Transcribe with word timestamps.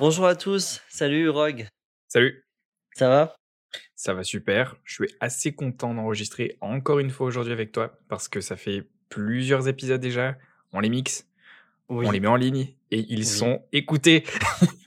Bonjour 0.00 0.26
à 0.26 0.36
tous, 0.36 0.80
salut 0.88 1.28
Rogue, 1.28 1.66
Salut, 2.08 2.44
ça 2.94 3.08
va? 3.08 3.34
Ça 3.94 4.14
va 4.14 4.22
super. 4.22 4.76
Je 4.84 4.94
suis 4.94 5.14
assez 5.20 5.52
content 5.52 5.92
d'enregistrer 5.94 6.56
encore 6.60 6.98
une 7.00 7.10
fois 7.10 7.26
aujourd'hui 7.26 7.52
avec 7.52 7.72
toi 7.72 7.98
parce 8.08 8.28
que 8.28 8.40
ça 8.40 8.56
fait 8.56 8.88
plusieurs 9.08 9.68
épisodes 9.68 10.00
déjà. 10.00 10.36
On 10.72 10.80
les 10.80 10.88
mixe, 10.88 11.26
Oui, 11.88 12.06
on 12.06 12.10
les 12.10 12.20
met 12.20 12.28
en 12.28 12.36
ligne 12.36 12.74
et 12.90 13.00
ils 13.08 13.18
Oui. 13.18 13.24
sont 13.24 13.62
écoutés. 13.72 14.24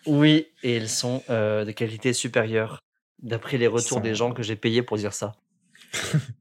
oui, 0.08 0.48
et 0.64 0.78
ils 0.78 0.89
sont 0.89 1.23
euh, 1.30 1.66
de 1.66 1.71
qualité 1.71 2.14
supérieure, 2.14 2.80
d'après 3.21 3.57
les 3.57 3.68
retours 3.68 3.98
sont- 3.98 4.00
des 4.00 4.16
gens 4.16 4.34
que 4.34 4.43
j'ai 4.43 4.55
payés 4.55 4.82
pour 4.82 4.98
dire 4.98 5.14
ça. 5.14 5.34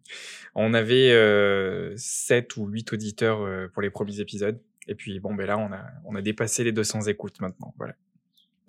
On 0.56 0.74
avait 0.74 1.12
euh, 1.12 1.94
7 1.96 2.56
ou 2.56 2.66
8 2.66 2.92
auditeurs 2.92 3.40
euh, 3.42 3.68
pour 3.68 3.82
les 3.82 3.90
premiers 3.90 4.18
épisodes. 4.20 4.60
Et 4.88 4.94
puis 4.96 5.20
bon, 5.20 5.32
ben 5.34 5.46
là, 5.46 5.56
on 5.58 5.72
a, 5.72 5.84
on 6.04 6.16
a 6.16 6.22
dépassé 6.22 6.64
les 6.64 6.72
200 6.72 7.02
écoutes 7.02 7.40
maintenant. 7.40 7.72
Voilà. 7.78 7.94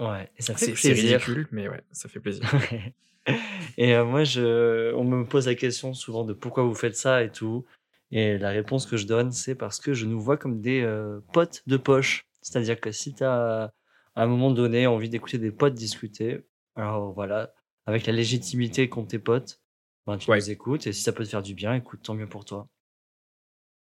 Ouais, 0.01 0.31
et 0.35 0.41
ça 0.41 0.55
fait 0.55 0.75
C'est 0.75 0.93
ridicule, 0.93 1.47
mais 1.51 1.69
ouais, 1.69 1.83
ça 1.91 2.09
fait 2.09 2.19
plaisir. 2.19 2.43
et 3.77 3.93
euh, 3.95 4.03
moi, 4.03 4.23
je, 4.23 4.91
on 4.95 5.03
me 5.03 5.23
pose 5.23 5.45
la 5.47 5.53
question 5.53 5.93
souvent 5.93 6.23
de 6.23 6.33
pourquoi 6.33 6.63
vous 6.63 6.73
faites 6.73 6.95
ça 6.95 7.23
et 7.23 7.31
tout. 7.31 7.65
Et 8.09 8.39
la 8.39 8.49
réponse 8.49 8.87
que 8.87 8.97
je 8.97 9.05
donne, 9.05 9.31
c'est 9.31 9.53
parce 9.53 9.79
que 9.79 9.93
je 9.93 10.07
nous 10.07 10.19
vois 10.19 10.37
comme 10.37 10.59
des 10.59 10.81
euh, 10.81 11.19
potes 11.33 11.61
de 11.67 11.77
poche. 11.77 12.25
C'est-à-dire 12.41 12.81
que 12.81 12.91
si 12.91 13.13
tu 13.13 13.23
as 13.23 13.71
à 14.15 14.23
un 14.23 14.27
moment 14.27 14.49
donné 14.51 14.87
envie 14.87 15.07
d'écouter 15.07 15.37
des 15.37 15.51
potes 15.51 15.75
discuter, 15.75 16.41
alors 16.75 17.13
voilà, 17.13 17.53
avec 17.85 18.07
la 18.07 18.13
légitimité 18.13 18.89
qu'ont 18.89 19.05
tes 19.05 19.19
potes, 19.19 19.61
ben, 20.07 20.17
tu 20.17 20.31
Ouais. 20.31 20.37
nous 20.37 20.49
écoutes. 20.49 20.87
Et 20.87 20.93
si 20.93 21.03
ça 21.03 21.13
peut 21.13 21.23
te 21.23 21.29
faire 21.29 21.43
du 21.43 21.53
bien, 21.53 21.75
écoute, 21.75 22.01
tant 22.01 22.15
mieux 22.15 22.27
pour 22.27 22.43
toi. 22.43 22.67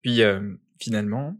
Puis 0.01 0.23
euh, 0.23 0.55
finalement, 0.79 1.37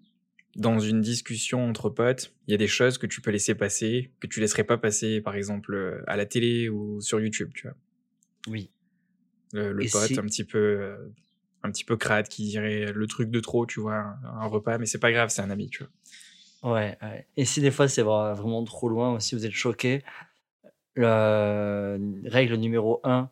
dans 0.57 0.79
une 0.79 1.01
discussion 1.01 1.67
entre 1.69 1.89
potes, 1.89 2.33
il 2.47 2.51
y 2.51 2.53
a 2.53 2.57
des 2.57 2.67
choses 2.67 2.97
que 2.97 3.07
tu 3.07 3.21
peux 3.21 3.31
laisser 3.31 3.55
passer, 3.55 4.11
que 4.19 4.27
tu 4.27 4.39
laisserais 4.41 4.63
pas 4.65 4.77
passer, 4.77 5.21
par 5.21 5.35
exemple, 5.35 5.73
euh, 5.73 6.03
à 6.07 6.17
la 6.17 6.25
télé 6.25 6.67
ou 6.69 6.99
sur 6.99 7.19
YouTube, 7.19 7.51
tu 7.55 7.67
vois. 7.67 7.77
Oui. 8.47 8.69
le, 9.53 9.71
le 9.71 9.83
pote 9.91 10.17
un 10.17 10.25
petit 10.25 10.43
peu 10.43 10.57
euh, 10.57 10.97
un 11.63 11.71
petit 11.71 11.83
peu 11.85 11.95
crade 11.97 12.27
qui 12.27 12.43
dirait 12.47 12.91
le 12.91 13.07
truc 13.07 13.29
de 13.29 13.39
trop 13.39 13.65
tu 13.65 13.79
vois 13.79 13.95
un, 13.95 14.17
un 14.41 14.45
repas 14.47 14.77
mais 14.77 14.85
c'est 14.85 14.99
pas 14.99 15.11
grave 15.11 15.29
c'est 15.29 15.41
un 15.41 15.49
ami 15.49 15.69
tu 15.69 15.83
vois 15.83 16.73
Ouais, 16.73 16.97
ouais. 17.01 17.27
Et 17.37 17.45
si 17.45 17.61
des 17.61 17.71
fois 17.71 17.87
c'est 17.87 18.03
vra- 18.03 18.33
vraiment 18.35 18.63
trop 18.63 18.89
loin, 18.89 19.19
si 19.19 19.35
vous 19.35 19.45
êtes 19.45 19.51
choqué, 19.53 20.01
la 20.95 21.97
règle 22.25 22.55
numéro 22.55 22.99
1, 23.03 23.29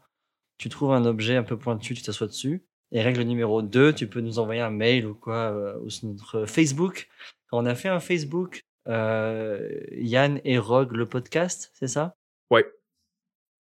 tu 0.57 0.69
trouves 0.69 0.91
un 0.93 1.05
objet 1.05 1.35
un 1.35 1.43
peu 1.43 1.57
pointu, 1.57 1.93
tu 1.95 2.01
t'assois 2.03 2.27
dessus. 2.27 2.63
Et 2.91 3.01
règle 3.01 3.21
numéro 3.23 3.61
2, 3.61 3.93
tu 3.93 4.07
peux 4.07 4.21
nous 4.21 4.39
envoyer 4.39 4.61
un 4.61 4.69
mail 4.69 5.05
ou 5.05 5.15
quoi, 5.15 5.51
euh, 5.51 5.77
ou 5.81 5.89
sur 5.89 6.07
notre 6.07 6.45
Facebook. 6.45 7.09
On 7.51 7.65
a 7.65 7.75
fait 7.75 7.89
un 7.89 7.99
Facebook, 7.99 8.61
euh, 8.87 9.69
Yann 9.91 10.39
et 10.45 10.57
Rogue, 10.57 10.91
le 10.93 11.07
podcast, 11.07 11.71
c'est 11.73 11.87
ça? 11.87 12.15
Ouais 12.51 12.65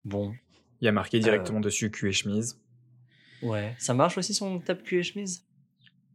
Bon, 0.04 0.34
il 0.80 0.84
y 0.84 0.88
a 0.88 0.90
Euh. 0.90 0.94
marqué 0.94 1.18
directement 1.20 1.60
dessus 1.60 1.90
cul 1.90 2.08
et 2.08 2.12
chemise 2.12 2.60
ouais. 3.42 3.74
Ça 3.78 3.94
marche 3.94 4.18
aussi 4.18 4.34
si 4.34 4.42
on 4.42 4.58
tape 4.60 4.82
cul 4.82 4.98
et 4.98 5.02
chemise? 5.02 5.44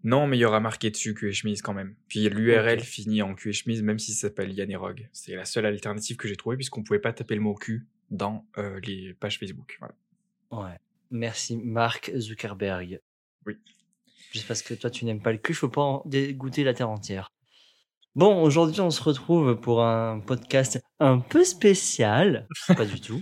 Non 0.04 0.28
mais 0.28 0.38
il 0.38 0.40
y 0.42 0.46
aura 0.46 0.60
marqué 0.60 0.90
dessus 0.90 1.14
cul 1.14 1.30
et 1.30 1.34
chemise 1.34 1.62
quand 1.62 1.74
même 1.74 1.96
puis 2.08 2.28
l'URL 2.30 2.80
finit 2.80 3.22
en 3.22 3.36
cul 3.36 3.50
et 3.50 3.54
chemise 3.54 3.82
même 3.84 4.00
si 4.00 4.14
ça 4.14 4.28
s'appelle 4.28 4.52
Yann 4.52 4.70
et 4.72 4.76
Rogue 4.76 5.08
c'est 5.14 5.36
la 5.36 5.46
seule 5.46 5.66
alternative 5.66 6.18
que 6.18 6.28
j'ai 6.28 6.36
trouvée 6.36 6.56
puisqu'on 6.58 6.84
pouvait 6.84 7.00
pas 7.00 7.14
taper 7.14 7.36
le 7.36 7.42
mot 7.42 7.54
cul 7.54 7.86
dans 8.10 8.46
euh, 8.58 8.80
les 8.82 9.14
pages 9.14 9.38
Facebook 9.40 9.78
voilà. 9.80 9.96
Ouais. 10.52 10.78
Merci 11.12 11.58
Mark 11.58 12.10
Zuckerberg. 12.16 13.02
Oui. 13.46 13.58
Juste 14.32 14.48
parce 14.48 14.62
que 14.62 14.74
toi 14.74 14.90
tu 14.90 15.04
n'aimes 15.04 15.22
pas 15.22 15.34
le 15.34 15.38
cul, 15.38 15.54
je 15.54 15.60
peux 15.60 15.70
pas 15.70 15.82
en 15.82 16.04
dégoûter 16.06 16.64
la 16.64 16.74
terre 16.74 16.90
entière. 16.90 17.34
Bon, 18.16 18.42
aujourd'hui 18.42 18.80
on 18.80 18.92
se 18.92 19.04
retrouve 19.04 19.60
pour 19.60 19.84
un 19.84 20.22
podcast 20.22 20.82
un 21.00 21.20
peu 21.20 21.44
spécial. 21.44 22.48
pas 22.78 22.86
du 22.86 23.02
tout. 23.02 23.22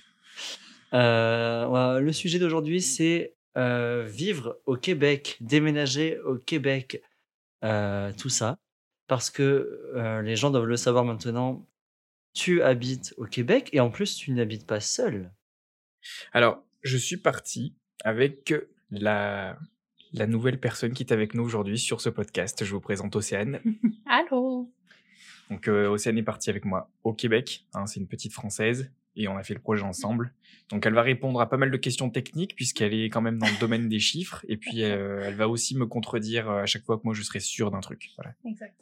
Euh, 0.94 2.00
le 2.00 2.14
sujet 2.14 2.38
d'aujourd'hui 2.38 2.80
c'est 2.82 3.36
euh, 3.58 4.06
vivre 4.08 4.60
au 4.68 4.76
Québec, 4.78 5.38
déménager 5.42 6.20
au 6.20 6.38
Québec, 6.38 7.02
euh, 7.64 8.14
tout 8.14 8.30
ça. 8.30 8.60
Parce 9.08 9.32
que 9.32 10.22
les 10.24 10.36
gens 10.36 10.52
doivent 10.52 10.66
le 10.66 10.78
savoir 10.78 11.04
maintenant. 11.04 11.68
Tu 12.34 12.62
habites 12.62 13.16
au 13.18 13.26
Québec 13.26 13.70
et 13.74 13.80
en 13.80 13.90
plus 13.90 14.16
tu 14.16 14.32
n'habites 14.32 14.68
pas 14.68 14.80
seul. 14.80 15.32
alors 16.32 16.64
je 16.82 16.98
suis 16.98 17.18
parti 17.18 17.76
avec 18.04 18.54
la 18.92 19.58
la 20.12 20.26
nouvelle 20.26 20.60
personne 20.60 20.94
qui 20.94 21.04
est 21.04 21.14
avec 21.14 21.36
nous 21.36 21.44
aujourd'hui 21.44 21.78
sur 21.78 22.02
ce 22.02 22.10
podcast 22.10 22.64
je 22.64 22.74
vous 22.74 22.82
présente 22.82 23.16
Océane 23.16 23.62
Allô 24.06 24.72
Donc 25.50 25.68
euh, 25.68 25.88
Océane 25.88 26.18
est 26.18 26.24
partie 26.24 26.50
avec 26.50 26.66
moi 26.66 26.90
au 27.04 27.14
Québec, 27.14 27.68
hein, 27.74 27.86
c'est 27.86 28.00
une 28.00 28.08
petite 28.08 28.34
française, 28.34 28.92
et 29.16 29.28
on 29.28 29.38
a 29.38 29.44
fait 29.44 29.54
le 29.54 29.60
projet 29.60 29.84
ensemble. 29.84 30.34
Donc 30.70 30.86
elle 30.86 30.94
va 30.94 31.02
répondre 31.02 31.42
à 31.42 31.50
pas 31.50 31.58
mal 31.58 31.72
de 31.72 31.78
questions 31.78 32.10
techniques 32.10 32.56
puisqu'elle 32.56 32.94
est 32.94 33.10
quand 33.10 33.22
même 33.22 33.38
dans 33.38 33.48
le 33.48 33.60
domaine 33.60 33.90
des 33.90 34.00
chiffres, 34.00 34.46
et 34.48 34.58
puis 34.58 34.84
euh, 34.84 35.22
elle 35.24 35.36
va 35.36 35.48
aussi 35.48 35.76
me 35.76 35.86
contredire 35.86 36.50
euh, 36.50 36.64
à 36.64 36.66
chaque 36.66 36.84
fois 36.84 36.98
que 36.98 37.04
moi 37.04 37.14
je 37.14 37.22
serai 37.22 37.40
sûr 37.40 37.72
d'un 37.72 37.82
truc. 37.82 38.10
Voilà. 38.18 38.34
Exact. 38.46 38.80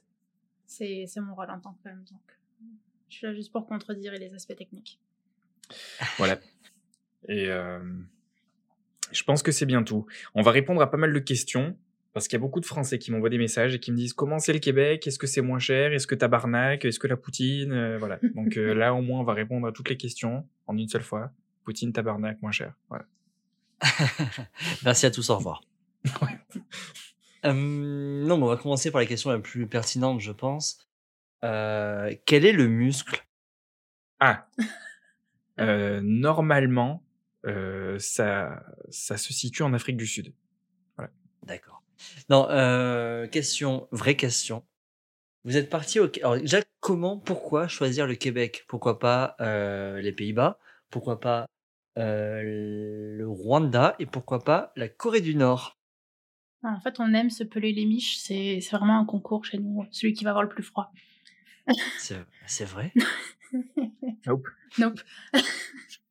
C'est 0.66 1.06
c'est 1.08 1.22
mon 1.22 1.36
rôle 1.36 1.50
en 1.50 1.60
tant 1.60 1.74
que 1.74 1.82
femme, 1.82 2.04
donc 2.10 2.22
je 3.10 3.16
suis 3.16 3.28
là 3.28 3.34
juste 3.34 3.52
pour 3.52 3.66
contredire 3.68 4.14
les 4.14 4.34
aspects 4.34 4.56
techniques. 4.56 5.00
voilà. 6.18 6.40
Et 7.28 7.48
euh, 7.50 7.80
je 9.12 9.24
pense 9.24 9.44
que 9.44 9.52
c'est 9.52 9.66
bien 9.66 9.84
tout. 9.84 10.06
On 10.36 10.42
va 10.42 10.52
répondre 10.52 10.82
à 10.82 10.90
pas 10.90 10.98
mal 10.98 11.14
de 11.14 11.20
questions. 11.20 11.78
Parce 12.14 12.28
qu'il 12.28 12.38
y 12.38 12.42
a 12.42 12.42
beaucoup 12.42 12.62
de 12.62 12.66
Français 12.66 12.98
qui 12.98 13.12
m'envoient 13.12 13.30
des 13.30 13.38
messages 13.38 13.76
et 13.76 13.80
qui 13.80 13.92
me 13.92 13.98
disent 13.98 14.14
comment 14.14 14.40
c'est 14.40 14.54
le 14.54 14.58
Québec, 14.58 15.06
est-ce 15.06 15.20
que 15.20 15.28
c'est 15.28 15.42
moins 15.42 15.60
cher, 15.60 15.94
est-ce 15.94 16.08
que 16.08 16.16
tabarnak, 16.16 16.84
est-ce 16.84 16.98
que 16.98 17.06
la 17.06 17.16
poutine, 17.16 17.72
euh, 17.72 18.00
voilà. 18.00 18.18
Donc 18.36 18.58
euh, 18.58 18.74
là 18.74 18.96
au 18.96 19.04
moins 19.04 19.20
on 19.20 19.24
va 19.24 19.34
répondre 19.34 19.68
à 19.68 19.72
toutes 19.72 19.90
les 19.90 19.98
questions 19.98 20.44
en 20.66 20.76
une 20.76 20.88
seule 20.88 21.04
fois. 21.04 21.32
Poutine, 21.64 21.94
tabarnak, 21.94 22.42
moins 22.42 22.52
cher. 22.52 22.74
Voilà. 22.90 23.06
Merci 24.84 25.06
à 25.06 25.12
tous, 25.12 25.30
au 25.30 25.38
revoir. 25.38 25.62
Euh, 27.46 27.54
non, 27.54 28.38
mais 28.38 28.44
on 28.44 28.48
va 28.48 28.58
commencer 28.58 28.90
par 28.90 29.00
la 29.00 29.06
question 29.06 29.30
la 29.30 29.38
plus 29.38 29.68
pertinente, 29.68 30.20
je 30.20 30.32
pense. 30.32 30.90
Euh, 31.44 32.14
quel 32.26 32.46
est 32.46 32.52
le 32.52 32.68
muscle? 32.68 33.24
Ah, 34.20 34.48
Euh, 35.60 36.02
normalement, 36.04 37.04
ça, 38.00 38.64
ça 38.90 39.18
se 39.18 39.34
situe 39.34 39.64
en 39.64 39.74
Afrique 39.74 39.98
du 39.98 40.08
Sud. 40.08 40.34
D'accord. 41.48 41.82
Non, 42.30 42.48
euh, 42.50 43.28
question, 43.28 43.88
vraie 43.92 44.16
question. 44.16 44.64
Vous 45.46 45.56
êtes 45.56 45.70
parti 45.70 46.00
au... 46.00 46.10
Alors 46.18 46.38
déjà, 46.38 46.60
comment, 46.80 47.18
pourquoi 47.18 47.68
choisir 47.68 48.06
le 48.06 48.16
Québec? 48.16 48.66
Pourquoi 48.68 49.00
pas 49.00 49.36
euh, 49.40 50.02
les 50.02 50.12
Pays-Bas? 50.12 50.60
Pourquoi 50.90 51.20
pas 51.20 51.48
euh, 51.98 52.42
le 52.44 53.28
Rwanda? 53.28 53.96
Et 54.00 54.06
pourquoi 54.06 54.44
pas 54.44 54.74
la 54.76 54.90
Corée 54.90 55.22
du 55.22 55.36
Nord? 55.36 55.78
En 56.64 56.82
fait, 56.82 57.00
on 57.00 57.14
aime 57.14 57.30
se 57.30 57.46
peler 57.46 57.72
les 57.72 57.86
miches, 57.86 58.18
c'est 58.18 58.60
c'est 58.62 58.76
vraiment 58.76 59.00
un 59.00 59.06
concours 59.06 59.46
chez 59.46 59.58
nous, 59.58 59.86
celui 59.92 60.14
qui 60.14 60.26
va 60.26 60.32
avoir 60.32 60.44
le 60.44 60.50
plus 60.50 60.64
froid. 60.64 60.92
C'est 61.98 62.18
c'est 62.46 62.66
vrai? 62.66 62.92
Nope. 64.26 64.50
Nope. 64.78 65.00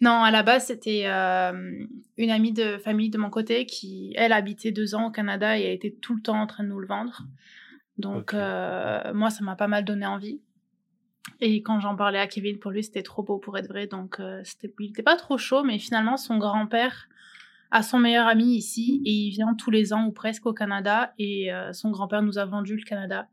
non, 0.00 0.22
à 0.22 0.30
la 0.30 0.42
base, 0.42 0.66
c'était 0.66 1.04
euh, 1.06 1.86
une 2.16 2.30
amie 2.30 2.52
de 2.52 2.78
famille 2.78 3.10
de 3.10 3.18
mon 3.18 3.30
côté 3.30 3.66
qui, 3.66 4.12
elle, 4.16 4.32
habitait 4.32 4.72
deux 4.72 4.94
ans 4.94 5.06
au 5.06 5.10
Canada 5.10 5.58
et 5.58 5.66
a 5.66 5.72
été 5.72 5.92
tout 5.92 6.14
le 6.14 6.22
temps 6.22 6.40
en 6.40 6.46
train 6.46 6.64
de 6.64 6.68
nous 6.68 6.78
le 6.78 6.86
vendre. 6.86 7.22
Donc, 7.98 8.34
euh, 8.34 9.12
moi, 9.12 9.30
ça 9.30 9.44
m'a 9.44 9.56
pas 9.56 9.68
mal 9.68 9.84
donné 9.84 10.06
envie. 10.06 10.40
Et 11.40 11.62
quand 11.62 11.80
j'en 11.80 11.96
parlais 11.96 12.18
à 12.18 12.26
Kevin, 12.26 12.58
pour 12.58 12.70
lui, 12.70 12.82
c'était 12.82 13.02
trop 13.02 13.22
beau 13.22 13.38
pour 13.38 13.58
être 13.58 13.68
vrai. 13.68 13.86
Donc, 13.86 14.20
euh, 14.20 14.40
c'était, 14.44 14.72
il 14.78 14.86
n'était 14.86 15.02
pas 15.02 15.16
trop 15.16 15.38
chaud, 15.38 15.64
mais 15.64 15.78
finalement, 15.78 16.16
son 16.16 16.38
grand-père 16.38 17.08
a 17.70 17.82
son 17.82 17.98
meilleur 17.98 18.26
ami 18.26 18.56
ici 18.56 19.00
et 19.04 19.12
il 19.12 19.30
vient 19.30 19.54
tous 19.54 19.70
les 19.70 19.92
ans 19.92 20.06
ou 20.06 20.12
presque 20.12 20.46
au 20.46 20.52
Canada. 20.52 21.14
Et 21.18 21.50
son 21.72 21.90
grand-père 21.90 22.20
nous 22.20 22.38
a 22.38 22.44
vendu 22.44 22.74
le 22.76 22.82
Canada. 22.82 23.28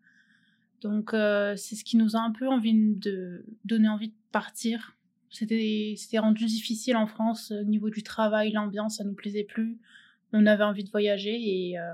Donc, 0.82 1.10
c'est 1.12 1.76
ce 1.76 1.84
qui 1.84 1.98
nous 1.98 2.16
a 2.16 2.20
un 2.20 2.32
peu 2.32 2.48
envie 2.48 2.76
de 2.76 3.46
donner 3.66 3.90
envie 3.90 4.10
de 4.10 4.16
partir. 4.32 4.97
C'était, 5.30 6.20
rendu 6.20 6.46
difficile 6.46 6.96
en 6.96 7.08
France 7.08 7.52
au 7.52 7.64
niveau 7.64 7.90
du 7.90 8.04
travail, 8.04 8.52
l'ambiance, 8.52 8.98
ça 8.98 9.04
nous 9.04 9.14
plaisait 9.14 9.44
plus. 9.44 9.78
On 10.34 10.46
avait 10.46 10.64
envie 10.64 10.84
de 10.84 10.90
voyager 10.90 11.36
et, 11.36 11.80
euh, 11.80 11.94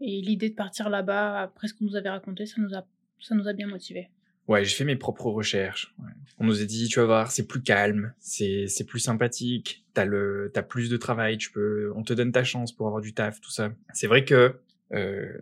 et 0.00 0.20
l'idée 0.20 0.50
de 0.50 0.54
partir 0.54 0.90
là-bas, 0.90 1.42
après 1.42 1.68
ce 1.68 1.74
qu'on 1.74 1.84
nous 1.84 1.96
avait 1.96 2.10
raconté, 2.10 2.46
ça 2.46 2.60
nous 2.60 2.74
a, 2.74 2.86
ça 3.20 3.34
nous 3.34 3.48
a 3.48 3.52
bien 3.52 3.66
motivés. 3.66 4.08
Ouais, 4.46 4.64
j'ai 4.64 4.74
fait 4.74 4.84
mes 4.84 4.96
propres 4.96 5.30
recherches. 5.30 5.94
On 6.38 6.44
nous 6.44 6.60
a 6.60 6.64
dit, 6.64 6.88
tu 6.88 6.98
vas 6.98 7.06
voir, 7.06 7.30
c'est 7.30 7.46
plus 7.46 7.62
calme, 7.62 8.12
c'est 8.18 8.86
plus 8.86 9.00
sympathique, 9.00 9.84
t'as 9.94 10.04
le 10.04 10.50
t'as 10.52 10.62
plus 10.62 10.90
de 10.90 10.96
travail, 10.98 11.38
tu 11.38 11.50
peux, 11.50 11.92
on 11.96 12.02
te 12.02 12.12
donne 12.12 12.32
ta 12.32 12.44
chance 12.44 12.72
pour 12.72 12.86
avoir 12.86 13.00
du 13.00 13.14
taf, 13.14 13.40
tout 13.40 13.50
ça. 13.50 13.72
C'est 13.94 14.06
vrai 14.06 14.24
que 14.24 14.60
euh, 14.92 15.32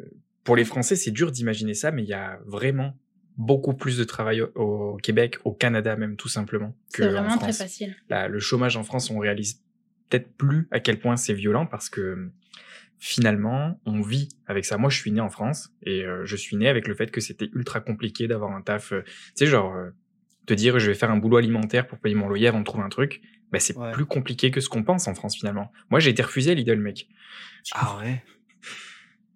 pour 0.45 0.55
les 0.55 0.65
Français, 0.65 0.95
c'est 0.95 1.11
dur 1.11 1.33
d'imaginer 1.33 1.75
ça, 1.75 1.91
mais 1.91 2.05
il 2.05 2.09
y 2.09 2.15
a 2.15 2.39
vraiment 2.47 2.97
beaucoup 3.37 3.75
plus 3.75 3.97
de 3.99 4.05
travail 4.05 4.43
au, 4.43 4.97
Québec, 5.03 5.39
au 5.45 5.53
Canada 5.53 5.97
même, 5.97 6.17
tout 6.17 6.29
simplement. 6.29 6.75
que 6.93 7.03
C'est 7.03 7.09
en 7.09 7.11
vraiment 7.13 7.39
très 7.39 7.53
facile. 7.53 7.97
La- 8.09 8.29
le 8.29 8.39
chômage 8.41 8.77
en 8.77 8.83
France, 8.85 9.11
on 9.11 9.19
réalise 9.19 9.63
peut-être 10.09 10.37
plus 10.37 10.69
à 10.71 10.81
quel 10.81 10.99
point 11.01 11.17
c'est 11.17 11.33
violent 11.35 11.67
parce 11.67 11.89
que 11.89 12.31
finalement, 12.99 13.81
on 13.87 14.01
vit 14.01 14.29
avec 14.47 14.65
ça. 14.65 14.79
Moi, 14.79 14.91
je 14.91 14.99
suis 14.99 15.11
né 15.11 15.21
en 15.21 15.31
France 15.31 15.71
et 15.83 16.05
euh, 16.05 16.25
je 16.25 16.37
suis 16.37 16.57
né 16.57 16.69
avec 16.69 16.87
le 16.87 16.95
fait 16.95 17.11
que 17.11 17.21
c'était 17.21 17.49
ultra 17.55 17.81
compliqué 17.81 18.29
d'avoir 18.29 18.53
un 18.53 18.63
taf. 18.63 18.93
euh, 18.93 19.03
tu 19.05 19.13
sais, 19.35 19.47
genre, 19.47 19.75
euh, 19.75 19.91
te 20.47 20.55
dire 20.55 20.79
je 20.79 20.89
vais 20.89 20.95
faire 20.95 21.11
un 21.11 21.17
boulot 21.17 21.39
alimentaire 21.39 21.87
pour 21.87 21.99
payer 21.99 22.15
mon 22.15 22.29
loyer 22.29 22.49
avant 22.49 22.61
de 22.61 22.65
trouver 22.65 22.85
un 22.85 22.89
truc, 22.89 23.21
bah, 23.51 23.59
c'est 23.59 23.77
Ouais. 23.77 23.93
plus 23.93 24.07
compliqué 24.07 24.51
que 24.51 24.61
ce 24.61 24.69
qu'on 24.69 24.83
pense 24.85 25.09
en 25.09 25.15
France 25.15 25.37
finalement. 25.37 25.73
Moi, 25.91 26.01
j'ai 26.01 26.11
été 26.11 26.23
refusé 26.23 26.53
à 26.53 26.55
Lidl, 26.55 26.79
mec. 26.79 27.09
Ah 27.75 27.99
ouais? 28.03 28.23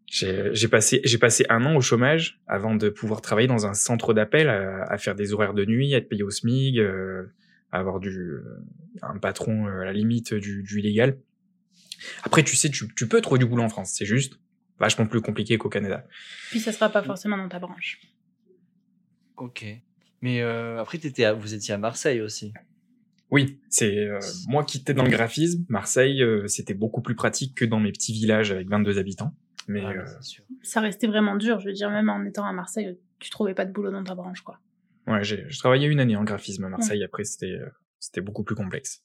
J'ai 0.07 0.51
j'ai 0.55 0.69
passé, 0.69 1.01
j'ai 1.05 1.19
passé 1.19 1.45
un 1.49 1.65
an 1.65 1.75
au 1.77 1.81
chômage 1.81 2.41
avant 2.47 2.75
de 2.77 2.89
pouvoir 2.89 3.21
travailler 3.23 3.49
dans 3.49 3.67
un 3.67 3.75
centre 3.75 4.15
d'appel 4.15 4.49
à, 4.49 4.85
à 4.85 4.99
faire 4.99 5.15
des 5.17 5.33
horaires 5.33 5.53
de 5.55 5.65
nuit, 5.65 5.95
à 5.95 5.99
être 5.99 6.09
payé 6.09 6.23
au 6.23 6.31
SMIG, 6.31 6.79
euh, 6.79 7.25
à 7.73 7.81
avoir 7.81 7.99
du, 7.99 8.11
euh, 8.11 8.65
un 9.03 9.19
patron 9.19 9.67
euh, 9.67 9.81
à 9.81 9.85
la 9.85 9.93
limite 9.93 10.33
du, 10.35 10.63
du 10.63 10.79
illégal. 10.79 11.19
Après, 12.23 12.45
tu 12.45 12.55
sais, 12.55 12.71
tu, 12.71 12.87
tu 12.95 13.09
peux 13.09 13.21
trouver 13.21 13.41
du 13.41 13.47
boulot 13.47 13.65
en 13.65 13.69
France. 13.69 13.95
C'est 13.97 14.07
juste 14.07 14.39
vachement 14.79 15.07
plus 15.07 15.21
compliqué 15.21 15.59
qu'au 15.59 15.69
Canada. 15.71 16.07
Puis 16.51 16.61
ça 16.61 16.71
sera 16.71 16.89
pas 16.89 17.03
forcément 17.03 17.37
dans 17.37 17.49
ta 17.49 17.59
branche. 17.59 17.99
Ok. 19.37 19.65
Mais 20.21 20.41
euh, 20.43 20.81
après, 20.81 20.99
t'étais 20.99 21.25
à- 21.25 21.33
vous 21.33 21.53
étiez 21.55 21.75
à 21.75 21.79
Marseille 21.79 22.21
aussi. 22.21 22.53
Oui, 23.31 23.59
c'est 23.69 23.99
euh, 24.07 24.21
moi 24.49 24.65
qui 24.65 24.79
étais 24.79 24.95
dans 24.95 25.03
le 25.03 25.11
graphisme. 25.11 25.65
Marseille, 25.69 26.23
euh, 26.23 26.47
c'était 26.47 26.75
beaucoup 26.75 27.03
plus 27.03 27.17
pratique 27.17 27.55
que 27.57 27.65
dans 27.65 27.81
mes 27.81 27.91
petits 27.91 28.13
villages 28.13 28.53
avec 28.53 28.69
22 28.69 28.99
habitants. 28.99 29.35
Mais 29.69 29.83
Ah, 29.85 29.91
euh, 29.91 30.21
sûr. 30.21 30.45
Ça 30.63 30.81
restait 30.81 31.07
vraiment 31.07 31.37
dur. 31.37 31.59
Je 31.61 31.67
veux 31.67 31.73
dire, 31.73 31.91
même 31.91 32.09
en 32.09 32.25
étant 32.25 32.45
à 32.45 32.53
Marseille, 32.53 32.97
tu 33.19 33.31
trouvais 33.31 33.55
pas 33.55 33.65
de 33.65 33.73
boulot 33.73 33.91
dans 33.91 34.05
ta 34.05 34.15
branche, 34.15 34.43
quoi. 34.43 34.59
Ouais, 35.07 35.23
j'ai 35.25 35.45
je 35.49 35.59
travaillais 35.59 35.87
une 35.89 36.01
année 36.01 36.17
en 36.17 36.25
graphisme 36.25 36.65
à 36.65 36.69
Marseille. 36.69 37.03
Après, 37.05 37.25
c'était 37.25 37.53
euh, 37.53 37.67
c'était 37.99 38.21
beaucoup 38.21 38.45
plus 38.45 38.55
complexe. 38.57 39.03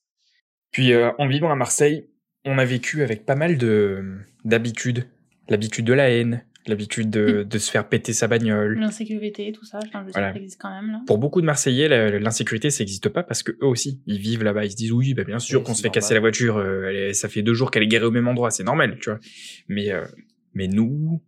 Puis, 0.72 0.94
euh, 0.94 1.12
en 1.18 1.28
vivant 1.28 1.52
à 1.52 1.56
Marseille, 1.56 2.08
on 2.46 2.58
a 2.58 2.66
vécu 2.66 3.04
avec 3.04 3.26
pas 3.26 3.36
mal 3.36 3.58
de 3.58 4.04
d'habitudes, 4.46 5.08
l'habitude 5.50 5.86
de 5.86 5.94
la 5.94 6.10
haine, 6.10 6.44
l'habitude 6.68 7.10
de, 7.10 7.44
de 7.44 7.58
se 7.58 7.70
faire 7.70 7.88
péter 7.90 8.14
sa 8.14 8.28
bagnole. 8.28 8.80
L'insécurité, 8.80 9.52
tout 9.52 9.66
ça, 9.66 9.80
enfin, 9.86 10.04
je 10.08 10.12
Voilà. 10.14 10.32
ça 10.34 10.38
existe 10.40 10.60
quand 10.62 10.70
même, 10.72 10.92
là. 10.92 11.02
Pour 11.08 11.18
beaucoup 11.18 11.42
de 11.42 11.46
Marseillais, 11.46 11.88
la- 11.88 12.20
l'insécurité, 12.20 12.70
ça 12.70 12.84
n'existe 12.84 13.10
pas 13.10 13.22
parce 13.24 13.44
que 13.44 13.52
eux 13.52 13.66
aussi, 13.68 14.02
ils 14.08 14.18
vivent 14.20 14.44
là-bas. 14.44 14.66
Ils 14.66 14.72
se 14.72 14.76
disent 14.76 14.92
oui, 14.92 15.14
bah 15.14 15.24
bien 15.24 15.40
sûr 15.40 15.60
Oui, 15.60 15.66
qu'on 15.66 15.74
se 15.74 15.82
fait 15.82 15.88
normal. 15.90 16.02
casser 16.02 16.14
la 16.16 16.20
voiture. 16.20 16.58
euh, 16.58 16.86
elle 16.88 16.96
est- 16.96 17.14
ça 17.14 17.30
fait 17.30 17.42
deux 17.44 17.54
jours 17.54 17.70
qu'elle 17.70 17.84
est 17.84 17.88
garée 17.88 18.06
au 18.06 18.12
même 18.12 18.28
endroit, 18.28 18.50
c'est 18.52 18.64
normal, 18.64 18.98
tu 19.00 19.10
vois. 19.10 19.20
Mais 19.68 19.92
euh, 19.92 20.04
mais 20.54 20.68
nous, 20.68 21.22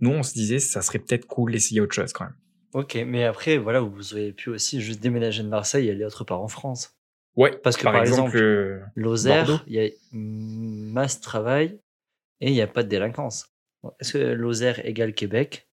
nous, 0.00 0.10
on 0.10 0.22
se 0.22 0.32
disait, 0.34 0.58
ça 0.58 0.82
serait 0.82 0.98
peut-être 0.98 1.26
cool 1.26 1.52
d'essayer 1.52 1.80
autre 1.80 1.94
chose 1.94 2.12
quand 2.12 2.24
même. 2.24 2.36
Ok, 2.74 2.96
mais 3.06 3.24
après, 3.24 3.58
voilà, 3.58 3.80
vous 3.80 4.14
auriez 4.14 4.32
pu 4.32 4.48
aussi 4.50 4.80
juste 4.80 5.00
déménager 5.00 5.42
de 5.42 5.48
Marseille 5.48 5.88
et 5.88 5.90
aller 5.90 6.04
autre 6.04 6.24
part 6.24 6.40
en 6.40 6.48
France. 6.48 6.96
Ouais, 7.36 7.56
Parce 7.62 7.76
que, 7.76 7.84
par, 7.84 7.92
par 7.92 8.02
exemple, 8.02 8.36
exemple, 8.36 8.42
euh, 8.42 8.80
Lozère, 8.94 9.64
il 9.66 9.74
y 9.74 9.80
a 9.80 9.88
masse 10.12 11.20
travail 11.20 11.78
et 12.40 12.48
il 12.48 12.52
n'y 12.52 12.60
a 12.62 12.66
pas 12.66 12.82
de 12.82 12.88
délinquance. 12.88 13.46
Est-ce 14.00 14.14
que 14.14 14.18
Lozère 14.18 14.84
égale 14.86 15.12
Québec? 15.14 15.68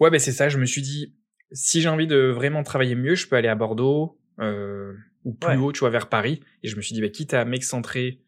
Ouais, 0.00 0.10
ben 0.10 0.18
c'est 0.18 0.32
ça. 0.32 0.48
Je 0.48 0.58
me 0.58 0.66
suis 0.66 0.82
dit, 0.82 1.14
si 1.52 1.80
j'ai 1.80 1.88
envie 1.88 2.06
de 2.06 2.30
vraiment 2.30 2.62
travailler 2.62 2.94
mieux, 2.94 3.14
je 3.14 3.26
peux 3.28 3.36
aller 3.36 3.48
à 3.48 3.54
Bordeaux 3.54 4.18
euh, 4.40 4.94
ou 5.24 5.34
plus 5.34 5.50
Ouais. 5.50 5.56
haut, 5.56 5.72
tu 5.72 5.80
vois, 5.80 5.90
vers 5.90 6.08
Paris. 6.08 6.40
Et 6.62 6.68
je 6.68 6.76
me 6.76 6.82
suis 6.82 6.94
dit, 6.94 7.00
bah, 7.00 7.08
quitte 7.08 7.34
à 7.34 7.44
m'excentrer 7.44 8.20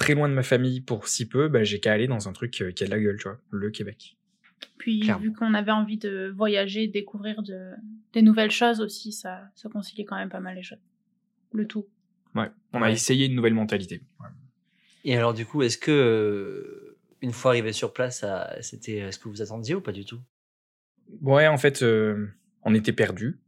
très 0.00 0.14
loin 0.14 0.28
de 0.28 0.34
ma 0.34 0.42
famille 0.42 0.80
pour 0.80 1.06
si 1.06 1.28
peu, 1.28 1.48
bah, 1.48 1.62
j'ai 1.62 1.78
qu'à 1.78 1.92
aller 1.92 2.08
dans 2.08 2.28
un 2.28 2.32
truc 2.32 2.60
euh, 2.62 2.72
qui 2.72 2.82
a 2.82 2.86
de 2.86 2.90
la 2.90 2.98
gueule, 2.98 3.16
tu 3.18 3.24
vois, 3.28 3.38
le 3.50 3.70
Québec. 3.70 4.16
Puis, 4.78 5.00
Clairement. 5.00 5.22
vu 5.22 5.32
qu'on 5.32 5.54
avait 5.54 5.70
envie 5.72 5.98
de 5.98 6.32
voyager, 6.34 6.86
découvrir 6.88 7.42
de, 7.42 7.70
des 8.14 8.22
nouvelles 8.22 8.50
choses 8.50 8.80
aussi, 8.80 9.12
ça, 9.12 9.42
ça 9.54 9.68
conciliait 9.68 10.04
quand 10.06 10.16
même 10.16 10.30
pas 10.30 10.40
mal 10.40 10.56
les 10.56 10.62
choses. 10.62 10.78
Le 11.52 11.66
tout. 11.66 11.86
Ouais. 12.34 12.48
On 12.72 12.80
a 12.82 12.86
Ouais. 12.86 12.92
essayé 12.92 13.26
une 13.26 13.34
nouvelle 13.34 13.54
mentalité. 13.54 14.02
Ouais. 14.20 14.28
Et 15.04 15.16
alors, 15.16 15.34
du 15.34 15.44
coup, 15.46 15.62
est-ce 15.62 15.78
que, 15.78 15.90
euh, 15.90 16.96
une 17.22 17.32
fois 17.32 17.50
arrivé 17.52 17.72
sur 17.72 17.92
place, 17.92 18.24
c'était 18.62 19.12
ce 19.12 19.18
que 19.18 19.28
vous 19.28 19.42
attendiez 19.42 19.74
ou 19.74 19.80
pas 19.82 19.92
du 19.92 20.04
tout? 20.04 20.20
Ouais, 21.20 21.46
en 21.46 21.58
fait, 21.58 21.82
euh, 21.82 22.26
on 22.62 22.74
était 22.74 22.92
perdus. 22.92 23.38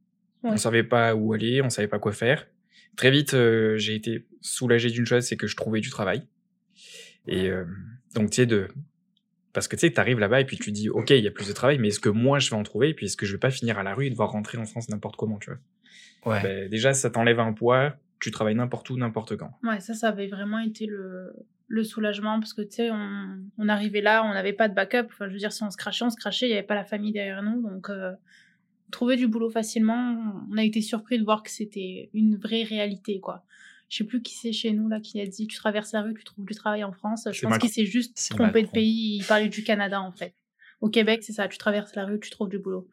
On 0.43 0.51
Ouais. 0.53 0.57
savait 0.59 0.83
pas 0.85 1.15
où 1.15 1.33
aller, 1.33 1.63
on 1.63 1.71
savait 1.71 1.89
pas 1.89 1.99
quoi 1.99 2.13
faire. 2.13 2.47
Très 2.97 3.11
vite, 3.11 3.33
euh, 3.35 3.79
j'ai 3.79 3.95
été 3.95 4.27
soulagé 4.43 4.91
d'une 4.91 5.07
chose, 5.07 5.25
c'est 5.25 5.37
que 5.39 5.47
je 5.47 5.57
trouvais 5.57 5.81
du 5.81 5.89
travail. 5.89 6.27
Et 7.27 7.49
euh, 7.49 7.65
donc, 8.15 8.31
tu 8.31 8.37
sais, 8.37 8.47
de... 8.47 8.69
Parce 9.53 9.69
que 9.69 9.77
tu 9.77 9.81
sais, 9.81 9.93
t'arrives 9.93 10.19
là-bas 10.19 10.41
et 10.41 10.45
puis 10.47 10.57
tu 10.57 10.73
dis, 10.73 10.89
OK, 10.89 11.11
il 11.11 11.23
y 11.23 11.29
a 11.29 11.31
plus 11.31 11.49
de 11.49 11.53
travail, 11.53 11.79
mais 11.79 11.89
est-ce 11.89 12.01
que 12.01 12.09
moi, 12.09 12.39
je 12.39 12.51
vais 12.51 12.57
en 12.57 12.63
trouver? 12.63 12.89
Et 12.91 12.95
puis, 12.95 13.07
est-ce 13.07 13.17
que 13.19 13.27
je 13.27 13.33
vais 13.33 13.39
pas 13.39 13.51
finir 13.51 13.79
à 13.79 13.83
la 13.83 13.95
rue 13.95 14.07
et 14.07 14.11
devoir 14.11 14.31
rentrer 14.31 14.57
en 14.57 14.65
France 14.65 14.89
n'importe 14.89 15.17
comment, 15.17 15.39
tu 15.39 15.51
vois? 15.51 16.35
Ouais. 16.35 16.43
Ben, 16.43 16.71
Déjà, 16.71 16.95
ça 16.95 17.11
t'enlève 17.11 17.39
un 17.39 17.53
poids, 17.53 17.95
tu 18.19 18.31
travailles 18.31 18.55
n'importe 18.55 18.89
où, 18.89 18.97
n'importe 18.97 19.37
quand. 19.37 19.51
Ouais, 19.63 19.81
ça, 19.81 19.93
ça 19.93 20.09
avait 20.09 20.29
vraiment 20.29 20.59
été 20.61 20.87
le, 20.87 21.35
le 21.69 21.85
soulagement 21.85 22.39
parce 22.41 22.55
que, 22.55 22.63
tu 22.63 22.77
sais, 22.77 22.91
on, 22.91 23.39
on 23.59 23.69
arrivait 23.69 24.01
là, 24.01 24.25
on 24.25 24.33
n'avait 24.33 24.55
pas 24.55 24.69
de 24.69 24.75
backup. 24.75 25.07
Enfin, 25.07 25.29
je 25.29 25.33
veux 25.33 25.39
dire, 25.39 25.53
si 25.53 25.63
on 25.63 25.71
se 25.71 25.77
crachait, 25.77 26.05
on 26.05 26.11
se 26.11 26.17
crachait, 26.17 26.47
il 26.47 26.51
n'y 26.51 26.57
avait 26.57 26.67
pas 26.67 26.75
la 26.75 26.85
famille 26.85 27.13
derrière 27.13 27.43
nous. 27.43 27.61
Donc, 27.61 27.91
euh, 27.91 28.13
trouver 28.91 29.17
du 29.17 29.27
boulot 29.27 29.51
facilement, 29.51 30.17
on 30.51 30.57
a 30.57 30.63
été 30.63 30.81
surpris 30.81 31.19
de 31.19 31.25
voir 31.25 31.43
que 31.43 31.51
c'était 31.51 32.11
une 32.15 32.37
vraie 32.37 32.63
réalité, 32.63 33.21
quoi. 33.21 33.45
Je 33.93 33.99
sais 33.99 34.05
plus 34.05 34.23
qui 34.23 34.35
c'est 34.35 34.53
chez 34.53 34.71
nous, 34.73 34.89
là, 34.89 35.01
qui 35.01 35.21
a 35.21 35.27
dit 35.27 35.47
tu 35.47 35.59
traverses 35.59 35.93
la 35.93 36.01
rue, 36.01 36.15
tu 36.15 36.25
trouves 36.25 36.47
du 36.47 36.55
travail 36.55 36.83
en 36.83 36.93
France. 36.93 37.29
Je 37.31 37.43
pense 37.47 37.59
qu'il 37.59 37.69
s'est 37.69 37.85
juste 37.85 38.13
C'est 38.15 38.31
trompé 38.33 38.61
de 38.63 38.67
Macron. 38.67 38.73
pays. 38.73 39.19
Il 39.19 39.25
parlait 39.27 39.51
du 39.51 39.63
Canada, 39.65 40.01
en 40.01 40.13
fait. 40.13 40.35
Au 40.81 40.89
Québec, 40.89 41.23
c'est 41.23 41.35
ça, 41.35 41.47
tu 41.47 41.59
traverses 41.59 41.95
la 41.95 42.07
rue, 42.07 42.19
tu 42.19 42.31
trouves 42.31 42.49
du 42.49 42.59
boulot. 42.59 42.89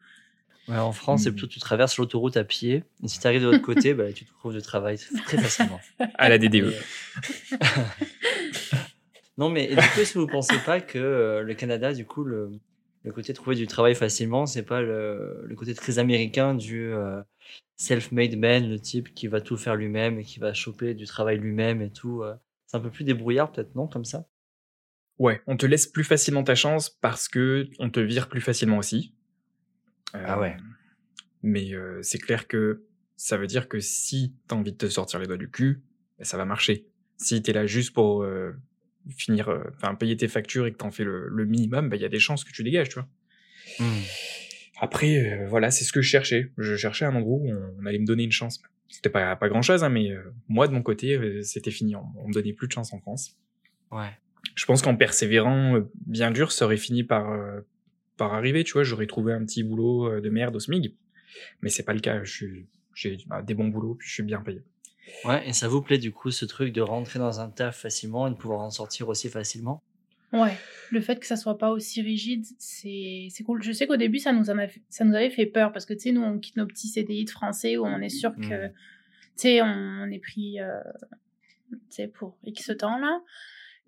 Ouais, 0.68 0.76
en 0.76 0.92
France, 0.92 1.22
c'est 1.22 1.30
Hmm. 1.30 1.34
plutôt 1.36 1.46
tu 1.46 1.58
traverses 1.58 1.96
l'autoroute 1.96 2.36
à 2.36 2.44
pied. 2.44 2.84
Et 3.02 3.08
si 3.08 3.18
tu 3.18 3.26
arrives 3.26 3.40
de 3.40 3.46
l'autre 3.46 3.62
côté, 3.62 3.94
bah, 3.94 4.12
tu 4.12 4.26
trouves 4.26 4.52
du 4.52 4.60
travail 4.60 4.98
très 5.24 5.38
facilement. 5.42 5.80
À 6.18 6.28
la 6.28 6.36
DDE. 6.36 6.56
euh, 6.66 6.72
non, 9.38 9.48
mais 9.48 9.68
du 9.68 9.76
coup, 9.76 10.00
est-ce 10.00 10.12
que 10.14 10.18
vous 10.18 10.26
pensez 10.26 10.58
pas 10.66 10.80
que 10.80 10.98
euh, 10.98 11.42
le 11.42 11.54
Canada, 11.54 11.94
du 11.94 12.04
coup, 12.04 12.24
le, 12.24 12.50
le 13.02 13.12
côté 13.12 13.32
trouver 13.32 13.56
du 13.56 13.66
travail 13.66 13.94
facilement, 13.94 14.46
c'est 14.46 14.62
pas 14.62 14.82
le, 14.82 15.42
le 15.46 15.54
côté 15.56 15.74
très 15.74 15.98
américain 15.98 16.54
du 16.54 16.92
euh, 16.92 17.22
self-made 17.76 18.36
man, 18.36 18.68
le 18.68 18.78
type 18.78 19.14
qui 19.14 19.26
va 19.26 19.40
tout 19.40 19.56
faire 19.56 19.74
lui-même 19.76 20.18
et 20.18 20.24
qui 20.24 20.38
va 20.38 20.52
choper 20.52 20.94
du 20.94 21.06
travail 21.06 21.38
lui-même 21.38 21.80
et 21.82 21.90
tout. 21.90 22.22
euh. 22.22 22.34
C'est 22.66 22.76
un 22.76 22.80
peu 22.80 22.90
plus 22.90 23.04
débrouillard, 23.04 23.50
peut-être, 23.50 23.74
non, 23.74 23.88
comme 23.88 24.04
ça? 24.04 24.26
Ouais, 25.18 25.42
on 25.46 25.56
te 25.56 25.66
laisse 25.66 25.86
plus 25.86 26.04
facilement 26.04 26.44
ta 26.44 26.54
chance 26.54 26.88
parce 26.88 27.28
que 27.28 27.68
on 27.78 27.90
te 27.90 28.00
vire 28.00 28.28
plus 28.28 28.40
facilement 28.40 28.78
aussi. 28.78 29.12
Euh, 30.14 30.24
Ah 30.26 30.40
ouais. 30.40 30.56
Mais 31.42 31.72
euh, 31.74 32.00
c'est 32.02 32.18
clair 32.18 32.46
que 32.48 32.84
ça 33.16 33.36
veut 33.36 33.46
dire 33.46 33.68
que 33.68 33.80
si 33.80 34.34
t'as 34.46 34.56
envie 34.56 34.72
de 34.72 34.76
te 34.76 34.88
sortir 34.88 35.18
les 35.18 35.26
doigts 35.26 35.36
du 35.36 35.50
cul, 35.50 35.82
ben, 36.18 36.24
ça 36.24 36.36
va 36.36 36.44
marcher. 36.44 36.86
Si 37.16 37.42
t'es 37.42 37.52
là 37.52 37.66
juste 37.66 37.92
pour 37.92 38.22
finir, 39.08 39.48
euh, 39.48 39.62
enfin 39.76 39.94
payer 39.94 40.16
tes 40.16 40.28
factures 40.28 40.66
et 40.66 40.72
que 40.72 40.76
t'en 40.76 40.90
fais 40.90 41.04
le, 41.04 41.28
le 41.28 41.44
minimum, 41.44 41.90
il 41.94 42.00
y 42.00 42.04
a 42.04 42.08
des 42.08 42.18
chances 42.18 42.44
que 42.44 42.52
tu 42.52 42.62
dégages, 42.62 42.88
tu 42.88 42.94
vois. 42.94 43.08
Hmm. 43.78 44.02
Après, 44.80 45.16
euh, 45.16 45.46
voilà, 45.46 45.70
c'est 45.70 45.84
ce 45.84 45.92
que 45.92 46.00
je 46.00 46.08
cherchais. 46.08 46.52
Je 46.56 46.74
cherchais 46.74 47.04
un 47.04 47.14
endroit 47.14 47.36
où 47.36 47.50
on, 47.50 47.74
on 47.78 47.86
allait 47.86 47.98
me 47.98 48.06
donner 48.06 48.24
une 48.24 48.32
chance. 48.32 48.62
C'était 48.88 49.10
pas, 49.10 49.36
pas 49.36 49.48
grand 49.48 49.62
chose, 49.62 49.84
hein, 49.84 49.90
mais 49.90 50.10
euh, 50.10 50.22
moi, 50.48 50.66
de 50.68 50.72
mon 50.72 50.82
côté, 50.82 51.14
euh, 51.14 51.42
c'était 51.42 51.70
fini. 51.70 51.94
On, 51.94 52.06
on 52.16 52.28
me 52.28 52.32
donnait 52.32 52.54
plus 52.54 52.66
de 52.66 52.72
chance 52.72 52.92
en 52.92 52.98
France. 52.98 53.36
Ouais. 53.90 54.08
Je 54.54 54.64
pense 54.64 54.80
qu'en 54.80 54.96
persévérant 54.96 55.80
bien 56.06 56.30
dur, 56.30 56.50
ça 56.50 56.64
aurait 56.64 56.78
fini 56.78 57.04
par, 57.04 57.38
par 58.16 58.32
arriver, 58.32 58.64
tu 58.64 58.72
vois. 58.72 58.84
J'aurais 58.84 59.06
trouvé 59.06 59.32
un 59.32 59.44
petit 59.44 59.62
boulot 59.62 60.20
de 60.20 60.30
merde 60.30 60.56
au 60.56 60.60
SMIG. 60.60 60.96
Mais 61.60 61.68
c'est 61.68 61.82
pas 61.82 61.92
le 61.92 62.00
cas. 62.00 62.24
J'ai 62.24 63.18
bah, 63.26 63.42
des 63.42 63.54
bons 63.54 63.68
boulots, 63.68 63.94
puis 63.94 64.08
je 64.08 64.14
suis 64.14 64.22
bien 64.22 64.40
payé. 64.40 64.62
Ouais, 65.24 65.46
et 65.48 65.52
ça 65.52 65.68
vous 65.68 65.82
plaît, 65.82 65.98
du 65.98 66.12
coup, 66.12 66.30
ce 66.30 66.44
truc 66.44 66.72
de 66.72 66.80
rentrer 66.80 67.18
dans 67.18 67.40
un 67.40 67.50
taf 67.50 67.76
facilement 67.76 68.26
et 68.26 68.30
de 68.30 68.36
pouvoir 68.36 68.60
en 68.60 68.70
sortir 68.70 69.08
aussi 69.08 69.28
facilement? 69.28 69.82
Ouais, 70.32 70.56
le 70.90 71.00
fait 71.00 71.18
que 71.18 71.26
ça 71.26 71.36
soit 71.36 71.58
pas 71.58 71.70
aussi 71.70 72.00
rigide, 72.02 72.44
c'est 72.58 73.28
cool. 73.44 73.62
Je 73.62 73.72
sais 73.72 73.86
qu'au 73.86 73.96
début, 73.96 74.18
ça 74.18 74.32
nous, 74.32 74.48
en 74.50 74.58
a 74.58 74.68
fait- 74.68 74.82
ça 74.88 75.04
nous 75.04 75.14
avait 75.14 75.30
fait 75.30 75.46
peur 75.46 75.72
parce 75.72 75.84
que, 75.84 75.92
tu 75.92 76.00
sais, 76.00 76.12
nous, 76.12 76.22
on 76.22 76.38
quitte 76.38 76.56
nos 76.56 76.66
petits 76.66 76.88
CDI 76.88 77.24
de 77.24 77.30
français 77.30 77.76
où 77.76 77.84
on 77.84 78.00
est 78.00 78.08
sûr 78.08 78.34
que, 78.36 78.66
Mhm. 78.66 78.70
tu 78.70 78.76
sais, 79.36 79.62
on, 79.62 80.06
est 80.10 80.18
pris, 80.20 80.60
euh, 80.60 80.80
tu 81.72 81.78
sais, 81.90 82.08
pour 82.08 82.36
X 82.44 82.72
temps, 82.78 82.98
là. 82.98 83.20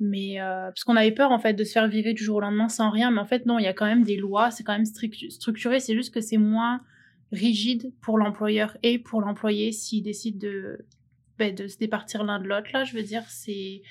Mais, 0.00 0.40
euh, 0.40 0.66
parce 0.66 0.84
qu'on 0.84 0.96
avait 0.96 1.12
peur, 1.12 1.30
en 1.30 1.38
fait, 1.38 1.54
de 1.54 1.64
se 1.64 1.72
faire 1.72 1.86
virer 1.86 2.12
du 2.12 2.24
jour 2.24 2.36
au 2.36 2.40
lendemain 2.40 2.68
sans 2.68 2.90
rien. 2.90 3.10
Mais 3.10 3.20
en 3.20 3.26
fait, 3.26 3.46
non, 3.46 3.58
il 3.58 3.62
y 3.64 3.68
a 3.68 3.72
quand 3.72 3.86
même 3.86 4.02
des 4.02 4.16
lois, 4.16 4.50
c'est 4.50 4.64
quand 4.64 4.72
même 4.72 4.84
structuré. 4.84 5.78
C'est 5.80 5.94
juste 5.94 6.12
que 6.12 6.20
c'est 6.20 6.38
moins 6.38 6.80
rigide 7.30 7.92
pour 8.00 8.18
l'employeur 8.18 8.76
et 8.82 8.98
pour 8.98 9.20
l'employé 9.20 9.70
s'il 9.70 10.02
décide 10.02 10.38
de, 10.38 10.84
ben, 11.42 11.54
de 11.54 11.66
se 11.66 11.76
départir 11.76 12.22
l'un 12.22 12.38
de 12.38 12.46
l'autre, 12.46 12.68
là. 12.72 12.84
Je 12.84 12.94
veux 12.94 13.02
dire, 13.02 13.24
c'est 13.26 13.82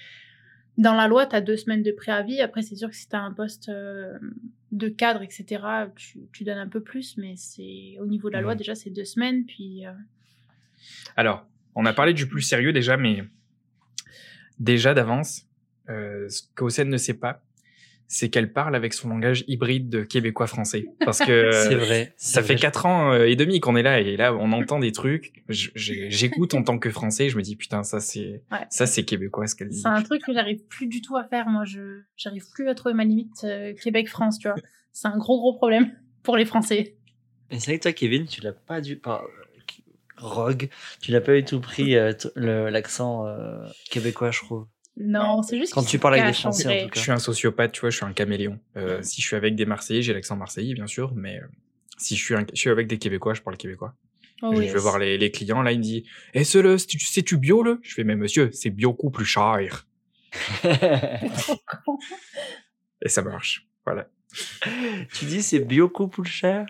dans 0.78 0.94
la 0.94 1.10
loi, 1.10 1.26
tu 1.26 1.36
as 1.36 1.42
deux 1.42 1.58
semaines 1.58 1.84
de 1.84 1.92
préavis. 1.92 2.40
Après, 2.40 2.62
c'est 2.62 2.78
sûr 2.78 2.90
que 2.90 2.96
si 2.96 3.10
tu 3.10 3.16
as 3.16 3.22
un 3.22 3.34
poste 3.34 3.68
euh, 3.68 4.18
de 4.72 4.88
cadre, 4.88 5.22
etc., 5.22 5.62
tu, 5.98 6.20
tu 6.32 6.46
donnes 6.46 6.60
un 6.60 6.70
peu 6.70 6.82
plus. 6.82 7.18
Mais 7.18 7.34
c'est 7.36 7.98
au 8.00 8.08
niveau 8.08 8.30
de 8.30 8.36
la 8.36 8.42
loi, 8.42 8.56
déjà, 8.56 8.74
c'est 8.74 8.90
deux 8.90 9.04
semaines. 9.04 9.46
Puis, 9.46 9.86
euh, 9.86 9.92
Alors, 11.18 11.46
on 11.76 11.86
a 11.86 11.92
parlé 11.92 12.14
du 12.14 12.26
plus 12.26 12.42
sérieux 12.42 12.72
déjà, 12.72 12.96
mais 12.96 13.26
déjà 14.60 14.94
d'avance, 14.94 15.46
euh, 15.90 16.30
ce 16.30 16.44
qu'Océane 16.56 16.90
ne 16.90 16.98
sait 16.98 17.16
pas, 17.16 17.44
c'est 18.14 18.30
qu'elle 18.30 18.52
parle 18.52 18.76
avec 18.76 18.94
son 18.94 19.08
langage 19.08 19.46
hybride 19.48 19.88
de 19.88 20.04
québécois-français. 20.04 20.86
Parce 21.06 21.20
que 21.20 21.50
C'est 21.70 21.76
vrai. 21.76 22.14
ça 22.18 22.42
c'est 22.42 22.48
fait 22.48 22.54
vrai. 22.56 22.62
quatre 22.62 22.86
ans 22.86 23.14
euh, 23.14 23.26
et 23.26 23.38
demi 23.38 23.62
qu'on 23.62 23.78
est 23.78 23.84
là, 23.84 24.02
et 24.02 24.18
là, 24.18 24.34
on 24.36 24.52
entend 24.52 24.80
des 24.80 24.92
trucs. 24.92 25.32
J'écoute 25.48 26.54
en 26.54 26.62
tant 26.64 26.78
que 26.78 26.90
français, 26.90 27.30
je 27.30 27.38
me 27.38 27.42
dis, 27.42 27.56
putain, 27.56 27.84
ça 27.84 28.02
c'est 28.02 28.44
ouais. 28.52 28.58
ça 28.70 28.86
c'est 28.86 29.04
québécois 29.06 29.48
ce 29.48 29.56
qu'elle 29.56 29.70
dit. 29.70 29.80
C'est 29.80 29.88
un 29.88 30.02
truc 30.02 30.22
que 30.26 30.34
j'arrive 30.34 30.62
plus 30.68 30.88
du 30.88 31.02
tout 31.02 31.16
à 31.16 31.24
faire. 31.24 31.48
Moi, 31.48 31.64
je 31.66 32.02
j'arrive 32.18 32.44
plus 32.54 32.68
à 32.68 32.76
trouver 32.76 32.94
ma 32.96 33.06
limite 33.06 33.44
euh, 33.46 33.74
Québec-France, 33.82 34.40
tu 34.40 34.50
vois. 34.50 34.58
C'est 34.92 35.08
un 35.08 35.18
gros, 35.18 35.40
gros 35.40 35.54
problème 35.56 35.92
pour 36.24 36.36
les 36.36 36.44
Français. 36.46 36.98
Et 37.50 37.60
c'est 37.60 37.72
vrai 37.72 37.78
que 37.78 37.84
toi, 37.84 37.94
Kevin, 37.94 38.26
tu 38.26 38.42
l'as 38.42 38.52
pas 38.52 38.82
dû. 38.82 38.98
par- 38.98 39.24
Rogue. 40.18 40.70
Tu 41.02 41.12
n'as 41.12 41.22
pas 41.22 41.34
du 41.36 41.44
tout 41.44 41.60
pris 41.60 41.96
euh, 41.96 42.14
t- 42.14 42.30
le- 42.36 42.70
l'accent 42.70 43.26
euh, 43.26 43.66
québécois, 43.90 44.30
je 44.32 44.40
trouve. 44.40 44.68
Non, 45.04 45.42
c'est 45.44 45.58
juste 45.58 45.74
Quand 45.74 45.84
tu 45.84 45.98
parles 46.00 46.16
avec 46.16 46.28
des 46.28 46.34
Français, 46.34 46.66
en 46.68 46.70
vrai. 46.72 46.84
tout 46.84 46.90
cas. 46.90 47.00
Je 47.00 47.04
suis 47.04 47.12
un 47.12 47.20
sociopathe, 47.20 47.72
tu 47.72 47.82
vois, 47.82 47.90
je 47.90 47.96
suis 47.98 48.06
un 48.06 48.14
caméléon. 48.14 48.60
Euh, 48.78 49.02
si 49.02 49.22
je 49.22 49.28
suis 49.28 49.36
avec 49.36 49.56
des 49.56 49.66
Marseillais, 49.66 50.02
j'ai 50.02 50.14
l'accent 50.14 50.36
marseillais, 50.36 50.74
bien 50.74 50.88
sûr, 50.88 51.14
mais 51.16 51.38
euh, 51.40 51.46
si 51.98 52.16
je 52.16 52.24
suis, 52.24 52.36
un- 52.36 52.46
je 52.54 52.60
suis 52.60 52.70
avec 52.70 52.88
des 52.88 52.98
Québécois, 52.98 53.34
je 53.34 53.42
parle 53.42 53.58
québécois. 53.58 53.96
Oh, 54.44 54.52
je 54.54 54.60
oui. 54.60 54.68
vais 54.68 54.80
voir 54.80 54.98
les, 55.00 55.18
les 55.18 55.32
clients, 55.32 55.62
là, 55.62 55.72
il 55.72 55.78
me 55.80 55.84
dit 55.84 56.04
Eh, 56.34 56.44
ce 56.44 56.58
le, 56.58 56.78
c'est-tu 56.78 57.38
bio, 57.38 57.62
là 57.64 57.78
Je 57.84 57.94
fais 57.94 58.04
Mais 58.04 58.16
monsieur, 58.16 58.50
c'est 58.54 58.70
beaucoup 58.72 59.12
plus 59.12 59.26
cher. 59.26 59.86
Et 63.04 63.10
ça 63.10 63.22
marche. 63.22 63.68
Voilà. 63.86 64.08
tu 65.14 65.26
dis 65.26 65.42
c'est 65.44 65.60
beaucoup 65.60 66.08
plus 66.08 66.26
cher? 66.30 66.66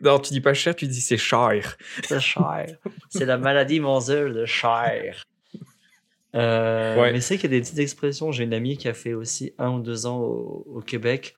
Non, 0.00 0.18
tu 0.18 0.32
dis 0.32 0.40
pas 0.40 0.54
cher, 0.54 0.74
tu 0.74 0.86
dis 0.88 1.00
c'est 1.00 1.16
cher. 1.18 1.76
C'est 2.02 2.20
cher. 2.20 2.66
C'est 3.10 3.26
la 3.26 3.38
maladie 3.38 3.78
mensuelle 3.80 4.32
de 4.32 4.44
cher. 4.46 5.22
Euh, 6.34 7.00
Ouais. 7.00 7.12
Mais 7.12 7.20
c'est 7.20 7.36
qu'il 7.36 7.50
y 7.50 7.54
a 7.54 7.58
des 7.58 7.60
petites 7.62 7.78
expressions. 7.78 8.32
J'ai 8.32 8.44
une 8.44 8.54
amie 8.54 8.76
qui 8.76 8.88
a 8.88 8.94
fait 8.94 9.14
aussi 9.14 9.52
un 9.58 9.70
ou 9.72 9.80
deux 9.80 10.06
ans 10.06 10.18
au, 10.20 10.64
au 10.68 10.80
Québec. 10.80 11.36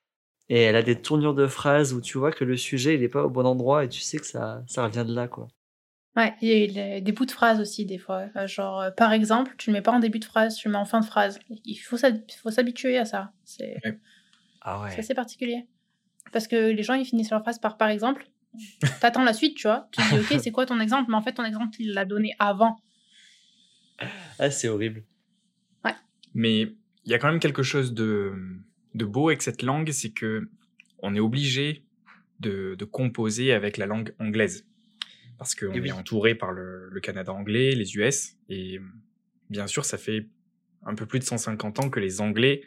Et 0.48 0.60
elle 0.62 0.76
a 0.76 0.82
des 0.82 1.00
tournures 1.00 1.34
de 1.34 1.46
phrases 1.48 1.92
où 1.92 2.00
tu 2.00 2.18
vois 2.18 2.30
que 2.30 2.44
le 2.44 2.56
sujet, 2.56 2.94
il 2.94 3.02
est 3.02 3.08
pas 3.08 3.24
au 3.24 3.30
bon 3.30 3.44
endroit 3.44 3.84
et 3.84 3.88
tu 3.88 4.00
sais 4.00 4.18
que 4.18 4.26
ça, 4.26 4.62
ça 4.68 4.84
revient 4.84 5.04
de 5.06 5.12
là, 5.14 5.26
quoi. 5.26 5.48
Ouais, 6.14 6.32
il 6.40 6.72
y 6.72 6.80
a 6.80 7.00
des 7.00 7.12
bouts 7.12 7.26
de 7.26 7.30
phrases 7.32 7.60
aussi, 7.60 7.84
des 7.84 7.98
fois. 7.98 8.26
Euh, 8.36 8.46
Genre, 8.46 8.80
euh, 8.80 8.90
par 8.90 9.12
exemple, 9.12 9.54
tu 9.58 9.70
ne 9.70 9.74
mets 9.74 9.82
pas 9.82 9.92
en 9.92 9.98
début 9.98 10.18
de 10.20 10.24
phrase, 10.24 10.56
tu 10.56 10.68
le 10.68 10.72
mets 10.72 10.78
en 10.78 10.84
fin 10.86 11.00
de 11.00 11.04
phrase. 11.04 11.38
Il 11.64 11.74
faut 11.76 11.96
s'hab- 11.98 12.22
faut 12.40 12.50
s'habituer 12.50 12.96
à 12.96 13.04
ça. 13.04 13.32
C'est 13.44 13.76
Ah 14.62 14.86
c'est 14.90 15.00
assez 15.00 15.14
particulier. 15.14 15.66
Parce 16.32 16.46
que 16.48 16.70
les 16.70 16.82
gens, 16.82 16.94
ils 16.94 17.04
finissent 17.04 17.30
leur 17.30 17.42
phrase 17.42 17.58
par 17.58 17.76
par 17.76 17.88
exemple. 17.90 18.26
T'attends 19.00 19.24
la 19.24 19.34
suite, 19.34 19.56
tu 19.56 19.66
vois. 19.66 19.88
Tu 19.92 20.00
te 20.00 20.14
dis, 20.14 20.20
ok, 20.34 20.40
c'est 20.42 20.50
quoi 20.52 20.64
ton 20.64 20.80
exemple? 20.80 21.06
Mais 21.10 21.16
en 21.16 21.22
fait, 21.22 21.32
ton 21.32 21.44
exemple, 21.44 21.76
il 21.80 21.92
l'a 21.92 22.04
donné 22.06 22.34
avant. 22.38 22.76
Ah, 24.38 24.50
c'est 24.50 24.68
horrible. 24.68 25.04
Mais 26.34 26.60
il 26.60 27.10
y 27.10 27.14
a 27.14 27.18
quand 27.18 27.30
même 27.30 27.40
quelque 27.40 27.62
chose 27.62 27.94
de, 27.94 28.34
de 28.94 29.04
beau 29.06 29.28
avec 29.28 29.40
cette 29.40 29.62
langue, 29.62 29.90
c'est 29.90 30.10
que 30.10 30.50
on 30.98 31.14
est 31.14 31.20
obligé 31.20 31.82
de, 32.40 32.74
de 32.74 32.84
composer 32.84 33.52
avec 33.52 33.78
la 33.78 33.86
langue 33.86 34.12
anglaise. 34.18 34.66
Parce 35.38 35.54
qu'on 35.54 35.72
Eh 35.72 35.80
oui. 35.80 35.88
est 35.88 35.92
entouré 35.92 36.34
par 36.34 36.52
le, 36.52 36.88
le 36.90 37.00
Canada 37.00 37.32
anglais, 37.32 37.74
les 37.74 37.96
US, 37.96 38.36
et 38.50 38.80
bien 39.48 39.66
sûr, 39.66 39.86
ça 39.86 39.96
fait 39.96 40.26
un 40.84 40.94
peu 40.94 41.06
plus 41.06 41.18
de 41.20 41.24
150 41.24 41.78
ans 41.80 41.88
que 41.88 42.00
les 42.00 42.20
Anglais 42.20 42.62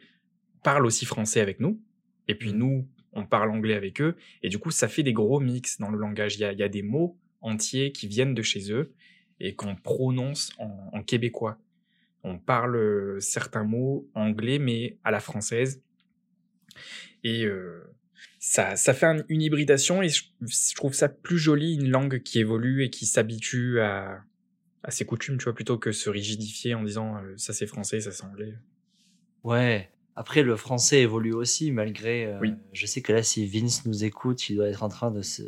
parlent 0.63 0.85
aussi 0.87 1.05
français 1.05 1.39
avec 1.39 1.59
nous, 1.59 1.79
et 2.27 2.33
puis 2.35 2.51
Mhm. 2.53 2.57
nous, 2.57 2.87
on 3.13 3.25
parle 3.25 3.51
anglais 3.51 3.75
avec 3.75 4.01
eux, 4.01 4.15
et 4.41 4.49
du 4.49 4.57
coup, 4.57 4.71
ça 4.71 4.87
fait 4.87 5.03
des 5.03 5.13
gros 5.13 5.39
mix 5.39 5.79
dans 5.79 5.89
le 5.89 5.97
langage. 5.99 6.35
Il 6.37 6.41
y 6.41 6.43
a, 6.45 6.53
il 6.53 6.59
y 6.59 6.63
a 6.63 6.69
des 6.69 6.81
mots 6.83 7.19
entiers 7.41 7.91
qui 7.91 8.07
viennent 8.07 8.33
de 8.33 8.41
chez 8.41 8.71
eux 8.71 8.93
et 9.39 9.55
qu'on 9.55 9.75
prononce 9.75 10.51
en, 10.59 10.89
en 10.93 11.03
québécois. 11.03 11.57
On 12.23 12.37
parle 12.37 12.75
euh, 12.75 13.19
certains 13.19 13.63
mots 13.63 14.09
anglais, 14.13 14.59
mais 14.59 14.97
à 15.03 15.11
la 15.11 15.19
française. 15.19 15.81
Et 17.23 17.45
euh, 17.45 17.83
ça, 18.39 18.75
ça 18.75 18.93
fait 18.93 19.05
un- 19.05 19.23
une 19.29 19.41
hybridation 19.41 20.01
et 20.01 20.09
je, 20.09 20.23
je 20.41 20.75
trouve 20.75 20.93
ça 20.93 21.09
plus 21.09 21.37
joli, 21.37 21.75
une 21.75 21.89
langue 21.89 22.21
qui 22.21 22.39
évolue 22.39 22.83
et 22.83 22.89
qui 22.89 23.05
s'habitue 23.05 23.79
à, 23.79 24.21
à 24.83 24.91
ses 24.91 25.05
coutumes, 25.05 25.37
tu 25.37 25.45
vois, 25.45 25.53
plutôt 25.55 25.77
que 25.77 25.91
se 25.91 26.09
rigidifier 26.09 26.73
en 26.75 26.83
disant 26.83 27.17
euh, 27.17 27.33
ça 27.37 27.53
c'est 27.53 27.67
français, 27.67 28.01
ça 28.01 28.11
c'est 28.11 28.23
anglais. 28.23 28.55
Ouais. 29.43 29.89
Après, 30.15 30.43
le 30.43 30.57
français 30.57 31.01
évolue 31.03 31.31
aussi, 31.33 31.71
malgré. 31.71 32.25
euh, 32.25 32.39
Oui. 32.41 32.53
Je 32.73 32.85
sais 32.85 33.01
que 33.01 33.13
là, 33.13 33.23
si 33.23 33.45
Vince 33.47 33.85
nous 33.85 34.03
écoute, 34.03 34.49
il 34.49 34.57
doit 34.57 34.67
être 34.67 34.83
en 34.83 34.89
train 34.89 35.11
de 35.11 35.21
se, 35.21 35.43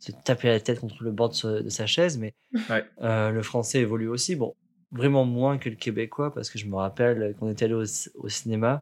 se 0.00 0.10
taper 0.24 0.48
la 0.48 0.58
tête 0.58 0.80
contre 0.80 1.02
le 1.04 1.12
bord 1.12 1.28
de, 1.28 1.34
sa- 1.34 1.62
de 1.62 1.68
sa 1.68 1.86
chaise, 1.86 2.18
mais 2.18 2.34
Ouais. 2.70 2.84
euh, 3.02 3.30
le 3.30 3.42
français 3.42 3.80
évolue 3.80 4.08
aussi. 4.08 4.34
Bon, 4.34 4.56
vraiment 4.90 5.24
moins 5.24 5.56
que 5.58 5.68
le 5.68 5.76
québécois, 5.76 6.34
parce 6.34 6.50
que 6.50 6.58
je 6.58 6.66
me 6.66 6.74
rappelle 6.74 7.36
qu'on 7.38 7.48
était 7.50 7.66
allé 7.66 7.74
au, 7.74 7.84
au 8.14 8.28
cinéma. 8.28 8.80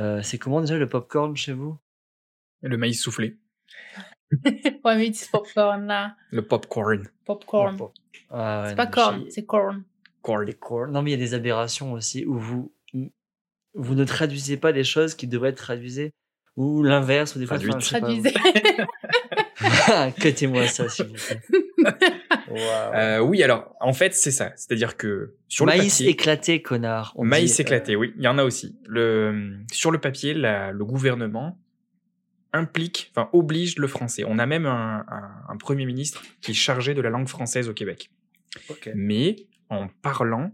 Euh, 0.00 0.20
c'est 0.22 0.36
comment 0.38 0.60
déjà 0.60 0.76
le 0.76 0.86
popcorn 0.88 1.34
chez 1.36 1.52
vous? 1.54 1.78
Le 2.62 2.76
maïs 2.76 3.00
soufflé, 3.00 3.38
ouais, 4.44 4.96
mais 4.96 5.10
disent 5.10 5.28
popcorn 5.28 5.86
là. 5.86 6.16
le 6.30 6.42
popcorn. 6.42 7.08
Popcorn. 7.24 7.76
Pop- 7.76 7.94
Ah 8.30 8.62
ouais, 8.64 8.68
c'est 8.70 8.74
pas 8.76 8.86
corn, 8.86 9.24
c'est 9.30 9.44
corn. 9.46 9.84
corn. 10.22 10.44
les 10.44 10.54
corn. 10.54 10.92
Non, 10.92 11.02
mais 11.02 11.10
il 11.12 11.14
y 11.18 11.22
a 11.22 11.24
des 11.24 11.34
aberrations 11.34 11.92
aussi 11.92 12.26
où 12.26 12.36
vous, 12.38 12.72
vous 13.74 13.94
ne 13.94 14.04
traduisez 14.04 14.56
pas 14.56 14.72
les 14.72 14.84
choses 14.84 15.14
qui 15.14 15.26
devraient 15.28 15.50
être 15.50 15.56
traduisées, 15.58 16.12
ou 16.56 16.82
l'inverse, 16.82 17.36
ou 17.36 17.38
des 17.38 17.46
fois. 17.46 17.58
Traduites. 17.58 17.74
enfin, 17.76 17.80
je 17.80 17.86
sais 17.88 18.00
pas, 18.00 18.06
Traduisez. 18.06 18.34
Cutez-moi 20.20 20.66
ça, 20.68 20.88
s'il 20.88 21.06
vous 21.06 21.14
plaît. 21.14 21.40
Euh, 22.50 23.18
oui, 23.20 23.42
alors 23.42 23.74
en 23.80 23.92
fait 23.92 24.14
c'est 24.14 24.30
ça, 24.30 24.52
c'est-à-dire 24.56 24.96
que 24.96 25.34
sur 25.48 25.66
le 25.66 25.72
Maïs 25.72 25.94
papier, 25.98 26.08
éclaté, 26.10 26.62
connard. 26.62 27.12
On 27.16 27.24
Maïs 27.24 27.54
dit, 27.56 27.60
euh, 27.60 27.64
éclaté, 27.64 27.96
oui, 27.96 28.12
il 28.16 28.22
y 28.22 28.28
en 28.28 28.38
a 28.38 28.44
aussi. 28.44 28.78
Le, 28.86 29.56
sur 29.72 29.90
le 29.90 29.98
papier, 29.98 30.34
la- 30.34 30.72
le 30.72 30.84
gouvernement 30.84 31.58
implique, 32.52 33.12
enfin 33.14 33.28
oblige 33.32 33.78
le 33.78 33.86
français. 33.88 34.24
On 34.26 34.38
a 34.38 34.46
même 34.46 34.66
un, 34.66 35.04
un- 35.08 35.52
un 35.52 35.56
premier 35.56 35.84
ministre 35.86 36.22
qui 36.40 36.52
est 36.52 36.54
chargé 36.54 36.94
de 36.94 37.00
la 37.00 37.10
langue 37.10 37.28
française 37.28 37.68
au 37.68 37.74
Québec. 37.74 38.10
Mais 38.94 39.36
en 39.70 39.88
parlant, 40.02 40.52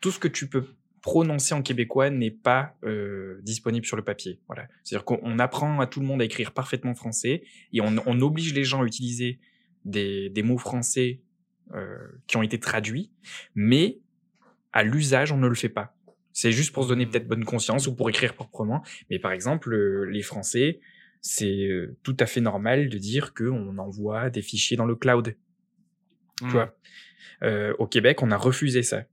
tout 0.00 0.10
ce 0.10 0.18
que 0.18 0.28
tu 0.28 0.46
peux 0.48 0.64
prononcer 1.04 1.52
en 1.52 1.60
québécois 1.60 2.08
n'est 2.08 2.30
pas 2.30 2.78
euh, 2.82 3.38
disponible 3.42 3.84
sur 3.84 3.94
le 3.94 4.02
papier. 4.02 4.40
Voilà. 4.46 4.66
C'est-à-dire 4.82 5.04
qu'on 5.04 5.20
on 5.22 5.38
apprend 5.38 5.78
à 5.80 5.86
tout 5.86 6.00
le 6.00 6.06
monde 6.06 6.22
à 6.22 6.24
écrire 6.24 6.52
parfaitement 6.52 6.94
français 6.94 7.42
et 7.74 7.82
on, 7.82 7.94
on 8.06 8.20
oblige 8.22 8.54
les 8.54 8.64
gens 8.64 8.80
à 8.82 8.86
utiliser 8.86 9.38
des, 9.84 10.30
des 10.30 10.42
mots 10.42 10.56
français 10.56 11.20
euh, 11.74 11.98
qui 12.26 12.38
ont 12.38 12.42
été 12.42 12.58
traduits, 12.58 13.10
mais 13.54 13.98
à 14.72 14.82
l'usage, 14.82 15.30
on 15.30 15.36
ne 15.36 15.46
le 15.46 15.54
fait 15.54 15.68
pas. 15.68 15.94
C'est 16.32 16.52
juste 16.52 16.72
pour 16.72 16.84
se 16.84 16.88
donner 16.88 17.04
peut-être 17.04 17.28
bonne 17.28 17.44
conscience 17.44 17.86
ou 17.86 17.94
pour 17.94 18.08
écrire 18.08 18.32
proprement. 18.32 18.82
Mais 19.10 19.18
par 19.18 19.32
exemple, 19.32 19.74
euh, 19.74 20.04
les 20.10 20.22
Français, 20.22 20.80
c'est 21.20 21.66
euh, 21.66 21.98
tout 22.02 22.16
à 22.18 22.24
fait 22.24 22.40
normal 22.40 22.88
de 22.88 22.96
dire 22.96 23.34
qu'on 23.34 23.76
envoie 23.76 24.30
des 24.30 24.40
fichiers 24.40 24.78
dans 24.78 24.86
le 24.86 24.96
cloud. 24.96 25.36
Tu 26.38 26.46
Mm. 26.46 26.48
vois? 26.48 26.74
Euh, 27.42 27.74
au 27.78 27.86
Québec, 27.86 28.22
on 28.22 28.30
a 28.30 28.38
refusé 28.38 28.82
ça. 28.82 29.04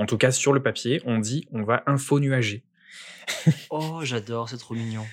En 0.00 0.06
tout 0.06 0.16
cas, 0.18 0.30
sur 0.30 0.52
le 0.52 0.62
papier, 0.62 1.00
on 1.04 1.18
dit 1.18 1.46
on 1.52 1.62
va 1.62 1.82
info-nuager. 1.86 2.64
Oh, 3.70 4.00
j'adore, 4.02 4.48
c'est 4.48 4.56
trop 4.56 4.74
mignon. 4.74 5.06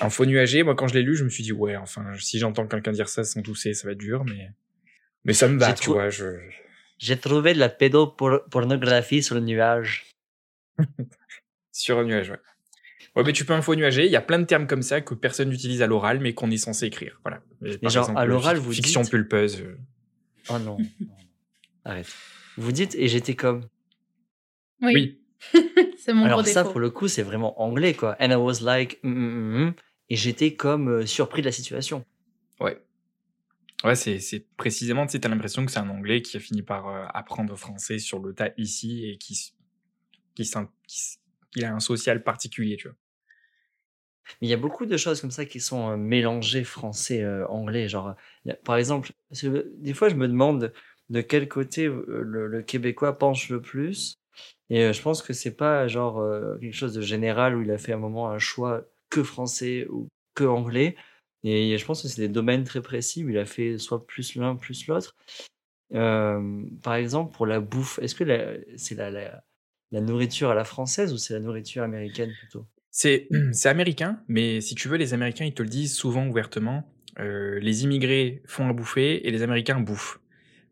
Info-nuager, 0.00 0.62
moi, 0.62 0.74
quand 0.74 0.86
je 0.88 0.94
l'ai 0.94 1.02
lu, 1.02 1.16
je 1.16 1.24
me 1.24 1.28
suis 1.28 1.42
dit, 1.42 1.52
ouais, 1.52 1.76
enfin, 1.76 2.04
si 2.18 2.38
j'entends 2.38 2.66
quelqu'un 2.66 2.92
dire 2.92 3.08
ça 3.08 3.24
sans 3.24 3.42
tousser, 3.42 3.74
ça 3.74 3.86
va 3.88 3.92
être 3.92 3.98
dur, 3.98 4.24
mais, 4.24 4.50
mais 5.24 5.32
ça 5.32 5.48
me 5.48 5.58
J'ai 5.62 5.74
tu 5.74 5.90
vois. 5.90 6.08
Je... 6.08 6.38
J'ai 6.98 7.18
trouvé 7.18 7.52
de 7.54 7.58
la 7.58 7.68
pédopornographie 7.68 9.22
sur 9.22 9.34
le 9.34 9.40
nuage. 9.42 10.06
Sur 11.72 11.98
un 11.98 12.04
nuage, 12.04 12.30
ouais. 12.30 12.38
Ouais, 13.16 13.22
mais 13.24 13.32
tu 13.32 13.44
peux 13.44 13.52
info-nuager. 13.52 14.06
Il 14.06 14.10
y 14.12 14.16
a 14.16 14.20
plein 14.20 14.38
de 14.38 14.44
termes 14.44 14.66
comme 14.66 14.82
ça 14.82 15.00
que 15.00 15.14
personne 15.14 15.48
n'utilise 15.48 15.82
à 15.82 15.86
l'oral, 15.86 16.20
mais 16.20 16.32
qu'on 16.34 16.50
est 16.50 16.56
censé 16.56 16.86
écrire. 16.86 17.20
Voilà. 17.24 17.40
Genre, 17.82 18.16
à 18.16 18.24
l'oral, 18.24 18.56
vous 18.58 18.72
Fiction 18.72 19.02
dites- 19.02 19.10
pulpeuse. 19.10 19.60
euh, 19.60 19.76
Oh 20.50 20.58
non. 20.58 20.76
Arrête. 21.84 22.08
Vous 22.56 22.72
dites, 22.72 22.94
et 22.96 23.08
j'étais 23.08 23.34
comme. 23.34 23.66
Oui, 24.82 24.92
Oui. 24.94 25.20
c'est 25.98 26.12
mon 26.12 26.24
Alors, 26.24 26.42
gros 26.42 26.42
ça, 26.42 26.62
défaut. 26.62 26.72
pour 26.72 26.80
le 26.80 26.90
coup, 26.90 27.08
c'est 27.08 27.22
vraiment 27.22 27.60
anglais, 27.62 27.94
quoi. 27.94 28.16
And 28.20 28.30
I 28.30 28.36
was 28.36 28.60
like. 28.60 28.98
mm, 29.02 29.08
mm, 29.10 29.66
mm, 29.68 29.74
et 30.10 30.16
j'étais 30.16 30.54
comme 30.54 30.88
euh, 30.88 31.06
surpris 31.06 31.42
de 31.42 31.46
la 31.46 31.52
situation. 31.52 32.04
Ouais. 32.60 32.82
Ouais, 33.84 33.94
c'est, 33.94 34.18
c'est 34.18 34.40
précisément, 34.56 35.06
tu 35.06 35.12
sais, 35.12 35.20
t'as 35.20 35.28
l'impression 35.28 35.64
que 35.64 35.70
c'est 35.70 35.78
un 35.78 35.88
anglais 35.90 36.22
qui 36.22 36.36
a 36.36 36.40
fini 36.40 36.62
par 36.62 36.88
euh, 36.88 37.04
apprendre 37.14 37.54
français 37.56 37.98
sur 37.98 38.18
le 38.18 38.34
tas 38.34 38.50
ici 38.56 39.06
et 39.08 39.18
qui, 39.18 39.54
qui, 40.34 40.50
qui, 41.52 41.64
a 41.64 41.74
un 41.74 41.78
social 41.80 42.24
particulier, 42.24 42.76
tu 42.76 42.88
vois. 42.88 42.96
Mais 44.40 44.48
il 44.48 44.50
y 44.50 44.54
a 44.54 44.56
beaucoup 44.58 44.84
de 44.84 44.96
choses 44.96 45.20
comme 45.20 45.30
ça 45.30 45.44
qui 45.44 45.60
sont 45.60 45.90
euh, 45.92 45.96
mélangées 45.96 46.64
français-anglais. 46.64 47.88
genre, 47.88 48.14
par 48.64 48.76
exemple, 48.76 49.12
des 49.76 49.94
fois, 49.94 50.08
je 50.08 50.16
me 50.16 50.26
demande 50.26 50.72
de 51.10 51.20
quel 51.20 51.48
côté 51.48 51.86
euh, 51.86 52.22
le, 52.24 52.48
le 52.48 52.62
québécois 52.62 53.16
penche 53.16 53.48
le 53.48 53.62
plus. 53.62 54.18
Et 54.70 54.84
euh, 54.84 54.92
je 54.92 55.02
pense 55.02 55.22
que 55.22 55.32
c'est 55.32 55.56
pas 55.56 55.88
genre 55.88 56.18
euh, 56.18 56.58
quelque 56.58 56.74
chose 56.74 56.92
de 56.92 57.00
général 57.00 57.56
où 57.56 57.62
il 57.62 57.70
a 57.70 57.78
fait 57.78 57.92
un 57.92 57.98
moment 57.98 58.30
un 58.30 58.38
choix 58.38 58.84
que 59.10 59.22
français 59.22 59.86
ou 59.90 60.08
que 60.34 60.44
anglais. 60.44 60.96
Et 61.44 61.78
je 61.78 61.84
pense 61.84 62.02
que 62.02 62.08
c'est 62.08 62.20
des 62.20 62.28
domaines 62.28 62.64
très 62.64 62.82
précis 62.82 63.24
où 63.24 63.28
il 63.28 63.38
a 63.38 63.46
fait 63.46 63.78
soit 63.78 64.06
plus 64.06 64.34
l'un, 64.34 64.56
plus 64.56 64.86
l'autre. 64.88 65.16
Par 65.90 66.94
exemple, 66.94 67.34
pour 67.34 67.46
la 67.46 67.60
bouffe, 67.60 67.98
est-ce 68.00 68.14
que 68.14 68.64
c'est 68.76 68.96
la, 68.96 69.42
nourriture 69.92 70.50
à 70.50 70.54
la 70.54 70.64
française 70.64 71.12
ou 71.12 71.16
c'est 71.16 71.34
la 71.34 71.40
nourriture 71.40 71.84
américaine 71.84 72.32
plutôt? 72.40 72.66
C'est, 72.90 73.28
américain, 73.66 74.20
mais 74.26 74.60
si 74.60 74.74
tu 74.74 74.88
veux, 74.88 74.96
les 74.96 75.14
Américains, 75.14 75.44
ils 75.44 75.54
te 75.54 75.62
le 75.62 75.68
disent 75.68 75.94
souvent 75.94 76.26
ouvertement. 76.26 76.90
euh, 77.20 77.60
les 77.60 77.84
immigrés 77.84 78.42
font 78.46 78.68
à 78.68 78.72
bouffer 78.72 79.26
et 79.26 79.30
les 79.30 79.42
Américains 79.42 79.78
bouffent. 79.78 80.20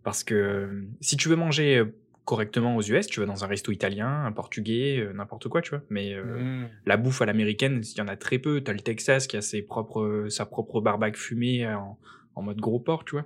Parce 0.03 0.25
que 0.25 0.89
si 1.01 1.17
tu 1.17 1.29
veux 1.29 1.37
manger 1.37 1.85
correctement 2.26 2.76
aux 2.76 2.83
US, 2.83 3.06
tu 3.06 3.21
vas 3.21 3.26
dans 3.26 3.45
un 3.45 3.47
resto 3.47 3.73
italien, 3.73 4.25
un 4.26 4.33
portugais, 4.33 4.99
euh, 4.99 5.12
n'importe 5.14 5.49
quoi, 5.49 5.62
tu 5.62 5.71
vois. 5.71 5.83
Mais 5.88 6.12
euh, 6.12 6.25
Mm. 6.64 6.68
la 6.85 6.97
bouffe 6.99 7.23
à 7.23 7.26
l'américaine, 7.26 7.80
il 7.83 7.97
y 7.99 8.00
en 8.02 8.09
a 8.09 8.16
très 8.16 8.38
peu. 8.38 8.61
T'as 8.61 8.73
le 8.75 8.80
Texas 8.80 9.26
qui 9.26 9.37
a 9.38 9.40
ses 9.40 9.62
propres, 9.62 10.26
sa 10.28 10.45
propre 10.45 10.80
barbaque 10.83 11.16
fumée 11.16 11.66
en, 11.66 11.99
en 12.35 12.42
mode 12.42 12.59
gros 12.59 12.80
porc, 12.80 13.04
tu 13.06 13.12
vois. 13.12 13.25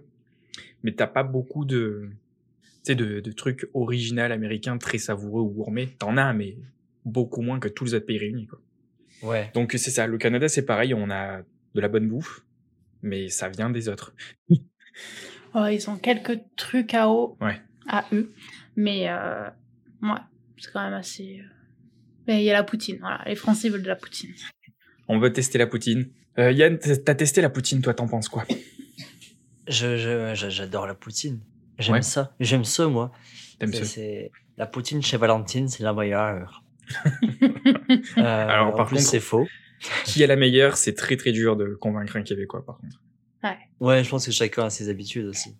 Mais 0.84 0.92
t'as 0.92 1.06
pas 1.08 1.22
beaucoup 1.24 1.64
de, 1.64 2.10
sais, 2.84 2.94
de, 2.94 3.20
de 3.20 3.32
trucs 3.32 3.68
original 3.74 4.30
américains 4.32 4.78
très 4.78 4.98
savoureux 4.98 5.42
ou 5.42 5.48
gourmets. 5.50 5.88
T'en 5.98 6.16
as, 6.16 6.32
mais 6.32 6.56
beaucoup 7.06 7.40
moins 7.42 7.58
que 7.58 7.68
tous 7.68 7.86
les 7.86 7.94
autres 7.94 8.06
pays 8.06 8.18
réunis, 8.18 8.46
quoi. 8.46 8.60
Ouais. 9.22 9.50
Donc 9.54 9.72
c'est 9.72 9.90
ça. 9.90 10.06
Le 10.06 10.18
Canada, 10.18 10.48
c'est 10.48 10.64
pareil. 10.66 10.92
On 10.94 11.10
a 11.10 11.40
de 11.74 11.80
la 11.80 11.88
bonne 11.88 12.06
bouffe, 12.08 12.44
mais 13.02 13.28
ça 13.30 13.48
vient 13.48 13.70
des 13.70 13.88
autres. 13.88 14.14
Oh, 15.54 15.64
ils 15.72 15.88
ont 15.88 15.96
quelques 15.96 16.38
trucs 16.56 16.92
à 16.94 17.08
eau, 17.08 17.38
Ouais. 17.40 17.60
à 17.86 18.04
eux, 18.12 18.30
mais 18.80 19.08
euh, 19.08 19.48
ouais, 20.02 20.18
c'est 20.58 20.72
quand 20.72 20.82
même 20.82 20.94
assez. 20.94 21.40
euh, 21.40 21.48
Mais 22.26 22.42
il 22.42 22.44
y 22.44 22.50
a 22.50 22.54
la 22.54 22.64
poutine, 22.64 22.98
voilà. 23.00 23.22
Les 23.26 23.34
Français 23.36 23.68
veulent 23.68 23.82
de 23.82 23.88
la 23.88 23.96
poutine. 23.96 24.32
On 25.08 25.18
veut 25.18 25.32
tester 25.32 25.58
la 25.58 25.66
poutine. 25.66 26.08
Euh, 26.38 26.52
Yann, 26.52 26.78
t'as 26.78 27.14
testé 27.14 27.40
la 27.40 27.50
poutine, 27.50 27.82
toi, 27.82 27.94
t'en 27.94 28.06
penses 28.08 28.28
quoi? 28.28 28.44
Je, 29.68 29.96
je- 29.96 30.34
je- 30.34 30.48
j'adore 30.50 30.86
la 30.86 30.94
poutine. 30.94 31.40
J'aime 31.78 31.94
Ouais. 31.96 32.02
ça. 32.02 32.34
J'aime 32.40 32.64
ça, 32.64 32.86
moi. 32.88 33.12
T'aimes 33.58 33.72
C'est- 33.72 33.78
ça? 33.84 33.84
c'est 33.86 34.30
la 34.56 34.66
poutine 34.66 35.02
chez 35.02 35.16
Valentine, 35.16 35.68
c'est 35.68 35.82
la 35.82 35.92
meilleure. 35.92 36.62
Euh, 38.18 38.22
Alors, 38.48 38.74
par 38.74 38.86
plus, 38.86 38.96
contre- 38.96 39.08
c'est 39.08 39.20
faux. 39.20 39.46
Qui 40.04 40.22
est 40.22 40.26
la 40.26 40.36
meilleure 40.36 40.76
C'est 40.76 40.94
très 40.94 41.16
très 41.16 41.32
dur 41.32 41.56
de 41.56 41.74
convaincre 41.74 42.16
un 42.16 42.22
Québécois, 42.22 42.64
par 42.64 42.78
contre. 42.78 43.00
Ouais, 43.80 44.04
je 44.04 44.10
pense 44.10 44.26
que 44.26 44.32
chacun 44.32 44.64
a 44.66 44.70
ses 44.70 44.88
habitudes 44.90 45.24
aussi. 45.26 45.56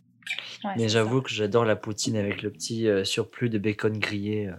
Ouais, 0.65 0.73
Mais 0.77 0.89
j'avoue 0.89 1.23
que 1.23 1.31
j'adore 1.31 1.65
la 1.65 1.77
poutine 1.77 2.17
avec 2.17 2.43
le 2.43 2.51
petit 2.51 2.89
euh, 2.89 3.05
surplus 3.05 3.49
de 3.51 3.59
bacon 3.59 3.99
grillé. 3.99 4.49
euh, 4.49 4.57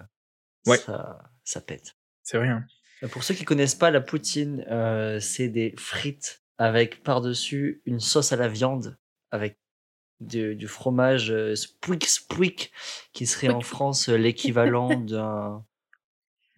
Ouais. 0.67 0.77
Ça, 0.77 1.31
ça 1.43 1.61
pète. 1.61 1.95
C'est 2.23 2.37
vrai. 2.37 2.49
Hein 2.49 2.65
Euh, 3.03 3.07
Pour 3.07 3.23
ceux 3.23 3.33
qui 3.33 3.45
connaissent 3.45 3.75
pas 3.75 3.89
la 3.91 4.01
poutine, 4.01 4.63
euh, 4.69 5.19
c'est 5.19 5.49
des 5.49 5.73
frites 5.77 6.43
avec 6.59 7.01
par-dessus 7.03 7.81
une 7.85 7.99
sauce 7.99 8.31
à 8.31 8.35
la 8.35 8.47
viande 8.47 8.97
avec 9.31 9.57
du, 10.19 10.55
du 10.55 10.67
fromage 10.67 11.33
spouik 11.55 12.05
spouik 12.05 12.71
qui 13.13 13.25
serait 13.25 13.49
en. 13.49 13.61
France 13.61 14.07
l'équivalent 14.09 14.99
d'un 14.99 15.65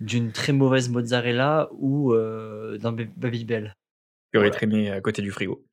d'une 0.02 0.34
très 0.34 0.52
mauvaise 0.52 0.90
mozzarella 0.90 1.70
ou 1.72 2.14
d'un 2.14 2.92
Ba- 2.92 3.06
Babybel. 3.16 3.74
Tu 4.34 4.38
aurais 4.40 4.48
Ouais. 4.48 4.52
traîné 4.52 4.92
à 4.92 5.00
côté 5.00 5.22
du 5.22 5.32
frigo. 5.32 5.66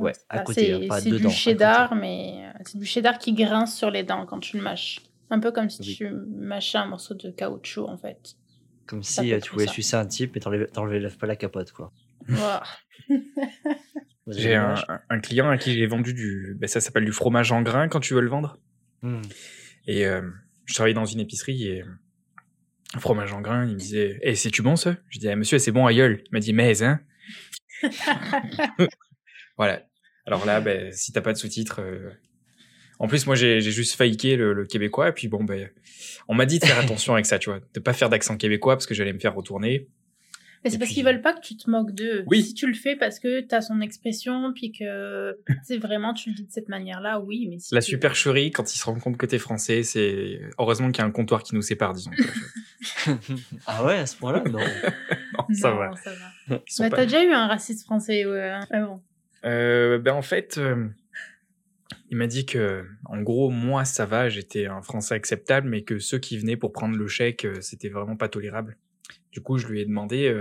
Ouais, 0.00 0.12
à 0.28 0.38
Ah, 0.38 0.42
côté, 0.42 0.72
hein, 0.72 0.78
c'est 0.82 0.88
pas 0.88 1.00
dedans. 1.00 1.28
du 1.28 1.34
cheddar, 1.34 1.94
mais 1.94 2.46
euh, 2.46 2.58
c'est 2.64 2.78
du 2.78 2.86
cheddar 2.86 3.18
qui 3.18 3.32
grince 3.34 3.76
sur 3.76 3.90
les 3.90 4.02
dents 4.02 4.24
quand 4.26 4.40
tu 4.40 4.56
le 4.56 4.62
mâches. 4.62 5.00
Un 5.30 5.38
peu 5.40 5.52
comme 5.52 5.70
si 5.70 5.82
Oui. 5.82 5.94
tu 5.96 6.10
mâchais 6.10 6.78
un 6.78 6.86
morceau 6.86 7.14
de 7.14 7.30
caoutchouc, 7.30 7.86
en 7.86 7.96
fait. 7.98 8.34
Comme 8.86 9.02
Ça 9.02 9.22
si 9.22 9.32
euh, 9.32 9.38
tu 9.40 9.52
voulais 9.52 9.66
ça. 9.66 9.72
sucer 9.72 9.96
un 9.96 10.06
type 10.06 10.36
et 10.36 10.40
t'enlevais 10.40 11.08
pas 11.10 11.26
la 11.26 11.36
capote, 11.36 11.70
quoi. 11.72 11.92
J'ai 14.26 14.54
un, 14.54 14.74
client 15.22 15.48
à 15.48 15.58
qui 15.58 15.72
j'ai 15.74 15.86
vendu 15.86 16.14
du. 16.14 16.56
Ben, 16.58 16.68
ça 16.68 16.80
s'appelle 16.80 17.04
du 17.04 17.12
fromage 17.12 17.50
en 17.52 17.62
grains 17.62 17.88
quand 17.88 18.00
tu 18.00 18.14
veux 18.14 18.20
le 18.20 18.28
vendre. 18.28 18.58
Hmm. 19.02 19.22
Et 19.86 20.06
euh, 20.06 20.22
je 20.66 20.74
travaillais 20.74 20.94
dans 20.94 21.04
une 21.04 21.20
épicerie 21.20 21.66
et. 21.66 21.84
Fromage 22.98 23.32
en 23.32 23.40
grains, 23.40 23.66
il 23.66 23.74
me 23.74 23.78
disait 23.78 24.18
Eh, 24.22 24.34
c'est-tu 24.34 24.62
bon 24.62 24.74
ça? 24.76 24.96
Je 25.08 25.18
dis 25.20 25.28
ah, 25.28 25.36
Monsieur, 25.36 25.58
c'est 25.58 25.70
bon 25.72 25.86
à 25.86 25.94
gueule. 25.94 26.22
Il 26.26 26.32
m'a 26.32 26.40
dit 26.40 26.52
Mais, 26.52 26.82
hein 26.82 27.00
Voilà. 29.56 29.82
Alors 30.26 30.44
là, 30.46 30.60
ben, 30.60 30.92
si 30.92 31.12
t'as 31.12 31.20
pas 31.20 31.32
de 31.32 31.38
sous-titres. 31.38 31.80
euh, 31.80 32.10
En 32.98 33.08
plus, 33.08 33.26
moi, 33.26 33.34
j'ai 33.36 33.60
juste 33.60 33.94
failliqué 33.96 34.36
le, 34.36 34.52
le 34.52 34.66
québécois. 34.66 35.08
Et 35.08 35.12
puis, 35.12 35.28
bon, 35.28 35.42
ben, 35.44 35.70
on 36.28 36.34
m'a 36.34 36.46
dit 36.46 36.58
de 36.58 36.64
faire 36.66 36.78
attention 36.84 37.14
avec 37.14 37.26
ça, 37.26 37.38
tu 37.38 37.50
vois. 37.50 37.60
De 37.74 37.80
pas 37.80 37.92
faire 37.92 38.08
d'accent 38.10 38.36
québécois 38.36 38.76
parce 38.76 38.86
que 38.86 38.94
j'allais 38.94 39.12
me 39.12 39.18
faire 39.18 39.34
retourner. 39.34 39.88
Mais 40.62 40.68
c'est 40.68 40.76
parce 40.76 40.88
puis- 40.90 40.96
qu'ils 40.96 41.06
veulent 41.06 41.22
pas 41.22 41.32
que 41.32 41.40
tu 41.40 41.56
te 41.56 41.70
moques 41.70 41.92
d'eux. 41.94 42.22
Oui. 42.26 42.42
Si 42.42 42.52
tu 42.52 42.66
le 42.66 42.74
fais 42.74 42.94
parce 42.94 43.18
que 43.18 43.40
tu 43.40 43.54
as 43.54 43.62
son 43.62 43.80
expression, 43.80 44.52
puis 44.52 44.72
que 44.72 45.34
c'est 45.64 45.78
vraiment 45.78 46.12
tu 46.12 46.28
le 46.28 46.34
dis 46.36 46.44
de 46.44 46.52
cette 46.52 46.68
manière-là, 46.68 47.18
oui. 47.18 47.46
Mais 47.48 47.58
si 47.58 47.74
La 47.74 47.80
tu- 47.80 47.92
supercherie, 47.92 48.50
quand 48.50 48.70
ils 48.74 48.76
se 48.78 48.84
rendent 48.84 49.00
compte 49.00 49.16
que 49.16 49.24
t'es 49.24 49.38
français, 49.38 49.82
c'est. 49.82 50.38
Heureusement 50.58 50.88
qu'il 50.90 50.98
y 50.98 51.00
a 51.00 51.06
un 51.06 51.10
comptoir 51.12 51.42
qui 51.44 51.54
nous 51.54 51.62
sépare, 51.62 51.94
disons. 51.94 52.10
ah 53.66 53.84
ouais, 53.84 53.94
à 54.00 54.06
ce 54.06 54.16
point-là 54.16 54.42
Non. 54.50 54.58
Non, 54.58 55.54
ça 55.54 55.70
Non, 55.70 55.76
va. 55.78 55.90
ça 55.96 56.10
va. 56.10 56.60
Ils 56.68 56.72
sont 56.72 56.82
Mais 56.84 56.90
pas- 56.90 56.96
t'as 56.96 57.04
déjà 57.06 57.24
eu 57.24 57.30
un 57.32 57.46
raciste 57.46 57.84
français, 57.84 58.26
ouais. 58.26 58.52
Ah 58.70 58.80
bon. 58.82 59.00
Euh, 59.44 59.98
ben 59.98 60.12
en 60.14 60.22
fait, 60.22 60.58
euh, 60.58 60.86
il 62.10 62.16
m'a 62.16 62.26
dit 62.26 62.46
que, 62.46 62.84
en 63.06 63.22
gros, 63.22 63.50
moi 63.50 63.84
ça 63.84 64.06
va, 64.06 64.28
j'étais 64.28 64.66
un 64.66 64.82
Français 64.82 65.14
acceptable, 65.14 65.68
mais 65.68 65.82
que 65.82 65.98
ceux 65.98 66.18
qui 66.18 66.38
venaient 66.38 66.56
pour 66.56 66.72
prendre 66.72 66.96
le 66.96 67.08
chèque, 67.08 67.44
euh, 67.44 67.60
c'était 67.60 67.88
vraiment 67.88 68.16
pas 68.16 68.28
tolérable. 68.28 68.76
Du 69.32 69.40
coup, 69.40 69.58
je 69.58 69.66
lui 69.66 69.80
ai 69.80 69.84
demandé 69.84 70.34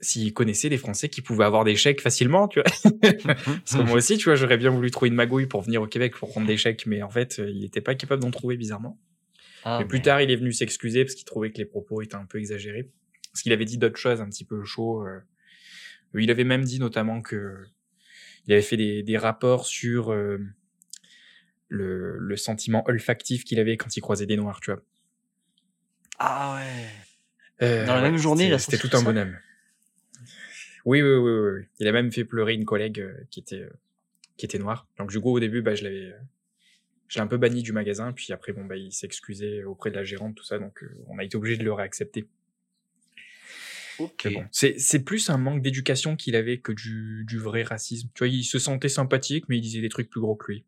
s'il 0.00 0.32
connaissait 0.32 0.68
des 0.68 0.78
Français 0.78 1.08
qui 1.08 1.20
pouvaient 1.20 1.44
avoir 1.44 1.62
des 1.64 1.76
chèques 1.76 2.00
facilement, 2.00 2.48
tu 2.48 2.60
vois. 2.60 2.70
Parce 3.00 3.76
que 3.76 3.82
moi 3.82 3.96
aussi, 3.96 4.18
tu 4.18 4.24
vois, 4.24 4.34
j'aurais 4.34 4.56
bien 4.56 4.70
voulu 4.70 4.90
trouver 4.90 5.08
une 5.08 5.14
magouille 5.14 5.46
pour 5.46 5.62
venir 5.62 5.82
au 5.82 5.86
Québec 5.86 6.16
pour 6.16 6.30
prendre 6.30 6.46
des 6.46 6.56
chèques, 6.56 6.86
mais 6.86 7.02
en 7.02 7.10
fait, 7.10 7.38
il 7.38 7.64
était 7.64 7.80
pas 7.80 7.94
capable 7.94 8.22
d'en 8.22 8.30
trouver 8.30 8.56
bizarrement. 8.56 8.98
Ah, 9.64 9.78
Mais 9.80 9.84
plus 9.86 10.02
tard, 10.02 10.20
il 10.20 10.30
est 10.30 10.36
venu 10.36 10.52
s'excuser 10.52 11.04
parce 11.04 11.14
qu'il 11.14 11.24
trouvait 11.24 11.50
que 11.50 11.58
les 11.58 11.64
propos 11.64 12.02
étaient 12.02 12.14
un 12.14 12.24
peu 12.24 12.38
exagérés. 12.38 12.90
Parce 13.32 13.42
qu'il 13.42 13.52
avait 13.52 13.64
dit 13.64 13.78
d'autres 13.78 13.98
choses 13.98 14.20
un 14.20 14.28
petit 14.28 14.44
peu 14.44 14.64
chauds. 14.64 15.06
euh. 15.06 15.20
Il 16.14 16.30
avait 16.30 16.44
même 16.44 16.64
dit 16.64 16.80
notamment 16.80 17.22
que 17.22 17.64
il 18.46 18.52
avait 18.52 18.62
fait 18.62 18.76
des, 18.76 19.02
des 19.02 19.16
rapports 19.16 19.66
sur 19.66 20.12
euh, 20.12 20.38
le, 21.68 22.18
le 22.18 22.36
sentiment 22.36 22.82
olfactif 22.88 23.44
qu'il 23.44 23.60
avait 23.60 23.76
quand 23.76 23.96
il 23.96 24.00
croisait 24.00 24.26
des 24.26 24.36
noirs, 24.36 24.60
tu 24.60 24.72
vois. 24.72 24.82
Ah 26.18 26.56
ouais. 26.56 27.66
Euh, 27.66 27.86
Dans 27.86 27.94
la 27.94 28.02
même 28.02 28.16
journée, 28.16 28.56
c'était 28.58 28.78
tout 28.78 28.90
un 28.96 29.02
bonhomme. 29.02 29.36
Oui, 30.84 31.02
oui, 31.02 31.08
oui, 31.10 31.30
oui, 31.30 31.50
oui. 31.58 31.62
Il 31.78 31.88
a 31.88 31.92
même 31.92 32.10
fait 32.10 32.24
pleurer 32.24 32.54
une 32.54 32.64
collègue 32.64 33.00
euh, 33.00 33.12
qui 33.30 33.40
était 33.40 33.60
euh, 33.60 33.70
qui 34.36 34.46
était 34.46 34.58
noire. 34.58 34.88
Donc 34.98 35.10
du 35.10 35.20
coup, 35.20 35.30
au 35.30 35.40
début, 35.40 35.60
bah, 35.60 35.74
je 35.74 35.84
l'avais, 35.84 36.12
euh, 36.12 36.18
je 37.08 37.18
l'ai 37.18 37.20
un 37.20 37.26
peu 37.26 37.36
banni 37.36 37.62
du 37.62 37.72
magasin. 37.72 38.12
Puis 38.12 38.32
après, 38.32 38.52
bon, 38.52 38.64
bah, 38.64 38.76
il 38.76 38.90
s'est 38.90 39.06
excusé 39.06 39.62
auprès 39.64 39.90
de 39.90 39.96
la 39.96 40.04
gérante, 40.04 40.34
tout 40.34 40.44
ça. 40.44 40.58
Donc 40.58 40.82
on 41.06 41.18
a 41.18 41.24
été 41.24 41.36
obligé 41.36 41.58
de 41.58 41.64
le 41.64 41.72
réaccepter. 41.72 42.26
Bon, 44.24 44.44
c'est 44.52 45.04
plus 45.04 45.30
un 45.30 45.38
manque 45.38 45.62
d'éducation 45.62 46.16
qu'il 46.16 46.36
avait 46.36 46.58
que 46.58 46.72
du, 46.72 47.24
du 47.26 47.38
vrai 47.38 47.62
racisme. 47.62 48.08
Tu 48.14 48.20
vois, 48.20 48.28
il 48.28 48.44
se 48.44 48.58
sentait 48.58 48.88
sympathique, 48.88 49.44
mais 49.48 49.58
il 49.58 49.60
disait 49.60 49.80
des 49.80 49.88
trucs 49.88 50.08
plus 50.10 50.20
gros 50.20 50.36
que 50.36 50.52
lui. 50.52 50.64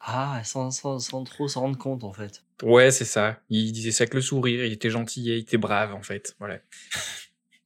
Ah, 0.00 0.40
sans, 0.44 0.70
sans, 0.70 0.98
sans 0.98 1.24
trop 1.24 1.48
s'en 1.48 1.62
rendre 1.62 1.78
compte, 1.78 2.04
en 2.04 2.12
fait. 2.12 2.44
Ouais, 2.62 2.90
c'est 2.90 3.04
ça. 3.04 3.40
Il 3.50 3.72
disait 3.72 3.90
ça 3.90 4.02
avec 4.02 4.14
le 4.14 4.20
sourire. 4.20 4.64
Il 4.64 4.72
était 4.72 4.90
gentil 4.90 5.30
et 5.30 5.36
il 5.36 5.40
était 5.40 5.56
brave, 5.56 5.94
en 5.94 6.02
fait. 6.02 6.34
Voilà. 6.38 6.58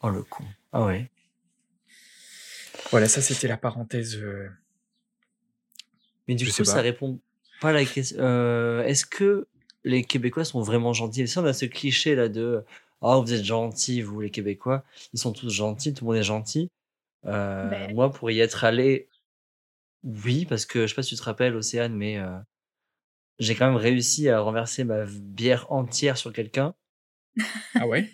Oh, 0.03 0.09
le 0.09 0.23
con. 0.23 0.45
Ah 0.73 0.87
ouais. 0.87 1.11
Voilà, 2.91 3.07
ça 3.07 3.21
c'était 3.21 3.49
la 3.49 3.59
parenthèse. 3.59 4.17
euh, 4.17 4.49
Mais 6.27 6.35
du 6.35 6.47
Je 6.47 6.57
coup, 6.57 6.65
ça 6.65 6.81
répond 6.81 7.21
pas 7.61 7.69
à 7.69 7.73
la 7.73 7.85
question. 7.85 8.17
Euh, 8.21 8.83
Est-ce 8.85 9.05
que 9.05 9.47
les 9.85 10.03
Québécois 10.05 10.47
sont 10.47 10.63
vraiment 10.63 10.95
gentils? 10.95 11.29
Si 11.29 11.37
on 11.39 11.45
a 11.45 11.53
ce 11.53 11.67
cliché 11.67 12.15
là 12.15 12.29
de 12.31 12.65
Ah, 13.03 13.17
vous 13.19 13.33
êtes 13.33 13.45
gentils, 13.45 14.03
vous 14.03 14.21
les 14.21 14.31
Québécois. 14.31 14.85
Ils 15.13 15.19
sont 15.19 15.33
tous 15.33 15.51
gentils, 15.51 15.95
tout 15.95 16.05
le 16.05 16.11
monde 16.11 16.17
est 16.21 16.23
gentil. 16.23 16.69
Euh, 17.27 17.69
Ben. 17.69 17.95
Moi, 17.95 18.11
pour 18.13 18.31
y 18.31 18.41
être 18.41 18.65
allé, 18.65 19.09
oui, 20.05 20.47
parce 20.47 20.67
que 20.67 20.83
je 20.83 20.89
sais 20.89 20.95
pas 20.95 21.03
si 21.03 21.11
tu 21.15 21.17
te 21.21 21.23
rappelles, 21.25 21.55
Océane, 21.55 21.95
mais 21.95 22.19
euh, 22.19 22.37
j'ai 23.39 23.55
quand 23.55 23.67
même 23.67 23.77
réussi 23.77 24.29
à 24.29 24.41
renverser 24.41 24.85
ma 24.85 25.05
bière 25.07 25.71
entière 25.73 26.17
sur 26.19 26.33
quelqu'un. 26.33 26.75
Ah 27.75 27.87
ouais? 27.87 28.09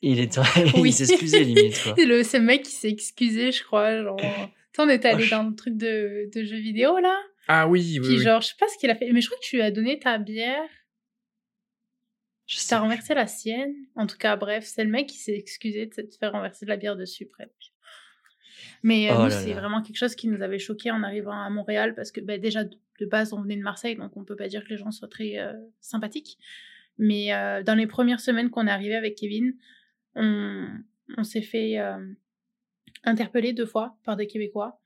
Il 0.00 0.18
est 0.18 0.36
Oui. 0.74 0.82
il 0.90 0.92
s'excusait 0.92 1.44
limite. 1.44 1.80
Quoi. 1.82 1.94
C'est 1.96 2.06
le, 2.06 2.22
c'est 2.24 2.38
le 2.38 2.44
mec 2.44 2.62
qui 2.62 2.72
s'est 2.72 2.90
excusé, 2.90 3.52
je 3.52 3.62
crois. 3.64 4.02
Genre... 4.02 4.18
Sais, 4.74 4.80
on 4.82 4.88
était 4.88 5.08
allé 5.08 5.24
Oh, 5.24 5.26
je- 5.26 5.30
dans 5.30 5.42
le 5.42 5.54
truc 5.54 5.76
de, 5.76 6.30
de 6.34 6.44
jeux 6.44 6.56
vidéo, 6.58 6.98
là. 6.98 7.14
Ah 7.46 7.68
oui, 7.68 7.98
oui. 8.00 8.06
Puis, 8.08 8.16
oui. 8.16 8.22
genre, 8.22 8.40
je 8.40 8.46
sais 8.48 8.54
pas 8.58 8.66
ce 8.68 8.78
qu'il 8.78 8.88
a 8.88 8.94
fait. 8.96 9.12
Mais 9.12 9.20
je 9.20 9.26
crois 9.26 9.38
que 9.38 9.44
tu 9.44 9.56
lui 9.56 9.62
as 9.62 9.70
donné 9.70 9.98
ta 9.98 10.16
bière. 10.18 10.64
Je 12.52 12.68
T'as 12.68 12.80
renversé 12.80 13.14
la 13.14 13.26
sienne. 13.26 13.74
En 13.96 14.06
tout 14.06 14.18
cas, 14.18 14.36
bref, 14.36 14.64
c'est 14.66 14.84
le 14.84 14.90
mec 14.90 15.08
qui 15.08 15.16
s'est 15.16 15.34
excusé 15.34 15.86
de 15.86 16.02
te 16.02 16.16
faire 16.18 16.32
renverser 16.32 16.66
de 16.66 16.70
la 16.70 16.76
bière 16.76 16.96
dessus, 16.96 17.24
presque. 17.24 17.72
Mais 18.82 19.10
euh, 19.10 19.14
Oh 19.18 19.30
c'est 19.30 19.54
vraiment 19.54 19.80
quelque 19.80 19.96
chose 19.96 20.14
qui 20.14 20.28
nous 20.28 20.42
avait 20.42 20.58
choqué 20.58 20.90
en 20.90 21.02
arrivant 21.02 21.32
à 21.32 21.48
Montréal 21.48 21.94
parce 21.94 22.12
que 22.12 22.20
bah, 22.20 22.36
déjà, 22.36 22.64
de 22.64 23.06
base, 23.06 23.32
on 23.32 23.40
venait 23.40 23.56
de 23.56 23.62
Marseille, 23.62 23.96
donc 23.96 24.14
on 24.18 24.24
peut 24.24 24.36
pas 24.36 24.48
dire 24.48 24.64
que 24.64 24.68
les 24.68 24.76
gens 24.76 24.90
soient 24.90 25.08
très 25.08 25.38
euh, 25.38 25.54
sympathiques. 25.80 26.36
Mais 26.98 27.32
euh, 27.32 27.62
dans 27.62 27.74
les 27.74 27.86
premières 27.86 28.20
semaines 28.20 28.50
qu'on 28.50 28.66
est 28.66 28.70
arrivé 28.70 28.96
avec 28.96 29.14
Kevin, 29.14 29.54
on, 30.14 30.68
on 31.16 31.24
s'est 31.24 31.40
fait 31.40 31.78
interpeller 33.02 33.54
deux 33.54 33.64
fois 33.64 33.96
par 34.04 34.16
des 34.16 34.26
Québécois 34.26 34.78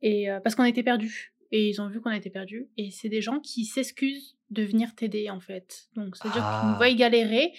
et 0.00 0.28
parce 0.44 0.54
qu'on 0.54 0.64
était 0.64 0.84
perdus. 0.84 1.34
Et 1.52 1.68
ils 1.68 1.80
ont 1.80 1.88
vu 1.88 2.00
qu'on 2.00 2.10
était 2.10 2.30
perdus. 2.30 2.68
Et 2.76 2.90
c'est 2.90 3.08
des 3.08 3.20
gens 3.20 3.40
qui 3.40 3.64
s'excusent 3.64 4.36
de 4.50 4.62
venir 4.62 4.94
t'aider, 4.94 5.30
en 5.30 5.40
fait. 5.40 5.88
Donc, 5.96 6.16
c'est-à-dire 6.16 6.40
qu'ils 6.42 6.44
Ah. 6.44 6.68
nous 6.70 6.76
voient 6.76 6.92
galérer. 6.92 7.52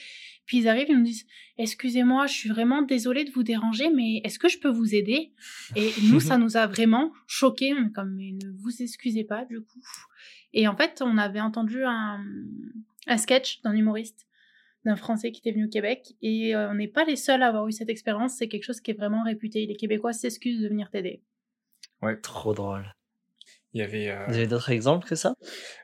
Puis 0.46 0.58
ils 0.60 0.68
arrivent, 0.68 0.88
ils 0.90 0.98
nous 0.98 1.04
disent 1.04 1.26
Excusez-moi, 1.58 2.26
je 2.28 2.34
suis 2.34 2.50
vraiment 2.50 2.82
désolée 2.82 3.24
de 3.26 3.32
vous 3.32 3.44
déranger, 3.44 3.90
mais 3.90 4.22
est-ce 4.24 4.40
que 4.40 4.50
je 4.50 4.60
peux 4.60 4.70
vous 4.70 4.96
aider? 4.96 5.34
Et 5.76 5.92
nous, 6.10 6.20
ça 6.20 6.38
nous 6.38 6.58
a 6.58 6.68
vraiment 6.68 7.12
choqués. 7.28 7.74
On 7.74 7.88
est 7.88 7.92
Comme, 7.92 8.16
mais 8.16 8.32
ne 8.32 8.50
vous 8.60 8.82
excusez 8.82 9.24
pas, 9.24 9.46
du 9.46 9.60
coup. 9.62 9.82
Et 10.54 10.68
en 10.68 10.76
fait, 10.76 11.02
on 11.06 11.18
avait 11.18 11.40
entendu 11.42 11.84
un, 11.84 12.24
un 13.08 13.18
sketch 13.18 13.62
d'un 13.62 13.74
humoriste, 13.74 14.26
d'un 14.86 14.96
Français 14.96 15.32
qui 15.32 15.40
était 15.40 15.52
venu 15.52 15.66
au 15.66 15.70
Québec. 15.70 16.14
Et 16.22 16.56
euh, 16.56 16.72
on 16.72 16.76
n'est 16.76 16.88
pas 16.90 17.06
les 17.06 17.16
seuls 17.16 17.44
à 17.44 17.48
avoir 17.48 17.68
eu 17.68 17.72
cette 17.72 17.90
expérience. 17.90 18.36
C'est 18.38 18.48
quelque 18.48 18.64
chose 18.64 18.82
qui 18.82 18.92
est 18.92 18.96
vraiment 18.96 19.24
réputé. 19.24 19.66
Les 19.66 19.76
Québécois 19.76 20.12
s'excusent 20.14 20.62
de 20.62 20.68
venir 20.68 20.90
t'aider. 20.90 21.22
Trop 22.24 22.54
drôle. 22.54 22.92
Il 23.74 23.80
y 23.80 23.84
avait. 23.84 24.10
euh, 24.10 24.26
Vous 24.28 24.36
avez 24.36 24.48
d'autres 24.48 24.72
exemples 24.72 25.08
que 25.08 25.16
ça? 25.16 25.34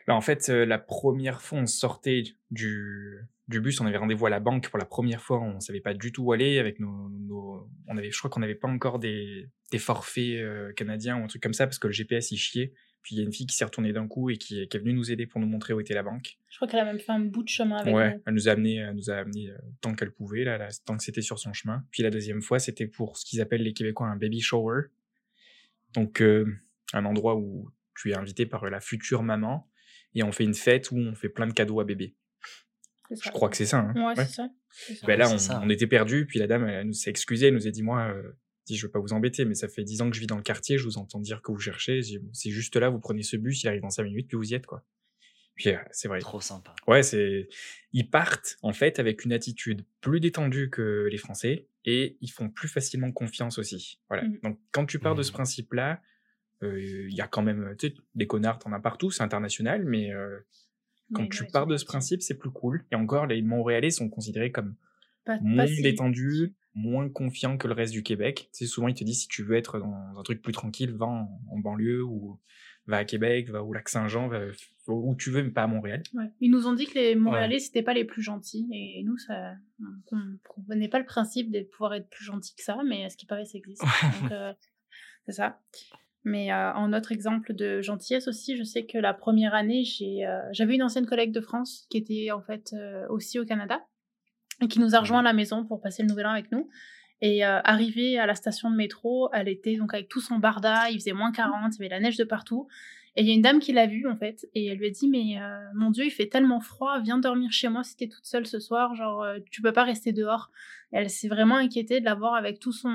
Bah, 0.07 0.15
en 0.15 0.21
fait, 0.21 0.49
euh, 0.49 0.65
la 0.65 0.77
première 0.77 1.41
fois, 1.41 1.59
on 1.59 1.65
sortait 1.65 2.23
du, 2.51 3.19
du 3.47 3.61
bus, 3.61 3.79
on 3.79 3.85
avait 3.85 3.97
rendez-vous 3.97 4.25
à 4.25 4.29
la 4.29 4.39
banque 4.39 4.67
pour 4.69 4.77
la 4.77 4.85
première 4.85 5.21
fois, 5.21 5.39
on 5.41 5.59
savait 5.59 5.79
pas 5.79 5.93
du 5.93 6.11
tout 6.11 6.23
où 6.23 6.31
aller 6.33 6.59
avec 6.59 6.79
nos, 6.79 7.09
nos 7.09 7.69
on 7.87 7.97
avait, 7.97 8.11
je 8.11 8.17
crois 8.17 8.29
qu'on 8.29 8.41
n'avait 8.41 8.55
pas 8.55 8.67
encore 8.67 8.99
des, 8.99 9.47
des 9.71 9.77
forfaits 9.79 10.37
euh, 10.39 10.73
canadiens 10.73 11.17
ou 11.19 11.23
un 11.23 11.27
truc 11.27 11.41
comme 11.41 11.53
ça 11.53 11.65
parce 11.65 11.79
que 11.79 11.87
le 11.87 11.93
GPS 11.93 12.31
il 12.31 12.37
chiait. 12.37 12.73
Puis 13.03 13.15
il 13.15 13.19
y 13.19 13.21
a 13.21 13.23
une 13.23 13.31
fille 13.31 13.45
qui 13.45 13.55
s'est 13.55 13.63
retournée 13.63 13.93
d'un 13.93 14.05
coup 14.07 14.29
et 14.29 14.35
qui, 14.37 14.67
qui 14.67 14.75
est 14.75 14.79
venue 14.81 14.91
nous 14.91 15.09
aider 15.11 15.27
pour 15.27 15.39
nous 15.39 15.47
montrer 15.47 15.73
où 15.73 15.79
était 15.79 15.93
la 15.93 16.03
banque. 16.03 16.37
Je 16.49 16.57
crois 16.57 16.67
qu'elle 16.67 16.81
a 16.81 16.85
même 16.85 16.99
fait 16.99 17.13
un 17.13 17.21
bout 17.21 17.43
de 17.43 17.47
chemin 17.47 17.77
avec 17.77 17.95
ouais, 17.95 18.15
nous. 18.15 18.21
elle 18.25 18.33
nous 18.33 18.49
a 18.49 18.51
amené, 18.51 18.75
elle 18.77 18.95
nous 18.95 19.09
a 19.09 19.15
amené 19.15 19.49
euh, 19.49 19.57
tant 19.79 19.93
qu'elle 19.93 20.11
pouvait 20.11 20.43
là, 20.43 20.57
là, 20.57 20.67
tant 20.85 20.97
que 20.97 21.03
c'était 21.03 21.21
sur 21.21 21.39
son 21.39 21.53
chemin. 21.53 21.85
Puis 21.91 22.03
la 22.03 22.09
deuxième 22.09 22.41
fois, 22.41 22.59
c'était 22.59 22.87
pour 22.87 23.17
ce 23.17 23.23
qu'ils 23.23 23.39
appellent 23.39 23.63
les 23.63 23.71
Québécois 23.71 24.07
un 24.07 24.17
baby 24.17 24.41
shower. 24.41 24.87
Donc 25.93 26.21
euh, 26.21 26.45
un 26.91 27.05
endroit 27.05 27.37
où 27.37 27.69
tu 27.97 28.11
es 28.11 28.15
invité 28.15 28.45
par 28.45 28.69
la 28.69 28.79
future 28.79 29.23
maman 29.23 29.69
et 30.15 30.23
on 30.23 30.31
fait 30.31 30.43
une 30.45 30.53
fête 30.53 30.91
où 30.91 30.97
on 30.97 31.15
fait 31.15 31.29
plein 31.29 31.47
de 31.47 31.53
cadeaux 31.53 31.79
à 31.79 31.83
bébé. 31.85 32.15
Je 33.09 33.29
crois 33.31 33.49
que 33.49 33.55
c'est 33.57 33.65
ça. 33.65 33.79
Hein. 33.79 33.93
Ouais, 33.95 34.15
Ouais. 34.17 34.25
c'est 34.25 34.33
ça. 34.33 34.49
Ben 35.05 35.17
là, 35.17 35.29
on, 35.31 35.37
ça. 35.37 35.61
on 35.63 35.69
était 35.69 35.87
perdus, 35.87 36.25
puis 36.25 36.39
la 36.39 36.47
dame, 36.47 36.67
elle 36.67 36.87
nous 36.87 36.93
s'est 36.93 37.09
excusée, 37.09 37.47
elle 37.47 37.53
nous 37.53 37.67
a 37.67 37.71
dit, 37.71 37.81
moi, 37.81 38.09
euh, 38.13 38.31
je 38.69 38.85
veux 38.85 38.91
pas 38.91 38.99
vous 38.99 39.13
embêter, 39.13 39.45
mais 39.45 39.55
ça 39.55 39.69
fait 39.69 39.83
dix 39.85 40.01
ans 40.01 40.09
que 40.09 40.15
je 40.15 40.19
vis 40.19 40.27
dans 40.27 40.35
le 40.35 40.43
quartier, 40.43 40.77
je 40.77 40.83
vous 40.83 40.97
entends 40.97 41.19
dire 41.21 41.41
que 41.41 41.51
vous 41.53 41.59
cherchez, 41.59 42.01
c'est 42.33 42.49
juste 42.51 42.75
là, 42.75 42.89
vous 42.89 42.99
prenez 42.99 43.23
ce 43.23 43.37
bus, 43.37 43.63
il 43.63 43.67
arrive 43.69 43.81
dans 43.81 43.89
cinq 43.89 44.03
minutes, 44.03 44.27
puis 44.27 44.35
vous 44.37 44.51
y 44.51 44.53
êtes, 44.55 44.65
quoi. 44.65 44.83
Puis 45.55 45.69
euh, 45.69 45.77
c'est 45.91 46.07
vrai. 46.09 46.19
Trop 46.19 46.41
sympa. 46.41 46.75
Ouais, 46.85 47.01
c'est, 47.01 47.47
ils 47.93 48.09
partent, 48.09 48.57
en 48.61 48.73
fait, 48.73 48.99
avec 48.99 49.23
une 49.25 49.31
attitude 49.33 49.85
plus 50.01 50.19
détendue 50.19 50.69
que 50.69 51.07
les 51.09 51.17
Français, 51.17 51.67
et 51.85 52.17
ils 52.21 52.27
font 52.29 52.49
plus 52.49 52.67
facilement 52.67 53.11
confiance 53.13 53.57
aussi. 53.57 53.99
Voilà. 54.09 54.23
Mhm. 54.27 54.39
Donc, 54.43 54.59
quand 54.71 54.85
tu 54.85 54.99
pars 54.99 55.15
de 55.15 55.23
ce 55.23 55.29
Mhm. 55.31 55.35
principe-là, 55.35 55.93
euh, 55.93 55.95
il 56.61 57.13
y 57.13 57.21
a 57.21 57.27
quand 57.27 57.41
même, 57.43 57.75
des 58.15 58.27
connards, 58.27 58.59
t'en 58.59 58.71
as 58.73 58.79
partout, 58.79 59.11
c'est 59.11 59.23
international, 59.23 59.85
mais 59.85 60.11
euh, 60.11 60.39
quand 61.13 61.23
Mais 61.23 61.29
tu 61.29 61.43
ouais, 61.43 61.49
pars 61.51 61.67
de 61.67 61.77
ce 61.77 61.85
principe, 61.85 62.21
c'est 62.21 62.37
plus 62.37 62.51
cool. 62.51 62.85
Et 62.91 62.95
encore, 62.95 63.27
les 63.27 63.41
Montréalais 63.41 63.91
sont 63.91 64.09
considérés 64.09 64.51
comme 64.51 64.75
Pas- 65.25 65.39
moins 65.41 65.65
pas 65.65 65.67
si- 65.67 65.81
détendu, 65.81 66.53
moins 66.73 67.09
confiant 67.09 67.57
que 67.57 67.67
le 67.67 67.73
reste 67.73 67.93
du 67.93 68.03
Québec. 68.03 68.49
Tu 68.53 68.65
sais, 68.65 68.65
souvent, 68.65 68.87
ils 68.87 68.93
te 68.95 69.03
disent 69.03 69.21
si 69.21 69.27
tu 69.27 69.43
veux 69.43 69.55
être 69.55 69.79
dans 69.79 70.19
un 70.19 70.23
truc 70.23 70.41
plus 70.41 70.53
tranquille, 70.53 70.91
va 70.93 71.05
en, 71.05 71.41
en 71.51 71.59
banlieue 71.59 72.03
ou 72.03 72.39
va 72.87 72.97
à 72.97 73.05
Québec, 73.05 73.49
va 73.49 73.63
au 73.63 73.73
lac 73.73 73.89
Saint-Jean, 73.89 74.27
va 74.29 74.39
où 74.87 75.15
tu 75.15 75.29
veux, 75.31 75.43
mais 75.43 75.49
pas 75.51 75.63
à 75.63 75.67
Montréal. 75.67 76.03
Ouais. 76.13 76.29
Ils 76.39 76.49
nous 76.49 76.67
ont 76.67 76.73
dit 76.73 76.85
que 76.85 76.93
les 76.95 77.15
Montréalais, 77.15 77.59
c'était 77.59 77.83
pas 77.83 77.93
les 77.93 78.05
plus 78.05 78.21
gentils. 78.21 78.65
Et 78.71 79.03
nous, 79.03 79.17
ça, 79.17 79.55
on 80.11 80.15
ne 80.15 80.37
comprenait 80.47 80.87
pas 80.87 80.99
le 80.99 81.05
principe 81.05 81.51
de 81.51 81.61
pouvoir 81.61 81.93
être 81.95 82.09
plus 82.09 82.23
gentil 82.23 82.55
que 82.55 82.63
ça, 82.63 82.77
mais 82.85 83.03
à 83.03 83.09
ce 83.09 83.17
qui 83.17 83.25
paraît, 83.25 83.43
ça 83.45 83.57
existe. 83.57 83.81
Donc, 84.21 84.31
euh, 84.31 84.53
c'est 85.25 85.33
ça. 85.33 85.59
Mais 86.27 86.51
euh, 86.51 86.73
en 86.73 86.91
autre 86.91 87.13
exemple 87.13 87.53
de 87.53 87.81
gentillesse 87.81 88.27
aussi, 88.27 88.57
je 88.57 88.63
sais 88.63 88.85
que 88.85 88.97
la 88.97 89.13
première 89.13 89.55
année, 89.55 89.85
euh, 90.01 90.41
j'avais 90.51 90.75
une 90.75 90.83
ancienne 90.83 91.05
collègue 91.05 91.31
de 91.31 91.39
France 91.39 91.87
qui 91.89 91.97
était 91.97 92.31
en 92.31 92.41
fait 92.41 92.73
euh, 92.73 93.07
aussi 93.07 93.39
au 93.39 93.45
Canada 93.45 93.79
et 94.61 94.67
qui 94.67 94.79
nous 94.79 94.93
a 94.93 94.99
rejoint 94.99 95.19
à 95.19 95.23
la 95.23 95.31
maison 95.31 95.63
pour 95.63 95.79
passer 95.79 96.03
le 96.03 96.09
nouvel 96.09 96.25
an 96.25 96.31
avec 96.31 96.51
nous. 96.51 96.67
Et 97.21 97.45
euh, 97.45 97.61
arrivée 97.63 98.19
à 98.19 98.25
la 98.25 98.35
station 98.35 98.69
de 98.69 98.75
métro, 98.75 99.29
elle 99.31 99.47
était 99.47 99.77
donc 99.77 99.93
avec 99.93 100.09
tout 100.09 100.19
son 100.19 100.37
barda, 100.37 100.89
il 100.91 100.99
faisait 100.99 101.13
moins 101.13 101.31
40, 101.31 101.73
il 101.75 101.77
y 101.77 101.85
avait 101.85 101.95
la 101.95 102.01
neige 102.01 102.17
de 102.17 102.25
partout. 102.25 102.67
Et 103.15 103.21
il 103.21 103.27
y 103.27 103.31
a 103.31 103.33
une 103.33 103.41
dame 103.41 103.59
qui 103.59 103.71
l'a 103.71 103.87
vue 103.87 104.07
en 104.07 104.15
fait, 104.15 104.47
et 104.53 104.67
elle 104.67 104.77
lui 104.77 104.87
a 104.87 104.89
dit 104.91 105.07
Mais 105.07 105.41
euh, 105.41 105.59
mon 105.73 105.89
Dieu, 105.89 106.05
il 106.05 106.11
fait 106.11 106.27
tellement 106.27 106.59
froid, 106.59 106.99
viens 106.99 107.17
dormir 107.17 107.51
chez 107.51 107.69
moi 107.69 107.83
si 107.83 107.95
t'es 107.95 108.07
toute 108.07 108.25
seule 108.25 108.45
ce 108.45 108.59
soir, 108.59 108.93
genre 108.93 109.23
euh, 109.23 109.39
tu 109.49 109.61
peux 109.61 109.71
pas 109.71 109.83
rester 109.83 110.11
dehors. 110.11 110.51
Elle 110.91 111.09
s'est 111.09 111.27
vraiment 111.27 111.55
inquiétée 111.55 111.99
de 111.99 112.05
la 112.05 112.13
voir 112.13 112.35
avec 112.35 112.59
tout 112.59 112.71
son, 112.71 112.91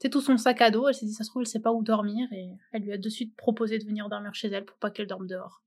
sais, 0.00 0.10
tout 0.10 0.20
son 0.20 0.36
sac 0.36 0.60
à 0.62 0.70
dos. 0.70 0.88
Elle 0.88 0.94
s'est 0.94 1.06
dit 1.06 1.12
Ça 1.12 1.24
se 1.24 1.30
trouve, 1.30 1.42
elle 1.42 1.48
sait 1.48 1.60
pas 1.60 1.72
où 1.72 1.82
dormir, 1.82 2.28
et 2.32 2.50
elle 2.72 2.82
lui 2.82 2.92
a 2.92 2.98
de 2.98 3.08
suite 3.08 3.36
proposé 3.36 3.78
de 3.78 3.84
venir 3.84 4.08
dormir 4.08 4.34
chez 4.34 4.48
elle 4.48 4.64
pour 4.64 4.76
pas 4.78 4.90
qu'elle 4.90 5.06
dorme 5.06 5.26
dehors. 5.26 5.62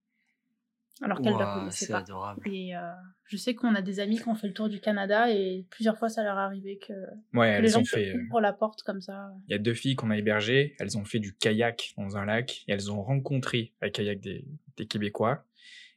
Alors 1.04 1.20
qu'elle 1.22 1.34
la 1.34 1.46
Ouah, 1.46 1.54
connaissait 1.60 1.86
c'est 1.88 1.92
pas. 1.94 2.00
adorable. 2.00 2.48
Et 2.48 2.76
euh, 2.76 2.82
je 3.26 3.36
sais 3.36 3.56
qu'on 3.56 3.74
a 3.74 3.82
des 3.82 4.00
amis 4.00 4.18
qui 4.22 4.28
ont 4.28 4.36
fait 4.36 4.48
le 4.48 4.54
tour 4.54 4.70
du 4.70 4.80
Canada, 4.80 5.32
et 5.32 5.66
plusieurs 5.72 5.98
fois 5.98 6.10
ça 6.10 6.24
leur 6.24 6.38
est 6.38 6.42
arrivé 6.42 6.78
que, 6.78 6.94
Ouais, 7.34 7.58
que 7.58 7.62
les 7.64 7.68
elles 7.68 7.70
gens 7.72 7.84
fait. 7.84 8.14
euh, 8.14 8.22
ouvrent 8.28 8.40
la 8.42 8.54
porte 8.54 8.84
comme 8.84 9.02
ça. 9.02 9.32
Il 9.48 9.52
y 9.52 9.56
a 9.56 9.58
deux 9.58 9.74
filles 9.74 9.96
qu'on 9.96 10.12
a 10.12 10.18
hébergées, 10.18 10.76
elles 10.80 10.98
ont 11.00 11.06
fait 11.06 11.18
du 11.20 11.34
kayak 11.34 11.94
dans 11.98 12.18
un 12.18 12.26
lac 12.26 12.64
et 12.68 12.74
elles 12.74 12.92
ont 12.92 13.02
rencontré 13.02 13.74
le 13.82 13.90
kayak 13.90 14.20
des, 14.20 14.46
des 14.78 14.86
Québécois. 14.86 15.44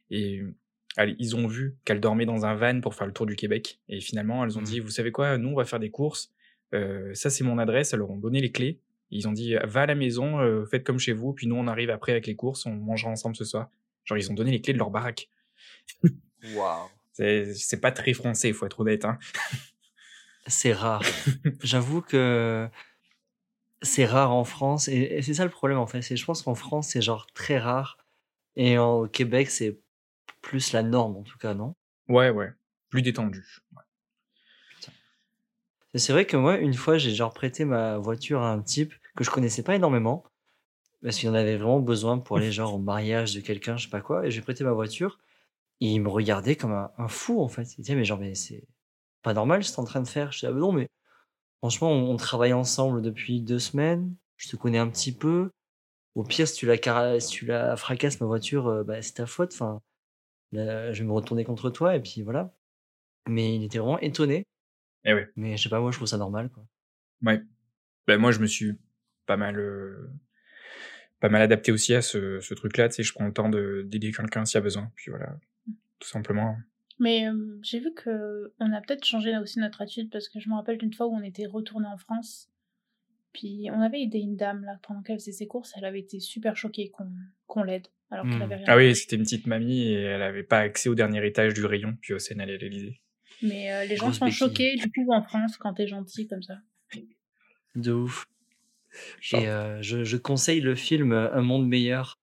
Et 0.09 0.41
allez, 0.97 1.15
ils 1.19 1.35
ont 1.35 1.45
vu 1.47 1.75
qu'elles 1.85 1.99
dormaient 2.01 2.25
dans 2.25 2.45
un 2.47 2.55
van 2.55 2.81
pour 2.81 2.95
faire 2.95 3.05
le 3.05 3.13
tour 3.13 3.27
du 3.27 3.35
Québec. 3.35 3.79
Et 3.89 3.99
finalement, 4.01 4.43
elles 4.43 4.57
ont 4.57 4.61
Mhm. 4.61 4.67
dit, 4.67 4.79
vous 4.79 4.89
savez 4.89 5.11
quoi, 5.11 5.37
nous, 5.37 5.49
on 5.49 5.55
va 5.55 5.65
faire 5.65 5.79
des 5.79 5.91
courses. 5.91 6.31
Ça, 6.71 7.29
c'est 7.29 7.43
mon 7.43 7.57
adresse. 7.57 7.93
Elles 7.93 7.99
leur 7.99 8.11
ont 8.11 8.17
donné 8.17 8.41
les 8.41 8.51
clés. 8.51 8.79
Ils 9.11 9.27
ont 9.27 9.31
dit, 9.31 9.55
va 9.63 9.81
à 9.81 9.85
la 9.85 9.95
maison, 9.95 10.65
faites 10.65 10.83
comme 10.83 10.99
chez 10.99 11.13
vous. 11.13 11.33
Puis 11.33 11.47
nous, 11.47 11.55
on 11.55 11.67
arrive 11.67 11.89
après 11.89 12.11
avec 12.11 12.27
les 12.27 12.35
courses, 12.35 12.65
on 12.65 12.73
mangera 12.73 13.09
ensemble 13.11 13.35
ce 13.35 13.45
soir. 13.45 13.69
Genre, 14.03 14.17
ils 14.17 14.29
ont 14.31 14.33
donné 14.33 14.51
les 14.51 14.61
clés 14.61 14.73
de 14.73 14.77
leur 14.79 14.89
baraque. 14.91 15.29
Waouh. 16.55 16.89
C'est 17.13 17.79
pas 17.79 17.91
très 17.91 18.13
français, 18.13 18.51
faut 18.51 18.65
être 18.65 18.79
honnête. 18.81 19.05
Hein. 19.05 19.17
C'est 20.47 20.73
rare. 20.73 21.01
J'avoue 21.63 22.01
que 22.01 22.67
c'est 23.81 24.05
rare 24.05 24.31
en 24.31 24.43
France 24.43 24.87
et, 24.87 24.95
et 24.97 25.21
c'est 25.21 25.33
ça 25.33 25.43
le 25.43 25.49
problème 25.49 25.77
en 25.79 25.87
fait. 25.87 26.01
Je 26.01 26.25
pense 26.25 26.41
qu'en 26.41 26.55
France 26.55 26.89
c'est 26.89 27.01
genre 27.01 27.27
très 27.33 27.57
rare 27.57 27.97
et 28.55 28.77
en- 28.77 29.01
au 29.01 29.07
Québec 29.07 29.49
c'est 29.49 29.79
plus 30.41 30.71
la 30.73 30.83
norme 30.83 31.17
en 31.17 31.23
tout 31.23 31.37
cas 31.37 31.53
non? 31.53 31.75
Ouais, 32.07 32.29
ouais. 32.29 32.51
Plus 32.89 33.01
détendu. 33.01 33.43
C'est 35.95 36.13
vrai 36.13 36.25
que 36.25 36.37
moi 36.37 36.57
une 36.57 36.73
fois 36.73 36.97
j'ai 36.97 37.11
genre 37.11 37.33
prêté 37.33 37.65
ma 37.65 37.97
voiture 37.97 38.41
à 38.41 38.51
un 38.51 38.61
type 38.61 38.93
que 39.15 39.23
je 39.23 39.31
connaissais 39.31 39.63
pas 39.63 39.75
énormément 39.75 40.23
parce 41.03 41.17
qu'il 41.17 41.29
en 41.29 41.33
avait 41.33 41.57
vraiment 41.57 41.79
besoin 41.79 42.19
pour 42.19 42.37
aller 42.37 42.51
genre 42.51 42.75
au 42.75 42.79
mariage 42.79 43.33
de 43.35 43.41
quelqu'un 43.41 43.77
je 43.77 43.85
sais 43.85 43.89
pas 43.89 44.01
quoi 44.01 44.25
et 44.25 44.31
j'ai 44.31 44.41
prêté 44.41 44.63
ma 44.63 44.73
voiture 44.73 45.19
il 45.79 46.01
me 46.01 46.09
regardait 46.09 46.55
comme 46.55 46.71
un, 46.73 47.07
fou 47.07 47.41
en 47.41 47.47
fait. 47.47 47.77
Il 47.77 47.81
disait 47.81 47.95
mais 47.95 48.05
genre 48.05 48.19
mais 48.19 48.35
c'est 48.35 48.63
pas 49.21 49.33
normal 49.33 49.63
ce 49.63 49.75
que 49.75 49.81
en 49.81 49.85
train 49.85 50.01
de 50.01 50.07
faire. 50.07 50.31
Je 50.31 50.39
dis 50.39 50.45
ah, 50.47 50.51
ben 50.51 50.59
non 50.59 50.71
mais 50.71 50.89
Franchement, 51.59 51.91
on, 51.91 52.15
travaille 52.17 52.53
ensemble 52.53 53.01
depuis 53.01 53.41
deux 53.41 53.59
semaines. 53.59 54.15
Je 54.37 54.49
te 54.49 54.55
connais 54.55 54.77
un 54.77 54.87
petit 54.89 55.11
peu. 55.11 55.51
Au 56.15 56.23
pire, 56.23 56.47
si 56.47 56.55
tu 56.55 56.67
la, 56.67 56.77
tu 57.19 57.45
la 57.45 57.75
fracasses 57.75 58.21
ma 58.21 58.27
voiture, 58.27 58.67
euh, 58.67 58.83
bah, 58.83 59.01
c'est 59.01 59.13
ta 59.13 59.25
faute. 59.25 59.51
Enfin, 59.53 59.81
là, 60.51 60.93
je 60.93 61.01
vais 61.03 61.07
me 61.07 61.13
retourner 61.13 61.43
contre 61.45 61.69
toi 61.71 61.95
et 61.95 62.01
puis 62.01 62.23
voilà. 62.23 62.53
Mais 63.27 63.55
il 63.55 63.63
était 63.63 63.79
vraiment 63.79 63.99
étonné. 63.99 64.45
Eh 65.05 65.13
ouais. 65.13 65.29
Mais 65.35 65.55
je 65.57 65.63
sais 65.63 65.69
pas, 65.69 65.79
moi, 65.79 65.91
je 65.91 65.97
trouve 65.97 66.07
ça 66.07 66.17
normal. 66.17 66.49
Quoi. 66.49 66.65
Ouais. 67.23 67.41
Ben, 68.07 68.17
moi, 68.17 68.31
je 68.31 68.39
me 68.39 68.47
suis 68.47 68.73
pas 69.25 69.37
mal, 69.37 69.57
euh, 69.59 70.09
pas 71.19 71.29
mal 71.29 71.41
adapté 71.41 71.71
aussi 71.71 71.93
à 71.93 72.01
ce, 72.01 72.39
ce 72.39 72.53
truc-là. 72.53 72.89
Tu 72.89 72.95
sais, 72.95 73.03
je 73.03 73.13
prends 73.13 73.25
le 73.25 73.33
temps 73.33 73.49
de- 73.49 73.83
d'aider 73.87 74.11
quelqu'un 74.11 74.45
s'il 74.45 74.55
y 74.55 74.57
a 74.59 74.61
besoin. 74.61 74.91
Puis 74.95 75.11
voilà, 75.11 75.37
tout 75.99 76.07
simplement. 76.07 76.57
Mais 76.99 77.27
euh, 77.27 77.59
j'ai 77.61 77.79
vu 77.79 77.93
que 77.93 78.53
on 78.59 78.71
a 78.71 78.81
peut-être 78.81 79.05
changé 79.05 79.31
là 79.31 79.41
aussi 79.41 79.59
notre 79.59 79.81
attitude 79.81 80.09
parce 80.11 80.29
que 80.29 80.39
je 80.39 80.49
me 80.49 80.55
rappelle 80.55 80.77
d'une 80.77 80.93
fois 80.93 81.07
où 81.07 81.15
on 81.15 81.23
était 81.23 81.45
retourné 81.45 81.87
en 81.87 81.97
France. 81.97 82.49
Puis 83.33 83.67
on 83.73 83.81
avait 83.81 84.01
aidé 84.01 84.19
une 84.19 84.37
dame 84.37 84.63
là 84.63 84.79
pendant 84.81 85.01
qu'elle 85.01 85.19
faisait 85.19 85.33
ses 85.33 85.45
courses, 85.47 85.73
elle 85.75 85.83
avait 85.83 85.99
été 85.99 86.21
super 86.21 86.55
choquée 86.55 86.89
qu'on 86.91 87.11
qu'on 87.47 87.63
l'aide 87.63 87.87
alors 88.11 88.25
qu'elle 88.25 88.37
Hmm. 88.37 88.41
avait 88.43 88.55
rien. 88.55 88.65
Ah 88.69 88.77
oui, 88.77 88.95
c'était 88.95 89.17
une 89.17 89.23
petite 89.23 89.45
mamie 89.45 89.81
et 89.89 90.01
elle 90.03 90.21
avait 90.21 90.43
pas 90.43 90.59
accès 90.59 90.87
au 90.87 90.95
dernier 90.95 91.25
étage 91.27 91.53
du 91.53 91.65
rayon, 91.65 91.97
puis 91.99 92.13
au 92.13 92.19
Seine 92.19 92.39
à 92.39 92.45
l'Élysée. 92.45 93.01
Mais 93.41 93.71
euh, 93.71 93.85
les 93.85 93.95
gens 93.97 94.07
Grosse 94.07 94.19
sont 94.19 94.25
béquille. 94.25 94.37
choqués 94.37 94.75
du 94.75 94.91
coup 94.91 95.11
en 95.11 95.21
France 95.21 95.57
quand 95.57 95.73
t'es 95.73 95.87
gentil 95.87 96.27
comme 96.27 96.43
ça. 96.43 96.55
De 97.75 97.91
ouf. 97.91 98.25
Genre, 99.21 99.41
Et 99.41 99.47
euh, 99.49 99.81
je, 99.81 100.03
je 100.03 100.17
conseille 100.17 100.61
le 100.61 100.75
film 100.75 101.11
Un 101.11 101.41
monde 101.41 101.67
meilleur 101.67 102.17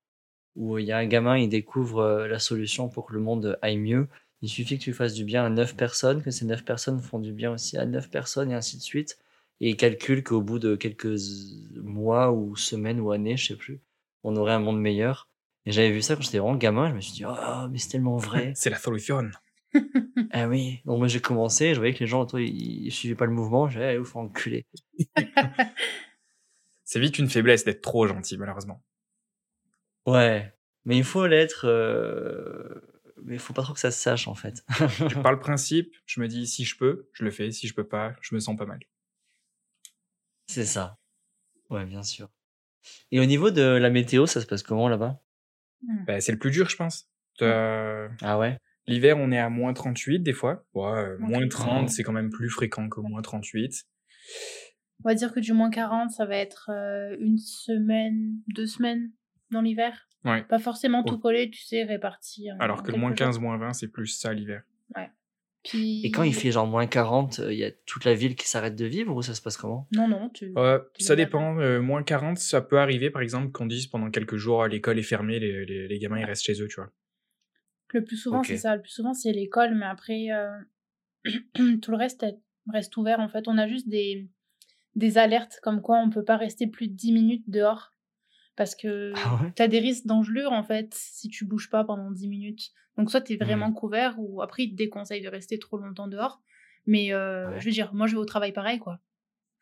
où 0.57 0.79
il 0.79 0.87
y 0.87 0.93
a 0.93 0.99
un 0.99 1.07
gamin, 1.07 1.39
il 1.39 1.49
découvre 1.49 2.01
euh, 2.01 2.29
la 2.29 2.39
solution 2.39 2.89
pour 2.89 3.07
que 3.07 3.15
le 3.15 3.21
monde 3.21 3.59
aille 3.63 3.79
mieux. 3.79 4.09
Il 4.43 4.49
suffit 4.49 4.79
que 4.79 4.83
tu 4.85 4.93
fasses 4.93 5.15
du 5.15 5.25
bien 5.25 5.45
à 5.45 5.49
9 5.51 5.77
personnes, 5.77 6.23
que 6.23 6.31
ces 6.31 6.45
9 6.45 6.65
personnes 6.65 7.01
font 7.01 7.19
du 7.19 7.33
bien 7.33 7.53
aussi 7.53 7.79
à 7.79 7.87
9 7.87 8.11
personnes 8.11 8.51
et 8.51 8.55
ainsi 8.55 8.77
de 8.77 8.83
suite. 8.83 9.19
Et 9.61 9.71
il 9.71 9.77
calcule 9.77 10.23
qu'au 10.25 10.43
bout 10.43 10.59
de 10.59 10.75
quelques 10.75 11.17
mois 11.77 12.33
ou 12.33 12.57
semaines 12.57 13.01
ou 13.01 13.13
années, 13.13 13.37
je 13.37 13.49
sais 13.49 13.57
plus, 13.57 13.81
on 14.25 14.35
aurait 14.37 14.53
un 14.53 14.59
monde 14.59 14.81
meilleur. 14.81 15.29
Et 15.65 15.73
j'avais 15.73 15.93
vu 15.93 16.03
ça 16.03 16.17
quand 16.17 16.23
j'étais 16.23 16.39
vraiment 16.39 16.57
gamin, 16.57 16.91
je 16.91 16.95
me 16.95 17.01
suis 17.01 17.13
dit, 17.13 17.25
oh, 17.25 17.69
mais 17.71 17.79
c'est 17.79 17.91
tellement 17.91 18.17
vrai. 18.17 18.53
c'est 18.57 18.71
la 18.71 18.79
solution. 18.79 19.31
Ah 20.31 20.49
oui. 20.49 20.81
Donc 20.85 20.99
moi 20.99 21.09
j'ai 21.09 21.21
commencé, 21.21 21.75
je 21.75 21.79
voyais 21.81 21.95
que 21.95 22.01
les 22.01 22.07
gens 22.07 22.23
autour, 22.23 22.41
ils, 22.41 22.87
ils 22.87 22.93
suivaient 22.93 23.15
pas 23.15 23.27
le 23.27 23.33
mouvement, 23.33 23.69
j'ai 23.69 23.95
il 23.95 24.05
faut 24.05 24.19
enculer. 24.21 24.67
C'est 26.85 27.01
vite 27.01 27.19
une 27.19 27.29
faiblesse 27.29 27.65
d'être 27.65 27.81
trop 27.83 28.07
gentil, 28.07 28.39
malheureusement. 28.39 28.85
Ouais. 30.07 30.53
Mais 30.85 30.97
il 30.97 31.05
faut 31.05 31.27
l'être. 31.27 31.67
euh, 31.69 32.81
Mais 33.25 33.35
il 33.35 33.39
faut 33.39 33.53
pas 33.53 33.63
trop 33.63 33.73
que 33.75 33.81
ça 33.81 33.91
se 33.91 34.01
sache 34.01 34.27
en 34.29 34.35
fait. 34.35 34.65
Par 35.23 35.33
le 35.33 35.39
principe, 35.39 35.95
je 36.07 36.21
me 36.21 36.29
dis 36.29 36.47
si 36.47 36.65
je 36.65 36.77
peux, 36.77 37.09
je 37.13 37.25
le 37.25 37.31
fais. 37.31 37.51
Si 37.53 37.69
je 37.69 37.75
peux 37.75 37.87
pas, 37.87 38.15
je 38.21 38.35
me 38.35 38.41
sens 38.41 38.57
pas 38.57 38.67
mal. 38.67 38.81
C'est 40.47 40.65
ça. 40.67 40.99
Ouais, 41.71 41.87
bien 41.87 42.03
sûr. 42.03 42.29
Et 43.13 43.21
au 43.21 43.25
niveau 43.27 43.51
de 43.51 43.63
la 43.63 43.91
météo, 43.91 44.27
ça 44.27 44.41
se 44.41 44.47
passe 44.47 44.63
comment 44.63 44.89
là-bas? 44.89 45.23
Bah, 46.07 46.21
c'est 46.21 46.33
le 46.33 46.39
plus 46.39 46.51
dur, 46.51 46.69
je 46.69 46.77
pense. 46.77 47.11
Ah 48.23 48.39
ouais? 48.39 48.59
L'hiver, 48.87 49.17
on 49.19 49.31
est 49.31 49.39
à 49.39 49.49
moins 49.49 49.73
38 49.73 50.21
des 50.21 50.33
fois. 50.33 50.65
Ouais, 50.75 50.85
euh, 50.91 51.19
Moins 51.19 51.39
moins 51.41 51.49
30. 51.49 51.67
30, 51.69 51.89
c'est 51.91 52.03
quand 52.03 52.13
même 52.13 52.31
plus 52.31 52.49
fréquent 52.51 52.89
que 52.89 53.01
moins 53.01 53.23
38. 53.23 53.85
On 55.05 55.09
va 55.09 55.15
dire 55.15 55.33
que 55.33 55.41
du 55.41 55.53
moins 55.53 55.71
40, 55.71 56.11
ça 56.11 56.27
va 56.27 56.37
être 56.37 56.71
euh, 56.71 57.17
une 57.21 57.39
semaine, 57.39 58.35
deux 58.55 58.67
semaines 58.67 59.11
dans 59.51 59.61
l'hiver. 59.61 60.09
Ouais. 60.25 60.43
Pas 60.45 60.59
forcément 60.61 61.03
Oh. 61.05 61.09
tout 61.09 61.19
collé, 61.19 61.51
tu 61.51 61.63
sais, 61.63 61.83
réparti. 61.85 62.51
en- 62.53 62.59
Alors 62.59 62.83
que 62.83 62.87
quelques 62.87 62.99
moins 63.01 63.11
jours. 63.11 63.17
15, 63.19 63.39
moins 63.41 63.57
20, 63.59 63.73
c'est 63.73 63.89
plus 63.89 64.07
ça 64.07 64.33
l'hiver. 64.33 64.63
Puis... 65.65 66.05
Et 66.05 66.11
quand 66.11 66.25
il 66.25 66.35
fait 66.35 66.51
genre 66.51 66.67
moins 66.67 66.89
40, 66.89 67.41
il 67.49 67.55
y 67.57 67.63
a 67.65 67.71
toute 67.87 68.05
la 68.05 68.15
ville 68.15 68.35
qui 68.35 68.49
s'arrête 68.49 68.75
de 68.75 68.85
vivre 68.85 69.15
ou 69.15 69.23
ça 69.23 69.33
se 69.33 69.41
passe 69.41 69.57
comment? 69.57 69.87
Non, 69.93 70.09
non, 70.09 70.29
tu... 70.29 70.53
Euh, 70.59 70.81
Tu 70.95 71.05
ça 71.05 71.15
dépend. 71.15 71.57
euh, 71.61 71.81
moins 71.81 72.03
40, 72.03 72.37
ça 72.39 72.61
peut 72.63 72.81
arriver, 72.81 73.11
par 73.11 73.23
exemple, 73.23 73.53
qu'on 73.53 73.67
dise 73.67 73.87
pendant 73.87 74.11
quelques 74.11 74.35
jours, 74.35 74.67
l'école 74.67 74.99
est 74.99 75.05
fermée, 75.05 75.39
les, 75.39 75.65
les, 75.65 75.87
les 75.87 75.99
gamins 76.01 76.19
ils 76.19 76.25
restent 76.25 76.43
chez 76.45 76.61
eux, 76.61 76.67
tu 76.67 76.81
vois. 76.81 76.91
Le 77.93 78.03
plus 78.05 78.17
souvent, 78.17 78.43
c'est 78.43 78.57
ça. 78.57 78.77
Le 78.77 78.83
plus 78.83 78.91
souvent, 78.93 79.15
c'est 79.15 79.33
l'école, 79.33 79.75
mais 79.75 79.87
après, 79.87 80.31
euh, 80.33 80.51
tout 81.83 81.91
le 81.91 81.97
reste 81.97 82.23
est- 82.23 82.39
reste 82.69 82.97
ouvert. 82.97 83.21
En 83.21 83.29
fait, 83.29 83.49
on 83.49 83.59
a 83.59 83.69
juste 83.69 83.89
des, 83.89 84.29
des 84.97 85.19
alertes 85.19 85.59
comme 85.63 85.81
quoi 85.83 85.99
on 85.99 86.11
peut 86.11 86.25
pas 86.25 86.37
rester 86.37 86.67
plus 86.67 86.89
de 86.89 86.95
10 86.95 87.13
minutes 87.13 87.45
dehors. 87.49 87.93
Parce 88.57 88.75
que 88.75 89.13
Ah 89.17 89.39
ouais? 89.43 89.53
tu 89.57 89.63
as 89.63 89.69
des 89.69 89.79
risques 89.79 90.07
d'engelure, 90.07 90.53
en 90.53 90.63
fait, 90.63 90.93
si 90.95 91.29
tu 91.29 91.45
bouges 91.45 91.71
pas 91.71 91.85
pendant 91.85 92.11
10 92.11 92.29
minutes. 92.29 92.71
Donc, 92.99 93.11
soit 93.11 93.21
tu 93.23 93.33
es 93.35 93.37
vraiment 93.37 93.69
Mhm. 93.69 93.75
couvert, 93.75 94.15
ou 94.19 94.43
après, 94.43 94.65
ils 94.65 94.71
te 94.71 94.77
déconseillent 94.77 95.23
de 95.23 95.29
rester 95.29 95.59
trop 95.59 95.79
longtemps 95.79 96.09
dehors. 96.09 96.43
Mais 96.87 97.13
euh, 97.13 97.51
Ouais. 97.51 97.61
je 97.61 97.65
veux 97.67 97.71
dire, 97.73 97.93
moi, 97.95 98.07
je 98.07 98.13
vais 98.13 98.21
au 98.21 98.25
travail 98.25 98.53
pareil, 98.53 98.79
quoi. 98.79 99.01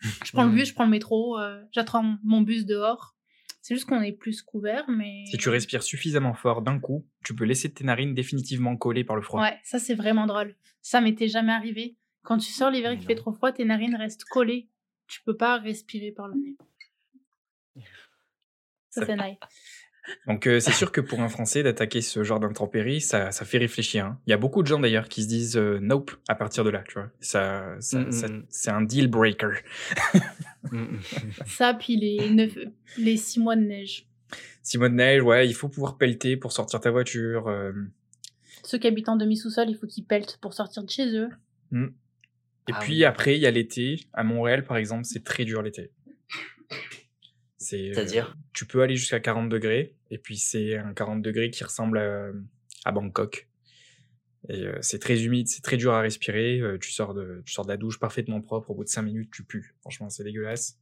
Je 0.24 0.32
prends 0.32 0.44
le 0.44 0.50
bus, 0.52 0.68
je 0.68 0.74
prends 0.74 0.84
le 0.84 0.90
métro, 0.90 1.38
euh, 1.38 1.62
j'attends 1.72 2.16
mon 2.24 2.40
bus 2.40 2.64
dehors. 2.64 3.14
C'est 3.70 3.76
juste 3.76 3.86
qu'on 3.88 4.02
est 4.02 4.10
plus 4.10 4.42
couvert, 4.42 4.90
mais. 4.90 5.22
Si 5.30 5.36
tu 5.38 5.48
respires 5.48 5.84
suffisamment 5.84 6.34
fort 6.34 6.60
d'un 6.60 6.80
coup, 6.80 7.06
tu 7.24 7.36
peux 7.36 7.44
laisser 7.44 7.72
tes 7.72 7.84
narines 7.84 8.14
définitivement 8.14 8.76
collées 8.76 9.04
par 9.04 9.14
le 9.14 9.22
froid. 9.22 9.40
Ouais, 9.40 9.56
ça 9.62 9.78
c'est 9.78 9.94
vraiment 9.94 10.26
drôle. 10.26 10.56
Ça 10.82 11.00
m'était 11.00 11.28
jamais 11.28 11.52
arrivé. 11.52 11.94
Quand 12.24 12.38
tu 12.38 12.50
sors 12.50 12.68
l'hiver 12.72 12.90
et 12.90 12.96
qu'il 12.96 13.06
fait 13.06 13.14
trop 13.14 13.32
froid, 13.32 13.52
tes 13.52 13.64
narines 13.64 13.94
restent 13.94 14.24
collées. 14.24 14.66
Tu 15.06 15.20
peux 15.22 15.36
pas 15.36 15.58
respirer 15.58 16.10
par 16.10 16.26
le 16.26 16.34
nez. 16.34 16.56
Ça 18.88 19.02
Ça- 19.02 19.06
c'est 19.06 19.14
nice. 19.16 19.36
Donc 20.26 20.46
euh, 20.46 20.60
c'est 20.60 20.72
sûr 20.72 20.92
que 20.92 21.00
pour 21.00 21.20
un 21.20 21.28
Français 21.28 21.62
d'attaquer 21.62 22.00
ce 22.00 22.22
genre 22.24 22.40
d'intempéries, 22.40 23.00
ça, 23.00 23.30
ça 23.32 23.44
fait 23.44 23.58
réfléchir. 23.58 24.06
hein. 24.06 24.18
Il 24.26 24.30
y 24.30 24.32
a 24.32 24.36
beaucoup 24.36 24.62
de 24.62 24.66
gens 24.66 24.80
d'ailleurs 24.80 25.08
qui 25.08 25.22
se 25.22 25.28
disent 25.28 25.56
euh, 25.56 25.78
nope 25.80 26.12
à 26.28 26.34
partir 26.34 26.64
de 26.64 26.70
là, 26.70 26.82
tu 26.88 26.94
vois. 26.94 27.10
Ça, 27.20 27.76
ça- 27.80 27.98
Mm, 28.00 28.06
mm, 28.08 28.12
ça- 28.12 28.26
c'est 28.48 28.70
un 28.70 28.82
deal 28.82 29.08
breaker. 29.08 29.50
Mm, 30.72 30.84
Ça 31.46 31.74
puis 31.74 31.96
les 31.96 32.30
neuf... 32.30 32.56
les 32.98 33.16
six 33.16 33.40
mois 33.40 33.56
de 33.56 33.62
neige. 33.62 34.06
Six 34.62 34.78
mois 34.78 34.88
de 34.88 34.94
neige, 34.94 35.22
ouais, 35.22 35.48
il 35.48 35.54
faut 35.54 35.68
pouvoir 35.68 35.96
pelleter 35.96 36.36
pour 36.36 36.52
sortir 36.52 36.80
ta 36.80 36.90
voiture. 36.90 37.48
euh, 37.48 37.72
Ceux 38.64 38.78
qui 38.78 38.86
habitent 38.86 39.08
en 39.08 39.16
demi 39.16 39.36
sous-sol, 39.36 39.66
il 39.68 39.76
faut 39.76 39.86
qu'ils 39.86 40.04
peltent 40.04 40.38
pour 40.40 40.54
sortir 40.54 40.82
de 40.84 40.90
chez 40.90 41.16
eux. 41.16 41.28
Et 41.72 42.72
Ah 42.72 42.78
puis 42.80 42.92
oui. 42.94 43.04
après, 43.04 43.36
il 43.36 43.40
y 43.40 43.46
a 43.46 43.50
l'été. 43.50 44.00
À 44.12 44.22
Montréal, 44.22 44.64
par 44.64 44.76
exemple, 44.76 45.04
c'est 45.04 45.24
très 45.24 45.44
dur 45.44 45.62
l'été. 45.62 45.90
C'est, 47.60 47.90
euh, 47.90 47.94
C'est-à-dire 47.94 48.36
Tu 48.54 48.64
peux 48.66 48.80
aller 48.82 48.96
jusqu'à 48.96 49.20
40 49.20 49.48
degrés, 49.50 49.94
et 50.10 50.18
puis 50.18 50.36
c'est 50.38 50.76
un 50.78 50.94
40 50.94 51.20
degrés 51.22 51.50
qui 51.50 51.62
ressemble 51.62 51.98
à, 51.98 52.30
à 52.86 52.92
Bangkok. 52.92 53.48
Et 54.48 54.66
euh, 54.66 54.78
c'est 54.80 54.98
très 54.98 55.22
humide, 55.24 55.46
c'est 55.48 55.62
très 55.62 55.76
dur 55.76 55.92
à 55.92 56.00
respirer. 56.00 56.58
euh, 56.60 56.78
tu, 56.78 56.90
sors 56.90 57.12
de, 57.12 57.42
tu 57.44 57.52
sors 57.52 57.66
de 57.66 57.70
la 57.70 57.76
douche 57.76 58.00
parfaitement 58.00 58.40
propre, 58.40 58.70
au 58.70 58.74
bout 58.74 58.84
de 58.84 58.88
5 58.88 59.02
minutes, 59.02 59.30
tu 59.30 59.44
pues. 59.44 59.62
Franchement, 59.82 60.08
c'est 60.08 60.24
dégueulasse. 60.24 60.78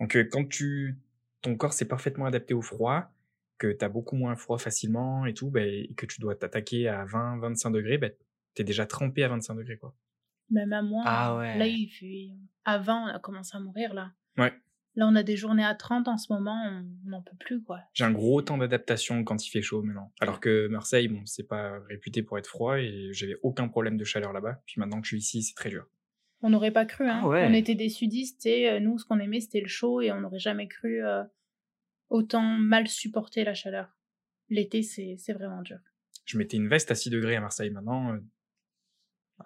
Donc 0.00 0.16
euh, 0.16 0.24
quand 0.24 0.48
tu, 0.48 0.96
ton 1.42 1.54
corps 1.54 1.74
s'est 1.74 1.84
parfaitement 1.86 2.24
adapté 2.24 2.54
au 2.54 2.62
froid, 2.62 3.12
que 3.58 3.70
tu 3.70 3.84
as 3.84 3.90
beaucoup 3.90 4.16
moins 4.16 4.34
froid 4.34 4.56
facilement 4.58 5.26
et 5.26 5.34
tout, 5.34 5.50
ben, 5.50 5.62
et 5.68 5.92
que 5.94 6.06
tu 6.06 6.20
dois 6.22 6.34
t'attaquer 6.34 6.88
à 6.88 7.04
20-25 7.04 7.70
degrés, 7.72 7.98
ben, 7.98 8.10
tu 8.54 8.62
es 8.62 8.64
déjà 8.64 8.86
trempé 8.86 9.22
à 9.24 9.28
25 9.28 9.56
degrés. 9.56 9.76
quoi. 9.76 9.94
Même 10.50 10.72
à 10.72 10.80
moi. 10.82 11.02
Ah 11.06 11.36
ouais. 11.36 11.58
Là, 11.58 11.66
il 11.66 11.88
fait. 11.88 12.30
Avant, 12.64 13.04
on 13.04 13.14
a 13.14 13.18
commencé 13.18 13.54
à 13.56 13.60
mourir 13.60 13.92
là. 13.92 14.10
Ouais. 14.38 14.52
Là, 14.94 15.06
on 15.08 15.14
a 15.14 15.22
des 15.22 15.36
journées 15.36 15.64
à 15.64 15.74
30 15.74 16.06
en 16.08 16.18
ce 16.18 16.30
moment, 16.30 16.54
on 16.66 17.08
n'en 17.08 17.22
peut 17.22 17.36
plus 17.40 17.62
quoi. 17.62 17.80
J'ai 17.94 18.04
un 18.04 18.12
gros 18.12 18.42
temps 18.42 18.58
d'adaptation 18.58 19.24
quand 19.24 19.46
il 19.46 19.50
fait 19.50 19.62
chaud 19.62 19.82
maintenant. 19.82 20.12
Alors 20.20 20.38
que 20.38 20.66
Marseille, 20.68 21.08
bon, 21.08 21.24
c'est 21.24 21.48
pas 21.48 21.78
réputé 21.88 22.22
pour 22.22 22.38
être 22.38 22.46
froid 22.46 22.78
et 22.78 23.08
j'avais 23.12 23.36
aucun 23.42 23.68
problème 23.68 23.96
de 23.96 24.04
chaleur 24.04 24.34
là-bas. 24.34 24.62
Puis 24.66 24.74
maintenant 24.78 25.00
que 25.00 25.06
je 25.06 25.16
suis 25.16 25.18
ici, 25.18 25.42
c'est 25.42 25.54
très 25.54 25.70
dur. 25.70 25.86
On 26.42 26.50
n'aurait 26.50 26.72
pas 26.72 26.84
cru. 26.84 27.08
Hein. 27.08 27.20
Ah 27.22 27.28
ouais. 27.28 27.46
On 27.48 27.54
était 27.54 27.74
des 27.74 27.88
sudistes 27.88 28.44
et 28.44 28.68
euh, 28.68 28.80
nous, 28.80 28.98
ce 28.98 29.06
qu'on 29.06 29.18
aimait, 29.18 29.40
c'était 29.40 29.60
le 29.60 29.68
chaud 29.68 30.02
et 30.02 30.12
on 30.12 30.20
n'aurait 30.20 30.40
jamais 30.40 30.68
cru 30.68 31.02
euh, 31.02 31.22
autant 32.10 32.42
mal 32.42 32.86
supporter 32.86 33.44
la 33.44 33.54
chaleur. 33.54 33.96
L'été, 34.50 34.82
c'est 34.82 35.14
c'est 35.16 35.32
vraiment 35.32 35.62
dur. 35.62 35.78
Je 36.26 36.36
mettais 36.36 36.58
une 36.58 36.68
veste 36.68 36.90
à 36.90 36.94
6 36.94 37.10
degrés 37.10 37.36
à 37.36 37.40
Marseille. 37.40 37.70
Maintenant, 37.70 38.12
euh, 38.12 38.18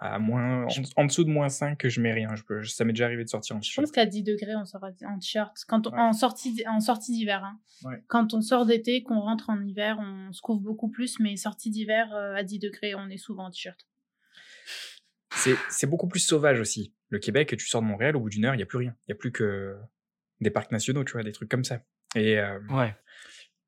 à 0.00 0.18
moins, 0.18 0.64
en, 0.64 0.68
en 0.96 1.04
dessous 1.04 1.24
de 1.24 1.30
moins 1.30 1.48
5, 1.48 1.86
je 1.86 2.00
mets 2.00 2.12
rien. 2.12 2.34
Je 2.36 2.42
peux, 2.42 2.62
ça 2.64 2.84
m'est 2.84 2.92
déjà 2.92 3.06
arrivé 3.06 3.24
de 3.24 3.28
sortir 3.28 3.56
en 3.56 3.60
Je 3.60 3.68
t-shirt. 3.68 3.84
pense 3.86 3.92
qu'à 3.92 4.06
10 4.06 4.22
degrés, 4.22 4.54
on 4.56 4.64
sort 4.64 4.82
en 4.84 5.18
t-shirt. 5.18 5.56
Quand 5.68 5.86
on- 5.86 5.90
Ouais. 5.92 5.98
En 6.00 6.12
sortie, 6.12 6.62
en 6.68 6.80
sortie 6.80 7.12
d'hiver. 7.12 7.44
hein. 7.44 7.58
Ouais. 7.84 8.02
Quand 8.08 8.34
on 8.34 8.40
sort 8.40 8.66
d'été, 8.66 9.02
qu'on 9.02 9.20
rentre 9.20 9.50
en 9.50 9.60
hiver, 9.62 9.98
on 10.00 10.32
se 10.32 10.40
couvre 10.40 10.60
beaucoup 10.60 10.88
plus. 10.88 11.18
Mais 11.20 11.36
sortie 11.36 11.70
d'hiver, 11.70 12.14
euh, 12.14 12.34
à 12.34 12.42
10 12.42 12.58
degrés, 12.58 12.94
on 12.94 13.08
est 13.08 13.16
souvent 13.18 13.46
en 13.46 13.50
t-shirt. 13.50 13.78
C'est, 15.34 15.56
c'est 15.70 15.86
beaucoup 15.86 16.08
plus 16.08 16.20
sauvage 16.20 16.60
aussi. 16.60 16.94
Le 17.10 17.18
Québec, 17.18 17.54
tu 17.58 17.66
sors 17.66 17.82
de 17.82 17.86
Montréal, 17.86 18.16
au 18.16 18.20
bout 18.20 18.30
d'une 18.30 18.44
heure, 18.44 18.54
il 18.54 18.58
n'y 18.58 18.62
a 18.62 18.66
plus 18.66 18.78
rien. 18.78 18.94
Il 19.06 19.12
n'y 19.12 19.12
a 19.12 19.18
plus 19.18 19.32
que 19.32 19.76
des 20.40 20.50
parcs 20.50 20.72
nationaux, 20.72 21.04
tu 21.04 21.12
vois, 21.12 21.22
des 21.22 21.32
trucs 21.32 21.48
comme 21.50 21.64
ça. 21.64 21.82
Et 22.14 22.38
euh, 22.38 22.58
Ouais. 22.70 22.94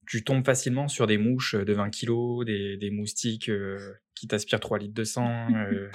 Tu 0.09 0.25
tombes 0.25 0.45
facilement 0.45 0.89
sur 0.89 1.07
des 1.07 1.19
mouches 1.19 1.55
de 1.55 1.73
20 1.73 1.91
kilos, 1.91 2.45
des, 2.47 2.77
des 2.77 2.91
moustiques 2.91 3.49
euh, 3.51 3.79
qui 4.15 4.27
t'aspirent 4.27 4.61
3 4.61 4.79
litres 4.79 4.95
de 4.95 5.05
sang. 5.05 5.55
euh, 5.55 5.91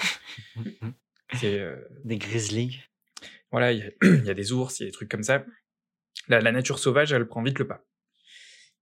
euh, 1.43 1.75
Des 2.05 2.17
grizzlies. 2.17 2.79
voilà, 3.51 3.71
il 3.73 3.79
y, 3.79 3.81
a- 3.81 3.91
il 4.19 4.25
y 4.25 4.29
a 4.29 4.33
des 4.33 4.51
ours, 4.51 4.79
il 4.79 4.83
y 4.83 4.85
a 4.85 4.89
des 4.89 4.93
trucs 4.93 5.09
comme 5.09 5.23
ça. 5.23 5.45
La, 6.27 6.39
la 6.41 6.51
nature 6.51 6.79
sauvage, 6.79 7.11
elle 7.11 7.27
prend 7.27 7.41
vite 7.43 7.59
le 7.59 7.67
pas. 7.67 7.85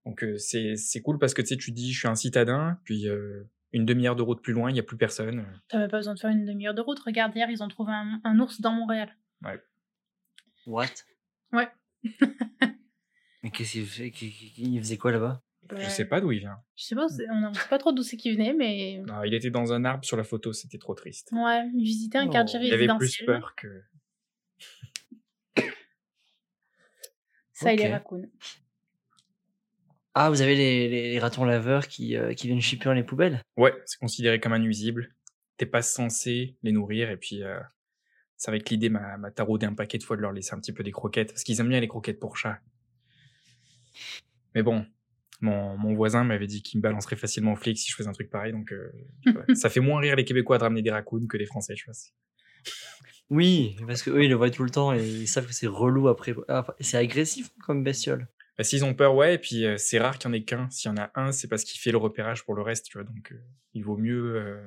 Donc 0.05 0.23
euh, 0.23 0.37
c'est, 0.37 0.75
c'est 0.75 1.01
cool 1.01 1.17
parce 1.19 1.33
que 1.33 1.41
tu 1.41 1.47
sais, 1.49 1.57
tu 1.57 1.71
te 1.71 1.75
dis, 1.75 1.93
je 1.93 1.99
suis 1.99 2.07
un 2.07 2.15
citadin, 2.15 2.79
puis 2.83 3.07
euh, 3.07 3.43
une 3.71 3.85
demi-heure 3.85 4.15
de 4.15 4.21
route 4.23 4.41
plus 4.41 4.51
loin, 4.53 4.69
il 4.69 4.73
n'y 4.73 4.79
a 4.79 4.83
plus 4.83 4.97
personne. 4.97 5.45
T'as 5.69 5.77
même 5.79 5.89
pas 5.89 5.97
besoin 5.97 6.13
de 6.15 6.19
faire 6.19 6.31
une 6.31 6.45
demi-heure 6.45 6.73
de 6.73 6.81
route. 6.81 6.99
Regarde, 6.99 7.33
hier, 7.35 7.49
ils 7.49 7.63
ont 7.63 7.67
trouvé 7.67 7.93
un, 7.93 8.19
un 8.23 8.39
ours 8.39 8.59
dans 8.61 8.73
Montréal. 8.73 9.15
What? 10.67 10.87
Ouais. 11.53 11.69
Mais 13.43 13.49
qu'est-ce 13.51 13.73
qu'il 13.73 14.11
qu'il- 14.11 14.73
Il 14.75 14.79
faisait 14.79 14.97
quoi 14.97 15.11
là-bas? 15.11 15.41
Je 15.77 15.87
sais 15.89 16.05
pas 16.05 16.19
d'où 16.21 16.31
il 16.31 16.39
vient. 16.39 16.57
Je 16.75 16.83
sais 16.85 16.95
pas, 16.95 17.05
on 17.31 17.49
ne 17.49 17.53
sait 17.53 17.67
pas 17.69 17.77
trop 17.77 17.91
d'où 17.91 18.03
c'est 18.03 18.17
qu'il 18.17 18.33
venait, 18.33 18.53
mais. 18.53 19.01
Non, 19.07 19.23
il 19.23 19.33
était 19.33 19.49
dans 19.51 19.71
un 19.73 19.85
arbre 19.85 20.03
sur 20.03 20.17
la 20.17 20.23
photo, 20.23 20.51
c'était 20.53 20.77
trop 20.79 20.95
triste. 20.95 21.29
Ouais, 21.31 21.67
il 21.73 21.83
visitait 21.83 22.17
un 22.17 22.27
Oh. 22.27 22.31
quartier 22.31 22.59
Il 22.59 22.73
avait 22.73 22.87
plus 22.87 22.93
résidentiel. 22.97 23.25
peur 23.25 23.55
que. 23.55 23.83
Ça 27.53 27.73
et 27.73 27.77
les 27.77 27.85
Ok. 27.85 27.91
raccoons. 27.91 28.29
Ah, 30.13 30.29
vous 30.29 30.41
avez 30.41 30.55
les, 30.55 30.89
les, 30.89 31.11
les 31.13 31.19
ratons 31.19 31.45
laveurs 31.45 31.87
qui, 31.87 32.17
euh, 32.17 32.33
qui 32.33 32.47
viennent 32.47 32.59
chipper 32.61 32.85
dans 32.85 32.93
les 32.93 33.03
poubelles? 33.03 33.41
Ouais, 33.55 33.73
c'est 33.85 33.97
considéré 33.99 34.39
comme 34.39 34.51
un 34.53 34.59
nuisible. 34.59 35.15
T'es 35.57 35.65
pas 35.65 35.81
censé 35.81 36.57
les 36.63 36.71
nourrir 36.71 37.09
et 37.11 37.17
puis 37.17 37.43
euh, 37.43 37.59
c'est 38.35 38.49
avec 38.49 38.69
l'idée 38.69 38.89
m'a 38.89 39.15
m'a 39.17 39.31
taraudé 39.31 39.65
un 39.67 39.73
paquet 39.73 39.97
de 39.99 40.03
fois 40.03 40.17
de 40.17 40.21
leur 40.21 40.31
laisser 40.33 40.53
un 40.53 40.59
petit 40.59 40.73
peu 40.73 40.83
des 40.83 40.91
croquettes 40.91 41.29
parce 41.31 41.43
qu'ils 41.43 41.59
aiment 41.61 41.69
bien 41.69 41.79
les 41.79 41.87
croquettes 41.87 42.19
pour 42.19 42.35
chat. 42.35 42.59
Mais 44.55 44.63
bon, 44.63 44.85
mon, 45.41 45.77
mon 45.77 45.93
voisin 45.93 46.23
m'avait 46.23 46.47
dit 46.47 46.61
qu'il 46.61 46.79
me 46.79 46.83
balancerait 46.83 47.15
facilement 47.15 47.53
au 47.53 47.55
flic 47.55 47.77
si 47.77 47.89
je 47.89 47.95
faisais 47.95 48.09
un 48.09 48.13
truc 48.13 48.29
pareil 48.29 48.51
donc 48.51 48.71
euh, 48.71 48.91
ça 49.55 49.69
fait 49.69 49.79
moins 49.79 49.99
rire 49.99 50.15
les 50.15 50.25
Québécois 50.25 50.57
de 50.57 50.63
ramener 50.63 50.81
des 50.81 50.91
raccoons 50.91 51.27
que 51.27 51.37
les 51.37 51.45
Français, 51.45 51.73
tu 51.75 51.85
vois. 51.85 51.93
Oui, 53.29 53.77
parce 53.87 54.03
qu'eux, 54.03 54.23
ils 54.23 54.29
le 54.29 54.35
voient 54.35 54.49
tout 54.49 54.63
le 54.63 54.69
temps 54.69 54.93
et 54.93 55.01
ils 55.07 55.27
savent 55.27 55.47
que 55.47 55.53
c'est 55.53 55.67
relou 55.67 56.09
après. 56.09 56.35
Ah, 56.49 56.67
c'est 56.81 56.97
agressif 56.97 57.49
comme 57.65 57.81
bestiole. 57.83 58.27
Bah, 58.57 58.65
S'ils 58.65 58.83
ont 58.83 58.93
peur, 58.93 59.15
ouais, 59.15 59.35
et 59.35 59.37
puis 59.37 59.65
euh, 59.65 59.77
c'est 59.77 59.99
rare 59.99 60.19
qu'il 60.19 60.29
y 60.29 60.31
en 60.31 60.33
ait 60.33 60.43
qu'un. 60.43 60.69
S'il 60.69 60.91
y 60.91 60.93
en 60.93 60.97
a 60.97 61.11
un, 61.15 61.31
c'est 61.31 61.47
parce 61.47 61.63
qu'il 61.63 61.79
fait 61.79 61.91
le 61.91 61.97
repérage 61.97 62.43
pour 62.43 62.55
le 62.55 62.61
reste, 62.61 62.87
tu 62.87 62.97
vois. 62.97 63.05
Donc 63.05 63.31
euh, 63.31 63.41
il 63.73 63.83
vaut 63.83 63.95
mieux, 63.97 64.59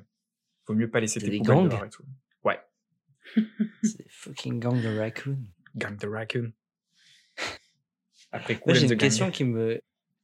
vaut 0.66 0.74
mieux 0.74 0.90
pas 0.90 1.00
laisser 1.00 1.20
C'est 1.20 1.28
des 1.28 1.40
gangs 1.40 1.70
et 1.72 1.90
tout. 1.90 2.04
Ouais, 2.42 2.58
C'est 3.82 3.98
des 3.98 4.06
fucking 4.08 4.58
gang 4.60 4.80
de 4.80 4.98
raccoons. 4.98 5.38
gang 5.76 5.96
de 5.96 6.06
raccoon. 6.06 6.52
Après 8.34 8.56
coup, 8.56 8.70
Moi, 8.70 8.74
j'ai 8.74 8.86
une 8.86 8.96
the 8.96 8.98
question 8.98 9.30
qui 9.30 9.44
me, 9.44 9.80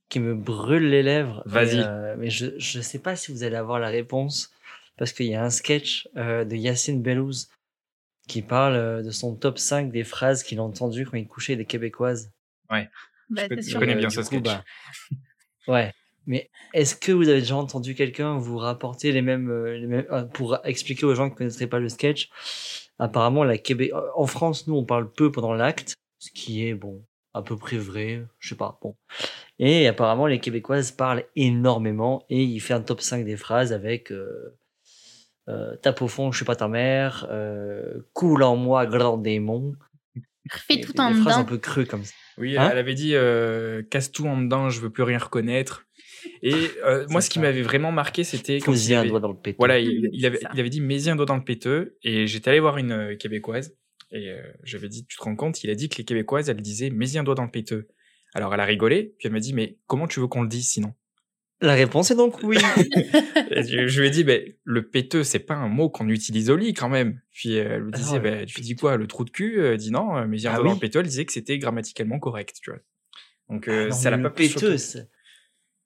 qui 0.09 0.21
me 0.21 0.35
brûle 0.35 0.89
les 0.91 1.03
lèvres. 1.03 1.43
Vas-y. 1.47 1.77
Mais, 1.77 1.85
euh, 1.87 2.17
mais 2.19 2.31
je 2.31 2.47
ne 2.47 2.83
sais 2.83 2.99
pas 2.99 3.15
si 3.17 3.33
vous 3.33 3.45
allez 3.45 3.57
avoir 3.57 3.79
la 3.79 3.89
réponse. 3.89 4.53
Parce 4.97 5.13
qu'il 5.13 5.27
y 5.27 5.35
a 5.35 5.43
un 5.43 5.51
sketch 5.51 6.09
euh, 6.17 6.45
de 6.45 6.57
Yacine 6.57 7.01
Bellouz 7.01 7.49
qui 8.29 8.43
parle 8.43 8.75
euh, 8.75 9.03
de 9.03 9.11
son 9.11 9.35
top 9.35 9.59
5 9.59 9.91
des 9.91 10.05
phrases 10.05 10.43
qu'il 10.43 10.59
a 10.59 10.63
entendues 10.63 11.07
quand 11.07 11.17
il 11.17 11.27
couchait 11.27 11.57
des 11.57 11.65
Québécoises. 11.65 12.31
Bah, 12.69 12.83
Je 13.31 13.61
je 13.61 13.79
connais 13.79 13.95
bien 13.95 14.11
ce 14.11 14.21
coup, 14.21 14.27
sketch. 14.27 14.43
bah, 14.43 14.65
ouais. 15.69 15.93
Mais 16.27 16.51
est-ce 16.75 16.95
que 16.95 17.13
vous 17.13 17.29
avez 17.29 17.41
déjà 17.41 17.57
entendu 17.57 17.95
quelqu'un 17.95 18.37
vous 18.37 18.59
rapporter 18.59 19.13
les 19.13 19.23
mêmes, 19.23 19.51
euh, 19.51 19.79
les 19.79 19.87
mêmes 19.87 20.07
euh, 20.11 20.25
pour 20.25 20.59
expliquer 20.65 21.07
aux 21.07 21.15
gens 21.15 21.29
qui 21.29 21.35
ne 21.35 21.39
connaîtraient 21.39 21.67
pas 21.67 21.79
le 21.79 21.89
sketch? 21.89 22.29
Apparemment, 22.99 23.45
la 23.45 23.59
Québec, 23.59 23.91
euh, 23.95 24.03
en 24.15 24.27
France, 24.27 24.67
nous, 24.67 24.75
on 24.77 24.85
parle 24.85 25.11
peu 25.11 25.33
pendant 25.33 25.55
l'acte, 25.55 25.95
ce 26.19 26.31
qui 26.31 26.67
est 26.67 26.75
bon, 26.75 27.03
à 27.35 27.43
peu 27.43 27.57
près 27.57 27.77
vrai, 27.77 28.23
je 28.39 28.49
sais 28.51 28.55
pas, 28.57 28.79
bon. 28.83 28.97
Et 29.59 29.87
apparemment, 29.87 30.27
les 30.27 30.41
Québécoises 30.41 30.91
parlent 30.91 31.25
énormément 31.37 32.25
et 32.31 32.43
il 32.43 32.61
fait 32.61 32.75
un 32.75 32.81
top 32.83 33.01
5 33.01 33.25
des 33.25 33.37
phrases 33.37 33.73
avec 33.73 34.11
euh, 34.11 34.57
euh, 35.49 35.77
tape 35.77 36.03
au 36.03 36.09
fond, 36.09 36.33
je 36.33 36.37
suis 36.39 36.45
pas 36.47 36.57
ta 36.57 36.69
mère, 36.69 37.27
euh, 37.31 38.01
coule 38.13 38.43
en 38.43 38.57
moi, 38.57 38.87
grand 38.87 39.19
démon. 39.19 39.75
Des- 40.69 40.81
tout 40.81 40.93
des 40.93 41.01
en 41.01 41.15
phrases 41.15 41.39
un 41.39 41.45
peu 41.45 41.59
creux 41.59 41.85
comme 41.85 42.05
ça. 42.05 42.15
Oui, 42.39 42.57
Hein? 42.57 42.69
elle 42.73 42.79
avait 42.79 42.95
dit 42.95 43.15
euh, 43.15 43.83
casse 43.83 44.11
tout 44.11 44.27
en 44.27 44.41
dedans, 44.41 44.71
je 44.71 44.81
veux 44.81 44.91
plus 44.91 45.03
rien 45.03 45.19
reconnaître. 45.19 45.85
Et 46.43 46.55
euh, 46.85 47.07
moi, 47.09 47.21
ce 47.21 47.31
qui 47.31 47.39
m'avait 47.39 47.63
vraiment 47.63 47.93
marqué, 47.93 48.25
c'était 48.25 48.59
il 48.59 48.95
un 48.95 48.99
avait, 49.01 49.09
doigt 49.09 49.21
dans 49.21 49.29
le 49.29 49.37
péteux. 49.37 49.57
voilà, 49.59 49.79
il, 49.79 50.09
il 50.13 50.27
avait, 50.27 50.41
il 50.55 50.61
avait 50.61 50.71
dit 50.71 50.81
mets-y 50.81 51.11
un 51.11 51.17
doigt 51.17 51.27
dans 51.27 51.37
le 51.37 51.45
péteux. 51.45 51.97
Et 52.03 52.27
j'étais 52.27 52.51
allé 52.51 52.61
voir 52.61 52.79
une 52.79 52.93
euh, 52.93 53.17
québécoise 53.17 53.77
et 54.13 54.31
euh, 54.31 54.43
j'avais 54.63 54.89
dit 54.89 55.07
tu 55.07 55.17
te 55.17 55.23
rends 55.23 55.37
compte 55.37 55.63
Il 55.65 55.71
a 55.71 55.75
dit 55.75 55.89
que 55.89 55.99
les 55.99 56.05
québécoises, 56.05 56.49
elles 56.49 56.61
disaient 56.61 56.91
mets-y 56.91 57.19
un 57.19 57.25
doigt 57.25 57.35
dans 57.35 57.45
le 57.45 57.51
péteux. 57.51 57.89
Alors 58.35 58.55
elle 58.55 58.61
a 58.61 58.65
rigolé, 58.65 59.15
puis 59.19 59.27
elle 59.27 59.33
m'a 59.33 59.41
dit 59.41 59.53
mais 59.55 59.79
comment 59.87 60.07
tu 60.07 60.21
veux 60.21 60.27
qu'on 60.29 60.43
le 60.43 60.49
dise 60.49 60.69
sinon? 60.69 60.95
La 61.63 61.75
réponse 61.75 62.11
est 62.11 62.17
donc 62.17 62.43
oui. 62.43 62.57
Je, 63.51 63.87
je 63.87 64.01
lui 64.01 64.09
ai 64.09 64.11
dit 64.11 64.25
ben 64.25 64.43
le 64.65 64.89
péteux, 64.89 65.25
c'est 65.25 65.41
pas 65.41 65.55
un 65.55 65.69
mot 65.69 65.91
qu'on 65.91 66.09
utilise 66.09 66.49
au 66.51 66.57
lit 66.57 66.73
quand 66.73 66.89
même. 66.89 67.21
Puis 67.33 67.59
euh, 67.59 67.75
elle 67.77 67.85
me 67.85 67.91
Ah 67.93 67.97
disait 67.99 68.21
ben 68.21 68.47
tu 68.47 68.61
dis 68.61 68.77
quoi 68.77 68.97
le 68.97 69.07
trou 69.07 69.25
de 69.25 69.31
cul? 69.31 69.63
Elle 69.65 69.77
dit 69.77 69.91
non, 69.91 70.17
euh, 70.17 70.27
mets-y 70.27 70.47
un 70.49 70.53
Ah 70.53 70.57
doigt 70.57 70.65
dans 70.69 70.75
le 70.75 70.79
péteux. 70.79 71.01
Elle 71.01 71.07
disait 71.07 71.25
que 71.25 71.33
c'était 71.33 71.59
grammaticalement 71.59 72.19
correct, 72.19 72.57
tu 72.63 72.71
vois. 72.71 72.81
Donc 73.49 73.69
euh, 73.69 73.85
Ah 73.87 73.89
non, 73.89 73.95
ça 73.95 74.11
l'a 74.11 74.17
mais 74.17 74.23
pas 74.25 74.31
péteux, 74.31 74.77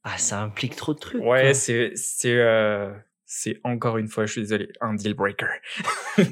Ah, 0.04 0.18
ça 0.18 0.42
implique 0.42 0.76
trop 0.76 0.94
de 0.94 0.98
trucs. 0.98 1.22
Ouais, 1.22 1.54
c'est 1.54 1.92
euh, 2.26 2.92
c'est 3.26 3.60
encore 3.64 3.98
une 3.98 4.08
fois, 4.08 4.26
je 4.26 4.32
suis 4.32 4.40
désolé, 4.42 4.68
un 4.80 4.94
deal 4.94 5.14
breaker. 5.14 5.48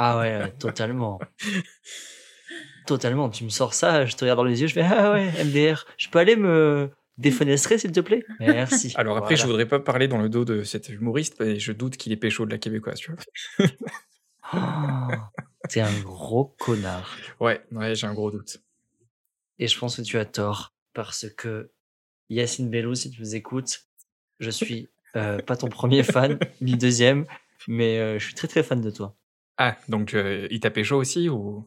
Ah 0.00 0.18
ouais, 0.20 0.52
totalement. 0.58 1.18
Totalement. 2.86 3.28
Tu 3.28 3.44
me 3.44 3.48
sors 3.50 3.74
ça, 3.74 4.06
je 4.06 4.14
te 4.16 4.24
regarde 4.24 4.38
dans 4.38 4.44
les 4.44 4.60
yeux, 4.62 4.66
je 4.68 4.74
fais 4.74 4.82
Ah 4.82 5.12
ouais, 5.12 5.30
MDR, 5.44 5.84
je 5.98 6.08
peux 6.08 6.18
aller 6.18 6.36
me 6.36 6.90
défenestrer, 7.18 7.76
s'il 7.78 7.92
te 7.92 8.00
plaît? 8.00 8.24
Merci. 8.38 8.92
Alors 8.96 9.16
après, 9.16 9.36
je 9.36 9.42
Voilà. 9.42 9.50
voudrais 9.52 9.66
pas 9.68 9.80
parler 9.80 10.08
dans 10.08 10.18
le 10.18 10.28
dos 10.28 10.44
de 10.44 10.62
cet 10.62 10.88
humoriste, 10.88 11.36
mais 11.40 11.58
je 11.58 11.72
doute 11.72 11.96
qu'il 11.96 12.12
est 12.12 12.16
pécho 12.16 12.46
de 12.46 12.50
la 12.50 12.58
québécoise, 12.58 12.98
tu 13.00 13.12
vois. 13.12 13.66
Oh, 14.54 14.58
T'es 15.68 15.80
un 15.80 15.98
gros 16.00 16.54
connard. 16.58 17.14
Ouais, 17.40 17.60
ouais, 17.72 17.94
j'ai 17.94 18.06
un 18.06 18.14
gros 18.14 18.30
doute. 18.30 18.62
Et 19.58 19.66
je 19.66 19.78
pense 19.78 19.96
que 19.96 20.02
tu 20.02 20.16
as 20.18 20.24
tort. 20.24 20.72
Parce 20.94 21.26
que 21.36 21.70
Yacine 22.30 22.70
Bellou, 22.70 22.94
si 22.94 23.10
tu 23.10 23.20
nous 23.20 23.34
écoutes, 23.34 23.86
je 24.40 24.48
suis 24.50 24.88
euh, 25.18 25.38
pas 25.38 25.56
ton 25.56 25.68
premier 25.68 26.02
fan, 26.02 26.38
ni 26.60 26.76
deuxième, 26.76 27.26
mais 27.66 27.98
euh, 27.98 28.18
je 28.18 28.24
suis 28.24 28.34
très 28.34 28.48
très 28.48 28.62
fan 28.62 28.80
de 28.80 28.90
toi. 28.90 29.14
Ah, 29.58 29.76
donc 29.88 30.14
euh, 30.14 30.46
il 30.50 30.60
t'a 30.60 30.70
pécho 30.70 30.96
aussi 30.96 31.28
ou? 31.28 31.66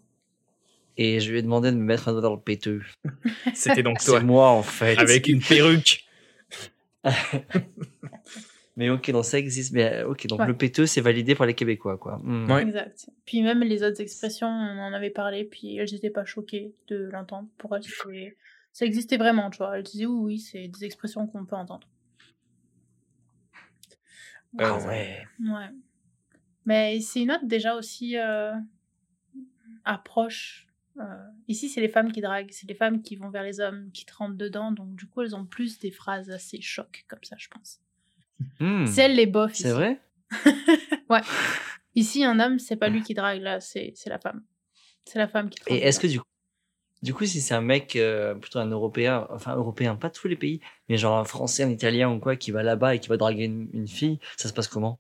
Et 0.98 1.20
je 1.20 1.32
lui 1.32 1.40
ai 1.40 1.42
demandé 1.42 1.72
de 1.72 1.76
me 1.78 1.84
mettre 1.84 2.08
un 2.10 2.12
doigt 2.14 2.22
dans 2.22 2.34
le 2.34 2.40
péteux. 2.40 2.82
c'était 3.54 3.84
donc 3.84 4.00
C'est 4.00 4.12
toi 4.12 4.20
moi 4.22 4.50
en 4.50 4.64
fait. 4.64 4.98
avec 4.98 5.28
une 5.28 5.42
perruque 5.42 6.06
Mais 8.78 8.90
ok, 8.90 9.12
donc 9.12 9.26
ça 9.26 9.38
existe. 9.38 9.74
Mais 9.74 10.04
ok, 10.04 10.28
donc 10.28 10.40
Ouais. 10.40 10.48
le 10.48 10.56
péteux, 10.56 10.86
c'est 10.86 11.02
validé 11.02 11.36
par 11.36 11.46
les 11.46 11.54
Québécois, 11.54 11.98
quoi. 11.98 12.20
Hmm. 12.24 12.50
Ouais. 12.50 12.62
Exact. 12.64 13.10
Puis 13.26 13.42
même 13.42 13.62
les 13.62 13.84
autres 13.84 14.00
expressions, 14.02 14.48
on 14.48 14.80
en 14.80 14.94
avait 14.94 15.10
parlé, 15.10 15.44
puis 15.44 15.76
elles 15.78 15.92
n'étaient 15.92 16.10
pas 16.10 16.24
choquées 16.26 16.74
de 16.88 17.10
l'entendre. 17.12 17.50
Pour 17.58 17.76
elles, 17.76 17.84
ça 18.72 18.86
existait 18.86 19.18
vraiment, 19.18 19.50
tu 19.50 19.58
vois. 19.58 19.78
Elles 19.78 19.84
disaient 19.84 20.06
oui, 20.06 20.22
oui, 20.24 20.40
c'est 20.40 20.68
des 20.70 20.86
expressions 20.86 21.28
qu'on 21.28 21.46
peut 21.46 21.58
entendre. 21.58 21.88
Ah 24.58 24.78
ouais. 24.86 25.26
Ouais. 25.40 25.70
Mais 26.66 27.00
c'est 27.02 27.22
une 27.22 27.32
autre 27.32 27.46
déjà 27.46 27.76
aussi 27.76 28.18
euh, 28.18 28.54
approche. 29.86 30.68
euh, 31.00 31.04
ici, 31.48 31.70
c'est 31.70 31.82
les 31.82 31.90
femmes 31.90 32.12
qui 32.12 32.22
draguent, 32.22 32.52
c'est 32.52 32.68
les 32.68 32.76
femmes 32.76 33.02
qui 33.02 33.16
vont 33.16 33.30
vers 33.30 33.44
les 33.44 33.60
hommes, 33.60 33.90
qui 33.92 34.06
te 34.06 34.14
rentrent 34.14 34.38
dedans. 34.38 34.72
Donc, 34.72 34.96
du 34.96 35.08
coup, 35.08 35.22
elles 35.22 35.36
ont 35.36 35.46
plus 35.46 35.80
des 35.80 35.92
phrases 35.92 36.30
assez 36.30 36.62
chocs 36.62 37.06
comme 37.08 37.24
ça, 37.24 37.36
je 37.40 37.48
pense. 37.48 37.80
Hmm. 38.60 38.86
C'est 38.86 39.04
elles 39.04 39.16
les 39.16 39.26
bofs. 39.26 39.56
C'est 39.56 39.72
vrai? 39.72 40.00
Ouais. 41.10 41.22
Ici, 41.96 42.24
un 42.24 42.40
homme, 42.40 42.58
c'est 42.58 42.78
pas 42.78 42.88
lui 42.88 43.02
qui 43.02 43.14
drague, 43.14 43.42
là, 43.42 43.60
c'est 43.60 43.92
c'est 43.96 44.10
la 44.10 44.18
femme. 44.18 44.44
C'est 45.04 45.20
la 45.20 45.28
femme 45.28 45.50
qui 45.50 45.60
te 45.60 45.74
Et 45.74 45.80
est-ce 45.80 46.00
que 46.00 46.08
du 46.08 46.22
coup, 46.22 46.26
du 47.02 47.14
coup, 47.14 47.26
si 47.26 47.42
c'est 47.42 47.54
un 47.54 47.62
mec, 47.62 47.96
euh, 47.96 48.36
plutôt 48.36 48.60
un 48.60 48.68
Européen, 48.70 49.28
enfin 49.32 49.56
Européen, 49.56 49.96
pas 49.96 50.10
tous 50.10 50.28
les 50.28 50.36
pays, 50.36 50.62
mais 50.88 50.98
genre 50.98 51.18
un 51.18 51.24
Français, 51.24 51.64
un 51.64 51.70
Italien 51.70 52.12
ou 52.12 52.20
quoi, 52.20 52.36
qui 52.36 52.52
va 52.52 52.62
là-bas 52.64 52.96
et 52.96 53.00
qui 53.00 53.10
va 53.10 53.18
draguer 53.18 53.46
une, 53.46 53.70
une 53.74 53.88
fille, 53.88 54.20
ça 54.38 54.50
se 54.50 54.54
passe 54.54 54.68
comment? 54.68 55.00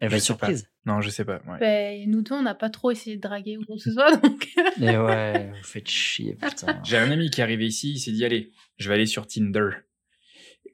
Elle 0.00 0.08
va 0.08 0.16
être 0.16 0.22
pas. 0.22 0.24
surprise. 0.24 0.70
Non, 0.86 1.02
je 1.02 1.10
sais 1.10 1.26
pas. 1.26 1.42
ouais. 1.46 1.58
Ben, 1.60 2.10
nous 2.10 2.22
deux, 2.22 2.34
on 2.34 2.42
n'a 2.42 2.54
pas 2.54 2.70
trop 2.70 2.90
essayé 2.90 3.16
de 3.16 3.20
draguer 3.20 3.58
ou 3.58 3.64
quoi 3.66 3.76
que 3.76 3.82
ce 3.82 3.92
soit, 3.92 4.16
donc. 4.22 4.48
Mais 4.78 4.96
ouais, 4.96 5.50
vous 5.50 5.64
faites 5.64 5.88
chier, 5.88 6.36
putain. 6.36 6.80
J'ai 6.84 6.96
un 6.96 7.10
ami 7.10 7.28
qui 7.28 7.40
est 7.40 7.44
arrivé 7.44 7.66
ici, 7.66 7.92
il 7.92 7.98
s'est 7.98 8.12
dit 8.12 8.24
allez, 8.24 8.50
je 8.78 8.88
vais 8.88 8.94
aller 8.94 9.06
sur 9.06 9.26
Tinder. 9.26 9.70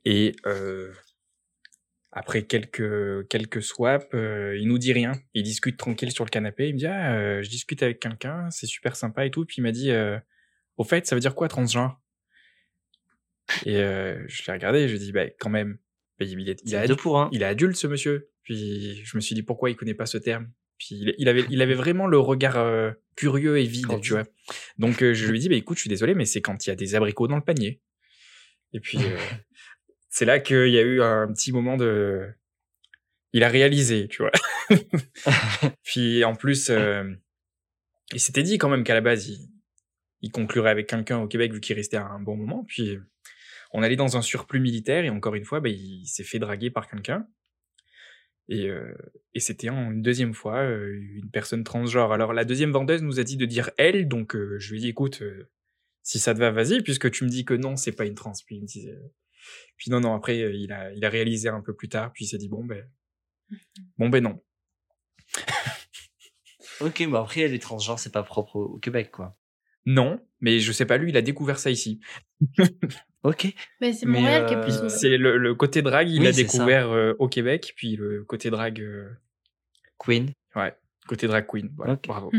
Et 0.04 0.36
euh, 0.46 0.92
après 2.18 2.44
quelques 2.44 3.28
quelques 3.28 3.62
swaps, 3.62 4.06
euh, 4.14 4.56
il 4.58 4.66
nous 4.68 4.78
dit 4.78 4.94
rien. 4.94 5.12
Il 5.34 5.42
discute 5.42 5.76
tranquille 5.76 6.10
sur 6.10 6.24
le 6.24 6.30
canapé. 6.30 6.68
Il 6.68 6.74
me 6.74 6.78
dit 6.78 6.86
ah, 6.86 7.12
euh, 7.14 7.42
je 7.42 7.50
discute 7.50 7.82
avec 7.82 8.00
quelqu'un, 8.00 8.48
c'est 8.50 8.66
super 8.66 8.96
sympa 8.96 9.26
et 9.26 9.30
tout. 9.30 9.44
Puis 9.44 9.56
il 9.58 9.62
m'a 9.62 9.70
dit 9.70 9.90
euh, 9.90 10.18
au 10.78 10.84
fait, 10.84 11.06
ça 11.06 11.14
veut 11.14 11.20
dire 11.20 11.34
quoi 11.34 11.48
transgenre? 11.48 12.00
Et 13.66 13.76
euh, 13.76 14.24
je 14.28 14.42
l'ai 14.46 14.52
regardé, 14.54 14.88
je 14.88 14.94
lui 14.94 15.02
ai 15.02 15.04
dit 15.04 15.12
bah 15.12 15.26
quand 15.38 15.50
même, 15.50 15.78
bah, 16.18 16.24
il 16.24 16.48
est, 16.48 16.58
il 16.64 16.70
C'est 16.70 16.76
est 16.76 16.86
deux 16.88 16.94
adu- 16.94 17.02
pour 17.02 17.20
un. 17.20 17.28
il 17.32 17.42
est 17.42 17.46
adulte 17.46 17.76
ce 17.76 17.86
monsieur. 17.86 18.30
Puis 18.42 19.04
je 19.04 19.16
me 19.16 19.20
suis 19.20 19.34
dit 19.34 19.42
pourquoi 19.42 19.68
il 19.70 19.76
connaît 19.76 19.92
pas 19.94 20.06
ce 20.06 20.16
terme? 20.16 20.50
Puis 20.78 20.88
il, 20.92 21.14
il 21.18 21.28
avait 21.28 21.44
il 21.50 21.60
avait 21.60 21.74
vraiment 21.74 22.06
le 22.06 22.18
regard 22.18 22.56
euh, 22.56 22.92
curieux 23.14 23.58
et 23.58 23.64
vide, 23.66 24.00
tu 24.00 24.12
vois. 24.12 24.24
Donc 24.78 25.02
euh, 25.02 25.12
je 25.12 25.26
lui 25.30 25.36
ai 25.36 25.40
dit 25.40 25.48
bah 25.50 25.54
écoute, 25.56 25.76
je 25.76 25.82
suis 25.82 25.90
désolé, 25.90 26.14
mais 26.14 26.24
c'est 26.24 26.40
quand 26.40 26.66
il 26.66 26.70
y 26.70 26.72
a 26.72 26.76
des 26.76 26.94
abricots 26.94 27.28
dans 27.28 27.36
le 27.36 27.42
panier. 27.44 27.82
Et 28.72 28.80
puis 28.80 28.98
euh, 28.98 29.16
c'est 30.16 30.24
là 30.24 30.40
qu'il 30.40 30.70
y 30.70 30.78
a 30.78 30.82
eu 30.82 31.02
un 31.02 31.30
petit 31.30 31.52
moment 31.52 31.76
de 31.76 32.26
il 33.34 33.44
a 33.44 33.50
réalisé, 33.50 34.08
tu 34.08 34.22
vois. 34.22 34.32
puis 35.82 36.24
en 36.24 36.34
plus 36.34 36.70
euh, 36.70 37.04
il 38.14 38.20
s'était 38.20 38.42
dit 38.42 38.56
quand 38.56 38.70
même 38.70 38.82
qu'à 38.82 38.94
la 38.94 39.02
base 39.02 39.28
il, 39.28 39.46
il 40.22 40.30
conclurait 40.30 40.70
avec 40.70 40.86
quelqu'un 40.86 41.18
au 41.18 41.28
Québec 41.28 41.52
vu 41.52 41.60
qu'il 41.60 41.76
restait 41.76 41.98
un 41.98 42.18
bon 42.18 42.34
moment. 42.34 42.64
Puis 42.66 42.98
on 43.74 43.82
allait 43.82 43.96
dans 43.96 44.16
un 44.16 44.22
surplus 44.22 44.58
militaire 44.58 45.04
et 45.04 45.10
encore 45.10 45.34
une 45.34 45.44
fois, 45.44 45.60
bah, 45.60 45.68
il 45.68 46.06
s'est 46.06 46.24
fait 46.24 46.38
draguer 46.38 46.70
par 46.70 46.88
quelqu'un. 46.88 47.28
Et, 48.48 48.70
euh, 48.70 48.94
et 49.34 49.40
c'était 49.40 49.68
en- 49.68 49.90
une 49.90 50.00
deuxième 50.00 50.32
fois 50.32 50.60
euh, 50.62 50.98
une 51.16 51.30
personne 51.30 51.62
transgenre. 51.62 52.10
Alors 52.12 52.32
la 52.32 52.46
deuxième 52.46 52.72
vendeuse 52.72 53.02
nous 53.02 53.20
a 53.20 53.22
dit 53.22 53.36
de 53.36 53.44
dire 53.44 53.70
elle, 53.76 54.08
donc 54.08 54.34
euh, 54.34 54.56
je 54.58 54.70
lui 54.70 54.78
ai 54.78 54.80
dit 54.80 54.88
écoute, 54.88 55.22
si 56.02 56.18
ça 56.18 56.32
te 56.32 56.38
va, 56.38 56.52
vas-y, 56.52 56.80
puisque 56.80 57.10
tu 57.10 57.24
me 57.24 57.28
dis 57.28 57.44
que 57.44 57.52
non, 57.52 57.76
c'est 57.76 57.92
pas 57.92 58.06
une 58.06 58.14
trans. 58.14 58.32
Puis 58.46 58.56
il 58.56 58.62
me 58.62 58.66
disait, 58.66 58.96
puis 59.76 59.90
non 59.90 60.00
non, 60.00 60.14
après 60.14 60.40
euh, 60.40 60.52
il 60.52 60.72
a 60.72 60.92
il 60.92 61.04
a 61.04 61.08
réalisé 61.08 61.48
un 61.48 61.60
peu 61.60 61.74
plus 61.74 61.88
tard, 61.88 62.12
puis 62.12 62.24
il 62.24 62.28
s'est 62.28 62.38
dit 62.38 62.48
bon 62.48 62.64
ben 62.64 62.88
bon 63.98 64.08
ben 64.08 64.22
non. 64.22 64.42
Ok, 66.80 67.08
bah 67.08 67.20
après, 67.20 67.48
les 67.48 67.58
transgenres, 67.58 67.98
c'est 67.98 68.12
pas 68.12 68.22
propre 68.22 68.56
au, 68.56 68.78
Québec, 68.78 69.10
quoi. 69.10 69.36
Non, 69.86 70.20
mais 70.40 70.58
je 70.58 70.72
sais 70.72 70.84
pas, 70.84 70.98
lui, 70.98 71.10
il 71.10 71.16
a 71.16 71.22
découvert 71.22 71.58
ça 71.58 71.70
ici. 71.70 72.00
Ok. 73.22 73.52
Mais 73.80 73.92
c'est 73.92 74.06
Mais, 74.06 74.20
Montréal 74.20 74.46
qui 74.46 74.54
est 74.54 74.56
euh, 74.56 74.62
plus. 74.62 74.88
C'est 74.88 75.16
le, 75.16 75.36
le 75.36 75.54
côté 75.54 75.82
drague, 75.82 76.08
il 76.08 76.20
Oui, 76.20 76.26
l'a 76.26 76.32
découvert 76.32 76.90
euh, 76.90 77.14
au 77.18 77.28
Québec, 77.28 77.72
puis 77.76 77.96
le 77.96 78.22
côté 78.24 78.50
drague, 78.50 78.80
euh, 78.80 79.08
Queen. 79.98 80.30
ouais, 80.54 80.76
côté 81.08 81.26
drag 81.26 81.46
queen. 81.46 81.72
Voilà, 81.76 81.98
bravo. 82.06 82.30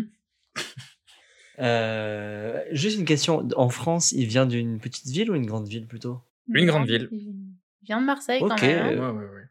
Euh, 1.60 2.64
juste 2.70 3.00
une 3.00 3.06
question. 3.06 3.48
En 3.56 3.70
France, 3.70 4.12
il 4.12 4.28
vient 4.28 4.46
d'une 4.46 4.80
petite 4.80 5.08
ville 5.08 5.32
ou 5.32 5.36
une 5.36 5.48
grande 5.48 5.68
ville 5.68 5.88
plutôt? 5.88 6.22
Une 6.54 6.66
grande 6.66 6.88
ville. 6.88 7.08
Il 7.12 7.54
vient 7.84 8.00
de 8.02 8.06
Marseille 8.06 8.42
Ok. 8.42 8.50
quand 8.50 8.62
même. 8.62 9.00
Ouais, 9.00 9.06
hein. 9.06 9.12
ouais, 9.14 9.26
ouais. 9.26 9.44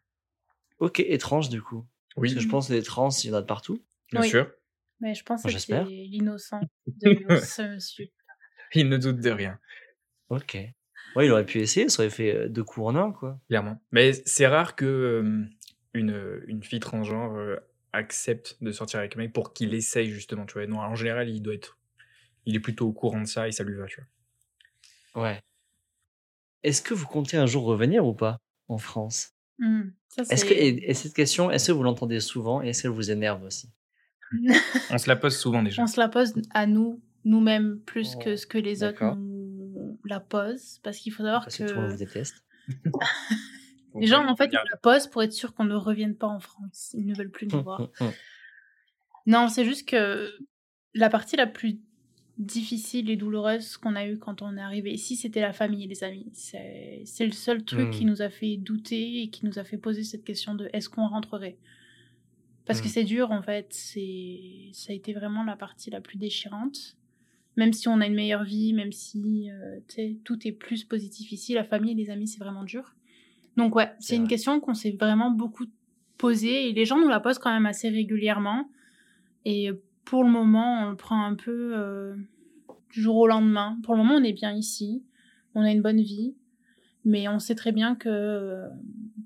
Ok, 0.79 1.01
étrange 1.01 1.49
du 1.49 1.63
coup. 1.63 1.87
Oui, 2.17 2.29
Parce 2.29 2.35
que 2.35 2.41
je 2.41 2.49
pense 2.49 2.69
que 2.69 2.73
les 2.75 2.83
trans, 2.83 3.09
il 3.11 3.31
y 3.31 3.33
en 3.33 3.37
a 3.37 3.41
de 3.43 3.47
partout. 3.47 3.83
bien 4.13 4.21
Oui. 4.23 4.29
sûr. 4.29 4.51
Mais 5.01 5.15
je 5.15 5.23
pense 5.25 5.43
que 5.43 5.51
c'est 5.51 5.85
l'innocent 5.85 6.61
de 6.87 7.37
ce 7.37 7.63
monsieur. 7.75 8.07
Il 8.75 8.89
ne 8.89 8.97
doute 8.97 9.21
de 9.21 9.31
rien, 9.31 9.59
Ok. 10.31 10.57
Ouais, 11.15 11.27
il 11.27 11.31
aurait 11.33 11.47
pu 11.47 11.59
essayer, 11.61 11.89
ça 11.89 12.03
aurait 12.03 12.11
fait 12.11 12.35
euh, 12.35 12.49
deux 12.49 12.65
coups 12.65 12.87
en 12.89 12.97
un, 12.97 13.13
quoi. 13.13 13.39
clairement. 13.49 13.81
Mais 13.93 14.13
c'est 14.27 14.47
rare 14.47 14.75
que 14.77 14.85
euh, 14.85 15.45
une, 15.95 16.43
une 16.47 16.63
fille 16.63 16.81
transgenre 16.81 17.35
euh, 17.37 17.57
accepte 17.95 18.57
de 18.63 18.71
sortir 18.73 18.99
avec 19.01 19.17
un 19.17 19.21
mec 19.21 19.33
pour 19.33 19.53
qu'il 19.55 19.73
essaye, 19.73 20.11
justement, 20.11 20.45
tu 20.47 20.55
vois. 20.55 20.67
Non, 20.67 20.79
en 20.81 20.95
général, 20.95 21.29
il 21.31 21.41
doit 21.41 21.55
être... 21.55 21.79
Il 22.45 22.55
est 22.55 22.61
plutôt 22.61 22.87
au 22.89 22.93
courant 22.93 23.21
de 23.21 23.27
ça 23.27 23.49
et 23.49 23.53
ça 23.53 23.65
lui 23.65 23.77
va, 23.77 23.87
tu 23.87 24.01
vois. 25.15 25.23
Ouais. 25.23 25.41
Est-ce 26.67 26.83
que 26.83 26.95
vous 26.95 27.07
comptez 27.07 27.37
un 27.37 27.47
jour 27.47 27.65
revenir 27.65 28.05
ou 28.05 28.13
pas 28.13 28.41
en 28.67 28.77
France? 28.77 29.31
Ça, 30.09 30.23
Est-ce 30.29 30.45
que 30.45 30.53
et, 30.53 30.91
et 30.91 30.95
cette 30.95 31.15
question, 31.15 31.49
est-ce 31.49 31.69
que 31.69 31.73
vous 31.73 31.85
l'entendez 31.85 32.19
souvent 32.19 32.61
et 32.61 32.71
est-ce 32.71 32.83
qu'elle 32.83 32.91
vous 32.91 33.13
énerve 33.13 33.45
aussi? 33.45 33.71
On 34.91 34.99
se 34.99 35.09
la 35.09 35.15
pose 35.15 35.37
souvent 35.37 35.63
déjà. 35.63 35.81
On 35.81 35.87
se 35.87 36.01
la 36.01 36.09
pose 36.09 36.35
à 36.53 36.67
nous, 36.67 37.01
nous-mêmes, 37.25 37.79
plus 37.87 38.15
Oh, 38.17 38.19
que 38.19 38.35
ce 38.35 38.49
que 38.49 38.59
les 38.59 38.83
autres 38.83 39.15
nous 39.15 40.01
la 40.05 40.19
posent. 40.19 40.81
Parce 40.83 40.99
qu'il 40.99 41.13
faut 41.13 41.23
savoir 41.23 41.45
Parce 41.45 41.57
que 41.57 41.69
tout 41.69 41.75
le 41.75 41.83
monde 41.83 41.91
vous 41.93 41.99
déteste. 41.99 42.45
les 44.01 44.09
gens, 44.09 44.27
en 44.27 44.35
fait, 44.35 44.47
ils 44.47 44.59
la 44.71 44.77
posent 44.83 45.07
pour 45.07 45.23
être 45.23 45.33
sûrs 45.33 45.55
qu'on 45.55 45.65
ne 45.65 45.77
revienne 45.77 46.17
pas 46.17 46.27
en 46.27 46.41
France. 46.41 46.91
Ils 46.95 47.07
ne 47.07 47.15
veulent 47.15 47.31
plus 47.31 47.47
nous 47.47 47.63
voir. 47.63 47.89
Non, 49.27 49.49
c'est 49.49 49.65
juste 49.65 49.89
que 49.89 50.33
la 50.95 51.11
partie 51.11 51.37
la 51.37 51.47
plus 51.47 51.81
difficile 52.39 53.09
et 53.11 53.17
douloureuse 53.17 53.77
qu'on 53.79 53.95
a 53.97 54.07
eue 54.07 54.19
quand 54.19 54.43
on 54.43 54.57
est 54.57 54.61
arrivé 54.61 54.93
ici, 54.93 55.17
c'était 55.17 55.41
la 55.41 55.53
famille 55.53 55.85
et 55.85 55.87
les 55.89 56.05
amis. 56.05 56.27
C'est 56.33 57.27
le 57.27 57.33
seul 57.33 57.65
truc 57.65 57.89
Mm. 57.89 57.91
qui 57.91 58.05
nous 58.05 58.21
a 58.23 58.29
fait 58.29 58.57
douter 58.59 59.23
et 59.23 59.29
qui 59.31 59.47
nous 59.47 59.59
a 59.59 59.65
fait 59.65 59.79
poser 59.79 60.03
cette 60.05 60.25
question 60.25 60.55
de 60.55 60.69
est-ce 60.73 60.89
qu'on 60.91 61.07
rentrerait? 61.09 61.57
Parce 62.67 62.81
que 62.81 62.89
Mm. 62.89 62.91
c'est 62.91 63.05
dur 63.05 63.31
en 63.31 63.43
fait, 63.43 63.67
c'est 63.71 64.69
ça 64.73 64.93
a 64.93 64.95
été 64.97 65.13
vraiment 65.15 65.45
la 65.45 65.57
partie 65.57 65.91
la 65.91 66.01
plus 66.01 66.19
déchirante. 66.19 66.97
même 67.59 67.73
si 67.73 67.89
on 67.89 68.03
a 68.03 68.07
une 68.07 68.13
meilleure 68.15 68.45
vie, 68.45 68.75
même 68.75 68.93
si 68.93 69.49
euh, 69.51 69.81
tout 70.25 70.47
est 70.47 70.53
plus 70.53 70.85
positif 70.85 71.33
ici, 71.33 71.55
la 71.55 71.65
famille 71.65 71.93
et 71.93 71.95
les 71.95 72.11
amis, 72.11 72.29
c'est 72.29 72.39
vraiment 72.39 72.65
dur. 72.65 72.95
Donc 73.57 73.75
ouais, 73.75 73.91
C'est 73.99 74.09
c'est 74.09 74.17
une 74.17 74.25
vrai. 74.25 74.29
question 74.29 74.61
qu'on 74.61 74.75
s'est 74.75 74.91
vraiment 75.01 75.31
beaucoup 75.31 75.65
posée 76.19 76.69
et 76.69 76.73
les 76.75 76.85
gens 76.85 76.99
nous 77.01 77.09
la 77.09 77.19
posent 77.19 77.39
quand 77.39 77.51
même 77.51 77.65
assez 77.65 77.89
régulièrement. 77.89 78.69
Et 79.47 79.71
pour 80.07 80.25
le 80.25 80.31
moment, 80.31 80.87
on 80.87 80.91
le 80.91 80.97
prend 80.97 81.23
un 81.25 81.35
peu 81.35 81.73
euh, 81.77 82.17
du 82.91 83.03
jour 83.03 83.17
au 83.17 83.27
lendemain. 83.27 83.79
Pour 83.83 83.95
le 83.95 83.99
moment, 84.03 84.15
on 84.15 84.25
est 84.25 84.33
bien 84.33 84.53
ici, 84.55 85.05
on 85.55 85.61
a 85.63 85.71
une 85.71 85.83
bonne 85.83 86.01
vie, 86.01 86.35
mais 87.05 87.29
on 87.29 87.39
sait 87.39 87.55
très 87.55 87.73
bien 87.73 87.95
que 87.95 88.09
euh, 88.09 88.69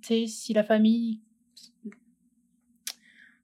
tu 0.03 0.09
sais, 0.09 0.27
si 0.27 0.53
la 0.53 0.65
famille 0.65 1.21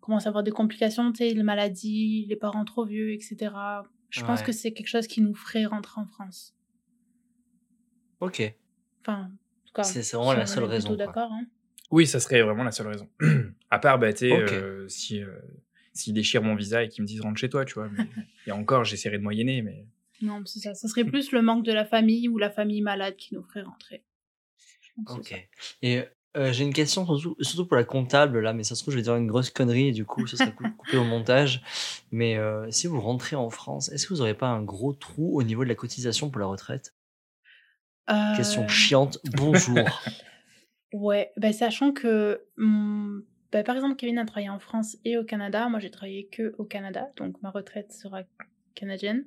commence 0.00 0.26
à 0.26 0.28
avoir 0.28 0.44
des 0.44 0.50
complications, 0.52 1.10
tu 1.12 1.18
sais, 1.18 1.34
les 1.34 1.42
maladies, 1.42 2.26
les 2.28 2.36
parents 2.36 2.64
trop 2.64 2.84
vieux, 2.84 3.12
etc. 3.12 3.36
Je 4.10 4.22
pense 4.22 4.42
que 4.42 4.52
c'est 4.52 4.72
quelque 4.72 4.88
chose 4.88 5.06
qui 5.06 5.20
nous 5.20 5.34
ferait 5.34 5.64
rentrer 5.66 6.00
en 6.00 6.06
France. 6.06 6.54
Ok. 8.20 8.54
Enfin, 9.02 9.24
en 9.24 9.28
tout 9.66 9.72
cas, 9.74 9.82
C'est- 9.82 10.02
c'est 10.02 10.16
vraiment 10.16 10.30
si 10.32 10.36
la 10.38 10.42
on 10.44 10.46
seule 10.46 10.64
est 10.64 10.68
raison, 10.68 10.94
d'accord. 10.94 11.30
Hein. 11.32 11.44
Oui, 11.90 12.06
ça 12.06 12.18
serait 12.20 12.40
vraiment 12.42 12.64
la 12.64 12.72
seule 12.72 12.86
raison. 12.88 13.08
à 13.70 13.78
part, 13.78 13.98
bah, 13.98 14.12
tu 14.12 14.20
sais, 14.20 14.32
Ok. 14.32 14.52
euh, 14.52 14.88
si, 14.88 15.22
euh, 15.22 15.38
s'ils 15.96 16.14
déchirent 16.14 16.42
mon 16.42 16.54
visa 16.54 16.82
et 16.82 16.88
qu'ils 16.88 17.02
me 17.02 17.06
disent 17.08 17.20
rentre 17.20 17.38
chez 17.40 17.48
toi, 17.48 17.64
tu 17.64 17.74
vois. 17.74 17.88
mais- 17.88 18.06
et 18.46 18.52
encore, 18.52 18.84
j'essaierai 18.84 19.18
de 19.18 19.22
moyenner, 19.22 19.62
mais. 19.62 19.86
Non, 20.22 20.42
c'est 20.46 20.60
ça. 20.60 20.74
Ça 20.74 20.88
serait 20.88 21.04
plus 21.04 21.32
le 21.32 21.42
manque 21.42 21.64
de 21.64 21.72
la 21.72 21.84
famille 21.84 22.28
ou 22.28 22.38
la 22.38 22.50
famille 22.50 22.80
malade 22.82 23.16
qui 23.16 23.34
nous 23.34 23.42
ferait 23.42 23.62
rentrer. 23.62 24.02
Ok. 25.08 25.34
Et 25.82 26.02
euh, 26.38 26.52
j'ai 26.52 26.64
une 26.64 26.72
question 26.72 27.04
surtout, 27.06 27.36
surtout 27.42 27.66
pour 27.66 27.76
la 27.76 27.84
comptable 27.84 28.40
là, 28.40 28.52
mais 28.54 28.64
ça 28.64 28.74
se 28.74 28.82
trouve 28.82 28.92
je 28.92 28.98
vais 28.98 29.02
dire 29.02 29.14
une 29.16 29.26
grosse 29.26 29.50
connerie 29.50 29.88
et 29.88 29.92
du 29.92 30.04
coup 30.06 30.26
ce 30.26 30.36
sera 30.38 30.50
cou- 30.50 30.64
coupé 30.78 30.96
au 30.96 31.04
montage. 31.04 31.62
Mais 32.12 32.36
euh, 32.36 32.70
si 32.70 32.86
vous 32.86 33.00
rentrez 33.00 33.36
en 33.36 33.50
France, 33.50 33.90
est-ce 33.90 34.06
que 34.06 34.14
vous 34.14 34.20
n'aurez 34.20 34.34
pas 34.34 34.48
un 34.48 34.62
gros 34.62 34.94
trou 34.94 35.38
au 35.38 35.42
niveau 35.42 35.64
de 35.64 35.68
la 35.68 35.74
cotisation 35.74 36.30
pour 36.30 36.40
la 36.40 36.46
retraite? 36.46 36.94
Ça. 38.08 38.32
Euh, 38.32 38.36
Question 38.36 38.66
chiante. 38.68 39.18
Bonjour. 39.36 40.02
Ouais, 40.92 41.30
ben, 41.36 41.52
sachant 41.52 41.92
que, 41.92 42.40
hum, 42.58 43.24
ben, 43.56 43.64
par 43.64 43.74
exemple, 43.74 43.96
Kevin 43.96 44.18
a 44.18 44.26
travaillé 44.26 44.50
en 44.50 44.58
France 44.58 44.98
et 45.06 45.16
au 45.16 45.24
Canada. 45.24 45.66
Moi, 45.70 45.80
j'ai 45.80 45.90
travaillé 45.90 46.26
que 46.26 46.54
au 46.58 46.64
Canada, 46.64 47.08
donc 47.16 47.40
ma 47.40 47.48
retraite 47.48 47.90
sera 47.90 48.20
canadienne, 48.74 49.24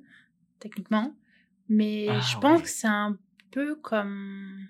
techniquement. 0.60 1.16
Mais 1.68 2.06
Ah, 2.08 2.20
je 2.20 2.38
pense 2.38 2.62
que 2.62 2.68
c'est 2.68 2.86
un 2.86 3.18
peu 3.50 3.74
comme, 3.74 4.68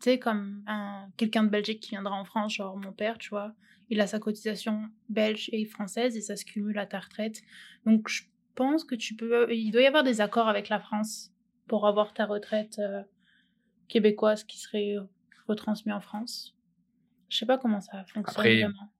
tu 0.00 0.06
sais, 0.06 0.18
comme 0.18 0.64
un, 0.66 1.06
quelqu'un 1.16 1.44
de 1.44 1.50
Belgique 1.50 1.78
qui 1.78 1.90
viendra 1.90 2.16
en 2.16 2.24
France, 2.24 2.54
genre 2.54 2.76
mon 2.76 2.90
père, 2.90 3.16
tu 3.18 3.28
vois. 3.28 3.54
Il 3.90 4.00
a 4.00 4.08
sa 4.08 4.18
cotisation 4.18 4.88
belge 5.08 5.48
et 5.52 5.64
française 5.66 6.16
et 6.16 6.20
ça 6.20 6.34
se 6.34 6.44
cumule 6.44 6.80
à 6.80 6.86
ta 6.86 6.98
retraite. 6.98 7.42
Donc, 7.86 8.08
je 8.08 8.24
pense 8.56 8.82
que 8.82 8.96
tu 8.96 9.14
peux, 9.14 9.54
il 9.54 9.70
doit 9.70 9.82
y 9.82 9.86
avoir 9.86 10.02
des 10.02 10.20
accords 10.20 10.48
avec 10.48 10.68
la 10.68 10.80
France 10.80 11.30
pour 11.68 11.86
avoir 11.86 12.12
ta 12.12 12.26
retraite 12.26 12.80
euh, 12.80 13.04
québécoise 13.86 14.42
qui 14.42 14.58
serait 14.58 14.96
retransmis 15.46 15.92
en 15.92 16.00
France. 16.00 16.56
Je 17.30 17.38
sais 17.38 17.46
pas 17.46 17.56
comment 17.58 17.80
ça 17.80 18.04
fonctionne 18.04 18.24
Après, 18.26 18.60
vraiment. 18.62 18.92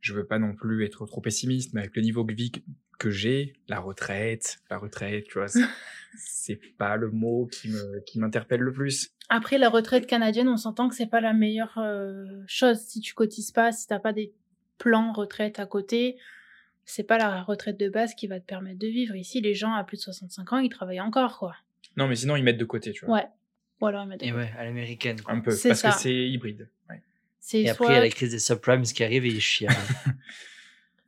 je 0.00 0.14
veux 0.14 0.26
pas 0.26 0.38
non 0.40 0.54
plus 0.54 0.84
être 0.84 1.06
trop 1.06 1.20
pessimiste, 1.20 1.72
mais 1.74 1.80
avec 1.82 1.94
le 1.94 2.02
niveau 2.02 2.24
de 2.24 2.32
vie 2.34 2.50
que- 2.50 2.60
que 2.98 3.10
j'ai, 3.10 3.52
la 3.68 3.78
retraite, 3.78 4.58
la 4.70 4.78
retraite, 4.78 5.26
tu 5.28 5.34
vois, 5.38 5.46
c'est- 6.16 6.60
pas 6.78 6.96
le 6.96 7.10
mot 7.10 7.46
qui 7.46 7.68
me 7.68 8.00
qui 8.06 8.18
m'interpelle 8.18 8.60
le 8.60 8.72
plus. 8.72 9.10
Après, 9.28 9.58
la 9.58 9.68
retraite 9.68 10.06
canadienne, 10.06 10.48
on 10.48 10.56
s'entend 10.56 10.88
que 10.88 10.94
c'est 10.94 11.06
pas 11.06 11.20
la 11.20 11.32
meilleure 11.34 11.76
euh, 11.78 12.24
chose 12.46 12.78
si 12.80 13.00
tu 13.00 13.14
cotises 13.14 13.52
pas, 13.52 13.70
si 13.72 13.86
t'as 13.86 13.98
pas 14.00 14.12
des 14.12 14.32
plans 14.78 15.12
retraite 15.12 15.58
à 15.60 15.66
côté. 15.66 16.16
C'est 16.86 17.02
pas 17.04 17.18
la 17.18 17.42
retraite 17.42 17.78
de 17.78 17.90
base 17.90 18.14
qui 18.14 18.26
va 18.28 18.40
te 18.40 18.46
permettre 18.46 18.78
de 18.78 18.86
vivre. 18.86 19.14
Ici, 19.14 19.42
les 19.42 19.52
gens 19.54 19.74
à 19.74 19.84
plus 19.84 19.98
de 19.98 20.02
65 20.02 20.52
ans, 20.54 20.58
ils 20.58 20.70
travaillent 20.70 21.00
encore, 21.02 21.38
quoi. 21.38 21.54
Non, 21.98 22.08
mais 22.08 22.16
sinon 22.16 22.34
ils 22.36 22.42
mettent 22.42 22.56
de 22.56 22.64
côté, 22.64 22.92
tu 22.92 23.04
vois. 23.04 23.16
Ouais. 23.16 23.26
Ou 23.82 23.86
alors, 23.86 24.04
ils 24.04 24.08
mettent- 24.08 24.22
et 24.22 24.32
ouais, 24.32 24.50
à 24.56 24.64
l'américaine. 24.64 25.20
quoi. 25.20 25.34
Un 25.34 25.40
peu, 25.40 25.50
C'est 25.50 25.68
parce 25.68 25.80
ça. 25.80 25.90
que 25.90 25.98
c'est 25.98 26.14
hybride. 26.30 26.70
ouais. 26.88 27.02
C'est 27.40 27.62
Et 27.62 27.70
après 27.70 27.84
soit... 27.84 27.92
il 27.92 27.94
y 27.94 27.98
a 27.98 28.00
la 28.02 28.08
crise 28.10 28.30
des 28.30 28.38
subprimes 28.38 28.82
qui 28.82 29.02
arrive 29.04 29.24
et 29.24 29.28
il 29.30 29.40
chie. 29.40 29.66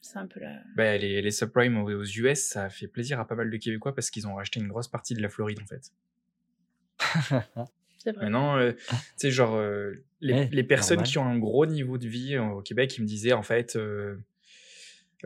C'est 0.01 0.19
un 0.19 0.27
peu 0.27 0.41
la... 0.41 0.57
Bah, 0.77 0.97
les, 0.97 1.21
les 1.23 1.31
subprimes 1.31 1.79
aux 1.79 2.05
US, 2.05 2.39
ça 2.41 2.69
fait 2.71 2.89
plaisir 2.89 3.21
à 3.21 3.27
pas 3.27 3.35
mal 3.35 3.51
de 3.51 3.57
Québécois 3.57 3.95
parce 3.95 4.11
qu'ils 4.11 4.27
ont 4.27 4.35
racheté 4.35 4.59
une 4.61 4.69
grosse 4.69 4.89
partie 4.89 5.15
de 5.15 5.21
la 5.23 5.29
Floride 5.29 5.61
en 5.63 5.67
fait. 5.67 5.93
C'est 7.99 8.13
vrai. 8.13 8.25
Maintenant, 8.25 8.57
euh, 8.57 8.73
tu 8.73 8.95
sais, 9.19 9.31
genre, 9.31 9.55
euh, 9.57 9.93
les, 10.23 10.33
Ouais, 10.33 10.49
les 10.51 10.65
personnes 10.65 10.97
normal. 10.97 11.11
qui 11.11 11.19
ont 11.19 11.27
un 11.27 11.39
gros 11.39 11.67
niveau 11.67 11.99
de 11.99 12.09
vie 12.09 12.35
euh, 12.35 12.43
au 12.45 12.63
Québec, 12.63 12.97
ils 12.97 13.03
me 13.03 13.07
disaient, 13.07 13.35
en 13.35 13.43
fait, 13.43 13.77
euh, 13.77 14.17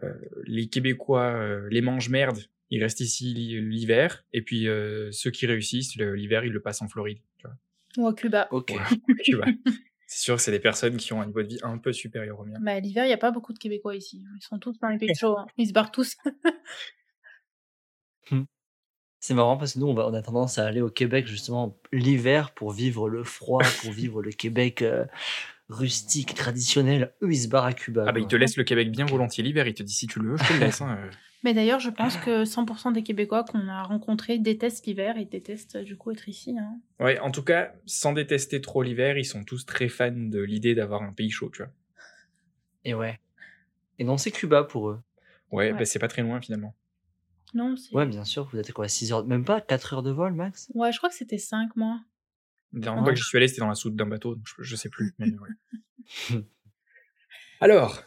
euh, 0.02 0.12
les 0.44 0.66
Québécois, 0.66 1.34
euh, 1.36 1.68
les 1.70 1.80
mange-merde, 1.82 2.40
ils 2.70 2.82
restent 2.82 2.98
ici 3.00 3.32
l'hi- 3.32 3.60
l'hiver, 3.60 4.24
et 4.32 4.42
puis 4.42 4.66
euh, 4.66 5.12
ceux 5.12 5.30
qui 5.30 5.46
réussissent, 5.46 5.94
l'hiver, 5.96 6.44
ils 6.44 6.52
le 6.52 6.60
passent 6.60 6.82
en 6.82 6.88
Floride. 6.88 7.18
Tu 7.38 7.46
vois. 7.46 7.56
Ou 7.96 8.08
à 8.08 8.14
Cuba. 8.14 8.48
ok. 8.50 8.72
Tu 9.22 9.36
vois. 9.36 9.46
C'est 10.14 10.22
sûr 10.22 10.36
que 10.36 10.42
c'est 10.42 10.52
des 10.52 10.60
personnes 10.60 10.96
qui 10.96 11.12
ont 11.12 11.20
un 11.20 11.26
niveau 11.26 11.42
de 11.42 11.48
vie 11.48 11.58
un 11.64 11.76
peu 11.76 11.92
supérieur 11.92 12.38
au 12.38 12.44
mien. 12.44 12.56
Bah, 12.60 12.78
l'hiver, 12.78 13.04
il 13.04 13.08
n'y 13.08 13.12
a 13.14 13.18
pas 13.18 13.32
beaucoup 13.32 13.52
de 13.52 13.58
Québécois 13.58 13.96
ici. 13.96 14.22
Ils 14.36 14.42
sont 14.42 14.60
tous 14.60 14.78
dans 14.78 14.86
les 14.86 14.96
pays 14.96 15.12
chauds. 15.12 15.36
hein. 15.36 15.46
Ils 15.56 15.66
se 15.66 15.72
barrent 15.72 15.90
tous. 15.90 16.16
C'est 19.18 19.34
marrant 19.34 19.56
parce 19.56 19.74
que 19.74 19.80
nous 19.80 19.88
on, 19.88 19.94
va, 19.94 20.06
on 20.06 20.14
a 20.14 20.22
tendance 20.22 20.58
à 20.58 20.66
aller 20.66 20.80
au 20.80 20.88
Québec 20.88 21.26
justement 21.26 21.76
l'hiver 21.90 22.52
pour 22.52 22.70
vivre 22.70 23.08
le 23.08 23.24
froid, 23.24 23.64
pour 23.82 23.90
vivre 23.90 24.22
le 24.22 24.30
Québec 24.30 24.82
euh, 24.82 25.04
rustique, 25.68 26.34
traditionnel. 26.34 27.14
Eux 27.22 27.32
ils 27.32 27.42
se 27.42 27.48
barrent 27.48 27.64
à 27.66 27.72
Cuba. 27.72 28.04
Ah 28.06 28.12
bah, 28.12 28.20
ils 28.20 28.26
te 28.28 28.36
laissent 28.36 28.56
le 28.56 28.64
Québec 28.64 28.90
bien 28.90 29.06
volontiers 29.06 29.42
l'hiver, 29.44 29.66
ils 29.66 29.74
te 29.74 29.82
disent 29.82 29.96
si 29.98 30.06
tu 30.06 30.18
le 30.20 30.30
veux, 30.32 30.36
je 30.36 30.44
te 30.48 30.52
le 30.52 30.58
laisse. 30.60 30.80
hein, 30.82 30.98
euh. 31.00 31.10
Mais 31.42 31.52
d'ailleurs, 31.52 31.78
je 31.80 31.90
pense 31.90 32.16
que 32.16 32.44
100% 32.46 32.92
des 32.92 33.02
Québécois 33.02 33.44
qu'on 33.44 33.68
a 33.68 33.82
rencontrés 33.82 34.38
détestent 34.38 34.86
l'hiver 34.86 35.18
et 35.18 35.26
détestent 35.26 35.76
du 35.76 35.96
coup 35.96 36.10
être 36.10 36.26
ici. 36.28 36.56
hein. 36.58 36.80
Ouais, 37.00 37.18
en 37.20 37.30
tout 37.30 37.42
cas, 37.42 37.74
sans 37.84 38.12
détester 38.14 38.62
trop 38.62 38.82
l'hiver, 38.82 39.18
ils 39.18 39.26
sont 39.26 39.44
tous 39.44 39.66
très 39.66 39.88
fans 39.88 40.10
de 40.10 40.40
l'idée 40.40 40.74
d'avoir 40.74 41.02
un 41.02 41.12
pays 41.12 41.28
chaud, 41.30 41.50
tu 41.52 41.62
vois. 41.62 41.70
Et 42.84 42.94
ouais. 42.94 43.20
Et 43.98 44.04
non, 44.04 44.16
c'est 44.16 44.30
Cuba 44.30 44.64
pour 44.64 44.88
eux. 44.90 45.00
Ouais, 45.52 45.72
Ouais. 45.72 45.78
bah, 45.78 45.84
c'est 45.84 45.98
pas 45.98 46.08
très 46.08 46.22
loin 46.22 46.40
finalement. 46.40 46.74
Non, 47.52 47.76
c'est. 47.76 47.94
Ouais, 47.94 48.06
bien 48.06 48.24
sûr, 48.24 48.48
vous 48.50 48.58
êtes 48.58 48.72
quoi, 48.72 48.88
6 48.88 49.12
heures, 49.12 49.24
même 49.26 49.44
pas 49.44 49.60
4 49.60 49.92
heures 49.94 50.02
de 50.02 50.10
vol 50.10 50.32
max? 50.32 50.70
Ouais, 50.74 50.92
je 50.92 50.96
crois 50.98 51.08
que 51.10 51.14
c'était 51.14 51.38
5 51.38 51.76
mois. 51.76 52.00
La 52.74 52.80
dernière 52.80 53.02
Ah. 53.02 53.04
fois 53.04 53.12
que 53.12 53.18
j'y 53.18 53.24
suis 53.24 53.38
allé, 53.38 53.48
c'était 53.48 53.60
dans 53.60 53.68
la 53.68 53.74
soute 53.74 53.96
d'un 53.96 54.06
bateau, 54.06 54.34
donc 54.34 54.44
je, 54.46 54.62
je 54.62 54.76
sais 54.76 54.88
plus. 54.90 55.14
mais 55.18 55.26
ouais. 55.30 56.42
Alors, 57.60 58.02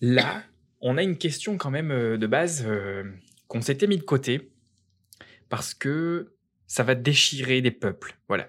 là, 0.00 0.42
on 0.80 0.96
a 0.96 1.02
une 1.02 1.18
question 1.18 1.56
quand 1.56 1.70
même 1.70 1.90
euh, 1.90 2.16
de 2.18 2.26
base 2.26 2.64
euh, 2.66 3.04
qu'on 3.48 3.60
s'était 3.60 3.86
mis 3.86 3.96
de 3.98 4.02
côté 4.02 4.50
parce 5.48 5.74
que 5.74 6.34
ça 6.66 6.82
va 6.82 6.94
déchirer 6.94 7.60
des 7.62 7.70
peuples. 7.70 8.16
Voilà. 8.28 8.48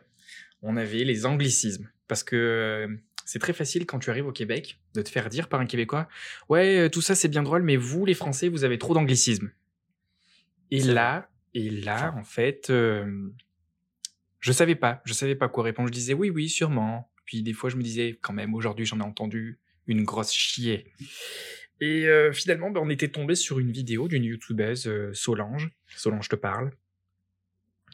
On 0.62 0.78
avait 0.78 1.04
les 1.04 1.26
anglicismes 1.26 1.90
parce 2.08 2.24
que 2.24 2.36
euh, 2.36 2.96
c'est 3.26 3.40
très 3.40 3.54
facile 3.54 3.86
quand 3.86 4.00
tu 4.00 4.10
arrives 4.10 4.28
au 4.28 4.32
Québec 4.32 4.80
de 4.94 5.02
te 5.02 5.10
faire 5.10 5.30
dire 5.30 5.48
par 5.50 5.60
un 5.60 5.66
Québécois 5.66 6.08
Ouais, 6.50 6.90
tout 6.90 7.02
ça 7.02 7.16
c'est 7.16 7.28
bien 7.28 7.44
drôle, 7.44 7.64
mais 7.64 7.78
vous, 7.78 8.06
les 8.06 8.14
Français, 8.14 8.50
vous 8.50 8.64
avez 8.64 8.78
trop 8.78 8.94
d'anglicismes. 8.94 9.52
Et 10.72 10.80
là, 10.82 11.30
et 11.54 11.70
là, 11.70 12.14
en 12.18 12.24
fait, 12.24 12.70
euh, 12.70 13.30
je 14.46 14.52
savais 14.52 14.76
pas, 14.76 15.02
je 15.06 15.14
savais 15.14 15.34
pas 15.34 15.50
quoi 15.50 15.64
répondre. 15.64 15.88
Je 15.88 15.94
disais 15.94 16.14
oui, 16.14 16.30
oui, 16.30 16.50
sûrement. 16.50 17.12
Puis 17.26 17.42
des 17.42 17.54
fois, 17.54 17.72
je 17.72 17.78
me 17.78 17.82
disais 17.82 18.20
quand 18.22 18.32
même, 18.32 18.54
aujourd'hui, 18.54 18.86
j'en 18.86 19.00
ai 19.00 19.04
entendu 19.04 19.58
une 19.88 20.04
grosse 20.04 20.32
chier. 20.32 20.86
Et 21.82 22.06
euh, 22.06 22.32
finalement, 22.32 22.70
ben, 22.70 22.80
on 22.84 22.92
était 22.92 23.08
tombé 23.08 23.34
sur 23.34 23.58
une 23.58 23.72
vidéo 23.72 24.08
d'une 24.08 24.24
youtubeuse, 24.24 24.88
euh, 24.88 25.12
Solange. 25.16 25.72
Solange 25.88 26.30
te 26.30 26.36
parle. 26.36 26.72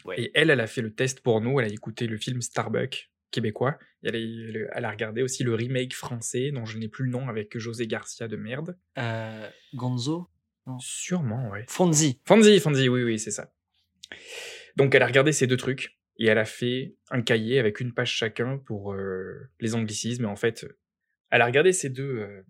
Ouais. 0.03 0.19
Et 0.19 0.31
elle, 0.33 0.49
elle 0.49 0.59
a 0.59 0.67
fait 0.67 0.81
le 0.81 0.93
test 0.93 1.21
pour 1.21 1.39
nous. 1.39 1.57
Elle 1.61 1.69
a 1.69 1.73
écouté 1.73 2.05
le 2.05 2.17
film 2.17 2.41
Starbuck 2.41 3.09
québécois. 3.31 3.79
Et 4.03 4.09
elle, 4.09 4.15
a, 4.17 4.77
elle 4.77 4.85
a 4.85 4.91
regardé 4.91 5.21
aussi 5.23 5.45
le 5.45 5.55
remake 5.55 5.95
français, 5.95 6.51
dont 6.51 6.65
je 6.65 6.77
n'ai 6.77 6.89
plus 6.89 7.05
le 7.05 7.11
nom, 7.11 7.29
avec 7.29 7.57
José 7.57 7.87
Garcia 7.87 8.27
de 8.27 8.35
merde. 8.35 8.77
euh, 8.97 9.49
Gonzo? 9.73 10.27
Sûrement, 10.79 11.49
ouais. 11.49 11.63
Fonzie. 11.69 12.19
Fonzie, 12.25 12.59
Fonzie, 12.59 12.89
oui, 12.89 13.03
oui, 13.03 13.19
c'est 13.19 13.31
ça. 13.31 13.53
Donc 14.75 14.93
elle 14.93 15.01
a 15.03 15.07
regardé 15.07 15.31
ces 15.31 15.47
deux 15.47 15.57
trucs 15.57 15.97
et 16.17 16.27
elle 16.27 16.37
a 16.37 16.45
fait 16.45 16.95
un 17.09 17.21
cahier 17.21 17.59
avec 17.59 17.79
une 17.79 17.93
page 17.93 18.13
chacun 18.13 18.57
pour 18.57 18.93
euh, 18.93 19.49
les 19.59 19.75
anglicismes. 19.75 20.23
Et 20.23 20.27
en 20.27 20.35
fait, 20.35 20.65
elle 21.29 21.41
a 21.41 21.45
regardé 21.45 21.73
ces 21.73 21.89
deux, 21.89 22.19
euh, 22.19 22.43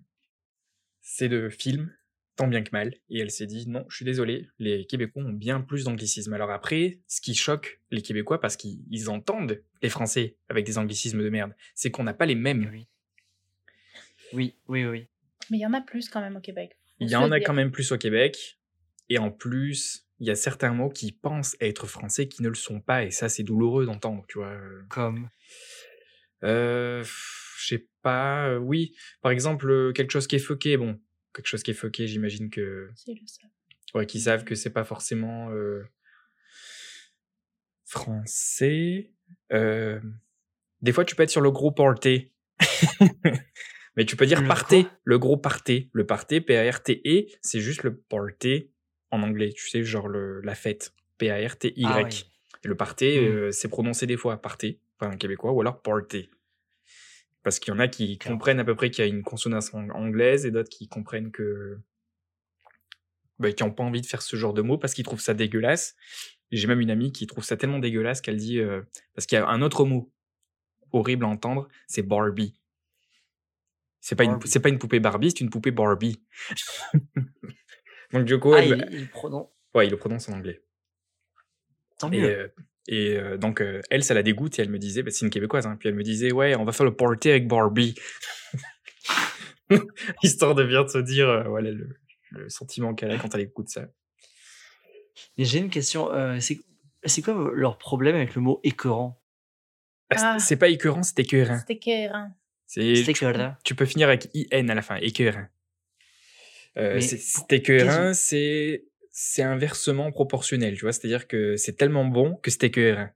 ces 1.02 1.30
deux 1.30 1.50
films, 1.50 1.94
tant 2.36 2.48
bien 2.48 2.64
que 2.64 2.72
mal, 2.72 2.96
et 3.10 3.20
elle 3.20 3.32
s'est 3.32 3.46
dit 3.46 3.70
non, 3.70 3.86
je 3.90 3.98
suis 3.98 4.06
désolé, 4.06 4.50
les 4.60 4.86
Québécois 4.86 5.24
ont 5.24 5.34
bien 5.34 5.62
plus 5.62 5.86
d'anglicismes. 5.86 6.34
Alors 6.34 6.52
après, 6.52 7.00
ce 7.08 7.22
qui 7.22 7.36
choque 7.36 7.80
les 7.92 8.02
Québécois, 8.02 8.42
parce 8.42 8.58
qu'ils 8.58 8.80
ils 8.90 9.10
entendent 9.10 9.62
les 9.82 9.90
Français 9.90 10.36
avec 10.50 10.66
des 10.66 10.78
anglicismes 10.78 11.24
de 11.24 11.30
merde, 11.30 11.56
c'est 11.76 11.92
qu'on 11.92 12.04
n'a 12.04 12.14
pas 12.14 12.26
les 12.26 12.36
mêmes. 12.36 12.70
Oui. 12.72 12.88
Oui, 14.34 14.56
oui, 14.68 14.86
oui. 14.86 15.08
Mais 15.50 15.58
il 15.58 15.62
y 15.62 15.66
en 15.66 15.74
a 15.74 15.82
plus 15.82 16.10
quand 16.10 16.22
même 16.22 16.38
au 16.38 16.42
Québec. 16.42 16.78
Il 17.00 17.10
y 17.10 17.16
en 17.16 17.32
a 17.32 17.40
dire. 17.40 17.46
quand 17.46 17.54
même 17.54 17.72
plus 17.72 17.92
au 17.92 17.98
Québec. 17.98 18.60
Et 19.10 19.18
en 19.18 19.30
plus, 19.30 20.08
il 20.22 20.28
y 20.28 20.32
a 20.32 20.36
certains 20.36 20.72
mots 20.72 20.90
qui 20.90 21.12
pensent 21.12 21.58
être 21.60 21.88
français 21.88 22.28
qui 22.28 22.44
ne 22.44 22.48
le 22.48 22.56
sont 22.56 22.80
pas. 22.80 23.04
Et 23.04 23.12
ça, 23.12 23.28
c'est 23.28 23.44
douloureux 23.44 23.86
d'entendre, 23.86 24.24
tu 24.28 24.38
vois. 24.38 24.56
Comme? 24.90 25.30
Euh, 26.44 27.04
je 27.04 27.66
sais 27.68 27.88
pas. 28.02 28.48
euh, 28.50 28.58
Oui, 28.58 28.96
par 29.22 29.32
exemple, 29.32 29.70
euh, 29.70 29.92
quelque 29.92 30.12
chose 30.12 30.28
qui 30.28 30.36
est 30.36 30.40
fucké. 30.40 30.78
Bon, 30.78 31.00
quelque 31.34 31.48
chose 31.48 31.64
qui 31.64 31.72
est 31.72 31.76
fucké, 31.76 32.08
j'imagine 32.08 32.50
que. 32.50 32.90
C'est 32.96 33.14
le 33.14 33.26
seul. 33.26 33.50
Ouais, 33.96 34.06
qu'ils 34.06 34.22
savent 34.22 34.44
que 34.46 34.56
c'est 34.56 34.70
pas 34.70 34.86
forcément. 34.86 35.50
euh, 35.52 35.84
français, 37.86 39.12
euh, 39.52 40.00
des 40.82 40.94
fois 40.94 41.04
tu 41.04 41.16
peux 41.16 41.24
être 41.24 41.30
sur 41.30 41.42
le 41.42 41.52
gros 41.52 41.72
party. 41.72 42.32
Mais 43.98 44.06
tu 44.06 44.16
peux 44.16 44.26
dire 44.26 44.40
Le 44.42 44.48
quoi 44.48 44.56
le 45.04 45.20
gros 45.20 45.36
partez. 45.36 45.90
Le 45.92 46.06
partez, 46.06 46.40
P-A-R-T-E, 46.40 47.26
c'est 47.42 47.60
juste 47.60 47.84
le 47.84 47.98
party 47.98 48.71
en 49.12 49.22
anglais. 49.24 49.52
Tu 49.56 49.70
sais, 49.70 49.84
genre 49.84 50.08
le, 50.08 50.42
la 50.42 50.56
fête. 50.56 50.94
P-A-R-T-Y. 51.18 51.84
Ah 51.86 52.02
oui. 52.04 52.26
Le 52.64 52.76
partez, 52.76 53.20
Mm. 53.22 53.26
euh, 53.34 53.52
c'est 53.52 53.70
prononcé 53.70 54.06
des 54.08 54.18
fois 54.18 54.38
partez, 54.42 54.80
enfin 55.00 55.14
en 55.14 55.18
québécois, 55.18 55.52
ou 55.52 55.62
alors 55.62 55.82
party. 55.82 56.30
Parce 57.44 57.58
qu'il 57.60 57.74
y 57.74 57.76
en 57.76 57.80
a 57.80 57.88
qui 57.88 58.18
comprennent 58.20 58.60
à 58.60 58.64
peu 58.64 58.76
près 58.76 58.92
qu'il 58.92 59.04
y 59.04 59.08
a 59.08 59.10
une 59.10 59.24
consonance 59.24 59.74
ang- 59.74 59.90
anglaise 59.92 60.46
et 60.46 60.52
d'autres 60.52 60.70
qui 60.70 60.88
comprennent 60.88 61.32
que. 61.32 61.80
Bah, 63.40 63.52
qui 63.52 63.64
n'ont 63.64 63.72
pas 63.72 63.84
envie 63.84 64.02
de 64.02 64.06
faire 64.06 64.22
ce 64.22 64.36
genre 64.36 64.54
de 64.54 64.62
mots 64.62 64.78
parce 64.78 64.94
qu'ils 64.94 65.04
trouvent 65.06 65.20
ça 65.22 65.34
dégueulasse. 65.34 65.96
J'ai 66.52 66.68
même 66.68 66.82
une 66.82 66.92
amie 66.92 67.12
qui 67.12 67.26
trouve 67.26 67.44
ça 67.44 67.58
tellement 67.58 67.80
dégueulasse 67.80 68.22
qu'elle 68.22 68.38
dit. 68.38 68.60
euh, 68.60 68.82
parce 69.16 69.26
qu'il 69.26 69.38
y 69.38 69.42
a 69.42 69.48
un 69.48 69.62
autre 69.64 69.86
mot 69.86 70.12
horrible 70.92 71.26
à 71.26 71.28
entendre, 71.30 71.68
c'est 71.88 72.04
Barbie. 72.04 72.54
C'est 74.02 74.16
pas, 74.16 74.24
une, 74.26 74.40
c'est 74.46 74.60
pas 74.60 74.70
une 74.70 74.78
poupée 74.80 75.00
Barbie, 75.00 75.32
c'est 75.32 75.42
une 75.42 75.50
poupée 75.50 75.72
Barbie. 75.72 76.22
Donc, 78.14 78.26
du 78.26 78.40
coup, 78.40 78.54
Ah, 78.54 78.62
elle- 78.64 78.88
il, 78.92 79.00
il 79.02 79.10
prononce. 79.10 79.48
ouais, 79.76 79.88
il 79.88 79.92
le 79.92 79.98
prononce 79.98 80.28
en 80.30 80.34
anglais. 80.34 80.62
Tant 81.98 82.12
Et, 82.12 82.20
mieux. 82.20 82.28
euh, 82.30 82.48
et 82.88 83.18
euh, 83.18 83.38
donc, 83.38 83.62
euh, 83.62 83.82
elle, 83.90 84.04
ça 84.04 84.14
la 84.14 84.24
dégoûte 84.24 84.58
et 84.60 84.62
elle 84.64 84.70
me 84.70 84.80
disait, 84.80 85.04
bah, 85.04 85.12
c'est 85.12 85.24
une 85.26 85.32
québécoise, 85.32 85.66
hein, 85.68 85.76
puis 85.80 85.90
elle 85.90 85.96
me 85.96 86.04
disait, 86.04 86.32
ouais, 86.32 86.56
on 86.56 86.66
va 86.66 86.72
faire 86.72 86.86
le 86.86 86.96
party 86.96 87.30
avec 87.30 87.48
Barbie. 87.48 87.96
Histoire 90.24 90.56
de 90.56 90.64
bien 90.64 90.88
se 90.88 90.98
dire, 90.98 91.30
euh, 91.30 91.44
voilà, 91.44 91.72
le, 91.72 91.90
le 92.32 92.50
sentiment 92.50 92.94
qu'elle 92.94 93.12
a 93.12 93.18
quand 93.18 93.34
elle 93.36 93.42
écoute 93.42 93.70
ça. 93.70 93.86
Mais 95.38 95.46
j'ai 95.46 95.60
une 95.60 95.70
question. 95.70 96.12
euh, 96.12 96.40
c'est 96.40 97.22
quoi 97.22 97.52
leur 97.54 97.78
problème 97.78 98.16
avec 98.16 98.36
le 98.36 98.42
mot 98.42 98.60
écœurant? 98.64 99.22
Ah, 100.10 100.18
c'est- 100.18 100.24
Ah. 100.26 100.40
C'est 100.40 100.58
pas 100.58 100.68
écœurant, 100.68 101.04
c'est 101.04 101.20
écœurant. 101.20 101.60
Écœurant. 101.70 102.32
C'est, 102.68 102.96
C'est 102.96 103.04
tu, 103.04 103.12
écœurant. 103.12 103.56
tu 103.64 103.76
peux 103.76 103.86
finir 103.86 104.08
avec 104.10 104.30
IN 104.34 104.68
à 104.70 104.76
la 104.76 104.82
fin, 104.82 104.96
écœurant. 104.98 105.46
Euh, 106.78 107.00
c'est, 107.02 107.20
écœurant, 107.54 108.14
c'est, 108.14 108.86
c'est 109.12 109.44
inversement 109.44 110.12
proportionnel, 110.12 110.76
tu 110.76 110.82
vois, 110.82 110.94
c'est-à-dire 110.94 111.28
que 111.28 111.56
c'est 111.58 111.74
tellement 111.74 112.06
bon 112.06 112.36
que 112.36 112.50
c'est 112.52 112.64
écœurant. 112.66 113.10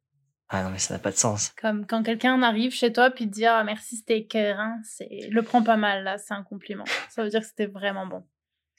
Ah 0.49 0.64
non, 0.64 0.70
mais 0.70 0.78
ça 0.80 0.93
n'a 0.93 0.99
pas 0.99 1.12
de 1.12 1.16
sens. 1.18 1.53
Comme 1.60 1.88
quand 1.88 2.03
quelqu'un 2.03 2.41
arrive 2.43 2.72
chez 2.72 2.91
toi 2.93 3.10
puis 3.10 3.28
te 3.28 3.34
dit 3.34 3.45
ah 3.45 3.64
merci 3.64 3.95
c'était 3.97 4.20
écœurant, 4.20 4.78
c'est 4.84 5.08
le 5.30 5.41
prends 5.41 5.64
pas 5.64 5.78
mal 5.78 6.03
là, 6.03 6.18
c'est 6.18 6.34
un 6.34 6.43
compliment. 6.43 6.84
Ça 7.10 7.24
veut 7.24 7.30
dire 7.30 7.39
que 7.39 7.47
c'était 7.47 7.66
vraiment 7.66 8.06
bon. 8.06 8.24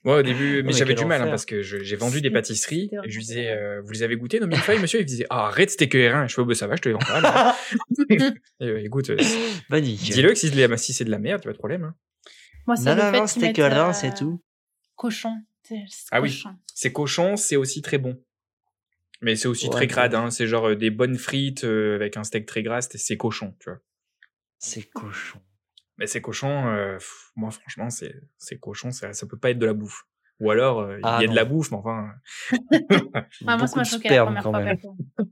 Ouais, 0.04 0.20
au 0.20 0.22
début, 0.22 0.58
mais 0.58 0.62
mais 0.64 0.72
j'avais 0.72 0.94
du 0.94 1.04
mal 1.04 1.22
hein, 1.22 1.26
parce 1.28 1.44
que 1.46 1.62
j'ai 1.62 1.96
vendu 1.96 2.20
des 2.20 2.30
pâtisseries 2.30 2.88
c'était 2.92 2.96
et 3.04 3.10
je 3.10 3.16
lui 3.16 3.24
disais, 3.24 3.48
euh, 3.50 3.80
vous 3.82 3.90
les 3.90 4.04
avez 4.04 4.14
goûtées 4.16 4.38
nos 4.38 4.46
millefeuilles, 4.46 4.78
monsieur? 4.78 5.00
Il 5.00 5.02
me 5.02 5.08
disait, 5.08 5.26
ah, 5.30 5.46
arrête, 5.48 5.70
c'était 5.70 5.88
cohérent. 5.88 6.28
Je 6.28 6.34
fais, 6.34 6.42
oh, 6.42 6.44
bah, 6.44 6.54
ça 6.54 6.68
va, 6.68 6.76
je 6.76 6.82
te 6.82 6.88
les 6.88 6.92
vends 6.92 7.00
pas. 7.00 7.16
alors. 7.16 7.56
Et, 8.10 8.18
euh, 8.62 8.84
écoute, 8.84 9.10
euh, 9.10 9.16
Bah, 9.68 9.80
dis-le 9.80 10.28
que 10.28 10.34
si, 10.36 10.48
c'est 10.48 10.54
de 10.54 10.64
la- 10.64 10.76
si 10.76 10.92
c'est 10.92 11.04
de 11.04 11.10
la 11.10 11.18
merde, 11.18 11.42
pas 11.42 11.50
de 11.52 11.58
problème. 11.58 11.82
hein. 11.84 11.94
Moi 12.68 12.76
c'est 12.76 12.84
Non, 12.84 12.94
le 12.94 13.02
non, 13.02 13.10
fait 13.10 13.18
non, 13.18 13.26
c'était 13.26 13.46
écœurant, 13.50 13.88
euh, 13.88 13.92
c'est 13.92 14.14
tout. 14.14 14.40
Cochon. 14.96 15.42
Ah 16.10 16.20
oui. 16.20 16.30
cochon. 16.30 16.56
C'est 16.74 16.92
cochon, 16.92 17.36
c'est 17.36 17.56
aussi 17.56 17.82
très 17.82 17.98
bon. 17.98 18.22
Mais 19.22 19.34
c'est 19.36 19.48
aussi 19.48 19.66
Ouais, 19.66 19.72
très 19.72 19.86
crade, 19.86 20.14
hein. 20.14 20.30
c'est 20.30 20.46
genre 20.46 20.68
euh, 20.68 20.76
des 20.76 20.90
bonnes 20.90 21.16
frites 21.16 21.64
euh, 21.64 21.94
avec 21.96 22.16
un 22.16 22.24
steak 22.24 22.46
très 22.46 22.62
gras, 22.62 22.82
c'est- 22.82 23.16
cochon, 23.16 23.54
tu 23.60 23.70
vois. 23.70 23.80
C'est 24.58 24.82
cochon. 24.90 25.40
Mais 25.98 26.06
c'est 26.06 26.20
cochon, 26.20 26.66
euh, 26.68 26.94
pff, 26.98 27.30
moi 27.36 27.50
franchement, 27.50 27.88
c'est 27.88 28.14
c'est 28.36 28.58
cochon, 28.58 28.90
ça, 28.90 29.12
ça 29.14 29.26
peut 29.26 29.38
pas 29.38 29.50
être 29.50 29.58
de 29.58 29.64
la 29.66 29.72
bouffe. 29.72 30.04
Ou 30.40 30.50
alors, 30.50 30.80
euh, 30.80 30.98
il 31.00 31.06
Ah, 31.06 31.20
y 31.20 31.24
a 31.24 31.26
non. 31.26 31.32
de 31.32 31.36
la 31.36 31.44
bouffe, 31.46 31.70
mais 31.70 31.78
enfin. 31.78 32.10
Ah, 33.46 33.56
moi 33.56 33.66
ça 33.66 33.76
m'a 33.76 33.84
choqué 33.84 34.10
la 34.10 34.24
première 34.24 34.42
fois. 34.42 34.94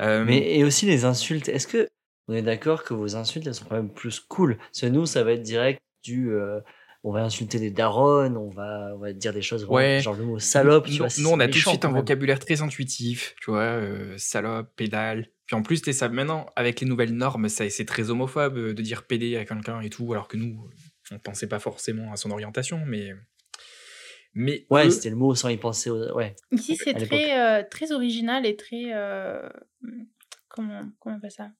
euh, 0.00 0.24
Mais 0.24 0.56
et 0.58 0.64
aussi 0.64 0.86
les 0.86 1.04
insultes. 1.04 1.48
Est-ce 1.48 1.68
que 1.68 1.88
on 2.26 2.34
est 2.34 2.42
d'accord 2.42 2.82
que 2.82 2.94
vos 2.94 3.14
insultes 3.16 3.46
elles 3.46 3.54
sont 3.54 3.66
quand 3.66 3.76
même 3.76 3.92
plus 3.92 4.18
cool? 4.20 4.56
Parce 4.58 4.80
que 4.80 4.86
nous, 4.86 5.06
ça 5.06 5.22
va 5.22 5.32
être 5.32 5.42
direct 5.42 5.80
du. 6.02 6.32
On 7.02 7.12
va 7.12 7.22
insulter 7.22 7.58
des 7.58 7.70
darons, 7.70 8.34
on 8.36 8.50
va, 8.50 8.92
on 8.94 8.98
va 8.98 9.12
dire 9.12 9.32
des 9.32 9.42
choses. 9.42 9.64
Ouais. 9.64 10.00
Genre 10.02 10.14
le 10.14 10.24
mot 10.24 10.38
salope. 10.38 10.84
tu 10.86 10.92
Nous, 10.92 10.96
vois, 10.98 11.06
nous, 11.06 11.10
c'est 11.10 11.24
on 11.26 11.40
a 11.40 11.46
tout 11.46 11.52
de 11.52 11.58
suite 11.58 11.84
un 11.84 11.92
vocabulaire 11.92 12.38
très 12.38 12.60
intuitif, 12.62 13.34
tu 13.40 13.50
vois, 13.50 13.60
euh, 13.62 14.14
salope, 14.18 14.74
pédale. 14.76 15.28
Puis 15.46 15.56
en 15.56 15.62
plus, 15.62 15.82
t'es 15.82 15.92
ça, 15.92 16.08
maintenant, 16.08 16.46
avec 16.56 16.80
les 16.80 16.86
nouvelles 16.86 17.14
normes, 17.14 17.48
ça, 17.48 17.68
c'est 17.70 17.84
très 17.84 18.10
homophobe 18.10 18.56
euh, 18.56 18.74
de 18.74 18.82
dire 18.82 19.04
pédé 19.04 19.36
à 19.36 19.44
quelqu'un 19.44 19.80
et 19.80 19.90
tout, 19.90 20.12
alors 20.12 20.28
que 20.28 20.36
nous, 20.36 20.68
on 21.10 21.18
pensait 21.18 21.48
pas 21.48 21.58
forcément 21.58 22.12
à 22.12 22.16
son 22.16 22.30
orientation, 22.30 22.84
mais. 22.86 23.10
Mais. 24.34 24.64
Ouais, 24.70 24.86
eux- 24.86 24.90
c'était 24.90 25.10
le 25.10 25.16
mot 25.16 25.34
sans 25.34 25.48
y 25.48 25.56
penser. 25.56 25.90
aux- 25.90 26.14
Ouais. 26.14 26.36
Ici 26.52 26.76
c'est 26.76 26.94
très 26.94 27.36
euh, 27.40 27.64
très 27.68 27.90
original 27.90 28.46
et 28.46 28.54
très 28.54 28.92
euh, 28.94 29.48
comment 30.48 30.88
comment 31.00 31.16
on 31.16 31.18
appelle 31.18 31.32
ça? 31.32 31.50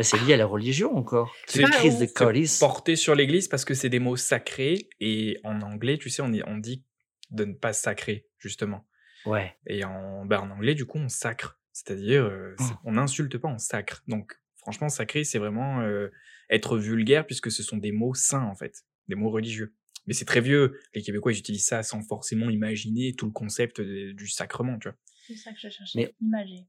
Bah, 0.00 0.04
c'est 0.04 0.18
lié 0.24 0.32
à 0.32 0.36
la 0.38 0.46
religion 0.46 0.96
encore. 0.96 1.34
C'est- 1.46 1.62
crise 1.62 1.98
de 1.98 2.06
c'est 2.06 2.14
colis. 2.14 2.56
porté 2.58 2.96
sur 2.96 3.14
l'église 3.14 3.48
parce 3.48 3.66
que 3.66 3.74
c'est 3.74 3.90
des 3.90 3.98
mots 3.98 4.16
sacrés, 4.16 4.88
et 4.98 5.38
en 5.44 5.60
anglais, 5.60 5.98
tu 5.98 6.08
sais, 6.08 6.22
on, 6.22 6.30
dit 6.58 6.84
de 7.30 7.44
ne 7.44 7.52
pas 7.52 7.72
sacrer, 7.74 8.26
justement. 8.38 8.86
Ouais. 9.26 9.54
Et 9.66 9.84
en, 9.84 10.24
bah, 10.24 10.40
en 10.40 10.50
anglais, 10.50 10.74
du 10.74 10.86
coup, 10.86 10.98
on 10.98 11.08
sacre. 11.08 11.60
C'est-à-dire, 11.72 12.24
euh, 12.24 12.54
Oh. 12.58 12.64
on 12.84 12.92
n'insulte 12.92 13.36
pas, 13.36 13.48
on 13.48 13.58
sacre. 13.58 14.02
Donc, 14.08 14.32
franchement, 14.56 14.88
sacré, 14.88 15.22
c'est 15.24 15.38
vraiment 15.38 15.80
euh, 15.82 16.08
être 16.48 16.78
vulgaire 16.78 17.26
puisque 17.26 17.50
ce 17.50 17.62
sont 17.62 17.76
des 17.76 17.92
mots 17.92 18.14
saints, 18.14 18.44
en 18.44 18.54
fait, 18.54 18.74
des 19.08 19.14
mots 19.16 19.30
religieux. 19.30 19.74
Mais 20.06 20.14
c'est 20.14 20.24
très 20.24 20.40
vieux. 20.40 20.80
Les 20.94 21.02
Québécois, 21.02 21.32
ils 21.32 21.38
utilisent 21.38 21.66
ça 21.66 21.82
sans 21.82 22.00
forcément 22.02 22.48
imaginer 22.48 23.12
tout 23.12 23.26
le 23.26 23.32
concept 23.32 23.80
de- 23.82 24.12
du 24.12 24.28
sacrement, 24.28 24.78
tu 24.78 24.88
vois. 24.88 24.96
C'est 25.26 25.36
ça 25.36 25.52
que 25.52 25.58
je 25.60 25.68
cherchais. 25.68 25.98
Mais- 25.98 26.14
Imager. 26.22 26.66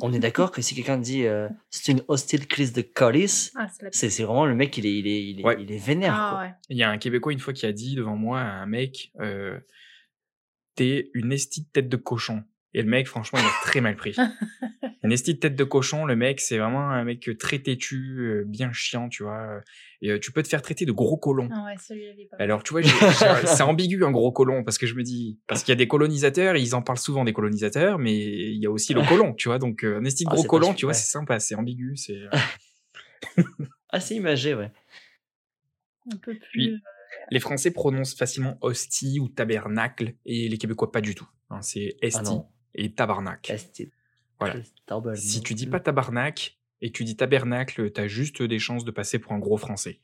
On 0.00 0.12
est 0.12 0.18
d'accord 0.18 0.50
que 0.50 0.62
si 0.62 0.74
quelqu'un 0.74 0.98
dit 0.98 1.26
euh, 1.26 1.48
c'est 1.70 1.92
une 1.92 2.02
hostile 2.08 2.46
crise 2.46 2.72
de 2.72 2.82
colis, 2.82 3.50
Ah 3.56 3.68
c'est 3.92 4.08
vraiment 4.22 4.46
le 4.46 4.54
mec, 4.54 4.76
il 4.78 4.86
est, 4.86 4.98
il 4.98 5.06
est, 5.06 5.22
il 5.30 5.40
est, 5.40 5.44
Ouais. 5.44 5.56
il 5.60 5.70
est 5.70 5.78
vénère. 5.78 6.14
Ah 6.14 6.30
quoi. 6.32 6.40
ouais. 6.42 6.54
Il 6.70 6.76
y 6.76 6.82
a 6.82 6.90
un 6.90 6.98
Québécois, 6.98 7.32
une 7.32 7.38
fois, 7.38 7.52
qui 7.52 7.66
a 7.66 7.72
dit 7.72 7.94
devant 7.94 8.16
moi 8.16 8.40
à 8.40 8.44
un 8.62 8.66
mec, 8.66 9.12
euh, 9.20 9.58
t'es 10.74 11.10
une 11.14 11.32
estie 11.32 11.62
de 11.62 11.68
tête 11.72 11.88
de 11.88 11.96
cochon. 11.96 12.42
Et 12.74 12.82
le 12.82 12.88
mec, 12.88 13.06
franchement, 13.08 13.38
il 13.38 13.46
a 13.46 13.50
très 13.62 13.80
mal 13.80 13.96
pris. 13.96 14.14
Une 15.02 15.12
estie 15.12 15.34
de 15.34 15.38
tête 15.38 15.56
de 15.56 15.64
cochon, 15.64 16.04
le 16.04 16.16
mec, 16.16 16.40
c'est 16.40 16.58
vraiment 16.58 16.90
un 16.90 17.02
mec 17.04 17.30
très 17.38 17.58
têtu, 17.60 18.18
euh, 18.20 18.44
bien 18.46 18.70
chiant, 18.72 19.08
tu 19.08 19.22
vois. 19.22 19.60
Et 20.02 20.10
euh, 20.10 20.18
tu 20.20 20.32
peux 20.32 20.42
te 20.42 20.48
faire 20.48 20.60
traiter 20.60 20.84
de 20.84 20.92
gros 20.92 21.16
colon. 21.16 21.48
Ah 21.52 21.64
ouais, 21.64 21.74
celui-là 21.78 22.12
il 22.16 22.20
est 22.22 22.26
pas 22.26 22.36
mal. 22.36 22.44
Alors, 22.44 22.62
tu 22.62 22.72
vois, 22.72 22.82
c'est 23.46 23.62
ambigu 23.62 24.04
un 24.04 24.10
gros 24.10 24.32
colon 24.32 24.64
parce 24.64 24.76
que 24.76 24.86
je 24.86 24.94
me 24.94 25.02
dis, 25.02 25.38
parce 25.46 25.62
qu'il 25.62 25.72
y 25.72 25.76
a 25.76 25.76
des 25.76 25.88
colonisateurs, 25.88 26.56
ils 26.56 26.74
en 26.74 26.82
parlent 26.82 26.98
souvent 26.98 27.24
des 27.24 27.32
colonisateurs, 27.32 27.98
mais 27.98 28.14
il 28.14 28.60
y 28.62 28.66
a 28.66 28.70
aussi 28.70 28.92
le 28.92 29.00
colon, 29.08 29.32
tu 29.34 29.48
vois. 29.48 29.58
Donc, 29.58 29.82
euh, 29.84 29.98
un 29.98 30.04
esti 30.04 30.24
de 30.24 30.30
Ah, 30.30 30.34
gros 30.34 30.44
colon, 30.44 30.74
tu 30.74 30.84
vois, 30.84 30.94
c'est 30.94 31.10
sympa, 31.10 31.38
c'est 31.40 31.54
ambigu, 31.54 31.96
c'est. 31.96 32.20
Assez 33.90 34.14
imagé, 34.14 34.54
ouais. 34.54 34.70
un 36.12 36.16
peu 36.16 36.34
plus 36.34 36.48
Puis- 36.52 36.70
euh, 36.70 36.76
Les 37.30 37.40
Français 37.40 37.70
prononcent 37.70 38.14
facilement 38.14 38.58
hostie 38.60 39.18
ou 39.20 39.28
tabernacle 39.28 40.14
et 40.26 40.48
les 40.48 40.58
Québécois 40.58 40.92
pas 40.92 41.00
du 41.00 41.14
tout. 41.14 41.28
c'est 41.62 41.96
Ah 42.02 42.06
esti. 42.06 42.34
Et 42.78 42.92
tabarnak. 42.92 43.52
Voilà. 44.38 44.54
Si 45.16 45.42
tu 45.42 45.54
dis 45.54 45.66
pas 45.66 45.80
tabarnak 45.80 46.58
et 46.80 46.92
tu 46.92 47.04
dis 47.04 47.16
tabernacle, 47.16 47.90
t'as 47.90 48.06
juste 48.06 48.42
des 48.42 48.58
chances 48.58 48.84
de 48.84 48.90
passer 48.90 49.18
pour 49.18 49.32
un 49.32 49.38
gros 49.38 49.56
Français. 49.56 50.00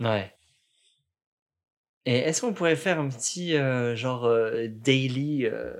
Ouais. 0.00 0.32
Et 2.06 2.16
est-ce 2.16 2.40
qu'on 2.40 2.52
pourrait 2.52 2.76
faire 2.76 2.98
un 2.98 3.08
petit 3.08 3.56
euh, 3.56 3.94
genre 3.96 4.24
euh, 4.24 4.66
daily, 4.68 5.46
euh, 5.46 5.74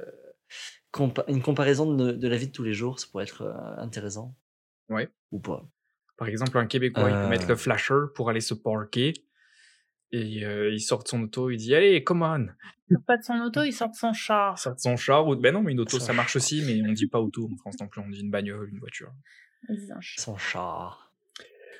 compa- 0.92 1.24
une 1.28 1.42
comparaison 1.42 1.92
de, 1.94 2.12
de 2.12 2.28
la 2.28 2.36
vie 2.36 2.46
de 2.46 2.52
tous 2.52 2.62
les 2.62 2.74
jours 2.74 3.00
Ça 3.00 3.06
pourrait 3.10 3.24
être 3.24 3.42
intéressant. 3.78 4.34
Ouais. 4.88 5.08
Ou 5.32 5.40
pas. 5.40 5.66
Par 6.16 6.28
exemple, 6.28 6.56
un 6.58 6.66
Québécois, 6.66 7.10
il 7.10 7.14
peut 7.14 7.28
mettre 7.28 7.48
le 7.48 7.56
flasher 7.56 8.04
pour 8.14 8.30
aller 8.30 8.40
se 8.40 8.54
parquer. 8.54 9.14
Et 10.16 10.44
euh, 10.44 10.70
il 10.72 10.80
sort 10.80 11.02
de 11.02 11.08
son 11.08 11.22
auto, 11.22 11.50
il 11.50 11.56
dit 11.56 11.74
Allez, 11.74 12.04
come 12.04 12.22
on 12.22 12.46
il 12.88 12.94
sort 12.96 13.04
pas 13.04 13.16
de 13.16 13.22
son 13.24 13.34
auto, 13.40 13.62
il 13.64 13.72
sort 13.72 13.90
de 13.90 13.96
son 13.96 14.12
char. 14.12 14.54
Il 14.56 14.60
sort 14.60 14.74
de 14.76 14.80
son 14.80 14.96
char. 14.96 15.26
Ou... 15.26 15.34
Ben 15.34 15.52
non, 15.52 15.62
mais 15.62 15.72
une 15.72 15.80
auto, 15.80 15.98
Son 15.98 16.06
ça 16.06 16.12
marche 16.12 16.34
char. 16.34 16.42
aussi, 16.42 16.62
mais 16.64 16.80
on 16.88 16.92
dit 16.92 17.08
pas 17.08 17.18
auto 17.20 17.48
en 17.52 17.56
France 17.56 17.80
non 17.80 17.88
plus, 17.88 18.00
on 18.00 18.08
dit 18.08 18.20
une 18.20 18.30
bagnole, 18.30 18.68
une 18.70 18.78
voiture. 18.78 19.12
Son 20.18 20.36
char. 20.36 21.12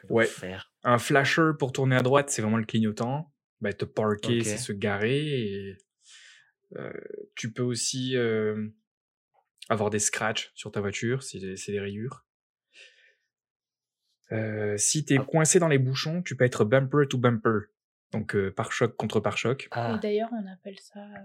Ouais. 0.08 0.26
Faire? 0.26 0.72
Un 0.82 0.98
flasher 0.98 1.50
pour 1.58 1.72
tourner 1.72 1.94
à 1.94 2.02
droite, 2.02 2.30
c'est 2.30 2.42
vraiment 2.42 2.56
le 2.56 2.64
clignotant. 2.64 3.32
Ben, 3.60 3.72
te 3.72 3.84
parker, 3.84 4.38
Ok. 4.40 4.44
c'est 4.44 4.56
se 4.58 4.72
garer. 4.72 5.24
Et, 5.42 5.76
euh, 6.76 6.92
tu 7.36 7.52
peux 7.52 7.62
aussi 7.62 8.16
euh, 8.16 8.66
avoir 9.68 9.90
des 9.90 10.00
scratchs 10.00 10.50
sur 10.54 10.72
ta 10.72 10.80
voiture, 10.80 11.22
c'est 11.22 11.38
des, 11.38 11.56
c'est 11.56 11.70
des 11.72 11.80
rayures. 11.80 12.24
Euh, 14.32 14.76
si 14.78 15.04
t'es 15.04 15.18
Ah. 15.20 15.24
coincé 15.24 15.58
dans 15.58 15.68
les 15.68 15.78
bouchons, 15.78 16.22
tu 16.22 16.34
peux 16.36 16.44
être 16.44 16.64
bumper 16.64 17.06
to 17.08 17.18
bumper. 17.18 17.68
Donc 18.14 18.34
euh, 18.36 18.50
pare-choc 18.52 18.96
contre 18.96 19.18
pare-choc. 19.20 19.68
Ah, 19.72 19.94
Et 19.96 19.98
d'ailleurs, 19.98 20.30
on 20.32 20.46
appelle 20.50 20.78
ça 20.78 21.00
euh, 21.00 21.18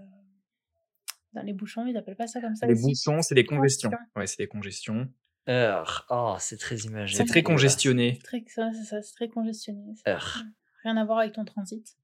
dans 1.32 1.42
les 1.42 1.52
bouchons, 1.52 1.86
ils 1.86 1.96
appellent 1.96 2.16
pas 2.16 2.26
ça 2.26 2.40
comme 2.40 2.56
ça. 2.56 2.66
Les 2.66 2.72
aussi? 2.74 2.82
bouchons, 2.82 3.22
c'est 3.22 3.36
des 3.36 3.46
congestions. 3.46 3.90
Congestion. 3.90 4.10
Ouais, 4.16 4.26
c'est 4.26 4.38
des 4.38 4.48
congestions. 4.48 5.08
heure. 5.48 6.06
Oh, 6.10 6.34
c'est 6.40 6.56
très 6.58 6.76
imagé. 6.78 7.16
C'est 7.16 7.24
très 7.24 7.44
congestionné. 7.44 8.18
C'est 8.20 8.26
très, 8.26 8.44
ça, 8.48 8.70
c'est 8.72 8.84
ça, 8.84 9.00
c'est 9.02 9.14
très 9.14 9.28
congestionné. 9.28 9.94
Heure. 10.08 10.42
Rien 10.82 10.96
à 10.96 11.04
voir 11.04 11.18
avec 11.20 11.34
ton 11.34 11.44
transit. 11.44 11.96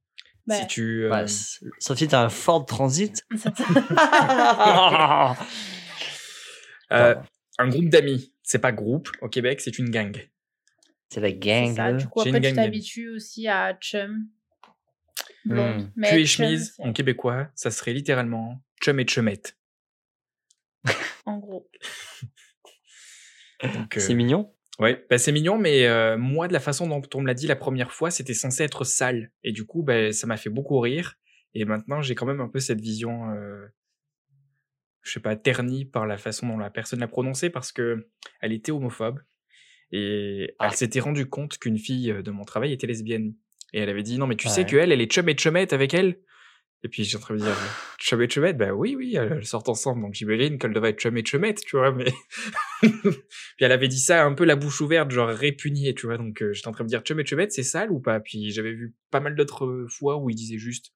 Bah, 0.47 0.55
Si 0.61 0.67
tu. 0.69 1.03
euh, 1.05 1.09
Bah, 1.11 1.27
sauf 1.27 1.99
si 1.99 2.07
t'as 2.07 2.23
un 2.23 2.29
Ford 2.29 2.65
Transit? 2.65 3.25
euh, 6.93 7.15
un 7.59 7.69
groupe 7.69 7.89
d'amis, 7.89 8.33
c'est 8.45 8.61
pas 8.61 8.71
groupe 8.71 9.11
au 9.23 9.29
Québec, 9.29 9.61
c'est 9.61 9.77
une 9.79 9.91
gang. 9.91 10.17
C'est 11.09 11.21
la 11.21 11.29
c'est 11.29 11.35
gang. 11.39 11.75
ça. 11.75 11.93
Du 11.93 12.07
coup, 12.07 12.21
après, 12.21 12.39
une 12.39 12.43
tu 12.45 12.53
t'habitues 12.55 13.09
aussi 13.11 13.49
à 13.49 13.75
chum. 13.75 14.29
Blonde. 15.47 15.91
Mais 15.97 16.11
Cul 16.11 16.21
et 16.21 16.27
chemise, 16.27 16.75
c'est- 16.77 16.83
en 16.83 16.93
québécois, 16.93 17.49
ça 17.55 17.71
serait 17.71 17.93
littéralement 17.93 18.63
chum 18.83 18.99
et 19.01 19.07
chumette. 19.07 19.57
En 21.25 21.39
gros. 21.39 21.69
Donc, 23.63 23.97
euh, 23.97 24.01
C'est 24.01 24.15
mignon. 24.15 24.53
Ouais, 24.79 25.07
bah 25.09 25.17
c'est 25.17 25.33
mignon, 25.33 25.57
mais 25.59 25.87
euh, 25.87 26.19
moi, 26.19 26.49
de 26.49 26.53
la 26.53 26.61
façon 26.61 26.87
dont 26.87 27.01
on 27.15 27.23
me 27.23 27.27
l'a 27.27 27.33
dit 27.35 27.47
la 27.47 27.57
première 27.57 27.93
fois, 27.93 28.11
c'était 28.11 28.35
censé 28.35 28.63
être 28.63 28.85
sale. 28.85 29.33
Et 29.43 29.53
du 29.53 29.65
coup, 29.65 29.83
bah, 29.83 30.13
ça 30.13 30.27
m'a 30.27 30.37
fait 30.37 30.51
beaucoup 30.51 30.79
rire. 30.81 31.15
Et 31.55 31.65
maintenant, 31.65 32.03
j'ai 32.03 32.15
quand 32.15 32.27
même 32.27 32.43
un 32.43 32.49
peu 32.49 32.61
cette 32.61 32.83
vision, 32.83 33.31
euh, 33.31 33.67
je 35.03 35.13
sais 35.13 35.21
pas, 35.21 35.35
ternie 35.35 35.87
par 35.87 36.07
la 36.07 36.19
façon 36.19 36.47
dont 36.49 36.59
la 36.59 36.69
personne 36.69 37.01
l'a 37.01 37.09
prononcé 37.09 37.49
parce 37.49 37.73
que 37.73 38.11
elle 38.43 38.53
était 38.53 38.71
homophobe. 38.73 39.21
Et 39.93 40.55
Ah. 40.59 40.67
elle 40.71 40.77
s'était 40.77 41.01
rendue 41.01 41.27
compte 41.27 41.57
qu'une 41.57 41.79
fille 41.79 42.11
euh, 42.11 42.23
de 42.23 42.31
mon 42.31 42.45
travail 42.45 42.73
était 42.73 42.87
lesbienne. 42.87 43.35
Et 43.73 43.81
elle 43.81 43.89
avait 43.89 44.03
dit, 44.03 44.19
non, 44.19 44.27
mais 44.27 44.37
tu 44.37 44.49
sais 44.49 44.65
qu'elle, 44.65 44.93
elle 44.93 45.01
est 45.01 45.11
chum 45.11 45.29
et 45.29 45.37
chumette 45.37 45.73
avec 45.73 45.93
elle. 45.95 46.19
Et 46.83 46.89
puis, 46.89 47.05
j'ai 47.05 47.17
en 47.17 47.21
train 47.21 47.35
de 47.35 47.41
me 47.41 47.45
dire, 47.45 47.57
chum 47.99 48.23
et 48.23 48.29
chumette, 48.29 48.57
bah 48.57 48.73
oui, 48.73 48.95
oui, 48.95 49.17
elles 49.17 49.45
sortent 49.45 49.69
ensemble. 49.69 50.03
Donc, 50.03 50.15
j'imagine 50.15 50.59
qu'elle 50.59 50.73
devait 50.73 50.91
être 50.91 51.01
chum 51.01 51.17
et 51.17 51.25
chumette, 51.25 51.61
tu 51.63 51.77
vois, 51.77 51.91
mais. 51.91 52.13
puis 52.83 53.25
elle 53.61 53.73
avait 53.73 53.89
dit 53.89 53.99
ça 53.99 54.25
un 54.25 54.35
peu 54.35 54.45
la 54.45 54.57
bouche 54.57 54.81
ouverte, 54.81 55.11
genre 55.11 55.29
répugnée, 55.29 55.95
tu 55.95 56.07
vois. 56.07 56.17
Donc, 56.17 56.43
euh, 56.43 56.53
j'étais 56.53 56.69
en 56.69 56.73
train 56.73 56.85
de 56.85 56.87
me 56.87 56.91
dire, 56.91 57.01
chum 57.01 57.19
et 57.19 57.27
chumette, 57.27 57.53
c'est 57.53 57.63
sale 57.63 57.91
ou 57.91 57.99
pas? 57.99 58.21
Puis, 58.21 58.53
j'avais 58.53 58.73
vu 58.73 58.95
pas 59.11 59.21
mal 59.21 59.35
d'autres 59.35 59.87
fois 59.89 60.17
où 60.17 60.31
il 60.31 60.37
disait 60.37 60.59
juste 60.59 60.93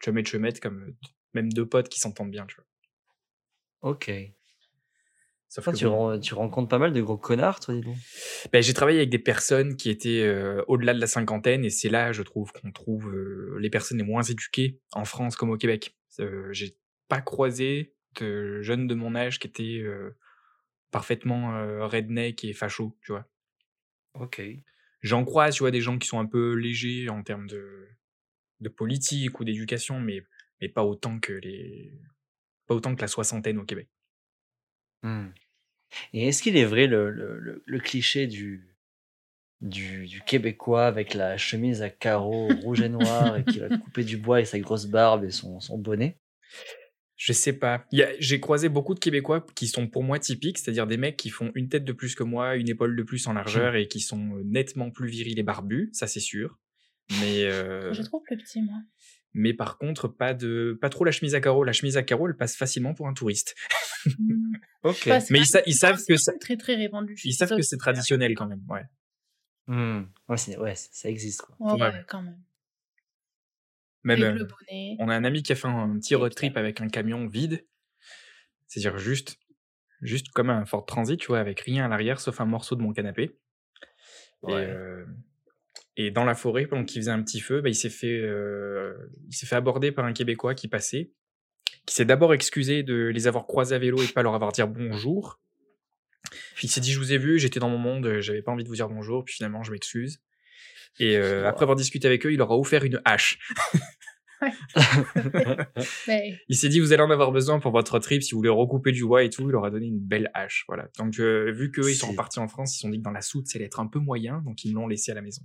chum 0.00 0.16
et 0.18 0.24
chumette, 0.24 0.60
comme 0.60 0.82
euh, 0.82 1.08
même 1.34 1.52
deux 1.52 1.66
potes 1.66 1.88
qui 1.88 1.98
s'entendent 1.98 2.30
bien, 2.30 2.46
tu 2.46 2.56
vois. 2.56 3.90
Ok. 3.90 4.10
Sauf 5.48 5.64
Toi, 5.64 5.72
que 5.72 5.78
tu, 5.78 5.84
bon. 5.84 5.96
ren- 5.96 6.20
tu 6.20 6.34
rencontres 6.34 6.68
pas 6.68 6.78
mal 6.78 6.92
de 6.92 7.00
gros 7.00 7.16
connards, 7.16 7.60
toi, 7.60 7.74
dis 7.74 7.80
donc. 7.80 7.96
Ben, 8.52 8.62
j'ai 8.62 8.74
travaillé 8.74 8.98
avec 8.98 9.10
des 9.10 9.18
personnes 9.18 9.76
qui 9.76 9.90
étaient 9.90 10.22
euh, 10.22 10.62
au-delà 10.66 10.92
de 10.92 11.00
la 11.00 11.06
cinquantaine 11.06 11.64
et 11.64 11.70
c'est 11.70 11.88
là, 11.88 12.12
je 12.12 12.22
trouve, 12.22 12.52
qu'on 12.52 12.72
trouve 12.72 13.08
euh, 13.14 13.56
les 13.60 13.70
personnes 13.70 13.98
les 13.98 14.04
moins 14.04 14.22
éduquées 14.22 14.80
en 14.92 15.04
France 15.04 15.36
comme 15.36 15.50
au 15.50 15.56
Québec. 15.56 15.96
Euh, 16.18 16.52
j'ai 16.52 16.76
pas 17.08 17.20
croisé 17.20 17.94
de 18.20 18.60
jeunes 18.62 18.86
de 18.86 18.94
mon 18.94 19.14
âge 19.14 19.38
qui 19.38 19.46
étaient 19.46 19.80
euh, 19.82 20.16
parfaitement 20.90 21.56
euh, 21.56 21.86
redneck 21.86 22.44
et 22.44 22.52
facho, 22.52 22.96
tu 23.02 23.12
vois. 23.12 23.28
Ok. 24.14 24.42
J'en 25.02 25.24
croise, 25.24 25.54
tu 25.54 25.62
vois, 25.62 25.70
des 25.70 25.80
gens 25.80 25.98
qui 25.98 26.08
sont 26.08 26.18
un 26.18 26.26
peu 26.26 26.54
légers 26.54 27.08
en 27.08 27.22
termes 27.22 27.46
de, 27.46 27.86
de 28.60 28.68
politique 28.68 29.38
ou 29.38 29.44
d'éducation, 29.44 30.00
mais, 30.00 30.22
mais 30.60 30.68
pas 30.68 30.82
autant 30.84 31.20
que 31.20 31.34
les 31.34 31.92
pas 32.66 32.74
autant 32.74 32.96
que 32.96 33.00
la 33.00 33.06
soixantaine 33.06 33.58
au 33.58 33.64
Québec. 33.64 33.88
Hmm. 35.02 35.28
Et 36.12 36.28
est-ce 36.28 36.42
qu'il 36.42 36.56
est 36.56 36.64
vrai 36.64 36.86
le, 36.86 37.10
le, 37.10 37.38
le, 37.38 37.62
le 37.64 37.78
cliché 37.78 38.26
du, 38.26 38.76
du, 39.60 40.06
du 40.06 40.20
Québécois 40.20 40.86
avec 40.86 41.14
la 41.14 41.36
chemise 41.36 41.82
à 41.82 41.90
carreaux 41.90 42.48
rouge 42.62 42.80
et 42.80 42.88
noir 42.88 43.36
et 43.36 43.44
qui 43.44 43.60
va 43.60 43.68
couper 43.78 44.04
du 44.04 44.16
bois 44.16 44.36
avec 44.36 44.46
sa 44.46 44.58
grosse 44.58 44.86
barbe 44.86 45.24
et 45.24 45.30
son, 45.30 45.60
son 45.60 45.78
bonnet? 45.78 46.18
Je 47.16 47.32
sais 47.32 47.54
pas. 47.54 47.86
J'ai 48.18 48.40
croisé 48.40 48.68
beaucoup 48.68 48.94
de 48.94 49.00
Québécois 49.00 49.44
qui 49.54 49.68
sont 49.68 49.86
pour 49.88 50.04
moi 50.04 50.18
typiques, 50.18 50.58
c'est-à-dire 50.58 50.86
des 50.86 50.98
mecs 50.98 51.16
qui 51.16 51.30
font 51.30 51.50
une 51.54 51.70
tête 51.70 51.84
de 51.84 51.92
plus 51.92 52.14
que 52.14 52.22
moi, 52.22 52.56
une 52.56 52.68
épaule 52.68 52.94
de 52.94 53.02
plus 53.02 53.26
en 53.26 53.32
largeur 53.32 53.74
et 53.74 53.88
qui 53.88 54.00
sont 54.00 54.36
nettement 54.44 54.90
plus 54.90 55.08
virils 55.08 55.38
et 55.38 55.42
barbus, 55.42 55.88
ça 55.92 56.06
c'est 56.06 56.20
sûr. 56.20 56.58
Mais, 57.20 57.44
euh, 57.44 57.92
Je 57.94 58.02
trouve 58.02 58.22
plus 58.24 58.36
petit, 58.36 58.60
moi. 58.60 58.76
Mais 59.38 59.54
par 59.54 59.78
contre, 59.78 60.08
pas, 60.08 60.34
de, 60.34 60.76
pas 60.80 60.88
trop 60.88 61.04
la 61.04 61.12
chemise 61.12 61.34
à 61.34 61.40
carreaux. 61.40 61.62
La 61.62 61.72
chemise 61.72 61.96
à 61.96 62.02
carreaux, 62.02 62.26
elle 62.28 62.36
passe 62.36 62.56
facilement 62.56 62.94
pour 62.94 63.06
un 63.08 63.14
touriste. 63.14 63.54
Hmm. 64.18 64.52
Ok. 64.82 65.08
Bah, 65.08 65.18
Mais 65.30 65.40
ils, 65.40 65.46
sa- 65.46 65.58
même- 65.58 65.64
ils 65.66 65.74
savent 65.74 65.96
que 65.96 66.16
c'est 66.16 66.16
ça, 66.16 66.32
très 66.40 66.56
très 66.56 66.76
répandu. 66.76 67.16
ils 67.24 67.32
savent 67.32 67.56
que 67.56 67.62
c'est 67.62 67.76
traditionnel 67.76 68.34
quand 68.36 68.46
même. 68.46 68.62
Ouais. 68.68 68.84
Hmm. 69.66 70.04
Ouais, 70.28 70.36
ça 70.36 71.08
existe. 71.08 71.42
Quoi. 71.42 71.56
Ouais, 71.58 71.72
Ouais. 71.82 71.88
ouais, 71.92 72.04
quand 72.06 72.22
même. 72.22 72.38
Même, 74.04 74.22
Avec 74.22 74.34
euh, 74.36 74.38
le 74.38 74.44
bonnet. 74.44 74.96
on 75.00 75.08
a 75.08 75.14
un 75.16 75.24
ami 75.24 75.42
qui 75.42 75.50
a 75.52 75.56
fait 75.56 75.66
un 75.66 75.98
petit 75.98 76.12
Et 76.12 76.16
road 76.16 76.32
trip 76.34 76.56
avec 76.56 76.80
un 76.80 76.88
camion 76.88 77.26
vide. 77.26 77.66
C'est-à-dire 78.68 78.96
juste, 78.98 79.38
juste 80.02 80.28
comme 80.30 80.50
un 80.50 80.64
Ford 80.66 80.86
Transit, 80.86 81.18
tu 81.18 81.26
vois, 81.28 81.40
avec 81.40 81.60
rien 81.62 81.84
à 81.86 81.88
l'arrière 81.88 82.20
sauf 82.20 82.40
un 82.40 82.44
morceau 82.46 82.76
de 82.76 82.82
mon 82.82 82.92
canapé. 82.92 83.36
Et, 84.46 84.46
Ouais. 84.52 84.66
euh, 84.68 85.04
et 85.96 86.10
dans 86.10 86.24
la 86.24 86.34
forêt, 86.34 86.66
pendant 86.66 86.84
qu'il 86.84 87.00
faisait 87.00 87.10
un 87.10 87.22
petit 87.22 87.40
feu, 87.40 87.60
bah, 87.60 87.68
il 87.70 87.74
s'est 87.74 87.90
fait, 87.90 88.20
euh, 88.20 88.92
il 89.28 89.34
s'est 89.34 89.46
fait 89.46 89.56
aborder 89.56 89.92
par 89.92 90.04
un 90.04 90.12
Québécois 90.12 90.54
qui 90.54 90.68
passait, 90.68 91.12
qui 91.86 91.94
s'est 91.94 92.04
d'abord 92.04 92.34
excusé 92.34 92.82
de 92.82 93.10
les 93.14 93.26
avoir 93.26 93.46
croisés 93.46 93.74
à 93.74 93.78
vélo 93.78 94.02
et 94.02 94.06
de 94.06 94.12
pas 94.12 94.22
leur 94.22 94.34
avoir 94.34 94.52
dit 94.52 94.62
bonjour. 94.68 95.40
Puis 96.56 96.66
il 96.66 96.70
s'est 96.70 96.80
dit 96.80 96.92
je 96.92 96.98
vous 96.98 97.12
ai 97.12 97.18
vu, 97.18 97.38
j'étais 97.38 97.60
dans 97.60 97.68
mon 97.70 97.78
monde, 97.78 98.18
j'avais 98.20 98.42
pas 98.42 98.50
envie 98.52 98.64
de 98.64 98.68
vous 98.68 98.74
dire 98.74 98.88
bonjour, 98.88 99.24
puis 99.24 99.34
finalement 99.36 99.62
je 99.62 99.70
m'excuse. 99.72 100.20
Et 100.98 101.16
euh, 101.16 101.42
Wow. 101.42 101.48
après 101.48 101.62
avoir 101.64 101.76
discuté 101.76 102.06
avec 102.08 102.24
eux, 102.26 102.32
il 102.32 102.38
leur 102.38 102.50
a 102.52 102.56
offert 102.58 102.82
une 102.84 103.00
hache. 103.04 103.38
Il 106.48 106.56
s'est 106.56 106.68
dit 106.68 106.80
vous 106.80 106.92
allez 106.92 107.02
en 107.02 107.10
avoir 107.10 107.32
besoin 107.32 107.58
pour 107.58 107.72
votre 107.72 107.98
trip 107.98 108.22
si 108.22 108.32
vous 108.32 108.38
voulez 108.38 108.48
recouper 108.50 108.92
du 108.92 109.04
bois 109.04 109.22
et 109.22 109.30
tout. 109.30 109.42
Il 109.48 109.52
leur 109.52 109.64
a 109.64 109.70
donné 109.70 109.86
une 109.86 109.98
belle 110.00 110.30
hache, 110.34 110.64
voilà. 110.68 110.88
Donc 110.98 111.18
euh, 111.20 111.50
vu 111.52 111.70
qu'eux 111.70 111.90
ils 111.90 111.94
sont 111.94 112.06
C'est- 112.06 112.12
repartis 112.12 112.38
en 112.38 112.48
France, 112.48 112.74
ils 112.74 112.76
se 112.76 112.80
sont 112.82 112.88
dit 112.90 112.98
que 112.98 113.02
dans 113.02 113.10
la 113.12 113.22
soute 113.22 113.46
ça 113.46 113.56
allait 113.56 113.66
être 113.66 113.80
un 113.80 113.86
peu 113.86 113.98
moyen, 113.98 114.42
donc 114.44 114.64
ils 114.64 114.72
l'ont 114.72 114.86
laissé 114.88 115.10
à 115.12 115.14
la 115.14 115.22
maison. 115.22 115.42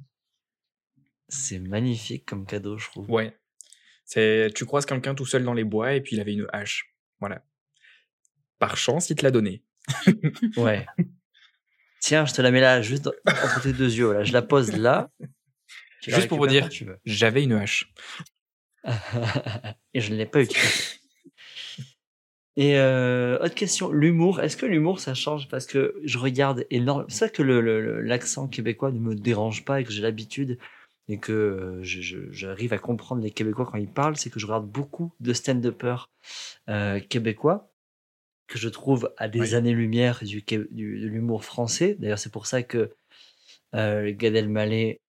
C'est 1.33 1.59
magnifique 1.59 2.25
comme 2.25 2.45
cadeau, 2.45 2.77
je 2.77 2.87
trouve. 2.89 3.09
Ouais. 3.09 3.35
C'est, 4.05 4.49
tu 4.53 4.65
croises 4.65 4.85
quelqu'un 4.85 5.15
tout 5.15 5.25
seul 5.25 5.43
dans 5.43 5.53
les 5.53 5.63
bois 5.63 5.93
et 5.93 6.01
puis 6.01 6.15
il 6.15 6.19
avait 6.21 6.33
une 6.33 6.47
hache. 6.51 6.93
Voilà. 7.19 7.43
Par 8.59 8.77
chance, 8.77 9.09
il 9.09 9.15
te 9.15 9.23
l'a 9.23 9.31
donné. 9.31 9.63
Ouais. 10.57 10.85
Tiens, 11.99 12.25
je 12.25 12.33
te 12.33 12.41
la 12.41 12.51
mets 12.51 12.61
là, 12.61 12.81
juste 12.81 13.07
entre 13.27 13.61
tes 13.61 13.73
deux 13.73 13.93
yeux. 13.95 14.05
Voilà. 14.05 14.23
Je 14.23 14.33
la 14.33 14.41
pose 14.41 14.75
là. 14.75 15.09
Juste 16.01 16.27
pour 16.27 16.39
vous 16.39 16.47
dire-. 16.47 16.67
J'avais 17.05 17.43
une 17.43 17.53
hache. 17.53 17.93
Et 19.93 20.01
je 20.01 20.11
ne 20.11 20.17
l'ai 20.17 20.25
pas 20.25 20.41
utilisé. 20.41 20.67
Et 22.57 22.77
euh, 22.77 23.37
autre 23.39 23.55
question, 23.55 23.91
l'humour. 23.91 24.41
Est-ce 24.41 24.57
que 24.57 24.65
l'humour 24.65 24.99
ça 24.99 25.13
change? 25.13 25.47
Parce 25.47 25.65
que 25.65 25.95
je 26.03 26.17
regarde 26.17 26.65
énormément. 26.69 27.07
C'est 27.07 27.17
ça 27.19 27.29
que 27.29 27.41
le- 27.43 27.61
le- 27.61 27.81
le- 27.81 28.01
l'accent 28.01 28.47
québécois 28.47 28.91
ne 28.91 28.99
me 28.99 29.15
dérange 29.15 29.63
pas 29.63 29.79
et 29.79 29.83
que 29.83 29.91
j'ai 29.91 30.01
l'habitude 30.01 30.57
et 31.11 31.19
que 31.19 31.31
euh, 31.31 31.83
j'arrive 32.31 32.73
à 32.73 32.77
comprendre 32.77 33.21
les 33.21 33.31
Québécois 33.31 33.67
quand 33.69 33.77
ils 33.77 33.89
parlent. 33.89 34.15
C'est 34.15 34.29
que 34.29 34.39
je 34.39 34.45
regarde 34.45 34.67
beaucoup 34.69 35.13
de 35.19 35.33
stand-uppers 35.33 36.09
euh, 36.69 36.99
québécois 36.99 37.69
que 38.47 38.57
je 38.57 38.69
trouve 38.69 39.13
à 39.17 39.27
des 39.27 39.39
Oui. 39.39 39.55
années-lumière 39.55 40.23
du, 40.23 40.41
de 40.41 41.07
l'humour 41.07 41.43
français. 41.43 41.95
D'ailleurs, 41.99 42.19
c'est 42.19 42.31
pour 42.31 42.47
ça 42.47 42.63
que 42.63 42.91
euh, 43.75 44.13
Gad 44.15 44.35
Elmaleh 44.35 44.99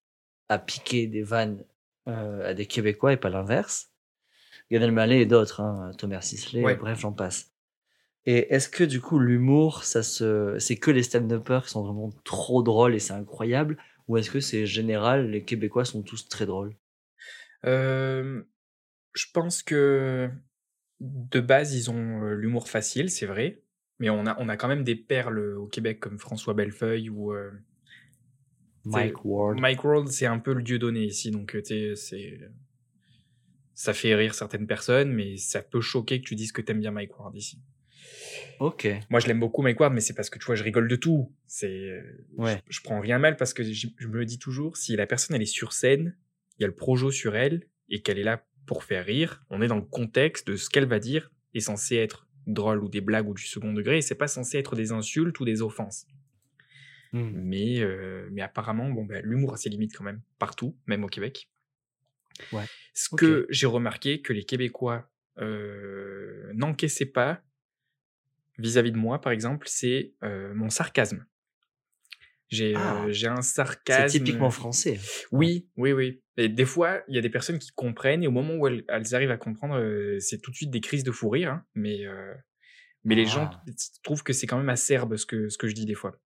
a 0.49 0.59
piqué 0.59 1.07
des 1.07 1.23
vannes 1.23 1.65
euh, 2.09 2.51
à 2.51 2.55
des 2.55 2.67
Québécois 2.67 3.13
et 3.13 3.17
pas 3.17 3.31
l'inverse. 3.31 3.91
Gad 4.71 4.83
Elmaleh 4.83 5.21
et 5.21 5.27
d'autres, 5.27 5.61
hein, 5.61 5.93
Thomas 5.99 6.21
Sisley, 6.21 6.63
Ouais. 6.63 6.77
bref, 6.77 7.01
j'en 7.01 7.13
passe. 7.13 7.53
Et 8.25 8.55
est-ce 8.55 8.69
que 8.69 8.85
du 8.85 9.01
coup 9.01 9.19
l'humour, 9.19 9.83
ça 9.83 10.03
se, 10.05 10.57
c'est 10.59 10.77
que 10.77 10.91
les 10.93 11.03
stand-uppers 11.03 11.65
qui 11.65 11.71
sont 11.71 11.83
vraiment 11.83 12.11
trop 12.25 12.63
drôles 12.63 12.95
et 12.95 13.01
c'est 13.01 13.13
incroyable, 13.13 13.79
ou 14.13 14.19
est-ce 14.19 14.31
que 14.31 14.41
c'est 14.41 14.67
général, 14.67 15.31
les 15.31 15.43
Québécois 15.43 15.87
sont 15.87 16.03
tous 16.03 16.29
très 16.29 16.45
drôles? 16.45 16.77
Euh, 17.65 18.43
je 19.15 19.25
pense 19.33 19.63
que 19.63 20.29
de 21.01 21.41
base, 21.41 21.75
ils 21.75 21.91
ont 21.91 22.21
l'humour 22.21 22.69
facile, 22.69 23.09
c'est 23.09 23.25
vrai. 23.25 23.63
Mais 24.01 24.11
on 24.11 24.27
a, 24.27 24.39
on 24.39 24.51
a 24.51 24.59
quand 24.59 24.69
même 24.69 24.85
des 24.85 24.97
perles 24.97 25.57
au 25.57 25.67
Québec 25.67 25.99
comme 25.99 26.19
François 26.19 26.53
Bellefeuille 26.53 27.09
ou 27.09 27.33
euh, 27.33 27.53
Mike 28.85 29.25
Ward. 29.25 29.59
Mike 29.59 29.83
Ward, 29.83 30.09
c'est 30.09 30.27
un 30.27 30.39
peu 30.39 30.53
le 30.53 30.63
dieu 30.63 30.79
donné 30.79 31.05
ici. 31.05 31.31
Donc, 31.31 31.57
c'est, 31.65 32.39
ça 33.73 33.95
fait 33.95 34.15
rire 34.15 34.35
certaines 34.35 34.67
personnes, 34.67 35.11
mais 35.11 35.39
ça 35.39 35.63
peut 35.63 35.81
choquer 35.81 36.21
que 36.21 36.27
tu 36.27 36.35
dises 36.35 36.53
que 36.53 36.61
t'aimes 36.61 36.81
bien 36.81 36.91
Mike 36.91 37.19
Ward 37.19 37.35
ici. 37.35 37.63
Ok. 38.61 38.89
Moi, 39.11 39.21
je 39.21 39.27
l'aime 39.27 39.41
beaucoup, 39.41 39.63
Mike 39.63 39.81
Ward, 39.81 39.93
mais 39.93 40.01
c'est 40.01 40.15
parce 40.15 40.31
que 40.31 40.39
tu 40.39 40.45
vois, 40.45 40.55
je 40.55 40.63
rigole 40.65 40.89
de 40.89 40.97
tout. 40.97 41.33
C'est, 41.47 41.69
euh, 41.69 42.03
Ouais. 42.37 42.63
je, 42.69 42.79
je 42.79 42.83
prends 42.83 43.01
rien 43.01 43.19
mal 43.19 43.37
parce 43.37 43.55
que 43.55 43.63
je, 43.63 43.89
je 43.97 44.09
me 44.09 44.25
dis 44.25 44.39
toujours, 44.39 44.77
si 44.77 44.97
la 44.97 45.07
personne 45.07 45.37
elle 45.37 45.43
est 45.43 45.47
sur 45.47 45.73
scène, 45.73 46.17
il 46.59 46.63
y 46.63 46.65
a 46.65 46.69
le 46.69 46.75
projo 46.75 47.11
sur 47.11 47.37
elle 47.37 47.67
et 47.89 48.03
qu'elle 48.03 48.19
est 48.19 48.25
là 48.25 48.45
pour 48.67 48.85
faire 48.85 49.05
rire, 49.05 49.45
on 49.51 49.61
est 49.61 49.67
dans 49.67 49.77
le 49.77 49.83
contexte 49.83 50.47
de 50.49 50.57
ce 50.57 50.71
qu'elle 50.71 50.87
va 50.87 50.99
dire 50.99 51.31
est 51.55 51.61
censé 51.61 51.97
être 51.97 52.29
drôle 52.47 52.83
ou 52.83 52.89
des 52.89 53.01
blagues 53.01 53.29
ou 53.29 53.35
du 53.35 53.43
second 53.45 53.73
degré, 53.73 53.99
et 53.99 54.03
c'est 54.03 54.15
pas 54.15 54.29
censé 54.29 54.59
être 54.59 54.75
des 54.77 54.93
insultes 54.93 55.39
ou 55.41 55.45
des 55.45 55.63
offenses. 55.63 56.07
Hmm. 57.13 57.31
Mais, 57.35 57.81
euh, 57.81 58.29
mais 58.33 58.41
apparemment, 58.41 58.89
bon, 58.89 59.05
ben, 59.05 59.23
l'humour 59.25 59.53
a 59.55 59.57
ses 59.57 59.69
limites 59.69 59.95
quand 59.97 60.05
même, 60.05 60.23
partout, 60.39 60.77
même 60.87 61.05
au 61.05 61.09
Québec. 61.09 61.51
Ouais. 62.53 62.65
Ce 62.95 63.15
que 63.15 63.47
j'ai 63.51 63.67
remarqué, 63.67 64.23
que 64.23 64.33
les 64.33 64.45
Québécois 64.45 65.11
euh, 65.39 66.51
n'encaissaient 66.55 67.07
pas 67.07 67.43
vis-à-vis 68.63 68.93
de 68.93 68.97
moi, 68.97 69.21
par 69.21 69.33
exemple, 69.33 69.67
c'est 69.69 70.15
euh, 70.23 70.55
mon 70.55 70.71
sarcasme. 70.71 71.25
J'ai 72.49 72.75
Ah. 72.77 73.05
euh, 73.05 73.13
j'ai 73.13 73.29
un 73.29 73.41
C'est 73.41 73.55
sarcasme. 73.55 74.19
typiquement 74.19 74.51
français. 74.51 75.01
Oui, 75.31 75.69
oui, 75.77 75.93
oui. 75.93 76.23
Et 76.37 76.49
des 76.49 76.65
fois, 76.67 77.03
il 77.09 77.15
y 77.15 77.19
a 77.19 77.23
des 77.23 77.31
personnes 77.31 77.59
qui 77.59 77.71
comprennent, 77.75 78.23
et 78.23 78.27
au 78.27 78.31
moment 78.31 78.55
où 78.57 78.67
elles, 78.67 78.85
elles 78.89 79.15
arrivent 79.15 79.31
à 79.31 79.39
comprendre, 79.39 79.77
euh, 79.79 80.19
c'est 80.21 80.39
tout 80.41 80.51
de 80.51 80.57
suite 80.57 80.71
des 80.71 80.81
crises 80.81 81.05
de 81.05 81.13
fou 81.13 81.29
rire. 81.31 81.51
hein. 81.51 81.65
mais 81.75 82.05
euh, 82.07 82.35
mais 83.05 83.15
les 83.17 83.27
gens 83.27 83.51
Ah. 83.53 83.65
trouvent 84.05 84.23
que 84.23 84.33
c'est 84.33 84.47
quand 84.47 84.59
même 84.59 84.69
acerbe 84.69 85.17
ce 85.17 85.27
que, 85.27 85.49
ce 85.49 85.59
que 85.59 85.67
je 85.67 85.75
dis 85.75 85.87
des 85.87 85.95
fois. 85.95 86.19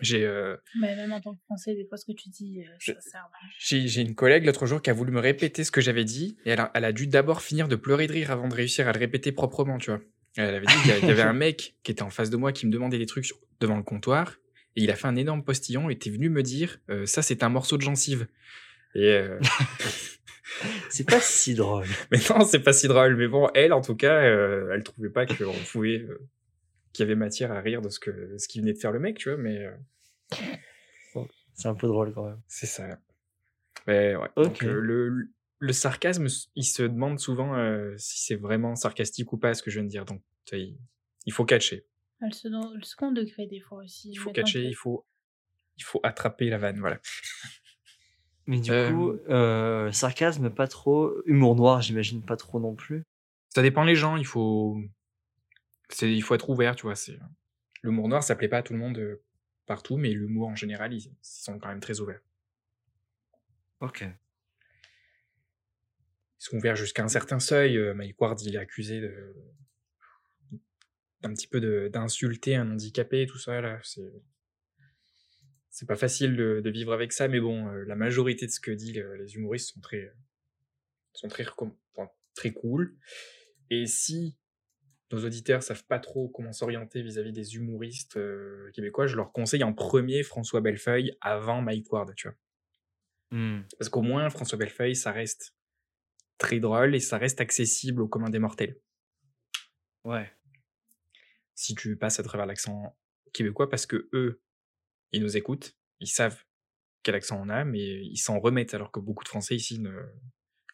J'ai 0.00 0.24
euh, 0.24 0.56
Mais 0.80 0.96
même 0.96 1.12
en 1.12 1.20
tant 1.20 1.34
que 1.34 1.40
français, 1.44 1.74
des 1.74 1.86
fois, 1.86 1.98
ce 1.98 2.06
que 2.06 2.12
tu 2.16 2.30
dis, 2.30 2.62
euh, 2.62 2.94
ça 3.00 3.18
j'ai 3.58 4.00
une 4.00 4.14
collègue 4.14 4.46
l'autre 4.46 4.64
jour 4.64 4.80
qui 4.80 4.88
a 4.88 4.94
voulu 4.94 5.12
me 5.12 5.20
répéter 5.20 5.64
ce 5.64 5.70
que 5.70 5.82
j'avais 5.82 6.04
dit, 6.04 6.38
et 6.46 6.50
elle 6.50 6.60
a, 6.60 6.70
elle 6.74 6.84
a 6.86 6.92
dû 6.92 7.06
d'abord 7.08 7.42
finir 7.42 7.68
de 7.68 7.76
pleurer 7.76 8.06
de 8.06 8.12
rire 8.12 8.30
avant 8.30 8.48
de 8.48 8.54
réussir 8.54 8.88
à 8.88 8.92
le 8.92 8.98
répéter 8.98 9.32
proprement, 9.32 9.76
tu 9.78 9.90
vois. 9.90 10.00
Elle 10.36 10.54
avait 10.54 10.66
dit 10.66 10.74
qu'il 10.82 11.08
y 11.08 11.10
avait 11.10 11.22
un 11.22 11.32
mec 11.34 11.76
qui 11.82 11.92
était 11.92 12.02
en 12.02 12.10
face 12.10 12.30
de 12.30 12.36
moi 12.36 12.52
qui 12.52 12.66
me 12.66 12.72
demandait 12.72 12.98
des 12.98 13.06
trucs 13.06 13.32
devant 13.60 13.76
le 13.76 13.82
comptoir, 13.82 14.36
et 14.76 14.82
il 14.82 14.90
a 14.90 14.96
fait 14.96 15.06
un 15.06 15.16
énorme 15.16 15.44
postillon 15.44 15.90
et 15.90 15.92
était 15.92 16.10
venu 16.10 16.30
me 16.30 16.42
dire 16.42 16.78
euh, 16.90 17.06
ça 17.06 17.22
c'est 17.22 17.42
un 17.42 17.48
morceau 17.48 17.76
de 17.76 17.82
gencive. 17.82 18.26
Et 18.94 19.12
euh, 19.12 19.38
C'est 20.90 21.08
pas 21.08 21.20
si 21.20 21.54
drôle. 21.54 21.86
Mais 22.10 22.18
non, 22.30 22.44
c'est 22.44 22.60
pas 22.60 22.72
si 22.72 22.88
drôle. 22.88 23.16
Mais 23.16 23.28
bon, 23.28 23.48
elle, 23.54 23.72
en 23.72 23.80
tout 23.80 23.96
cas, 23.96 24.22
euh, 24.22 24.70
elle 24.72 24.82
trouvait 24.82 25.10
pas 25.10 25.26
qu'on 25.26 25.52
pouvait, 25.72 26.00
euh, 26.00 26.20
qu'il 26.92 27.04
y 27.04 27.06
avait 27.06 27.16
matière 27.16 27.52
à 27.52 27.60
rire 27.60 27.80
de 27.80 27.88
ce 27.88 27.98
que, 27.98 28.36
ce 28.38 28.48
qui 28.48 28.60
venait 28.60 28.74
de 28.74 28.78
faire 28.78 28.92
le 28.92 28.98
mec, 28.98 29.18
tu 29.18 29.30
vois. 29.30 29.38
Mais 29.38 29.66
C'est 31.54 31.68
un 31.68 31.74
peu 31.74 31.86
drôle 31.86 32.12
quand 32.12 32.26
même. 32.26 32.40
c'est 32.48 32.66
ça. 32.66 32.98
Mais 33.86 34.14
ouais. 34.14 34.28
Donc, 34.36 34.60
le, 34.62 35.28
le 35.64 35.72
sarcasme, 35.72 36.26
il 36.56 36.64
se 36.64 36.82
demande 36.82 37.20
souvent 37.20 37.54
euh, 37.54 37.94
si 37.96 38.24
c'est 38.24 38.34
vraiment 38.34 38.74
sarcastique 38.74 39.32
ou 39.32 39.38
pas 39.38 39.54
ce 39.54 39.62
que 39.62 39.70
je 39.70 39.76
viens 39.78 39.84
de 39.84 39.88
dire. 39.90 40.04
Donc, 40.04 40.20
il, 40.50 40.76
il 41.24 41.32
faut 41.32 41.44
catcher. 41.44 41.86
Ah, 42.20 42.26
Le 42.26 42.32
second, 42.32 42.70
le 42.74 42.82
second 42.82 43.12
degré, 43.12 43.46
des 43.46 43.60
fois 43.60 43.78
aussi. 43.84 44.10
Il 44.10 44.16
faut 44.16 44.32
catcher. 44.32 44.64
Il 44.64 44.74
faut, 44.74 45.06
il 45.78 45.84
faut 45.84 46.00
attraper 46.02 46.50
la 46.50 46.58
vanne. 46.58 46.80
Voilà. 46.80 47.00
Mais 48.46 48.58
du 48.58 48.72
Euh, 48.72 48.90
coup, 48.90 49.10
euh, 49.30 49.92
sarcasme, 49.92 50.50
pas 50.50 50.66
trop. 50.66 51.12
Humour 51.26 51.54
noir, 51.54 51.80
j'imagine 51.80 52.24
pas 52.24 52.36
trop 52.36 52.58
non 52.58 52.74
plus. 52.74 53.04
Ça 53.50 53.62
dépend 53.62 53.84
les 53.84 53.94
gens. 53.94 54.16
Il 54.16 54.26
faut, 54.26 54.76
c'est, 55.90 56.12
il 56.12 56.22
faut 56.22 56.34
être 56.34 56.50
ouvert, 56.50 56.74
tu 56.74 56.82
vois. 56.82 56.96
C'est 56.96 57.20
l'humour 57.84 58.08
noir, 58.08 58.24
ça 58.24 58.34
plaît 58.34 58.48
pas 58.48 58.58
à 58.58 58.62
tout 58.64 58.72
le 58.72 58.80
monde 58.80 59.20
partout, 59.66 59.96
mais 59.96 60.10
l'humour 60.10 60.48
en 60.48 60.56
général, 60.56 60.92
ils, 60.92 61.04
ils 61.06 61.16
sont 61.22 61.60
quand 61.60 61.68
même 61.68 61.78
très 61.78 62.00
ouverts. 62.00 62.20
Ok. 63.78 64.04
Ils 66.42 66.46
sont 66.46 66.56
ouverts 66.56 66.74
jusqu'à 66.74 67.04
un 67.04 67.08
certain 67.08 67.38
seuil. 67.38 67.78
Euh, 67.78 67.94
Mike 67.94 68.20
Ward, 68.20 68.40
il 68.42 68.56
est 68.56 68.58
accusé 68.58 69.00
de 69.00 69.32
d'un 71.20 71.32
petit 71.34 71.46
peu 71.46 71.88
d'insulter 71.88 72.56
un 72.56 72.72
handicapé, 72.72 73.26
tout 73.26 73.38
ça 73.38 73.60
là. 73.60 73.78
C'est 73.84 74.12
c'est 75.70 75.86
pas 75.86 75.96
facile 75.96 76.36
de, 76.36 76.60
de 76.60 76.70
vivre 76.70 76.92
avec 76.92 77.12
ça, 77.12 77.28
mais 77.28 77.38
bon, 77.38 77.68
euh, 77.68 77.84
la 77.84 77.94
majorité 77.94 78.46
de 78.46 78.50
ce 78.50 78.58
que 78.58 78.72
disent 78.72 78.92
les, 78.92 79.04
les 79.18 79.36
humoristes 79.36 79.72
sont 79.72 79.80
très 79.80 80.12
sont 81.12 81.28
très 81.28 81.46
enfin, 81.46 82.10
très 82.34 82.50
cool. 82.50 82.96
Et 83.70 83.86
si 83.86 84.36
nos 85.12 85.24
auditeurs 85.24 85.62
savent 85.62 85.84
pas 85.84 86.00
trop 86.00 86.28
comment 86.28 86.52
s'orienter 86.52 87.02
vis-à-vis 87.02 87.32
des 87.32 87.54
humoristes 87.54 88.16
euh, 88.16 88.68
québécois, 88.72 89.06
je 89.06 89.14
leur 89.14 89.30
conseille 89.30 89.62
en 89.62 89.72
premier 89.72 90.24
François 90.24 90.60
Bellefeuille 90.60 91.16
avant 91.20 91.62
Mike 91.62 91.92
Ward, 91.92 92.12
tu 92.16 92.26
vois. 92.26 92.36
Hmm. 93.30 93.62
Parce 93.78 93.88
qu'au 93.88 94.02
moins, 94.02 94.28
François 94.28 94.58
Bellefeuille, 94.58 94.96
ça 94.96 95.12
reste 95.12 95.54
très 96.42 96.60
drôle 96.60 96.94
et 96.94 97.00
ça 97.00 97.18
reste 97.18 97.40
accessible 97.40 98.02
au 98.02 98.08
commun 98.08 98.28
des 98.30 98.38
mortels. 98.40 98.76
Ouais. 100.04 100.30
Si 101.54 101.74
tu 101.74 101.96
passes 101.96 102.18
à 102.18 102.22
travers 102.22 102.46
l'accent 102.46 102.96
québécois, 103.32 103.70
parce 103.70 103.86
que 103.86 104.08
eux, 104.12 104.42
ils 105.12 105.22
nous 105.22 105.36
écoutent, 105.36 105.76
ils 106.00 106.08
savent 106.08 106.42
quel 107.02 107.14
accent 107.14 107.40
on 107.40 107.48
a, 107.48 107.64
mais 107.64 108.04
ils 108.04 108.16
s'en 108.18 108.38
remettent, 108.40 108.74
alors 108.74 108.90
que 108.90 109.00
beaucoup 109.00 109.24
de 109.24 109.28
Français 109.28 109.54
ici 109.54 109.78
ne 109.78 109.92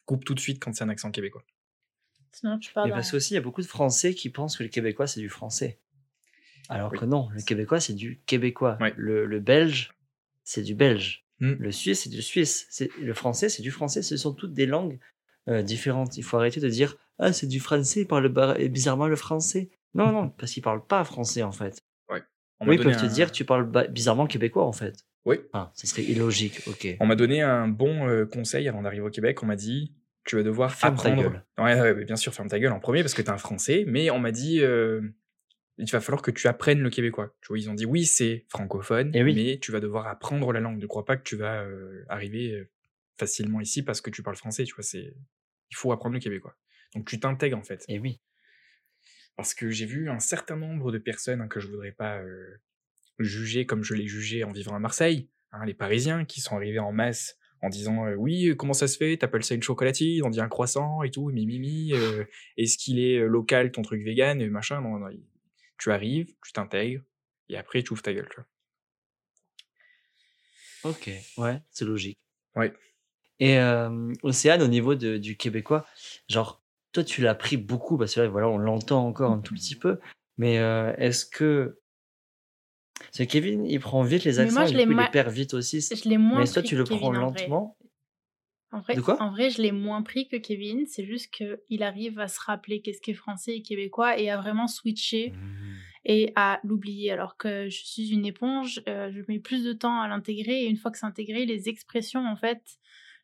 coupent 0.07 0.25
tout 0.25 0.35
de 0.35 0.41
suite 0.41 0.59
quand 0.63 0.73
c'est 0.75 0.85
un 0.85 0.89
accent 0.89 1.11
québécois. 1.11 1.45
Sinon, 2.33 2.59
tu 2.59 2.73
parles. 2.73 2.89
Et 2.89 2.93
parce 2.93 3.11
qu'aussi, 3.11 3.33
il 3.33 3.37
y 3.37 3.39
a 3.39 3.43
beaucoup 3.43 3.63
de 3.63 3.67
Français 3.67 4.15
qui 4.15 4.31
pensent 4.31 4.57
que 4.57 4.63
le 4.63 4.69
québécois, 4.69 5.07
c'est 5.07 5.21
du 5.21 5.29
français. 5.29 5.81
Alors 6.69 6.93
Oui. 6.93 6.99
que 6.99 7.05
non, 7.05 7.29
le 7.31 7.43
québécois, 7.43 7.81
c'est 7.81 7.95
du 7.95 8.21
québécois. 8.27 8.77
Ouais. 8.81 8.95
Le, 8.97 9.27
le 9.27 9.41
belge, 9.41 9.93
c'est 10.45 10.63
du 10.63 10.75
belge. 10.75 11.25
Hmm. 11.41 11.53
Le 11.59 11.73
suisse, 11.73 12.03
c'est 12.03 12.11
du 12.11 12.21
suisse. 12.23 12.67
C'est- 12.71 12.91
Le 12.99 13.15
français, 13.15 13.49
c'est 13.49 13.63
du 13.63 13.71
français. 13.71 14.03
Ce 14.03 14.17
sont 14.17 14.35
toutes 14.35 14.53
des 14.55 14.67
langues 14.67 14.99
euh, 15.49 15.63
différentes. 15.63 16.17
Il 16.17 16.23
faut 16.23 16.37
arrêter 16.37 16.61
de 16.61 16.69
dire 16.69 16.97
Ah, 17.19 17.33
c'est 17.33 17.47
du 17.47 17.59
français, 17.61 18.01
il 18.03 18.07
parle 18.07 18.29
bizarrement 18.69 19.09
le 19.09 19.17
français. 19.17 19.71
Non, 19.95 20.13
non, 20.13 20.29
parce 20.31 20.53
qu'ils 20.53 20.63
parlent 20.63 20.87
pas 20.87 21.03
français, 21.05 21.43
en 21.43 21.53
fait. 21.53 21.83
On 22.61 22.67
Oui, 22.67 22.75
ils 22.75 22.83
peuvent 22.83 22.97
te 23.01 23.07
dire 23.07 23.31
Tu 23.31 23.45
parles 23.45 23.71
bizarrement 23.91 24.27
québécois, 24.27 24.65
en 24.65 24.73
fait. 24.73 25.05
Oui. 25.25 25.37
Ah, 25.53 25.71
ça 25.75 25.87
serait 25.87 26.03
illogique, 26.03 26.61
ok. 26.67 26.97
On 27.01 27.07
m'a 27.07 27.15
donné 27.15 27.41
un 27.43 27.69
bon 27.69 28.09
euh, 28.09 28.25
conseil 28.27 28.67
avant 28.69 28.83
d'arriver 28.83 29.03
au 29.05 29.11
Québec. 29.11 29.43
On 29.43 29.47
m'a 29.47 29.57
dit 29.57 29.93
tu 30.25 30.37
vas 30.37 30.43
devoir 30.43 30.75
Ferme 30.75 30.97
ta 30.97 31.03
apprendre. 31.09 31.23
gueule. 31.23 31.45
Ouais, 31.59 31.81
ouais, 31.81 31.93
ouais, 31.93 32.05
bien 32.05 32.17
sûr, 32.17 32.35
ferme 32.35 32.49
ta 32.49 32.59
gueule 32.59 32.73
en 32.73 32.81
premier 32.81 33.03
parce 33.03 33.15
que 33.15 33.23
t'es 33.23 33.31
un 33.31 33.39
Français. 33.39 33.85
Mais 33.87 34.11
on 34.11 34.19
m'a 34.19 34.33
dit 34.33 34.61
euh, 34.61 35.01
il 35.79 35.89
va 35.91 36.01
falloir 36.01 36.21
que 36.23 36.31
tu 36.33 36.49
apprennes 36.49 36.81
le 36.81 36.91
québécois. 36.91 37.33
Tu 37.41 37.49
vois, 37.49 37.59
ils 37.59 37.71
ont 37.71 37.75
dit 37.75 37.87
oui, 37.87 38.05
c'est 38.05 38.45
francophone, 38.49 39.11
Eh 39.15 39.23
oui. 39.23 39.35
mais 39.35 39.59
tu 39.59 39.71
vas 39.71 39.81
devoir 39.81 40.07
apprendre 40.09 40.53
la 40.53 40.61
langue. 40.61 40.79
Ne 40.81 40.87
crois 40.87 41.05
pas 41.05 41.17
que 41.17 41.23
tu 41.23 41.37
vas 41.37 41.63
euh, 41.63 42.05
arriver 42.09 42.53
euh, 42.53 42.69
facilement 43.19 43.61
ici 43.61 43.83
parce 43.83 44.01
que 44.01 44.11
tu 44.11 44.23
parles 44.23 44.37
français. 44.37 44.65
Tu 44.65 44.75
vois, 44.75 44.83
c'est 44.85 45.15
il 45.71 45.77
faut 45.77 45.93
apprendre 45.93 46.15
le 46.15 46.21
québécois. 46.21 46.57
Donc 46.95 47.07
tu 47.07 47.21
t'intègres 47.21 47.59
en 47.59 47.63
fait. 47.63 47.85
Et 47.89 47.99
oui. 47.99 48.21
Parce 49.37 49.55
que 49.55 49.71
j'ai 49.71 49.87
vu 49.87 50.11
un 50.11 50.21
certain 50.21 50.57
nombre 50.57 50.91
de 50.91 50.99
personnes 50.99 51.41
hein, 51.41 51.49
que 51.49 51.61
je 51.61 51.69
voudrais 51.69 51.93
pas 51.93 52.19
euh, 52.19 52.61
juger 53.19 53.67
comme 53.67 53.85
je 53.85 53.95
l'ai 53.95 54.07
jugé 54.07 54.45
en 54.45 54.53
vivant 54.53 54.75
à 54.75 54.79
Marseille, 54.79 55.29
hein, 55.53 55.65
les 55.65 55.75
Parisiens 55.75 56.25
qui 56.25 56.41
sont 56.41 56.57
arrivés 56.57 56.79
en 56.79 56.93
masse 56.93 57.37
en 57.63 57.69
disant 57.69 58.07
euh, 58.07 58.15
oui 58.15 58.55
comment 58.57 58.73
ça 58.73 58.89
se 58.89 58.97
fait? 58.97 59.17
T'appelles 59.17 59.45
ça 59.45 59.55
une 59.55 59.63
chocolatine? 59.63 60.25
On 60.25 60.31
dit 60.31 60.41
un 60.41 60.49
croissant 60.49 61.03
et 61.03 61.11
tout 61.11 61.31
mimimi 61.31 61.93
euh, 61.93 62.25
est-ce 62.57 62.79
qu'il 62.79 62.99
est 62.99 63.19
euh, 63.19 63.27
local 63.27 63.71
ton 63.71 63.83
truc 63.83 64.03
vegan 64.03 64.41
et 64.41 64.49
machin 64.49 64.81
non, 64.81 64.99
non, 64.99 65.09
tu 65.79 65.91
arrives 65.91 66.35
tu 66.45 66.53
t'intègres 66.53 67.03
et 67.49 67.57
après 67.57 67.83
tu 67.83 67.93
ouvres 67.93 68.03
ta 68.03 68.13
gueule 68.13 68.29
tu 68.31 68.37
vois 68.37 68.47
Ok, 70.85 71.11
ouais, 71.39 71.61
c'est 71.71 71.85
logique. 71.85 72.19
Ouais. 72.55 72.73
Et 73.41 73.59
euh, 73.59 74.13
Océane, 74.23 74.63
au 74.63 74.69
niveau 74.69 74.95
de- 74.95 75.17
du 75.19 75.37
québécois, 75.37 75.87
genre, 76.29 76.63
toi, 76.93 77.05
tu 77.05 77.23
l'as 77.23 77.35
pris 77.35 77.57
beaucoup, 77.57 77.97
parce 77.99 78.15
que 78.15 78.21
là, 78.21 78.29
voilà, 78.29 78.49
on 78.49 78.59
l'entend 78.59 79.07
encore 79.07 79.31
un 79.33 79.41
tout 79.41 79.55
petit 79.55 79.77
peu, 79.77 79.99
mais 80.39 80.59
euh, 80.59 80.93
est-ce 80.97 81.25
que. 81.27 81.79
Parce 83.01 83.19
que 83.19 83.23
Kevin, 83.25 83.65
il 83.65 83.79
prend 83.79 84.03
vite 84.03 84.25
les 84.25 84.41
accents, 84.41 84.55
moi, 84.55 84.65
et 84.65 84.67
je 84.67 84.73
du 84.73 84.79
l'ai 84.79 84.87
coup, 84.87 84.93
il 84.93 84.99
les 84.99 85.11
perd 85.11 85.33
vite 85.33 85.55
aussi. 85.55 85.81
Je 85.81 86.09
l'ai 86.09 86.19
moins 86.19 86.41
Mais 86.41 86.47
toi, 86.51 86.63
tu 86.63 86.77
le 86.77 86.85
Kevin, 86.85 86.99
prends 86.99 87.13
lentement? 87.13 87.77
En 88.71 88.81
vrai, 88.81 88.97
De 88.97 89.01
quoi? 89.01 89.17
en 89.23 89.31
vrai, 89.31 89.49
je 89.51 89.63
l'ai 89.63 89.73
moins 89.73 90.03
pris 90.03 90.29
que 90.29 90.37
Kevin. 90.37 90.85
C'est 90.87 91.05
juste 91.07 91.33
qu'il 91.33 91.83
arrive 91.83 92.19
à 92.19 92.29
se 92.29 92.39
rappeler 92.41 92.83
qu'est-ce 92.83 93.01
qui 93.01 93.13
est 93.13 93.15
français 93.15 93.57
et 93.57 93.63
québécois 93.63 94.19
et 94.19 94.31
à 94.31 94.37
vraiment 94.37 94.67
switcher 94.67 95.33
Mmh. 95.33 95.75
et 96.05 96.33
à 96.37 96.61
l'oublier. 96.65 97.11
Alors 97.13 97.37
que 97.39 97.69
je 97.71 97.85
suis 97.85 98.11
une 98.11 98.27
éponge, 98.27 98.83
euh, 98.89 99.11
je 99.13 99.23
mets 99.29 99.39
plus 99.39 99.65
de 99.65 99.73
temps 99.73 100.01
à 100.03 100.09
l'intégrer 100.09 100.65
et 100.65 100.67
une 100.69 100.77
fois 100.77 100.91
que 100.91 100.99
c'est 100.99 101.07
intégré, 101.07 101.47
les 101.47 101.69
expressions, 101.71 102.27
en 102.27 102.37
fait, 102.37 102.61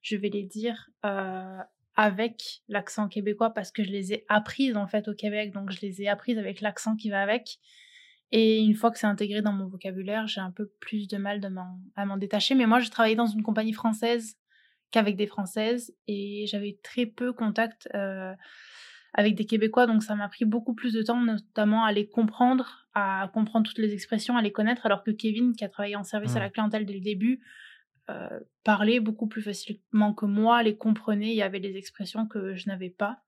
je 0.05 0.16
vais 0.16 0.28
les 0.28 0.44
dire 0.44 0.90
euh, 1.05 1.59
avec 1.96 2.62
l'accent 2.68 3.09
québécois 3.09 3.50
parce 3.50 3.72
que 3.72 3.82
je 3.82 3.90
les 3.90 4.12
ai 4.12 4.24
apprises 4.28 4.76
en 4.76 4.86
fait 4.86 5.09
au 5.09 5.14
Québec, 5.14 5.52
donc 5.52 5.70
je 5.70 5.80
les 5.80 6.02
ai 6.02 6.09
apprises 6.09 6.38
avec 6.38 6.61
l'accent 6.61 6.94
qui 6.94 7.09
va 7.09 7.22
avec. 7.22 7.59
Et 8.30 8.61
une 8.61 8.74
fois 8.74 8.90
que 8.90 8.98
c'est 8.98 9.07
intégré 9.07 9.40
dans 9.40 9.52
mon 9.52 9.66
vocabulaire, 9.66 10.26
j'ai 10.26 10.40
un 10.40 10.50
peu 10.50 10.70
plus 10.80 11.09
de 11.09 11.16
mal 11.16 11.40
de 11.40 11.48
à 11.96 12.05
m'en 12.05 12.16
détacher. 12.18 12.55
Mais 12.55 12.66
moi, 12.66 12.80
je 12.80 12.90
travaillais 12.90 13.16
dans 13.16 13.26
une 13.26 13.42
compagnie 13.42 13.72
française 13.72 14.36
qu'avec 14.90 15.16
des 15.16 15.26
Françaises 15.26 15.94
et 16.07 16.44
j'avais 16.48 16.78
très 16.82 17.07
peu 17.07 17.32
contact 17.32 17.88
euh, 17.94 18.34
avec 19.14 19.36
des 19.36 19.46
Québécois, 19.46 19.86
donc 19.86 20.02
ça 20.02 20.16
m'a 20.16 20.28
pris 20.28 20.44
beaucoup 20.44 20.74
plus 20.74 20.92
de 20.92 21.02
temps, 21.02 21.20
notamment 21.20 21.84
à 21.84 21.92
les 21.92 22.09
comprendre, 22.09 22.88
à 22.92 23.30
comprendre 23.32 23.66
toutes 23.68 23.78
les 23.78 23.94
expressions, 23.94 24.36
à 24.36 24.42
les 24.42 24.52
connaître, 24.52 24.84
alors 24.84 25.02
que 25.05 25.12
Kevin, 25.12 25.55
qui 25.55 25.64
a 25.64 25.68
travaillé 25.68 25.96
en 25.96 26.05
service 26.05 26.34
à 26.36 26.40
Mm. 26.40 26.42
la 26.42 26.50
clientèle 26.50 26.86
dès 26.86 26.94
le 26.94 27.00
début, 27.00 27.40
euh, 28.11 28.40
parlait 28.64 29.00
beaucoup 29.00 29.26
plus 29.26 29.42
facilement 29.42 30.12
que 30.14 30.26
moi, 30.26 30.62
les 30.62 30.76
comprenait, 30.76 31.30
il 31.30 31.36
y 31.36 31.42
avait 31.42 31.61
des 31.61 31.76
expressions 31.76 32.26
que 32.26 32.55
je 32.55 32.68
n'avais 32.68 32.90
pas. 32.90 33.20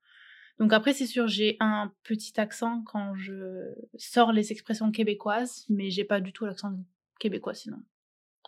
Donc 0.59 0.73
après, 0.73 0.93
c'est 0.93 1.05
sûr, 1.05 1.27
j'ai 1.27 1.57
un 1.59 1.93
petit 2.03 2.39
accent 2.39 2.81
quand 2.83 3.15
je 3.15 3.73
sors 3.95 4.31
les 4.31 4.51
expressions 4.51 4.91
québécoises, 4.91 5.65
mais 5.69 5.89
j'ai 5.89 6.03
pas 6.03 6.19
du 6.19 6.33
tout 6.33 6.45
l'accent 6.45 6.73
québécois 7.19 7.53
sinon. 7.53 7.77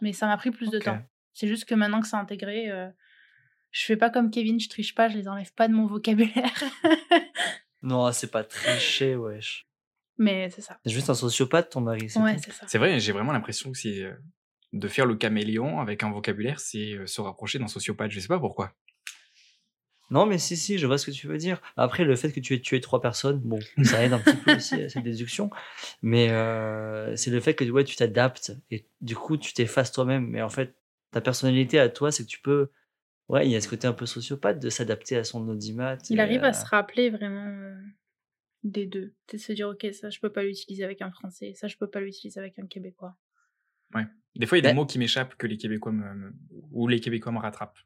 Mais 0.01 0.13
ça 0.13 0.27
m'a 0.27 0.37
pris 0.37 0.51
plus 0.51 0.69
de 0.69 0.79
temps. 0.79 0.99
C'est 1.33 1.47
juste 1.47 1.65
que 1.65 1.75
maintenant 1.75 2.01
que 2.01 2.07
c'est 2.07 2.15
intégré, 2.15 2.69
euh, 2.71 2.89
je 3.71 3.85
fais 3.85 3.97
pas 3.97 4.09
comme 4.09 4.31
Kevin, 4.31 4.59
je 4.59 4.69
triche 4.69 4.95
pas, 4.95 5.07
je 5.09 5.17
les 5.17 5.27
enlève 5.27 5.53
pas 5.53 5.67
de 5.67 5.73
mon 5.73 5.85
vocabulaire. 5.87 6.53
Non, 7.81 8.11
c'est 8.11 8.29
pas 8.29 8.43
tricher, 8.43 9.15
wesh. 9.15 9.65
Mais 10.17 10.49
c'est 10.49 10.59
ça. 10.61 10.77
C'est 10.83 10.91
juste 10.91 11.09
un 11.09 11.15
sociopathe, 11.15 11.69
ton 11.69 11.79
mari. 11.79 12.09
c'est 12.09 12.19
Ouais, 12.19 12.35
tout. 12.35 12.41
c'est 12.43 12.51
ça. 12.51 12.65
c'est 12.67 12.77
vrai 12.77 12.99
j'ai 12.99 13.13
vraiment 13.13 13.31
l'impression 13.31 13.71
que 13.71 13.77
c'est 13.77 14.03
euh, 14.03 14.13
de 14.73 14.87
faire 14.87 15.05
le 15.05 15.15
caméléon 15.15 15.79
avec 15.79 16.03
un 16.03 16.11
vocabulaire 16.11 16.59
c'est 16.59 16.93
euh, 16.93 17.07
se 17.07 17.21
rapprocher 17.21 17.59
d'un 17.59 17.67
sociopathe 17.67 18.11
je 18.11 18.19
sais 18.19 18.27
pas 18.27 18.39
pourquoi 18.39 18.73
Non, 20.11 20.25
mais 20.25 20.37
si, 20.37 20.57
si, 20.57 20.77
je 20.77 20.87
vois 20.87 20.97
ce 20.97 21.05
que 21.05 21.11
tu 21.11 21.27
veux 21.27 21.37
dire. 21.37 21.61
Après, 21.77 22.03
le 22.03 22.15
fait 22.15 22.31
que 22.31 22.39
tu 22.39 22.55
aies 22.55 22.61
tué 22.61 22.81
trois 22.81 22.99
personnes, 22.99 23.39
bon, 23.39 23.59
ça 23.83 24.03
aide 24.03 24.13
un 24.13 24.19
petit 24.19 24.37
peu 24.37 24.55
aussi 24.55 24.81
à 24.81 24.89
cette 24.89 25.03
déduction. 25.03 25.51
Mais 26.01 26.31
euh, 26.31 27.15
c'est 27.15 27.29
le 27.29 27.39
fait 27.39 27.53
que 27.53 27.63
ouais, 27.65 27.83
tu 27.83 27.95
t'adaptes 27.95 28.53
et 28.71 28.87
du 29.01 29.15
coup, 29.15 29.37
tu 29.37 29.53
t'effaces 29.53 29.91
toi-même. 29.91 30.25
Mais 30.27 30.41
en 30.41 30.49
fait, 30.49 30.73
ta 31.11 31.21
personnalité 31.21 31.79
à 31.79 31.89
toi, 31.89 32.11
c'est 32.11 32.23
que 32.23 32.29
tu 32.29 32.41
peux. 32.41 32.69
Ouais, 33.27 33.45
il 33.45 33.51
y 33.51 33.55
a 33.55 33.61
ce 33.61 33.69
côté 33.69 33.85
un 33.85 33.93
peu 33.93 34.07
sociopathe 34.07 34.59
de 34.59 34.69
s'adapter 34.69 35.15
à 35.15 35.23
son 35.23 35.47
audimat. 35.47 35.97
Il 36.09 36.19
arrive 36.19 36.43
à 36.43 36.53
se 36.53 36.65
rappeler 36.65 37.11
vraiment 37.11 37.45
euh, 37.45 37.75
des 38.63 38.87
deux. 38.87 39.13
De 39.31 39.37
se 39.37 39.53
dire, 39.53 39.69
ok, 39.69 39.85
ça, 39.93 40.09
je 40.09 40.19
peux 40.19 40.31
pas 40.31 40.41
l'utiliser 40.41 40.83
avec 40.83 41.03
un 41.03 41.11
Français, 41.11 41.53
ça, 41.55 41.67
je 41.67 41.77
peux 41.77 41.89
pas 41.89 41.99
l'utiliser 41.99 42.39
avec 42.39 42.57
un 42.57 42.65
Québécois. 42.65 43.15
Ouais. 43.93 44.05
Des 44.35 44.45
fois, 44.45 44.57
il 44.57 44.63
y 44.63 44.65
a 44.65 44.69
des 44.69 44.73
Ben- 44.73 44.75
mots 44.81 44.85
qui 44.85 44.99
m'échappent 44.99 45.35
que 45.35 45.47
les 45.47 45.57
Québécois 45.57 45.91
me, 45.91 46.33
ou 46.71 46.87
les 46.87 46.99
Québécois 46.99 47.31
me 47.31 47.39
rattrapent. 47.39 47.77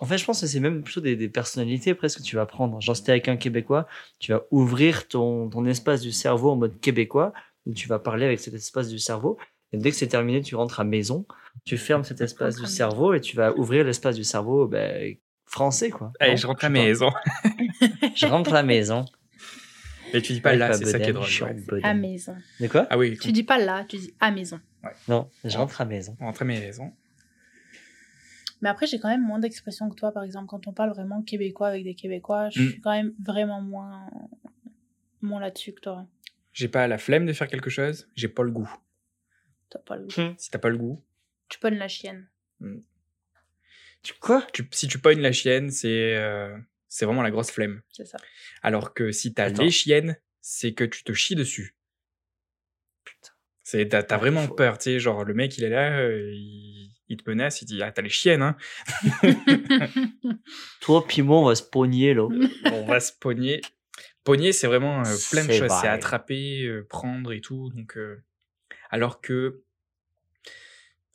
En 0.00 0.06
fait, 0.06 0.16
je 0.16 0.24
pense 0.24 0.40
que 0.40 0.46
c'est 0.46 0.60
même 0.60 0.82
plutôt 0.82 1.00
des, 1.00 1.16
des 1.16 1.28
personnalités 1.28 1.92
presque 1.94 2.18
que 2.18 2.22
tu 2.24 2.36
vas 2.36 2.46
prendre. 2.46 2.80
Genre, 2.80 2.94
si 2.96 3.02
t'es 3.02 3.10
avec 3.10 3.26
un 3.28 3.36
Québécois, 3.36 3.88
tu 4.20 4.30
vas 4.32 4.42
ouvrir 4.52 5.08
ton, 5.08 5.48
ton 5.50 5.66
espace 5.66 6.00
du 6.02 6.12
cerveau 6.12 6.50
en 6.50 6.56
mode 6.56 6.78
québécois, 6.80 7.32
où 7.66 7.74
tu 7.74 7.88
vas 7.88 7.98
parler 7.98 8.24
avec 8.24 8.38
cet 8.38 8.54
espace 8.54 8.88
du 8.88 8.98
cerveau. 9.00 9.38
Et 9.72 9.76
dès 9.76 9.90
que 9.90 9.96
c'est 9.96 10.06
terminé, 10.06 10.40
tu 10.40 10.54
rentres 10.54 10.78
à 10.78 10.84
maison, 10.84 11.26
tu 11.64 11.76
fermes 11.76 12.04
cet 12.04 12.20
espace 12.20 12.56
du 12.56 12.66
cerveau 12.66 13.12
et 13.12 13.20
tu 13.20 13.36
vas 13.36 13.52
ouvrir 13.54 13.84
l'espace 13.84 14.14
du 14.16 14.24
cerveau 14.24 14.68
ben, 14.68 15.16
français, 15.46 15.90
quoi. 15.90 16.12
Allez, 16.20 16.30
Non, 16.32 16.36
je 16.36 16.46
rentre 16.46 16.64
à 16.64 16.68
la 16.68 16.72
maison. 16.72 17.10
Je 18.14 18.26
rentre 18.26 18.50
à 18.50 18.54
la 18.54 18.62
maison. 18.62 19.04
Mais 20.12 20.20
tu 20.22 20.32
dis 20.32 20.40
pas 20.40 20.54
là, 20.54 20.72
c'est 20.72 20.84
ça 20.86 20.98
qui 20.98 21.10
est 21.10 21.12
drôle. 21.12 21.26
ouais. 21.72 21.80
À 21.82 21.94
maison. 21.94 22.36
De 22.60 22.66
quoi? 22.68 22.86
Ah 22.90 22.96
oui, 22.98 23.16
Tu 23.18 23.32
dis 23.32 23.42
pas 23.44 23.58
là, 23.58 23.84
tu 23.88 23.96
dis 23.96 24.14
à 24.20 24.30
maison. 24.30 24.60
Non, 25.08 25.28
je 25.44 25.56
rentre 25.56 25.80
à 25.80 25.84
maison. 25.84 26.16
on 26.20 26.24
rentre 26.26 26.42
à 26.42 26.44
maison. 26.44 26.92
Mais 28.60 28.68
après, 28.68 28.86
j'ai 28.86 28.98
quand 28.98 29.08
même 29.08 29.22
moins 29.22 29.38
d'expressions 29.38 29.88
que 29.88 29.94
toi, 29.94 30.10
par 30.12 30.24
exemple, 30.24 30.48
quand 30.48 30.66
on 30.66 30.72
parle 30.72 30.90
vraiment 30.90 31.22
québécois 31.22 31.68
avec 31.68 31.84
des 31.84 31.94
Québécois, 31.94 32.48
je 32.50 32.60
Mm. 32.62 32.68
suis 32.70 32.80
quand 32.80 32.90
même 32.92 33.14
vraiment 33.24 33.60
moins, 33.60 34.10
moins 35.22 35.40
là-dessus 35.40 35.72
que 35.74 35.80
toi. 35.80 36.06
J'ai 36.52 36.66
pas 36.68 36.88
la 36.88 36.98
flemme 36.98 37.24
de 37.26 37.32
faire 37.32 37.46
quelque 37.46 37.70
chose, 37.70 38.08
j'ai 38.16 38.26
pas 38.28 38.42
le 38.42 38.50
goût. 38.50 38.68
T'as 39.70 39.78
pas 39.78 39.96
le 39.96 40.06
goût. 40.06 40.20
Hmm. 40.20 40.34
Si 40.38 40.50
t'as 40.50 40.58
pas 40.58 40.70
le 40.70 40.76
goût, 40.78 41.04
Tu 41.48 41.58
pognes 41.60 41.76
la 41.78 41.86
chienne. 41.88 42.26
Tu 44.02 44.14
quoi? 44.20 44.44
Tu, 44.52 44.66
si 44.72 44.88
tu 44.88 44.98
pognes 44.98 45.20
la 45.20 45.32
chienne, 45.32 45.70
c'est 45.70 46.16
euh, 46.16 46.56
c'est 46.88 47.04
vraiment 47.04 47.22
la 47.22 47.30
grosse 47.30 47.50
flemme. 47.50 47.82
C'est 47.92 48.06
ça. 48.06 48.18
Alors 48.62 48.94
que 48.94 49.12
si 49.12 49.34
t'as 49.34 49.44
Attends. 49.44 49.62
les 49.62 49.70
chiennes, 49.70 50.16
c'est 50.40 50.72
que 50.74 50.84
tu 50.84 51.04
te 51.04 51.12
chies 51.12 51.34
dessus. 51.34 51.76
Putain. 53.04 53.32
C'est 53.62 53.88
t'as 53.88 54.16
vraiment 54.16 54.46
faut- 54.46 54.54
peur, 54.54 54.78
tu 54.78 54.84
sais, 54.84 54.98
genre 55.00 55.24
le 55.24 55.34
mec 55.34 55.56
il 55.58 55.64
est 55.64 55.68
là, 55.68 55.98
euh, 56.00 56.32
il, 56.34 56.90
il 57.08 57.16
te 57.18 57.28
menace, 57.28 57.60
il 57.62 57.66
dit 57.66 57.82
ah 57.82 57.92
t'as 57.92 58.02
les 58.02 58.08
chiennes 58.08 58.42
hein. 58.42 58.56
Toi, 60.80 61.06
puis 61.06 61.22
moi, 61.22 61.38
on 61.40 61.44
va 61.46 61.54
se 61.54 61.62
pogner, 61.62 62.14
là. 62.14 62.26
on 62.72 62.84
va 62.86 63.00
se 63.00 63.12
pogner. 63.12 63.60
Pogner, 64.24 64.52
c'est 64.52 64.66
vraiment 64.66 65.00
euh, 65.04 65.16
plein 65.30 65.44
de 65.44 65.52
choses. 65.52 65.72
C'est 65.80 65.88
attraper, 65.88 66.62
euh, 66.64 66.86
prendre 66.88 67.32
et 67.32 67.40
tout. 67.40 67.70
Donc, 67.74 67.96
euh, 67.96 68.22
alors 68.90 69.20
que 69.20 69.62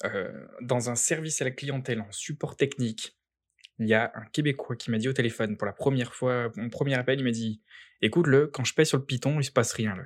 euh, 0.03 0.47
dans 0.61 0.89
un 0.89 0.95
service 0.95 1.41
à 1.41 1.45
la 1.45 1.51
clientèle 1.51 2.01
en 2.01 2.11
support 2.11 2.55
technique, 2.57 3.17
il 3.85 3.89
y 3.89 3.93
a 3.93 4.11
un 4.15 4.25
Québécois 4.31 4.75
qui 4.75 4.91
m'a 4.91 4.97
dit 4.97 5.07
au 5.07 5.13
téléphone 5.13 5.57
pour 5.57 5.65
la 5.65 5.73
première 5.73 6.13
fois, 6.13 6.51
mon 6.55 6.69
premier 6.69 6.95
appel, 6.95 7.19
il 7.19 7.23
m'a 7.23 7.31
dit 7.31 7.61
Écoute, 8.01 8.27
le, 8.27 8.47
quand 8.47 8.63
je 8.63 8.73
pèse 8.73 8.89
sur 8.89 8.97
le 8.97 9.05
piton, 9.05 9.39
il 9.39 9.43
se 9.43 9.51
passe 9.51 9.73
rien. 9.73 9.95
Là. 9.95 10.03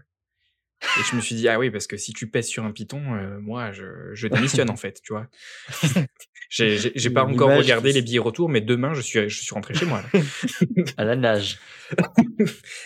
Et 0.99 1.03
je 1.09 1.15
me 1.15 1.21
suis 1.21 1.36
dit 1.36 1.47
Ah 1.47 1.57
oui, 1.57 1.71
parce 1.71 1.88
que 1.88 1.97
si 1.97 2.13
tu 2.13 2.30
pèses 2.30 2.47
sur 2.47 2.63
un 2.63 2.71
piton, 2.71 3.15
euh, 3.15 3.39
moi, 3.39 3.71
je, 3.71 4.13
je 4.13 4.28
démissionne 4.28 4.69
en 4.69 4.75
fait, 4.75 5.01
tu 5.01 5.13
vois. 5.13 5.28
J'ai 6.49 7.09
pas 7.09 7.23
encore 7.25 7.57
regardé 7.57 7.91
les 7.91 8.01
billets 8.01 8.19
retour, 8.19 8.49
mais 8.49 8.61
demain, 8.61 8.93
je 8.93 9.01
suis, 9.01 9.30
je 9.30 9.41
suis 9.41 9.53
rentré 9.53 9.73
chez 9.73 9.86
moi. 9.86 10.01
là. 10.13 10.19
À 10.97 11.03
la 11.03 11.15
nage. 11.15 11.59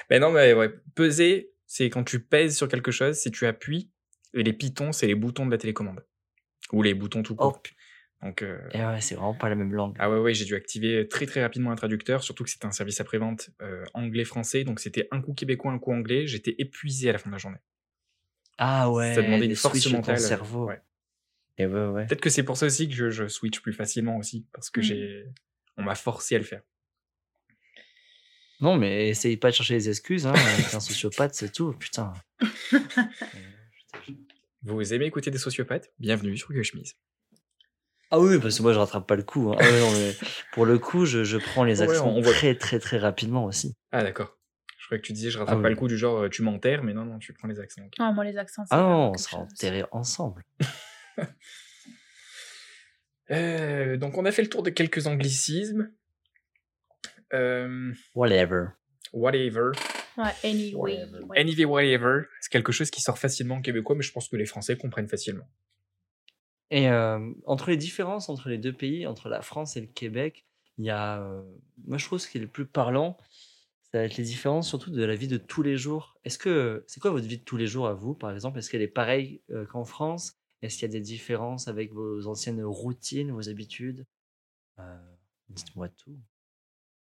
Mais 0.10 0.20
non, 0.20 0.32
mais 0.32 0.54
ouais, 0.54 0.72
peser, 0.96 1.52
c'est 1.68 1.90
quand 1.90 2.04
tu 2.04 2.20
pèses 2.20 2.58
sur 2.58 2.68
quelque 2.68 2.92
chose, 2.92 3.18
c'est 3.18 3.32
tu 3.32 3.46
appuies, 3.46 3.92
et 4.34 4.44
les 4.44 4.54
pitons, 4.54 4.92
c'est 4.92 5.08
les 5.08 5.16
boutons 5.16 5.46
de 5.46 5.52
la 5.52 5.58
télécommande. 5.58 6.04
Ou 6.72 6.82
les 6.84 6.94
boutons 6.94 7.22
tout 7.22 7.36
Oh, 7.38 7.52
court. 7.52 7.62
Donc, 8.24 8.44
euh, 8.44 8.60
Et 8.72 8.78
ouais, 8.86 9.02
c'est 9.02 9.16
vraiment 9.16 9.34
pas 9.34 9.50
la 9.50 9.56
même 9.56 9.74
langue. 9.74 9.96
ah 10.00 10.10
ouais, 10.10 10.20
ouais, 10.20 10.34
j'ai 10.34 10.46
dû 10.46 10.54
activer 10.56 11.08
très 11.08 11.26
très 11.26 11.42
rapidement 11.42 11.72
un 11.72 11.76
traducteur, 11.76 12.24
surtout 12.24 12.44
que 12.44 12.50
c'était 12.52 12.66
un 12.68 12.72
service 12.72 13.02
après-vente 13.02 13.50
euh, 13.62 13.84
anglais-français, 13.96 14.64
donc 14.64 14.80
c'était 14.80 15.08
un 15.12 15.22
coup 15.22 15.34
québécois, 15.34 15.72
un 15.72 15.80
coup 15.80 15.92
anglais, 15.92 16.28
j'étais 16.28 16.54
épuisé 16.60 17.10
à 17.10 17.14
la 17.14 17.18
fin 17.18 17.30
de 17.30 17.34
la 17.36 17.40
journée. 17.40 17.58
Ah 18.60 18.92
ouais. 18.92 19.16
Ça 19.16 19.24
demandait 19.24 19.46
une 19.48 19.56
force 19.56 19.88
mentale. 19.92 20.20
cerveau. 20.20 20.68
ouais. 20.68 20.80
Et 21.58 21.66
ouais, 21.66 21.88
ouais. 21.88 22.06
Peut-être 22.06 22.22
que 22.22 22.30
c'est 22.30 22.44
pour 22.44 22.58
ça 22.58 22.68
aussi 22.68 22.88
que 22.88 22.94
je, 22.94 23.10
je 23.10 23.28
switch 23.28 23.60
plus 23.60 23.74
facilement 23.74 24.18
aussi, 24.18 24.46
parce 24.54 24.70
que 24.70 24.82
Mm. 24.82 24.84
j'ai... 24.84 25.26
On 25.78 25.84
m'a 25.84 25.96
forcé 25.96 26.36
à 26.36 26.38
le 26.38 26.44
faire. 26.44 26.62
Non, 28.60 28.78
mais 28.78 29.10
essaye 29.10 29.38
pas 29.38 29.50
de 29.50 29.56
chercher 29.56 29.74
les 29.74 29.90
excuses. 29.90 30.28
Hein. 30.28 30.34
Un 30.74 30.80
sociopathe, 30.80 31.34
c'est 31.34 31.52
tout. 31.52 31.74
Putain. 31.74 32.14
Euh. 32.74 34.14
Vous 34.64 34.94
aimez 34.94 35.06
écouter 35.06 35.32
des 35.32 35.38
sociopathes? 35.40 35.92
Bienvenue 36.00 36.38
sur 36.38 36.50
Que 36.50 36.62
Chemise. 36.62 36.96
Ah 38.12 38.20
oui, 38.20 38.38
parce 38.40 38.58
que 38.58 38.62
moi, 38.62 38.74
je 38.74 38.80
rattrape 38.80 39.08
pas 39.08 39.16
le 39.16 39.24
coup. 39.24 39.52
hein. 39.52 39.56
Ah 39.60 39.64
ouais, 39.64 39.80
non, 39.80 39.92
mais 39.92 40.12
pour 40.54 40.66
le 40.66 40.78
coup, 40.80 41.06
je, 41.06 41.24
je 41.24 41.38
prends 41.38 41.64
les 41.64 41.80
Ouais, 41.82 41.90
accents 41.90 42.10
on 42.10 42.22
voit. 42.22 42.34
très, 42.34 42.56
très, 42.56 42.78
très 42.80 42.98
rapidement 42.98 43.46
aussi. 43.46 43.76
Ah 43.92 44.04
d'accord. 44.04 44.38
Je 44.78 44.86
croyais 44.88 45.02
que 45.02 45.08
tu 45.08 45.14
disais 45.14 45.30
je 45.30 45.38
rattrape 45.38 45.60
Ah 45.60 45.62
pas 45.62 45.68
oui. 45.70 45.74
le 45.76 45.80
coup 45.80 45.88
du 45.88 45.98
genre 45.98 46.24
euh, 46.24 46.30
tu 46.30 46.42
m'enterres, 46.42 46.84
mais 46.84 46.94
non, 46.94 47.06
non, 47.06 47.20
tu 47.20 47.32
prends 47.34 47.48
les 47.48 47.60
accents. 47.60 47.84
ok. 47.86 47.94
Ah, 48.00 48.12
moi, 48.12 48.26
les 48.26 48.38
accents, 48.38 48.64
c'est 48.66 48.76
Ah 48.76 48.82
non, 48.82 49.12
on 49.12 49.18
sera 49.18 49.38
enterrés 49.38 49.86
ensemble. 49.92 50.44
Euh, 53.30 53.96
donc 53.96 54.18
on 54.18 54.26
a 54.26 54.32
fait 54.32 54.42
le 54.42 54.50
tour 54.50 54.62
de 54.64 54.70
quelques 54.70 55.08
anglicismes. 55.08 55.90
Euh, 57.34 57.94
Whatever. 58.14 58.66
whatever. 59.14 59.72
Ouais, 60.18 60.32
anyway. 60.44 60.74
Whatever. 60.76 61.20
Anyway, 61.40 61.64
whatever. 61.66 62.24
C'est 62.42 62.52
quelque 62.52 62.74
chose 62.74 62.90
qui 62.92 63.00
sort 63.00 63.18
facilement 63.18 63.56
en 63.56 63.62
québécois, 63.62 63.96
mais 63.96 64.04
je 64.04 64.12
pense 64.12 64.28
que 64.28 64.36
les 64.36 64.46
Français 64.46 64.76
comprennent 64.76 65.08
facilement. 65.08 65.48
Et 66.72 66.90
euh, 66.90 67.34
entre 67.46 67.70
les 67.70 67.78
différences 67.78 68.30
entre 68.30 68.50
les 68.50 68.58
deux 68.58 68.74
pays, 68.74 69.06
entre 69.06 69.28
la 69.30 69.42
France 69.42 69.76
et 69.76 69.82
le 69.82 69.88
Québec, 69.88 70.46
il 70.78 70.86
y 70.86 70.90
a, 70.90 71.22
euh, 71.22 71.44
moi 71.86 71.98
je 71.98 72.06
trouve 72.06 72.18
ce 72.18 72.30
qui 72.30 72.38
est 72.38 72.42
le 72.42 72.48
plus 72.48 72.66
parlant, 72.66 73.18
ça 73.92 74.00
va 74.00 74.06
être 74.06 74.16
les 74.16 74.24
différences 74.24 74.70
surtout 74.70 74.90
de 74.90 75.04
la 75.04 75.16
vie 75.16 75.28
de 75.28 75.38
tous 75.38 75.64
les 75.64 75.76
jours. 75.76 76.18
Est-ce 76.24 76.38
que 76.38 76.86
c'est 76.88 77.02
quoi 77.02 77.12
votre 77.12 77.28
vie 77.28 77.38
de 77.38 77.44
tous 77.44 77.58
les 77.58 77.68
jours 77.68 77.88
à 77.88 77.94
vous, 77.94 78.14
par 78.14 78.32
exemple? 78.32 78.58
Est-ce 78.58 78.70
qu'elle 78.70 78.82
est 78.82 78.88
pareille 78.88 79.42
euh, 79.52 79.66
qu'en 79.66 79.84
France? 79.84 80.34
Est-ce 80.62 80.76
qu'il 80.78 80.88
y 80.88 80.92
a 80.92 80.94
des 80.94 81.02
différences 81.02 81.68
avec 81.68 81.92
vos 81.92 82.26
anciennes 82.28 82.64
routines, 82.64 83.32
vos 83.32 83.50
habitudes? 83.50 84.06
Dites-moi 85.50 85.90
tout. 85.90 86.18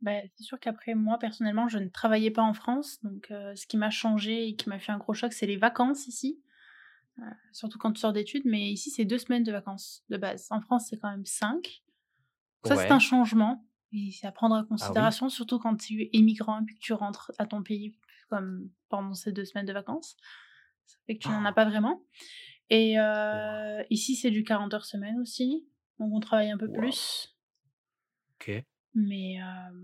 Bah, 0.02 0.22
c'est 0.36 0.44
sûr 0.44 0.60
qu'après, 0.60 0.96
moi, 0.96 1.18
personnellement, 1.20 1.68
je 1.68 1.80
ne 1.80 1.88
travaillais 1.88 2.32
pas 2.32 2.44
en 2.44 2.54
France. 2.54 3.00
Donc, 3.04 3.28
ce 3.30 3.66
qui 3.66 3.78
m'a 3.78 3.90
changé 3.90 4.48
et 4.48 4.56
qui 4.56 4.70
m'a 4.70 4.80
fait 4.80 4.92
un 4.92 5.00
gros 5.00 5.16
choc, 5.16 5.34
c'est 5.34 5.48
les 5.48 5.58
vacances 5.58 6.08
ici. 6.08 6.40
Euh, 7.22 7.26
surtout 7.52 7.78
quand 7.78 7.92
tu 7.94 8.00
sors 8.02 8.14
d'études. 8.14 8.44
Mais 8.46 8.72
ici, 8.72 8.90
c'est 8.90 9.06
deux 9.06 9.18
semaines 9.20 9.44
de 9.44 9.52
vacances 9.52 10.04
de 10.10 10.18
base. 10.18 10.48
En 10.50 10.60
France, 10.62 10.88
c'est 10.90 10.98
quand 10.98 11.10
même 11.12 11.26
cinq. 11.26 11.84
Ça, 12.66 12.76
Ouais. 12.76 12.84
c'est 12.84 12.92
un 12.92 13.00
changement. 13.00 13.68
Et 13.94 14.12
c'est 14.12 14.26
à 14.28 14.32
prendre 14.32 14.56
en 14.56 14.64
considération, 14.66 15.28
surtout 15.30 15.60
quand 15.60 15.76
tu 15.76 16.02
es 16.04 16.10
immigrant 16.14 16.62
et 16.62 16.66
puis 16.66 16.76
que 16.76 16.80
tu 16.80 16.94
rentres 16.94 17.32
à 17.38 17.46
ton 17.46 17.62
pays 17.62 17.94
comme 18.30 18.70
pendant 18.90 19.14
ces 19.14 19.32
deux 19.34 19.44
semaines 19.46 19.66
de 19.66 19.74
vacances. 19.74 20.16
Ça 20.86 20.98
fait 21.06 21.18
que 21.18 21.24
tu 21.24 21.30
n'en 21.30 21.44
as 21.46 21.52
pas 21.54 21.66
vraiment. 21.66 22.04
Et 22.70 22.98
euh, 23.00 23.84
ici, 23.90 24.16
c'est 24.16 24.32
du 24.32 24.44
40 24.46 24.74
heures 24.74 24.86
semaine 24.86 25.20
aussi. 25.20 25.68
Donc, 26.00 26.14
on 26.14 26.20
travaille 26.22 26.50
un 26.52 26.58
peu 26.58 26.68
Wow. 26.68 26.78
plus. 26.78 27.36
Ok. 28.36 28.64
Mais 28.96 29.42
euh, 29.44 29.82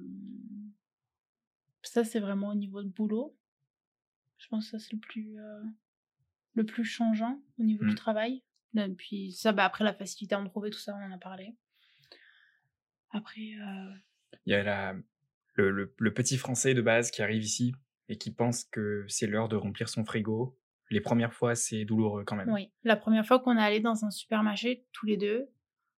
ça, 1.83 2.03
c'est 2.03 2.19
vraiment 2.19 2.49
au 2.49 2.55
niveau 2.55 2.81
de 2.83 2.89
boulot. 2.89 3.35
Je 4.38 4.47
pense 4.47 4.65
que 4.71 4.77
ça, 4.77 4.79
c'est 4.85 4.93
le 4.93 4.99
plus, 4.99 5.38
le 6.57 6.65
plus 6.65 6.83
changeant 6.83 7.41
au 7.59 7.63
niveau 7.63 7.85
Mm. 7.85 7.89
du 7.89 7.95
travail. 7.95 8.43
Et 8.75 8.89
puis 8.89 9.31
ça, 9.31 9.53
bah, 9.53 9.63
après, 9.65 9.83
la 9.83 9.93
facilité 9.93 10.35
à 10.35 10.39
en 10.39 10.45
trouver, 10.45 10.69
tout 10.69 10.79
ça, 10.79 10.93
on 10.95 11.03
en 11.03 11.11
a 11.11 11.17
parlé. 11.17 11.55
Après, 13.11 13.41
euh, 13.41 13.93
Il 14.45 14.51
y 14.51 14.55
a 14.55 14.63
la, 14.63 14.93
le, 15.55 15.71
le- 15.71 15.95
le 15.97 16.13
petit 16.13 16.37
Français 16.37 16.73
de 16.73 16.81
base 16.81 17.09
qui 17.11 17.21
arrive 17.21 17.43
ici 17.43 17.73
et 18.09 18.17
qui 18.17 18.31
pense 18.31 18.63
que 18.65 19.05
c'est 19.07 19.27
l'heure 19.27 19.47
de 19.49 19.55
remplir 19.55 19.89
son 19.89 20.03
frigo. 20.03 20.59
Les 20.89 21.01
premières 21.01 21.33
fois, 21.33 21.55
c'est 21.55 21.83
douloureux 21.85 22.23
quand 22.23 22.35
même. 22.35 22.49
oui, 22.49 22.71
la 22.83 22.95
première 22.95 23.25
fois 23.25 23.39
qu'on 23.39 23.57
est 23.57 23.61
allé 23.61 23.79
dans 23.79 24.05
un 24.05 24.11
supermarché, 24.11 24.85
tous 24.93 25.05
les 25.05 25.17
deux, 25.17 25.47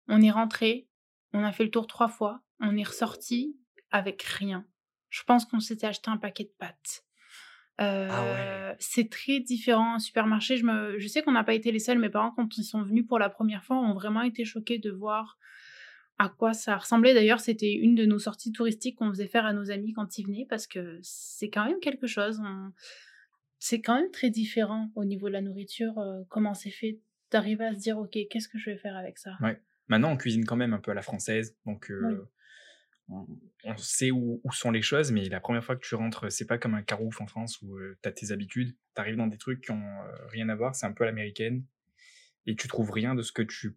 on 0.09 0.23
est 0.23 0.31
rentré, 0.31 0.89
on 1.33 1.45
a 1.45 1.53
fait 1.53 1.65
le 1.65 1.71
tour 1.71 1.87
trois 1.87 2.09
fois, 2.09 2.43
on 2.61 2.77
est 2.77 2.83
ressorti 2.87 3.59
avec 3.91 4.23
rien. 4.23 4.67
Je 5.11 5.23
pense 5.25 5.45
qu'on 5.45 5.61
s'était 5.61 5.87
acheté 5.87 6.11
un 6.11 6.17
paquet 6.17 6.45
de 6.45 6.55
pâtes. 6.59 7.05
Euh, 7.81 8.09
Ah 8.11 8.75
C'est 8.81 9.09
très 9.11 9.41
différent 9.41 9.95
un 9.95 9.99
supermarché. 9.99 10.57
Je, 10.57 10.65
me... 10.65 10.99
je 10.99 11.07
sais 11.09 11.23
qu'on 11.23 11.33
n'a 11.33 11.45
pas 11.45 11.55
été 11.55 11.71
les 11.73 11.79
seuls. 11.79 11.99
Mes 11.99 12.09
parents, 12.11 12.33
quand 12.33 12.59
ils 12.59 12.65
sont 12.65 12.83
venus 12.83 13.07
pour 13.07 13.19
la 13.19 13.29
première 13.29 13.65
fois, 13.65 13.77
ont 13.79 13.95
vraiment 13.95 14.23
été 14.23 14.45
choqués 14.45 14.79
de 14.79 14.91
voir 14.91 15.39
à 16.19 16.29
quoi 16.29 16.53
ça 16.53 16.77
ressemblait. 16.77 17.15
D'ailleurs, 17.15 17.39
c'était 17.41 17.73
une 17.73 17.95
de 17.95 18.05
nos 18.05 18.19
sorties 18.19 18.51
touristiques 18.53 18.97
qu'on 18.97 19.11
faisait 19.11 19.29
faire 19.29 19.47
à 19.47 19.53
nos 19.53 19.71
amis 19.71 19.93
quand 19.93 20.19
ils 20.19 20.27
venaient 20.27 20.47
parce 20.51 20.67
que 20.67 20.99
c'est 21.03 21.49
quand 21.51 21.65
même 21.65 21.79
quelque 21.81 22.07
chose. 22.09 22.41
on- 22.45 22.73
C'est 23.61 23.81
quand 23.81 23.97
même 23.97 24.11
très 24.13 24.31
différent 24.31 24.91
au 24.95 25.05
niveau 25.05 25.27
de 25.29 25.33
la 25.33 25.41
nourriture, 25.41 25.99
euh, 25.99 26.23
comment 26.29 26.55
c'est 26.55 26.71
fait, 26.71 27.01
d'arriver 27.33 27.65
à 27.65 27.75
se 27.75 27.81
dire, 27.81 27.99
ok, 27.99 28.17
qu'est-ce 28.31 28.49
que 28.49 28.57
je 28.59 28.71
vais 28.71 28.77
faire 28.77 28.97
avec 28.97 29.19
ça? 29.19 29.33
Ouais. 29.41 29.61
Maintenant, 29.89 30.13
on 30.13 30.17
cuisine 30.17 30.45
quand 30.45 30.55
même 30.57 30.73
un 30.75 30.79
peu 30.79 30.91
à 30.93 30.95
la 30.95 31.03
française, 31.03 31.57
donc 31.67 31.91
euh, 31.91 32.01
Oui. 32.05 32.15
On, 33.09 33.77
sait 33.77 34.11
où, 34.11 34.41
où 34.45 34.53
sont 34.53 34.71
les 34.71 34.83
choses, 34.83 35.13
mais 35.13 35.29
la 35.29 35.41
première 35.41 35.65
fois 35.65 35.77
que 35.77 35.87
tu 35.87 35.95
rentres, 35.95 36.31
c'est 36.31 36.47
pas 36.47 36.59
comme 36.59 36.75
un 36.75 36.83
carouf 36.83 37.21
en 37.21 37.27
France 37.27 37.61
où 37.63 37.79
tu 38.03 38.09
as 38.09 38.13
tes 38.13 38.33
habitudes. 38.33 38.77
Tu 38.95 39.01
arrives 39.01 39.17
dans 39.17 39.27
des 39.27 39.39
trucs 39.39 39.63
qui 39.63 39.71
ont 39.71 39.83
euh, 39.83 40.27
rien 40.29 40.49
à 40.49 40.55
voir, 40.55 40.75
c'est 40.75 40.87
un 40.87 40.93
peu 40.93 41.05
à 41.05 41.07
l'américaine, 41.07 41.65
et 42.47 42.55
tu 42.55 42.69
trouves 42.69 42.91
rien 42.91 43.15
de 43.15 43.23
ce 43.23 43.33
que 43.33 43.43
tu 43.43 43.77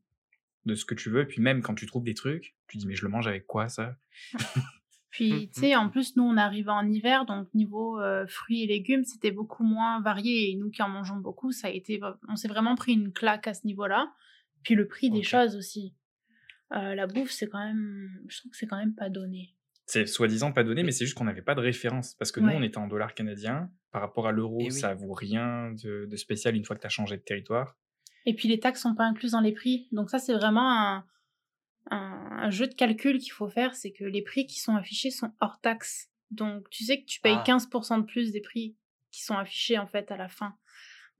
de 0.65 0.75
ce 0.75 0.85
que 0.85 0.93
tu 0.93 1.09
veux. 1.09 1.21
Et 1.21 1.25
puis 1.25 1.41
même 1.41 1.61
quand 1.61 1.73
tu 1.73 1.85
trouves 1.87 2.03
des 2.03 2.13
trucs, 2.13 2.55
tu 2.67 2.77
dis 2.77 2.85
mais 2.85 2.95
je 2.95 3.03
le 3.03 3.09
mange 3.09 3.27
avec 3.27 3.47
quoi 3.47 3.69
ça? 3.69 3.95
Puis, 5.11 5.33
Mm, 5.33 5.47
tu 5.51 5.59
sais, 5.59 5.75
en 5.75 5.89
plus, 5.89 6.15
nous, 6.15 6.23
on 6.23 6.37
arrivait 6.37 6.71
en 6.71 6.87
hiver, 6.87 7.25
donc 7.25 7.53
niveau 7.53 7.99
euh, 7.99 8.25
fruits 8.27 8.63
et 8.63 8.67
légumes, 8.67 9.03
c'était 9.03 9.31
beaucoup 9.31 9.63
moins 9.63 10.01
varié. 10.01 10.51
Et 10.51 10.55
nous 10.55 10.71
qui 10.71 10.81
en 10.81 10.89
mangeons 10.89 11.17
beaucoup, 11.17 11.51
ça 11.51 11.67
a 11.67 11.69
été, 11.69 11.99
on 12.29 12.37
s'est 12.37 12.47
vraiment 12.47 12.75
pris 12.75 12.93
une 12.93 13.11
claque 13.11 13.47
à 13.47 13.53
ce 13.53 13.67
niveau-là. 13.67 14.11
Puis 14.63 14.75
le 14.75 14.87
prix 14.87 15.09
des 15.09 15.23
choses 15.23 15.55
aussi. 15.55 15.93
Euh, 16.73 16.95
la 16.95 17.07
bouffe, 17.07 17.31
c'est 17.31 17.47
quand 17.47 17.63
même, 17.65 18.09
je 18.27 18.39
trouve 18.39 18.51
que 18.51 18.57
c'est 18.57 18.67
quand 18.67 18.77
même 18.77 18.95
pas 18.95 19.09
donné. 19.09 19.53
C'est 19.87 20.05
soi-disant 20.05 20.53
pas 20.53 20.63
donné, 20.63 20.83
mais 20.83 20.91
c'est 20.91 21.05
juste 21.05 21.17
qu'on 21.17 21.25
n'avait 21.25 21.41
pas 21.41 21.55
de 21.55 21.59
référence. 21.59 22.15
Parce 22.15 22.31
que 22.31 22.39
nous, 22.39 22.47
on 22.49 22.63
était 22.63 22.77
en 22.77 22.87
dollars 22.87 23.13
canadiens. 23.13 23.69
Par 23.91 24.01
rapport 24.01 24.25
à 24.25 24.31
l'euro, 24.31 24.59
oui. 24.63 24.71
ça 24.71 24.93
vaut 24.93 25.13
rien 25.13 25.71
de, 25.83 26.05
de 26.09 26.15
spécial 26.15 26.55
une 26.55 26.63
fois 26.63 26.77
que 26.77 26.81
tu 26.81 26.87
as 26.87 26.91
changé 26.91 27.17
de 27.17 27.21
territoire. 27.21 27.75
Et 28.25 28.33
puis 28.33 28.47
les 28.47 28.59
taxes 28.59 28.81
sont 28.83 28.95
pas 28.95 29.03
incluses 29.03 29.31
dans 29.31 29.41
les 29.41 29.51
prix. 29.51 29.89
Donc 29.91 30.09
ça, 30.09 30.17
c'est 30.19 30.33
vraiment 30.33 30.71
un, 30.71 31.05
un, 31.89 32.27
un 32.43 32.49
jeu 32.51 32.67
de 32.67 32.73
calcul 32.73 33.17
qu'il 33.19 33.33
faut 33.33 33.49
faire. 33.49 33.75
C'est 33.75 33.91
que 33.91 34.05
les 34.05 34.21
prix 34.21 34.45
qui 34.45 34.61
sont 34.61 34.75
affichés 34.77 35.11
sont 35.11 35.33
hors 35.41 35.59
taxes. 35.59 36.09
Donc 36.29 36.69
tu 36.69 36.85
sais 36.85 37.01
que 37.01 37.05
tu 37.05 37.19
payes 37.19 37.35
Ah. 37.37 37.43
15% 37.45 37.97
de 37.99 38.05
plus 38.05 38.31
des 38.31 38.39
prix 38.39 38.77
qui 39.11 39.23
sont 39.23 39.35
affichés 39.35 39.77
en 39.77 39.87
fait 39.87 40.09
à 40.09 40.15
la 40.15 40.29
fin. 40.29 40.55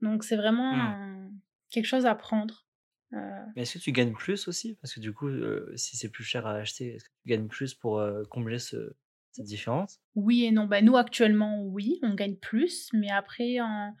Donc 0.00 0.24
c'est 0.24 0.36
vraiment 0.36 0.72
un- 0.72 1.30
quelque 1.68 1.84
chose 1.86 2.06
à 2.06 2.14
prendre. 2.14 2.66
Euh, 3.14 3.18
Mais 3.56 3.62
est-ce 3.62 3.74
que 3.78 3.82
tu 3.84 3.92
gagnes 3.92 4.12
plus 4.14 4.48
aussi? 4.48 4.76
Parce 4.80 4.94
que 4.94 5.00
du 5.00 5.12
coup, 5.12 5.28
euh, 5.28 5.70
si 5.76 5.96
c'est 5.96 6.08
plus 6.08 6.24
cher 6.24 6.46
à 6.46 6.54
acheter, 6.54 6.94
est-ce 6.94 7.04
que 7.04 7.10
tu 7.22 7.28
gagnes 7.28 7.48
plus 7.48 7.74
pour 7.74 7.98
euh, 7.98 8.22
combler 8.30 8.58
ce- 8.58 8.94
cette 9.32 9.44
différence? 9.44 10.00
Oui 10.14 10.44
et 10.44 10.50
non. 10.50 10.64
Bah, 10.66 10.80
nous, 10.82 10.96
actuellement, 10.96 11.62
oui, 11.62 11.98
on 12.02 12.14
gagne 12.14 12.36
plus. 12.36 12.88
Mais 12.94 13.10
après, 13.10 13.60
en- 13.60 13.94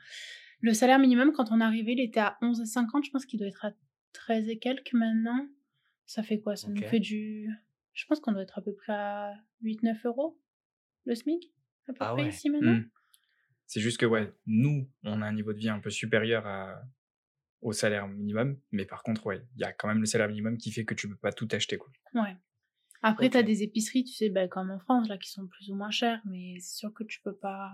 le 0.60 0.72
salaire 0.74 0.98
minimum, 0.98 1.32
quand 1.32 1.50
on 1.50 1.60
est 1.60 1.64
arrivé, 1.64 1.92
il 1.92 2.00
était 2.00 2.20
à 2.20 2.38
11,50. 2.40 3.04
Je 3.04 3.10
pense 3.10 3.26
qu'il 3.26 3.38
doit 3.38 3.48
être 3.48 3.64
à 3.66 3.72
13 4.12 4.48
et 4.48 4.58
quelques 4.58 4.92
maintenant. 4.94 5.46
Ça 6.06 6.22
fait 6.22 6.40
quoi? 6.40 6.56
Ça 6.56 6.68
nous 6.68 6.82
fait 6.82 7.00
du. 7.00 7.48
Je 7.94 8.06
pense 8.06 8.20
qu'on 8.20 8.32
doit 8.32 8.42
être 8.42 8.58
à 8.58 8.62
peu 8.62 8.74
près 8.74 8.92
à 8.94 9.34
8-9 9.62 10.04
euros 10.06 10.38
le 11.04 11.14
SMIC, 11.14 11.52
à 11.88 11.92
peu 11.92 11.98
Ah 12.00 12.12
près 12.14 12.22
ouais. 12.22 12.28
ici 12.28 12.48
maintenant. 12.48 12.76
Hmm. 12.76 12.88
C'est 13.66 13.80
juste 13.80 13.98
que, 13.98 14.06
ouais, 14.06 14.32
nous, 14.46 14.88
on 15.04 15.20
a 15.22 15.26
un 15.26 15.32
niveau 15.32 15.52
de 15.52 15.58
vie 15.58 15.68
un 15.68 15.80
peu 15.80 15.90
supérieur 15.90 16.46
à, 16.46 16.82
au 17.62 17.72
salaire 17.72 18.06
minimum. 18.08 18.58
Mais 18.72 18.84
par 18.84 19.02
contre, 19.02 19.24
ouais, 19.26 19.42
il 19.56 19.60
y 19.60 19.64
a 19.64 19.72
quand 19.72 19.88
même 19.88 20.00
le 20.00 20.06
salaire 20.06 20.28
minimum 20.28 20.58
qui 20.58 20.70
fait 20.72 20.84
que 20.84 20.94
tu 20.94 21.08
peux 21.08 21.16
pas 21.16 21.32
tout 21.32 21.48
acheter, 21.52 21.78
quoi. 21.78 21.90
Ouais. 22.14 22.36
Après, 23.02 23.26
Ok. 23.26 23.32
tu 23.32 23.38
as 23.38 23.42
des 23.42 23.62
épiceries, 23.62 24.04
tu 24.04 24.12
sais, 24.12 24.28
bah, 24.28 24.46
comme 24.48 24.70
en 24.70 24.78
France, 24.78 25.08
là, 25.08 25.18
qui 25.18 25.30
sont 25.30 25.46
plus 25.48 25.70
ou 25.70 25.74
moins 25.74 25.90
chères, 25.90 26.20
mais 26.24 26.54
c'est 26.60 26.76
sûr 26.76 26.92
que 26.92 27.02
tu 27.04 27.20
peux 27.20 27.34
pas. 27.34 27.72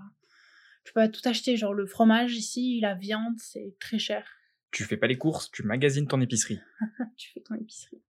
Tu 0.85 0.93
peux 0.95 1.01
pas 1.01 1.09
tout 1.09 1.21
acheter. 1.25 1.57
Genre, 1.57 1.75
le 1.75 1.85
fromage 1.87 2.35
ici, 2.37 2.79
la 2.81 2.95
viande, 2.95 3.35
c'est 3.39 3.75
très 3.79 3.99
cher. 3.99 4.27
Tu 4.71 4.85
fais 4.85 4.97
pas 4.97 5.07
les 5.07 5.19
courses, 5.19 5.51
tu 5.51 5.63
magasines 5.65 6.07
ton 6.07 6.21
épicerie. 6.21 6.61
tu 7.17 7.31
fais 7.33 7.41
ton 7.41 7.55
épicerie. 7.57 8.01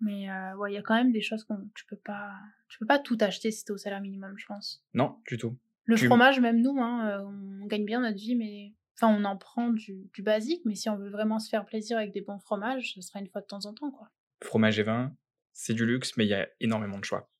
Mais 0.00 0.30
euh, 0.30 0.56
ouais, 0.56 0.70
il 0.72 0.74
y 0.74 0.78
a 0.78 0.82
quand 0.82 0.94
même 0.94 1.10
des 1.12 1.20
choses 1.20 1.42
qu'on 1.44 1.68
tu 1.74 1.84
peux 1.86 1.96
pas 1.96 2.32
tu 2.68 2.78
peux 2.78 2.86
pas 2.86 2.98
tout 3.00 3.18
acheter 3.20 3.50
si 3.50 3.64
t'es 3.64 3.72
au 3.72 3.76
salaire 3.78 4.00
minimum, 4.00 4.34
je 4.38 4.46
pense. 4.46 4.84
Non, 4.94 5.16
du 5.26 5.36
tout. 5.38 5.58
Le 5.86 5.96
Tu- 5.96 6.06
fromage, 6.06 6.38
même 6.40 6.60
nous, 6.60 6.78
hein, 6.80 7.08
euh, 7.08 7.24
on 7.62 7.66
gagne 7.66 7.84
bien 7.84 8.00
notre 8.00 8.16
vie, 8.18 8.36
mais 8.36 8.74
enfin 9.00 9.14
on 9.14 9.24
en 9.24 9.36
prend 9.36 9.70
du, 9.70 10.08
du 10.12 10.22
basique, 10.22 10.62
mais 10.64 10.74
si 10.74 10.88
on 10.88 10.96
veut 10.96 11.10
vraiment 11.10 11.38
se 11.38 11.48
faire 11.48 11.64
plaisir 11.64 11.96
avec 11.96 12.12
des 12.12 12.20
bons 12.20 12.38
fromages, 12.38 12.94
ce 12.94 13.00
sera 13.00 13.20
une 13.20 13.28
fois 13.28 13.40
de 13.40 13.46
temps 13.46 13.64
en 13.64 13.74
temps, 13.74 13.90
quoi. 13.90 14.10
Fromage 14.42 14.78
et 14.78 14.82
vin, 14.82 15.16
c'est 15.52 15.74
du 15.74 15.86
luxe, 15.86 16.16
mais 16.16 16.24
il 16.24 16.28
y 16.28 16.34
a 16.34 16.48
énormément 16.60 16.98
de 16.98 17.04
choix. 17.04 17.30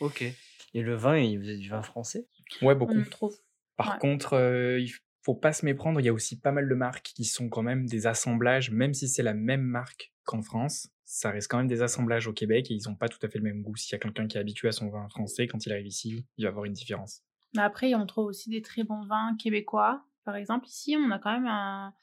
Ok. 0.00 0.22
Et 0.22 0.82
le 0.82 0.94
vin, 0.94 1.16
il 1.18 1.38
vous 1.38 1.48
êtes 1.48 1.58
du 1.60 1.68
vin 1.70 1.82
français? 1.82 2.26
Ouais, 2.62 2.74
On 2.74 2.78
beaucoup. 2.78 3.02
trouve. 3.10 3.38
Par 3.76 3.94
Ouais. 3.94 3.98
contre, 4.00 4.34
euh, 4.34 4.80
il 4.80 4.92
faut 5.22 5.34
pas 5.34 5.52
se 5.52 5.64
méprendre, 5.64 6.00
il 6.00 6.04
y 6.06 6.08
a 6.08 6.12
aussi 6.12 6.38
pas 6.38 6.52
mal 6.52 6.68
de 6.68 6.74
marques 6.74 7.12
qui 7.14 7.24
sont 7.24 7.48
quand 7.48 7.62
même 7.62 7.86
des 7.86 8.06
assemblages, 8.06 8.70
même 8.70 8.94
si 8.94 9.08
c'est 9.08 9.22
la 9.22 9.34
même 9.34 9.62
marque 9.62 10.12
qu'en 10.24 10.42
France, 10.42 10.90
ça 11.04 11.30
reste 11.30 11.50
quand 11.50 11.58
même 11.58 11.68
des 11.68 11.82
assemblages 11.82 12.26
au 12.26 12.32
Québec 12.32 12.70
et 12.70 12.74
ils 12.74 12.88
ont 12.88 12.94
pas 12.94 13.08
tout 13.08 13.18
à 13.22 13.28
fait 13.28 13.38
le 13.38 13.44
même 13.44 13.62
goût. 13.62 13.76
S'il 13.76 13.92
y 13.92 13.96
a 13.96 13.98
quelqu'un 13.98 14.26
qui 14.26 14.36
est 14.36 14.40
habitué 14.40 14.68
à 14.68 14.72
son 14.72 14.88
vin 14.90 15.08
français, 15.08 15.46
quand 15.46 15.64
il 15.66 15.72
arrive 15.72 15.86
ici, 15.86 16.26
il 16.36 16.44
va 16.44 16.48
avoir 16.50 16.64
une 16.64 16.72
différence. 16.72 17.22
Mais 17.54 17.62
après, 17.62 17.94
on 17.94 18.06
trouve 18.06 18.26
aussi 18.26 18.50
des 18.50 18.62
très 18.62 18.82
bons 18.84 19.04
vins 19.06 19.36
québécois. 19.38 20.04
Par 20.24 20.36
exemple, 20.36 20.66
ici, 20.66 20.96
on 20.98 21.10
a 21.10 21.18
quand 21.18 21.32
même 21.32 21.46
un, 21.46 21.94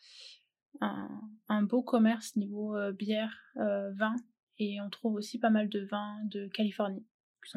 un, 0.82 1.10
un 1.50 1.64
beau 1.64 1.84
commerce 1.84 2.36
niveau 2.36 2.76
euh, 2.78 2.92
bière, 2.92 3.36
euh, 3.58 3.92
vin. 3.94 4.16
Et 4.60 4.80
on 4.82 4.90
trouve 4.90 5.16
aussi 5.16 5.40
pas 5.40 5.50
mal 5.50 5.70
de 5.70 5.86
vins 5.86 6.18
de 6.26 6.48
Californie. 6.48 7.06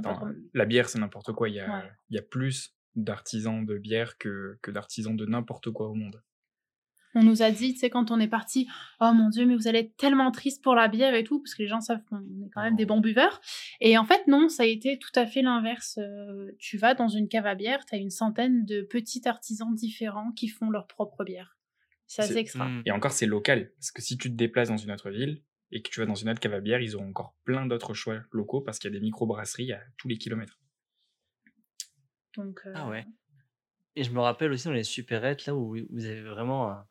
Trop- 0.02 0.26
la 0.54 0.64
bière, 0.64 0.88
c'est 0.88 0.98
n'importe 0.98 1.32
quoi. 1.32 1.48
Il 1.48 1.54
y 1.56 1.60
a, 1.60 1.70
Ouais. 1.78 1.90
il 2.10 2.16
y 2.16 2.18
a 2.18 2.22
plus 2.22 2.74
d'artisans 2.96 3.64
de 3.66 3.76
bière 3.78 4.16
que, 4.18 4.58
que 4.62 4.70
d'artisans 4.70 5.14
de 5.16 5.26
n'importe 5.26 5.70
quoi 5.70 5.88
au 5.88 5.94
monde. 5.94 6.22
On 7.14 7.22
nous 7.22 7.42
a 7.42 7.50
dit, 7.50 7.74
tu 7.74 7.80
sais, 7.80 7.90
quand 7.90 8.10
on 8.10 8.18
est 8.18 8.28
parti, 8.28 8.68
oh 9.00 9.12
mon 9.12 9.28
dieu, 9.28 9.46
mais 9.46 9.54
vous 9.54 9.68
allez 9.68 9.80
être 9.80 9.96
tellement 9.96 10.30
triste 10.32 10.62
pour 10.62 10.74
la 10.74 10.88
bière 10.88 11.14
et 11.14 11.22
tout, 11.22 11.40
parce 11.40 11.54
que 11.54 11.62
les 11.62 11.68
gens 11.68 11.80
savent 11.80 12.02
qu'on 12.08 12.18
est 12.18 12.50
quand 12.52 12.62
même 12.62 12.76
des 12.76 12.86
bons 12.86 13.00
buveurs. 13.00 13.40
Et 13.80 13.96
en 13.96 14.04
fait, 14.04 14.26
non, 14.26 14.48
ça 14.48 14.64
a 14.64 14.66
été 14.66 14.98
tout 14.98 15.12
à 15.14 15.26
fait 15.26 15.42
l'inverse. 15.42 15.98
Euh, 15.98 16.50
tu 16.58 16.76
vas 16.76 16.94
dans 16.94 17.08
une 17.08 17.28
cave 17.28 17.46
à 17.46 17.54
bière, 17.54 17.84
tu 17.86 17.94
as 17.94 17.98
une 17.98 18.10
centaine 18.10 18.64
de 18.64 18.82
petits 18.82 19.26
artisans 19.28 19.74
différents 19.74 20.32
qui 20.32 20.48
font 20.48 20.70
leur 20.70 20.86
propre 20.86 21.24
bière. 21.24 21.56
C'est 22.06 22.22
assez 22.22 22.36
extra. 22.36 22.66
Hmm. 22.66 22.82
Et 22.84 22.90
encore, 22.90 23.12
c'est 23.12 23.26
local. 23.26 23.72
Parce 23.76 23.92
que 23.92 24.02
si 24.02 24.16
tu 24.16 24.30
te 24.30 24.34
déplaces 24.34 24.68
dans 24.68 24.76
une 24.76 24.90
autre 24.90 25.10
ville 25.10 25.42
et 25.70 25.82
que 25.82 25.90
tu 25.90 26.00
vas 26.00 26.06
dans 26.06 26.14
une 26.14 26.28
autre 26.28 26.40
cave 26.40 26.54
à 26.54 26.60
bière, 26.60 26.80
ils 26.80 26.96
auront 26.96 27.08
encore 27.08 27.34
plein 27.44 27.66
d'autres 27.66 27.94
choix 27.94 28.20
locaux 28.30 28.60
parce 28.60 28.78
qu'il 28.78 28.92
y 28.92 28.94
a 28.94 28.98
des 28.98 29.04
micro-brasseries 29.04 29.72
à 29.72 29.80
tous 29.96 30.08
les 30.08 30.18
kilomètres. 30.18 30.60
Donc, 32.36 32.60
euh, 32.66 32.72
Ah 32.74 32.88
ouais. 32.88 33.06
Et 33.96 34.02
je 34.02 34.10
me 34.10 34.20
rappelle 34.20 34.50
aussi 34.50 34.64
dans 34.64 34.72
les 34.72 34.82
supérettes, 34.82 35.46
là 35.46 35.54
où 35.54 35.76
vous 35.90 36.04
avez 36.04 36.22
vraiment 36.22 36.68
un, 36.68 36.84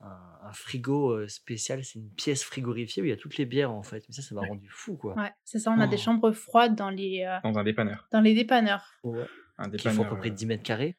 un- 0.00 0.38
un 0.48 0.52
frigo 0.52 1.10
euh, 1.12 1.28
spécial, 1.28 1.84
c'est 1.84 1.98
une 1.98 2.10
pièce 2.10 2.42
frigorifiée 2.42 3.02
où 3.02 3.06
il 3.06 3.10
y 3.10 3.12
a 3.12 3.16
toutes 3.16 3.36
les 3.36 3.46
bières 3.46 3.70
en 3.72 3.82
fait. 3.82 4.04
Mais 4.08 4.14
ça, 4.14 4.22
ça 4.22 4.34
m'a 4.34 4.40
Ouais. 4.42 4.48
rendu 4.48 4.68
fou 4.70 4.96
quoi. 4.96 5.14
Ouais, 5.16 5.30
c'est 5.44 5.58
ça, 5.58 5.70
on 5.70 5.80
a 5.80 5.86
des 5.86 5.96
chambres 5.98 6.32
froides 6.32 6.74
dans 6.74 6.90
les, 6.90 7.24
euh, 7.26 7.38
Dans 7.44 7.58
un 7.58 7.64
dépanneur. 7.64 8.08
dans 8.12 8.20
les 8.20 8.34
dépanneurs. 8.34 8.92
Ouais. 9.04 9.24
Un 9.58 9.68
Qui 9.70 9.78
font 9.78 9.88
à 9.88 9.92
dépanneur. 9.92 10.08
peu 10.10 10.16
près 10.18 10.30
euh, 10.30 10.34
10 10.34 10.46
mètres 10.46 10.62
carrés. 10.62 10.96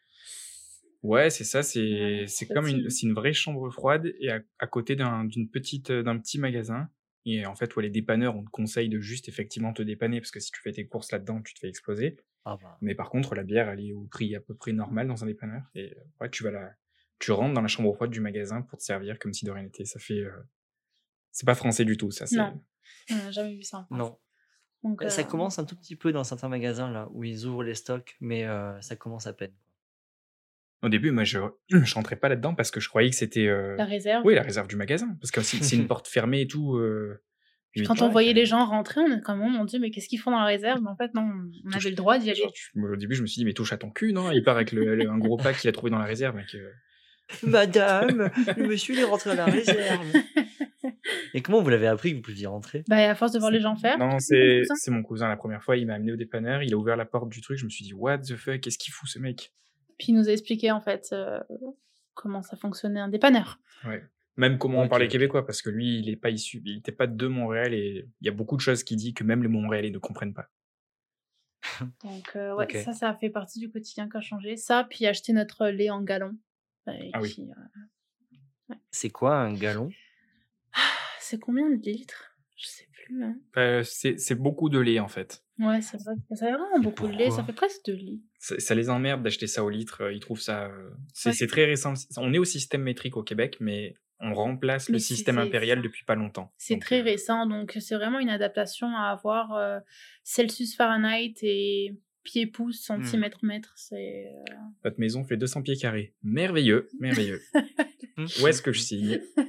Ouais, 1.03 1.31
c'est 1.31 1.43
ça, 1.43 1.63
c'est 1.63 1.81
Ouais, 1.81 2.25
comme 2.53 2.67
une, 2.67 2.89
c'est 2.91 3.07
une 3.07 3.13
vraie 3.13 3.33
chambre 3.33 3.69
froide 3.71 4.13
et 4.19 4.29
à, 4.31 4.39
à 4.59 4.67
côté 4.67 4.95
d'un 4.95 5.25
d'une 5.25 5.49
petite 5.49 5.89
euh, 5.89 6.03
d'un 6.03 6.17
petit 6.19 6.37
magasin. 6.37 6.89
Et 7.25 7.45
en 7.45 7.55
fait, 7.55 7.75
ouais, 7.75 7.83
les 7.83 7.89
dépanneurs, 7.89 8.35
on 8.35 8.43
te 8.43 8.49
conseille 8.49 8.89
de 8.89 8.99
juste 8.99 9.27
effectivement 9.29 9.73
te 9.73 9.81
dépanner 9.83 10.19
parce 10.21 10.31
que 10.31 10.39
si 10.39 10.51
tu 10.51 10.61
fais 10.61 10.71
tes 10.71 10.85
courses 10.87 11.11
là-dedans, 11.11 11.41
tu 11.41 11.53
te 11.55 11.59
fais 11.59 11.69
exploser. 11.69 12.17
Ah 12.45 12.57
bah. 12.61 12.77
Mais 12.81 12.95
par 12.95 13.09
contre, 13.09 13.35
la 13.35 13.43
bière, 13.43 13.69
elle 13.69 13.79
est 13.83 13.93
au 13.93 14.03
prix 14.05 14.35
à 14.35 14.39
peu 14.41 14.55
près 14.55 14.73
normal 14.73 15.07
dans 15.07 15.23
un 15.23 15.27
dépanneur. 15.27 15.63
Et 15.75 15.91
euh, 15.91 15.95
ouais, 16.19 16.29
tu 16.29 16.43
vas 16.43 16.51
là, 16.51 16.71
tu 17.21 17.31
rentres 17.31 17.53
dans 17.53 17.61
la 17.61 17.67
chambre 17.67 17.93
froide 17.93 18.11
du 18.11 18.19
magasin 18.21 18.61
pour 18.61 18.77
te 18.79 18.83
servir 18.83 19.17
comme 19.19 19.33
si 19.33 19.45
de 19.45 19.51
rien 19.51 19.63
n'était. 19.63 19.85
Ça 19.85 19.99
fait, 19.99 20.19
euh, 20.19 20.31
c'est 21.31 21.45
pas 21.45 21.55
français 21.55 21.85
du 21.85 21.95
tout, 21.97 22.11
ça. 22.11 22.25
Non. 22.35 22.61
On 23.11 23.15
n'a 23.15 23.31
jamais 23.31 23.55
vu 23.55 23.63
ça 23.63 23.79
en 23.79 23.85
France. 23.85 23.97
Non. 23.99 24.17
Donc, 24.83 25.03
Euh, 25.03 25.09
Ça 25.09 25.21
euh, 25.21 25.25
commence 25.25 25.59
un 25.59 25.65
tout 25.65 25.75
petit 25.75 25.95
peu 25.95 26.11
dans 26.11 26.23
certains 26.23 26.49
magasins 26.49 26.91
là 26.91 27.07
où 27.11 27.23
ils 27.23 27.45
ouvrent 27.45 27.63
les 27.63 27.75
stocks, 27.75 28.15
mais 28.19 28.45
euh, 28.45 28.79
ça 28.81 28.95
commence 28.95 29.27
à 29.27 29.33
peine. 29.33 29.53
Au 30.81 30.89
début, 30.89 31.11
moi, 31.11 31.23
je, 31.23 31.39
je 31.69 31.93
rentrais 31.93 32.15
pas 32.15 32.29
là-dedans 32.29 32.55
parce 32.55 32.71
que 32.71 32.79
je 32.79 32.89
croyais 32.89 33.09
que 33.11 33.15
c'était, 33.15 33.47
euh, 33.47 33.75
La 33.77 33.85
réserve. 33.85 34.25
oui, 34.25 34.33
la 34.35 34.41
réserve 34.41 34.67
du 34.67 34.75
magasin, 34.75 35.15
parce 35.21 35.31
que 35.31 35.41
c'est 35.41 35.75
une 35.75 35.87
porte 35.87 36.07
fermée 36.07 36.41
et 36.41 36.47
tout. 36.47 36.75
euh, 36.77 37.21
Puis 37.71 37.83
quand 37.83 38.01
on 38.01 38.09
voyait 38.09 38.33
les 38.33 38.47
gens 38.47 38.65
rentrer, 38.65 38.99
on 39.01 39.11
est 39.17 39.21
comme, 39.21 39.41
oh 39.41 39.47
mon 39.49 39.65
dieu, 39.65 39.79
mais 39.79 39.91
qu'est-ce 39.91 40.07
qu'ils 40.09 40.19
font 40.19 40.31
dans 40.31 40.39
la 40.39 40.45
réserve? 40.45 40.81
Mais 40.81 40.89
En 40.89 40.95
fait, 40.95 41.13
non, 41.13 41.21
on 41.29 41.69
Touche- 41.69 41.75
avait 41.75 41.89
le 41.91 41.95
droit 41.95 42.17
d'y 42.17 42.31
aller. 42.31 42.43
Moi, 42.73 42.89
au 42.89 42.95
début, 42.95 43.13
je 43.15 43.21
me 43.21 43.27
suis 43.27 43.39
dit, 43.39 43.45
mais 43.45 43.53
touche 43.53 43.71
à 43.73 43.77
ton 43.77 43.91
cul, 43.91 44.11
non? 44.13 44.31
Il 44.31 44.43
part 44.43 44.55
avec 44.55 44.71
le, 44.71 44.95
le- 44.95 45.07
un 45.09 45.19
gros 45.19 45.37
pack 45.37 45.57
qu'il 45.57 45.69
a 45.69 45.71
trouvé 45.71 45.91
dans 45.91 45.99
la 45.99 46.05
réserve. 46.05 46.37
euh. 46.55 46.71
Madame, 47.43 48.31
le 48.57 48.67
monsieur 48.67 48.95
il 48.95 49.01
est 49.01 49.05
rentré 49.05 49.31
à 49.31 49.35
la 49.35 49.45
réserve. 49.45 50.05
Et 51.33 51.41
comment 51.41 51.61
vous 51.61 51.69
l'avez 51.69 51.87
appris 51.87 52.11
que 52.11 52.17
vous 52.17 52.21
pouviez 52.21 52.47
rentrer? 52.47 52.83
Bah, 52.87 52.97
à 52.97 53.15
force 53.15 53.31
de 53.31 53.39
voir 53.39 53.51
les 53.51 53.59
gens 53.59 53.75
faire. 53.75 53.97
Non, 53.97 54.17
c'est 54.19 54.63
mon 54.89 55.03
cousin. 55.03 55.27
La 55.27 55.37
première 55.37 55.63
fois, 55.63 55.77
il 55.77 55.87
m'a 55.87 55.95
amené 55.95 56.11
au 56.11 56.15
dépanneur, 56.15 56.63
il 56.63 56.73
a 56.73 56.77
ouvert 56.77 56.97
la 56.97 57.05
porte 57.05 57.29
du 57.29 57.41
truc. 57.41 57.57
Je 57.57 57.65
me 57.65 57.69
suis 57.69 57.85
dit, 57.85 57.93
what 57.93 58.19
the 58.19 58.35
fuck 58.35 58.61
Qu'est-ce 58.61 58.77
qu'il 58.77 58.93
fout 58.93 59.09
ce 59.09 59.19
mec? 59.19 59.53
Puis 59.97 60.07
il 60.09 60.15
nous 60.15 60.29
a 60.29 60.31
expliqué 60.31 60.71
en 60.71 60.81
fait 60.81 61.09
euh, 61.13 61.39
comment 62.13 62.41
ça 62.41 62.57
fonctionnait 62.57 62.99
un 62.99 63.09
dépanneur. 63.09 63.59
Ouais. 63.85 64.03
Même 64.37 64.57
comment 64.57 64.81
on 64.81 64.87
parlait 64.87 65.07
québécois, 65.07 65.45
parce 65.45 65.61
que 65.61 65.69
lui, 65.69 65.99
il 65.99 66.09
est 66.09 66.15
pas 66.15 66.29
issu, 66.29 66.61
il 66.65 66.77
était 66.77 66.91
pas 66.91 67.05
de 67.05 67.27
Montréal 67.27 67.73
et 67.73 68.07
il 68.21 68.25
y 68.25 68.29
a 68.29 68.31
beaucoup 68.31 68.55
de 68.55 68.61
choses 68.61 68.83
qui 68.83 68.95
dit 68.95 69.13
que 69.13 69.23
même 69.23 69.43
les 69.43 69.49
Montréalais 69.49 69.91
ne 69.91 69.97
comprennent 69.97 70.33
pas. 70.33 70.49
Donc 72.03 72.31
euh, 72.35 72.55
ouais, 72.55 72.67
ça, 72.83 72.93
ça 72.93 73.09
a 73.09 73.15
fait 73.15 73.29
partie 73.29 73.59
du 73.59 73.69
quotidien 73.69 74.09
qui 74.09 74.17
a 74.17 74.21
changé. 74.21 74.57
Ça, 74.57 74.85
puis 74.89 75.05
acheter 75.05 75.33
notre 75.33 75.67
lait 75.67 75.89
en 75.89 76.01
galon. 76.01 76.37
Euh, 76.87 76.93
Ah 77.13 77.21
oui. 77.21 77.35
C'est 78.91 79.09
quoi 79.09 79.35
un 79.37 79.53
galon 79.53 79.89
C'est 81.19 81.39
combien 81.39 81.69
de 81.69 81.75
litres? 81.75 82.35
Je 82.57 82.67
sais 82.67 82.87
plus. 82.91 83.23
Hein. 83.23 83.35
Euh, 83.57 83.83
c'est 83.83 84.35
beaucoup 84.35 84.69
de 84.69 84.79
lait 84.79 84.99
en 84.99 85.07
fait. 85.07 85.43
Ouais, 85.59 85.81
c'est 85.81 85.97
vrai. 85.97 86.13
Ça 86.29 86.45
fait 86.47 86.51
vraiment 86.53 86.79
beaucoup 86.79 87.07
de 87.07 87.13
lait. 87.13 87.29
Ça 87.31 87.43
fait 87.43 87.53
presque 87.53 87.81
2 87.85 87.93
litres. 87.93 88.25
Ça, 88.39 88.59
ça 88.59 88.73
les 88.75 88.89
emmerde 88.89 89.21
d'acheter 89.23 89.47
ça 89.47 89.63
au 89.63 89.69
litre. 89.69 90.11
Ils 90.11 90.19
trouvent 90.19 90.39
ça. 90.41 90.65
euh, 90.67 90.89
C'est 91.13 91.39
Ouais. 91.41 91.47
très 91.47 91.65
récent. 91.65 91.93
On 92.17 92.33
est 92.33 92.37
au 92.39 92.45
système 92.45 92.81
métrique 92.83 93.17
au 93.17 93.23
Québec, 93.23 93.57
mais 93.59 93.95
on 94.19 94.33
remplace 94.33 94.87
le 94.89 94.93
Mais 94.93 94.99
système 94.99 95.37
impérial 95.39 95.81
depuis 95.81 96.03
pas 96.05 96.15
longtemps. 96.15 96.53
C'est 96.57 96.79
très 96.79 97.01
euh, 97.01 97.03
récent, 97.03 97.47
donc 97.47 97.75
c'est 97.79 97.95
vraiment 97.95 98.19
une 98.19 98.29
adaptation 98.29 98.87
à 98.95 99.09
avoir 99.11 99.53
euh, 99.53 99.79
Celsius, 100.23 100.75
Fahrenheit 100.75 101.33
et 101.41 101.95
pieds-pouces, 102.23 102.81
centimètres, 102.81 103.43
mètres. 103.43 103.73
C'est 103.77 104.27
euh, 104.27 104.53
Votre 104.83 104.99
maison 104.99 105.23
fait 105.23 105.37
200 105.37 105.61
pieds 105.63 105.77
carrés. 105.77 106.13
Merveilleux, 106.23 106.89
merveilleux. 106.99 107.41
Où 108.41 108.47
est-ce 108.47 108.61
que 108.61 108.71
je 108.73 108.79
signe? 108.79 109.21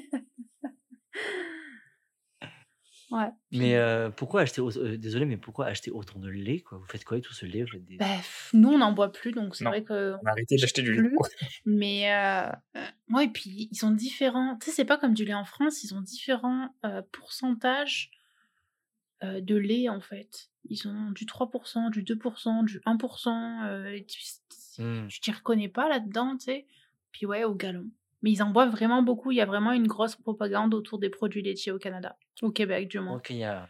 Ouais. 3.10 3.28
Mais 3.50 3.76
euh, 3.76 4.08
pourquoi 4.08 4.40
acheter 4.40 4.62
au- 4.62 4.74
euh, 4.78 4.96
désolé 4.96 5.26
mais 5.26 5.36
pourquoi 5.36 5.66
acheter 5.66 5.90
autant 5.90 6.18
de 6.18 6.30
lait 6.30 6.60
quoi? 6.60 6.78
Vous 6.78 6.86
faites 6.86 7.04
quoi 7.04 7.16
avec 7.16 7.24
tout 7.26 7.34
ce 7.34 7.44
lait? 7.44 7.60
Vous 7.60 7.68
faites 7.72 7.84
des... 7.84 7.96
Bah, 7.98 8.06
pff, 8.16 8.50
nous 8.54 8.70
on 8.70 8.78
n'en 8.78 8.92
boit 8.92 9.12
plus, 9.12 9.32
donc 9.32 9.54
c'est 9.54 9.64
Non. 9.64 9.70
vrai 9.70 9.84
que 9.84 10.14
On 10.22 10.26
a 10.26 10.30
arrêté 10.30 10.56
d'acheter 10.56 10.80
du 10.80 10.94
lait. 10.94 11.08
plus. 11.10 11.18
Mais 11.66 12.10
euh, 12.10 12.50
euh, 12.76 12.86
ouais, 13.10 13.26
et 13.26 13.28
puis 13.28 13.68
ils 13.70 13.76
sont 13.76 13.90
différents. 13.90 14.56
Tu 14.56 14.70
sais, 14.70 14.76
c'est 14.76 14.84
pas 14.86 14.96
comme 14.96 15.12
du 15.12 15.26
lait 15.26 15.34
en 15.34 15.44
France, 15.44 15.84
ils 15.84 15.92
ont 15.94 16.00
différents 16.00 16.74
euh, 16.86 17.02
pourcentages 17.12 18.10
euh, 19.22 19.42
de 19.42 19.56
lait 19.56 19.90
en 19.90 20.00
fait. 20.00 20.48
Ils 20.68 20.86
ont 20.88 21.10
du 21.10 21.24
3%, 21.26 21.90
du 21.90 22.02
2%, 22.02 22.64
du 22.64 22.80
1%. 22.86 23.64
Euh, 23.66 23.98
tu 24.08 24.20
Hmm. 24.78 25.06
je 25.06 25.20
t'y 25.20 25.30
reconnais 25.30 25.68
pas 25.68 25.86
là-dedans, 25.90 26.38
tu 26.38 26.46
sais. 26.46 26.66
Puis 27.12 27.26
ouais, 27.26 27.44
au 27.44 27.54
galon. 27.54 27.84
Mais 28.22 28.30
ils 28.30 28.42
en 28.42 28.50
boivent 28.50 28.70
vraiment 28.70 29.02
beaucoup. 29.02 29.30
Il 29.30 29.36
y 29.36 29.40
a 29.42 29.44
vraiment 29.44 29.72
une 29.72 29.86
grosse 29.86 30.16
propagande 30.16 30.72
autour 30.72 30.98
des 30.98 31.10
produits 31.10 31.42
laitiers 31.42 31.72
au 31.72 31.78
Canada, 31.78 32.16
au 32.40 32.50
Québec 32.50 32.88
du 32.88 32.98
moins. 33.00 33.16
Ok, 33.16 33.28
il 33.30 33.36
y 33.36 33.44
a 33.44 33.68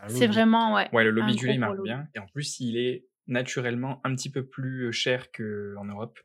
un 0.00 0.08
C'est 0.08 0.20
lobby. 0.26 0.34
vraiment, 0.34 0.74
ouais. 0.74 0.88
Ouais, 0.92 1.02
le 1.02 1.10
lobby 1.10 1.34
du 1.34 1.46
lait 1.48 1.58
marche 1.58 1.80
bien. 1.82 2.06
Et 2.14 2.20
en 2.20 2.26
plus, 2.26 2.60
il 2.60 2.76
est 2.76 3.04
naturellement 3.26 4.00
un 4.04 4.14
petit 4.14 4.30
peu 4.30 4.44
plus 4.46 4.92
cher 4.92 5.32
qu'en 5.32 5.84
Europe. 5.86 6.20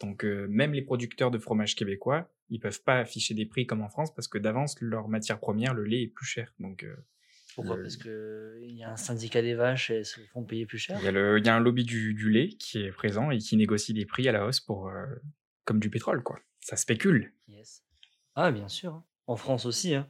Donc, 0.00 0.24
euh, 0.24 0.46
même 0.48 0.72
les 0.72 0.82
producteurs 0.82 1.30
de 1.30 1.38
fromage 1.38 1.74
québécois, 1.74 2.30
ils 2.48 2.60
peuvent 2.60 2.82
pas 2.82 2.98
afficher 3.00 3.34
des 3.34 3.44
prix 3.44 3.66
comme 3.66 3.82
en 3.82 3.90
France 3.90 4.14
parce 4.14 4.28
que 4.28 4.38
d'avance, 4.38 4.80
leur 4.80 5.08
matière 5.08 5.38
première, 5.38 5.74
le 5.74 5.84
lait, 5.84 6.04
est 6.04 6.06
plus 6.08 6.24
cher. 6.26 6.54
Donc, 6.60 6.82
euh, 6.82 6.96
Pourquoi 7.56 7.80
Parce 7.82 7.96
que 7.96 8.58
il 8.62 8.76
y 8.76 8.82
a 8.84 8.90
un 8.92 8.96
syndicat 8.96 9.42
des 9.42 9.54
vaches 9.54 9.90
et 9.90 9.96
elles 9.96 10.04
se 10.06 10.20
font 10.32 10.44
payer 10.44 10.66
plus 10.66 10.78
cher. 10.78 10.98
il 11.00 11.04
y, 11.04 11.08
a 11.08 11.12
le- 11.12 11.38
il 11.38 11.44
y 11.44 11.48
a 11.48 11.56
un 11.56 11.60
lobby 11.60 11.84
du, 11.84 12.14
du 12.14 12.30
lait 12.30 12.48
qui 12.48 12.82
est 12.82 12.92
présent 12.92 13.30
et 13.30 13.38
qui 13.38 13.56
négocie 13.56 13.94
des 13.94 14.06
prix 14.06 14.28
à 14.28 14.32
la 14.32 14.46
hausse 14.46 14.60
pour, 14.60 14.88
euh, 14.88 15.06
comme 15.64 15.80
du 15.80 15.90
pétrole, 15.90 16.22
quoi. 16.22 16.38
Ça 16.60 16.76
spécule. 16.76 17.32
Yes. 17.48 17.82
Ah 18.34 18.50
bien 18.52 18.68
sûr. 18.68 18.94
hein. 18.94 19.04
En 19.26 19.36
France 19.36 19.66
aussi. 19.66 19.94
Hein. 19.94 20.08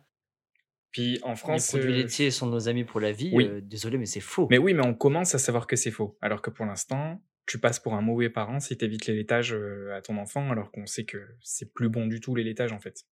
Puis 0.91 1.19
en 1.23 1.37
France, 1.37 1.73
les 1.73 1.79
produits 1.81 1.95
euh, 1.95 2.03
laitiers 2.03 2.31
sont 2.31 2.47
nos 2.47 2.69
amis 2.69 2.85
pour 2.85 3.01
la 3.01 3.13
vie. 3.13 3.31
oui. 3.33 3.47
euh, 3.47 3.61
désolé 3.61 3.99
mais 3.99 4.07
c'est 4.07 4.21
faux. 4.21 4.49
Mais 4.51 4.59
oui, 4.59 4.75
mais 4.75 4.85
on 4.85 4.95
commence 4.95 5.35
à 5.35 5.39
savoir 5.39 5.67
que 5.67 5.77
c'est 5.77 5.91
faux. 5.91 6.17
Alors 6.21 6.43
que 6.43 6.51
pour 6.51 6.65
l'instant, 6.67 7.23
tu 7.47 7.59
passes 7.59 7.79
pour 7.79 7.95
un 7.95 8.01
mauvais 8.03 8.31
parent 8.31 8.59
si 8.61 8.77
t'évites 8.77 9.07
les 9.07 9.15
laitages 9.15 9.57
à 9.95 10.01
ton 10.03 10.17
enfant, 10.17 10.51
alors 10.51 10.73
qu'on 10.73 10.87
sait 10.87 11.05
que 11.05 11.19
c'est 11.43 11.73
plus 11.73 11.89
bon 11.89 12.07
du 12.07 12.21
tout 12.21 12.35
les 12.35 12.43
laitages 12.45 12.73
en 12.73 12.81
fait. 12.81 13.05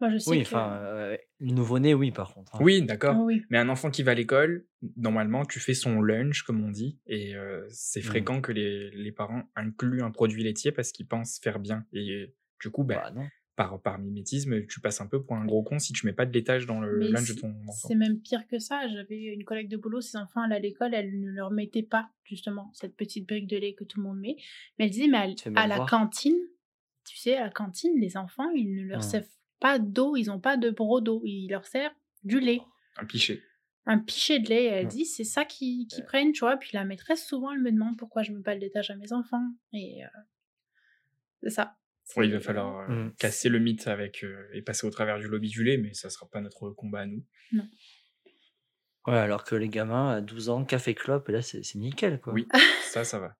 Moi, 0.00 0.10
je 0.10 0.18
sais 0.18 0.30
oui, 0.30 0.38
que... 0.42 0.46
enfin 0.48 0.76
euh, 0.82 1.16
le 1.38 1.52
nouveau-né 1.52 1.94
oui 1.94 2.10
par 2.10 2.34
contre. 2.34 2.56
hein. 2.56 2.58
Oui, 2.62 2.82
d'accord. 2.82 3.14
Ah 3.18 3.22
oui. 3.22 3.42
Mais 3.50 3.58
un 3.58 3.68
enfant 3.68 3.90
qui 3.90 4.02
va 4.02 4.12
à 4.12 4.14
l'école, 4.14 4.66
normalement, 4.96 5.44
tu 5.44 5.60
fais 5.60 5.74
son 5.74 6.00
lunch, 6.02 6.42
comme 6.42 6.62
on 6.64 6.70
dit, 6.70 6.98
et 7.06 7.34
euh, 7.36 7.64
c'est 7.70 8.00
Mhm. 8.00 8.06
fréquent 8.06 8.40
que 8.40 8.52
les, 8.52 8.90
les 8.90 9.12
parents 9.12 9.44
incluent 9.54 10.02
un 10.02 10.10
produit 10.10 10.42
laitier 10.42 10.72
parce 10.72 10.90
qu'ils 10.92 11.06
pensent 11.06 11.38
faire 11.42 11.58
bien. 11.60 11.86
Et 11.92 12.10
euh, 12.10 12.34
du 12.60 12.70
coup, 12.70 12.82
bah, 12.82 13.02
Bah, 13.04 13.10
non. 13.14 13.26
par, 13.56 13.80
par 13.80 13.98
mimétisme, 14.00 14.66
tu 14.66 14.80
passes 14.80 15.00
un 15.00 15.06
peu 15.06 15.22
pour 15.22 15.36
un 15.36 15.44
gros 15.44 15.62
con 15.62 15.78
si 15.78 15.92
tu 15.92 16.06
mets 16.06 16.12
pas 16.12 16.26
de 16.26 16.32
laitage 16.32 16.66
dans 16.66 16.80
le 16.80 16.98
Mais 16.98 17.08
lunch 17.10 17.32
de 17.34 17.40
ton 17.40 17.50
enfant. 17.68 17.88
C'est 17.88 17.94
même 17.94 18.20
pire 18.20 18.46
que 18.48 18.58
ça. 18.58 18.88
J'avais 18.88 19.22
une 19.22 19.44
collègue 19.44 19.68
de 19.68 19.76
boulot, 19.76 20.00
ses 20.00 20.18
enfants 20.18 20.42
allaient 20.42 20.56
à 20.56 20.58
l'école, 20.58 20.92
elle 20.92 21.20
ne 21.20 21.30
leur 21.30 21.52
mettait 21.52 21.84
pas, 21.84 22.10
justement, 22.24 22.70
cette 22.74 22.96
petite 22.96 23.28
brique 23.28 23.46
de 23.46 23.56
lait 23.56 23.74
que 23.74 23.84
tout 23.84 24.00
le 24.00 24.08
monde 24.08 24.18
met. 24.18 24.36
Mais 24.78 24.86
elle 24.86 24.90
disait, 24.90 25.06
mais 25.06 25.36
à, 25.54 25.66
la 25.68 25.76
voir. 25.76 25.88
cantine, 25.88 26.36
tu 27.06 27.16
sais, 27.16 27.36
à 27.36 27.44
la 27.44 27.50
cantine, 27.50 27.92
les 28.00 28.16
enfants, 28.16 28.50
ils 28.56 28.74
ne 28.74 28.82
leur 28.88 28.98
Hmm. 28.98 29.02
servent 29.02 29.28
pas 29.64 29.78
d'eau, 29.78 30.14
ils 30.14 30.26
n'ont 30.26 30.40
pas 30.40 30.58
de 30.58 30.68
broc 30.68 31.02
d'eau, 31.02 31.22
ils 31.24 31.48
leur 31.48 31.64
servent 31.66 31.94
du 32.22 32.38
lait. 32.38 32.60
Un 32.98 33.06
pichet. 33.06 33.42
Un 33.86 33.98
pichet 33.98 34.38
de 34.38 34.48
lait, 34.50 34.64
elle 34.66 34.88
dit, 34.88 35.06
c'est 35.06 35.24
ça 35.24 35.46
qu'ils 35.46 35.86
qu'ils 35.86 36.04
prennent, 36.04 36.32
tu 36.32 36.40
vois. 36.40 36.58
Puis 36.58 36.70
la 36.74 36.84
maîtresse, 36.84 37.26
souvent, 37.26 37.50
elle 37.50 37.60
me 37.62 37.72
demande 37.72 37.96
pourquoi 37.96 38.22
je 38.22 38.32
mets 38.32 38.42
pas 38.42 38.52
le 38.54 38.60
laitage 38.60 38.90
à 38.90 38.96
mes 38.96 39.14
enfants. 39.14 39.42
Et 39.72 40.04
euh, 40.04 40.08
c'est 41.42 41.48
ça. 41.48 41.76
Oui, 42.16 42.26
il 42.26 42.32
va 42.34 42.40
falloir 42.40 42.90
euh, 42.90 42.94
Mhm. 43.04 43.14
casser 43.14 43.48
le 43.48 43.58
mythe 43.58 43.86
avec 43.88 44.22
euh, 44.22 44.46
et 44.52 44.60
passer 44.60 44.86
au 44.86 44.90
travers 44.90 45.18
du 45.18 45.28
lobby 45.28 45.48
du 45.48 45.64
lait, 45.64 45.78
mais 45.78 45.94
ça 45.94 46.10
sera 46.10 46.28
pas 46.28 46.42
notre 46.42 46.68
combat 46.72 47.00
à 47.00 47.06
nous. 47.06 47.24
Ouais, 49.06 49.16
alors 49.18 49.44
que 49.44 49.54
les 49.54 49.70
gamins 49.70 50.10
à 50.16 50.20
12 50.20 50.50
ans, 50.50 50.64
café 50.66 50.94
clope, 50.94 51.30
et 51.30 51.32
là 51.32 51.40
c'est 51.42 51.62
nickel 51.74 52.20
quoi. 52.20 52.34
Oui, 52.34 52.46
ça, 52.92 53.04
ça 53.04 53.18
va. 53.18 53.36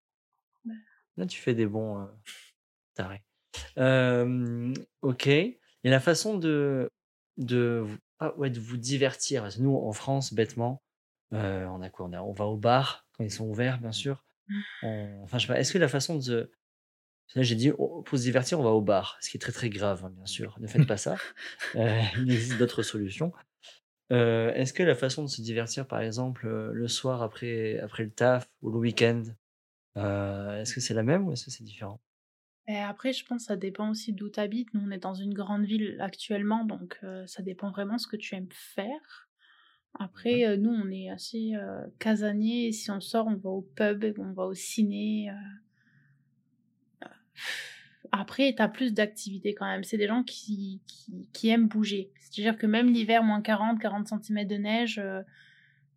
Là 1.19 1.27
tu 1.27 1.39
fais 1.39 1.55
des 1.55 1.67
bons 1.67 2.01
euh, 2.01 2.07
tarés. 2.95 3.23
Euh, 3.79 4.73
ok. 5.03 5.29
Et 5.85 5.91
la 5.91 6.01
façon 6.01 6.37
de 6.39 6.91
ah, 8.19 8.35
ouais, 8.37 8.51
de 8.51 8.61
vous 8.61 8.77
divertir. 8.77 9.43
Parce 9.43 9.57
que 9.57 9.63
nous 9.63 9.77
en 9.77 9.93
France 9.93 10.33
bêtement, 10.35 10.83
euh, 11.33 11.67
on 11.67 11.83
a 11.83 11.91
quoi? 11.91 12.07
On, 12.07 12.13
a, 12.13 12.23
on 12.23 12.33
va 12.33 12.47
au 12.47 12.57
bar 12.57 13.07
quand 13.13 13.25
ils 13.25 13.31
sont 13.31 13.47
ouverts 13.47 13.79
bien 13.79 13.93
sûr. 13.93 14.25
On- 14.83 15.21
enfin 15.23 15.39
je 15.39 15.47
sais 15.47 15.53
pas. 15.53 15.59
Est-ce 15.59 15.73
que 15.73 15.79
la 15.79 15.89
façon 15.89 16.19
de 16.19 16.51
Là, 17.35 17.43
j'ai 17.43 17.55
dit, 17.55 17.73
oh, 17.79 18.03
pour 18.03 18.19
se 18.19 18.23
divertir, 18.23 18.61
on 18.61 18.63
va 18.63 18.71
au 18.71 18.83
bar, 18.83 19.17
ce 19.21 19.31
qui 19.31 19.39
est 19.39 19.41
très 19.41 19.51
très 19.51 19.71
grave, 19.71 20.05
hein, 20.05 20.11
bien 20.11 20.27
sûr. 20.27 20.57
Ne 20.61 20.67
faites 20.67 20.87
pas 20.87 20.99
ça. 20.99 21.17
Euh, 21.75 22.01
il 22.19 22.31
existe 22.31 22.59
d'autres 22.59 22.83
solutions. 22.83 23.33
Euh, 24.13 24.53
Est-ce 24.53 24.73
que 24.73 24.85
la 24.85 24.95
façon 24.95 25.23
de 25.25 25.29
se 25.29 25.43
divertir, 25.43 25.89
par 25.89 26.01
exemple, 26.01 26.47
le 26.49 26.87
soir 26.87 27.23
après, 27.23 27.81
après 27.81 28.05
le 28.05 28.11
taf 28.11 28.49
ou 28.63 28.71
le 28.71 28.79
week-end, 28.79 29.23
est-ce 29.97 30.75
que 30.75 30.81
c'est 30.81 30.95
la 30.95 31.03
même 31.03 31.27
ou 31.27 31.33
est-ce 31.33 31.47
que 31.47 31.51
c'est 31.51 31.65
différent? 31.65 32.01
Et 32.67 32.79
après, 32.79 33.13
je 33.13 33.25
pense 33.27 33.43
que 33.43 33.47
ça 33.49 33.57
dépend 33.57 33.91
aussi 33.91 34.13
d'où 34.13 34.31
tu 34.31 34.41
habites. 34.41 34.73
Nous, 34.73 34.81
on 34.87 34.91
est 34.91 34.99
dans 34.99 35.15
une 35.15 35.35
grande 35.35 35.65
ville 35.65 35.99
actuellement, 36.01 36.65
donc 36.65 36.99
euh, 37.03 37.27
ça 37.27 37.43
dépend 37.43 37.71
vraiment 37.71 37.99
ce 37.99 38.07
que 38.07 38.17
tu 38.17 38.35
aimes 38.35 38.49
faire. 38.51 39.29
Après, 39.99 40.45
euh, 40.45 40.57
nous, 40.57 40.71
on 40.71 40.91
est 40.91 41.09
assez 41.11 41.53
euh, 41.55 41.87
casaniers. 41.99 42.73
Si 42.73 42.91
on 42.91 43.01
sort, 43.01 43.27
on 43.27 43.37
va 43.37 43.51
au 43.51 43.63
pub, 43.63 44.05
on 44.19 44.33
va 44.33 44.45
au 44.45 44.55
ciné. 44.55 45.31
euh. 45.31 47.07
Après, 48.11 48.55
tu 48.55 48.63
as 48.63 48.69
plus 48.69 48.93
d'activités 48.93 49.55
quand 49.55 49.67
même. 49.67 49.85
C'est 49.85 49.97
des 49.97 50.07
gens 50.07 50.23
qui, 50.23 50.81
qui, 50.87 51.29
qui 51.33 51.49
aiment 51.49 51.69
bouger. 51.69 52.13
C'est-à-dire 52.19 52.57
que 52.59 52.67
même 52.67 52.93
l'hiver, 52.93 53.23
moins 53.23 53.41
40, 53.41 53.81
40 53.81 54.09
cm 54.09 54.47
de 54.47 54.57
neige, 54.57 55.03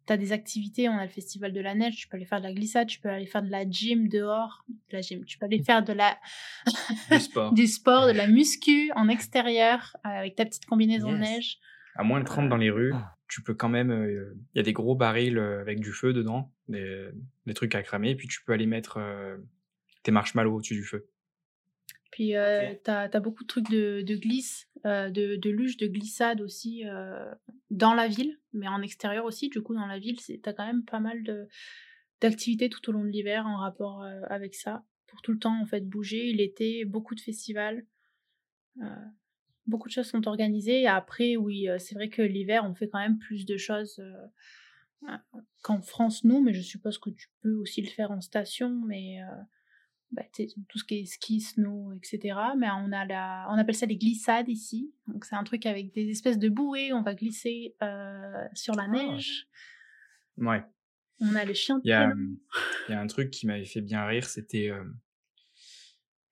tu 0.08 0.14
as 0.14 0.18
des 0.18 0.32
activités. 0.32 0.90
On 0.90 0.98
a 0.98 1.04
le 1.04 1.10
festival 1.12 1.54
de 1.54 1.60
la 1.62 1.76
neige, 1.76 1.96
tu 1.98 2.08
peux 2.08 2.18
aller 2.18 2.26
faire 2.26 2.40
de 2.40 2.46
la 2.46 2.54
glissade, 2.54 2.88
tu 2.88 3.00
peux 3.00 3.10
aller 3.10 3.28
faire 3.28 3.44
de 3.44 3.50
la 3.52 3.70
gym 3.70 4.08
dehors. 4.08 4.66
De 4.90 4.96
la 4.96 5.02
gym, 5.02 5.24
tu 5.26 5.38
peux 5.38 5.46
aller 5.46 5.62
faire 5.62 5.84
de 5.84 5.94
la 5.94 6.18
Du 7.12 7.20
sport. 7.20 7.54
du 7.54 7.68
sport, 7.68 8.08
de 8.08 8.12
la 8.14 8.28
muscu 8.28 8.92
en 8.96 9.10
extérieur 9.10 9.96
euh, 10.06 10.10
avec 10.10 10.36
ta 10.36 10.46
petite 10.46 10.66
combinaison 10.66 11.12
de 11.12 11.18
neige. 11.18 11.58
À 11.96 12.04
moins 12.04 12.20
de 12.20 12.26
30 12.26 12.48
dans 12.50 12.58
les 12.58 12.70
rues, 12.70 12.94
Ah. 12.96 13.16
tu 13.28 13.42
peux 13.42 13.54
quand 13.56 13.70
même. 13.70 13.92
euh, 13.92 14.34
Il 14.54 14.58
y 14.58 14.60
a 14.60 14.64
des 14.64 14.74
gros 14.74 14.96
barils 14.96 15.38
euh, 15.38 15.62
avec 15.62 15.80
du 15.80 15.92
feu 15.92 16.14
dedans, 16.14 16.52
des, 16.70 17.10
des 17.46 17.54
trucs 17.54 17.74
à 17.76 17.82
cramer, 17.84 18.12
et 18.12 18.16
puis 18.16 18.28
tu 18.28 18.44
peux 18.44 18.54
aller 18.54 18.68
mettre 18.68 18.98
euh, 19.00 19.38
tes 20.04 20.12
marshmallows 20.12 20.56
au-dessus 20.58 20.76
du 20.76 20.84
feu. 20.84 21.08
Puis 22.18 22.36
euh, 22.36 22.74
t'as 22.84 23.04
as 23.04 23.20
beaucoup 23.20 23.44
de 23.44 23.48
trucs 23.48 23.70
de, 23.70 24.02
de 24.02 24.16
glisse, 24.16 24.68
euh, 24.88 25.12
de, 25.12 25.36
de 25.36 25.50
luge, 25.52 25.78
de 25.78 25.86
glissade 25.86 26.42
aussi 26.42 26.84
euh, 26.84 27.32
dans 27.70 27.94
la 27.94 28.08
ville, 28.08 28.40
mais 28.54 28.68
en 28.68 28.82
extérieur 28.82 29.24
aussi. 29.26 29.50
Du 29.50 29.62
coup, 29.62 29.76
dans 29.76 29.86
la 29.86 30.00
ville, 30.00 30.20
c'est- 30.20 30.42
t'as 30.42 30.54
quand 30.54 30.66
même 30.66 30.84
pas 30.84 31.00
mal 31.00 31.48
d'activités 32.20 32.70
tout 32.70 32.90
au 32.90 32.92
long 32.92 33.04
de 33.04 33.10
l'hiver 33.10 33.46
en 33.46 33.58
rapport 33.58 34.02
euh, 34.02 34.22
avec 34.32 34.56
ça. 34.56 34.84
Pour 35.06 35.22
tout 35.22 35.32
le 35.32 35.38
temps, 35.38 35.62
en 35.62 35.68
fait, 35.68 35.82
bouger. 35.88 36.34
L'été, 36.34 36.86
beaucoup 36.86 37.14
de 37.14 37.22
festivals. 37.22 37.86
Beaucoup 39.68 39.88
de 39.88 39.94
choses 39.94 40.08
sont 40.08 40.28
organisées. 40.28 40.82
Et 40.82 40.88
après, 40.88 41.36
oui, 41.36 41.68
c'est 41.78 41.94
vrai 41.94 42.10
que 42.10 42.24
l'hiver, 42.24 42.66
on 42.66 42.74
fait 42.74 42.90
quand 42.90 42.98
même 43.00 43.20
plus 43.20 43.46
de 43.46 43.58
choses 43.58 44.02
qu'en 45.62 45.82
France, 45.84 46.24
nous, 46.24 46.42
mais 46.42 46.56
je 46.56 46.62
suppose 46.62 46.98
que 46.98 47.12
tu 47.12 47.28
peux 47.44 47.54
aussi 47.54 47.84
le 47.84 47.90
faire 47.90 48.10
en 48.10 48.22
station, 48.22 48.72
mais... 48.88 49.20
bah, 50.12 50.24
tout 50.70 50.78
ce 50.80 50.84
qui 50.86 51.00
est 51.00 51.06
ski, 51.06 51.42
snow, 51.42 51.92
etc. 51.94 52.38
Mais 52.58 52.68
on 52.72 52.92
a 52.92 53.06
la, 53.06 53.48
on 53.50 53.58
appelle 53.58 53.76
ça 53.76 53.86
les 53.86 53.98
glissades 53.98 54.48
ici. 54.50 54.94
Donc 55.08 55.26
c'est 55.26 55.36
un 55.36 55.44
truc 55.44 55.66
avec 55.66 55.94
des 55.94 56.10
espèces 56.10 56.40
de 56.40 56.50
bouées. 56.50 56.94
On 56.94 57.02
va 57.04 57.14
glisser 57.14 57.76
euh, 57.84 58.46
sur 58.54 58.74
la 58.76 58.84
Ah. 58.84 58.88
neige. 58.88 59.48
Ouais. 60.38 60.64
On 61.20 61.34
a 61.36 61.46
le 61.46 61.54
chien 61.54 61.78
de 61.78 61.82
Il 61.84 61.90
y 61.90 61.94
a, 61.94 62.06
traîneau. 62.06 62.38
il 62.88 62.92
y 62.92 62.96
a 62.96 63.02
un 63.02 63.08
truc 63.08 63.32
qui 63.32 63.48
m'avait 63.48 63.66
fait 63.66 63.82
bien 63.82 64.06
rire, 64.06 64.26
c'était 64.26 64.70
euh, 64.70 64.84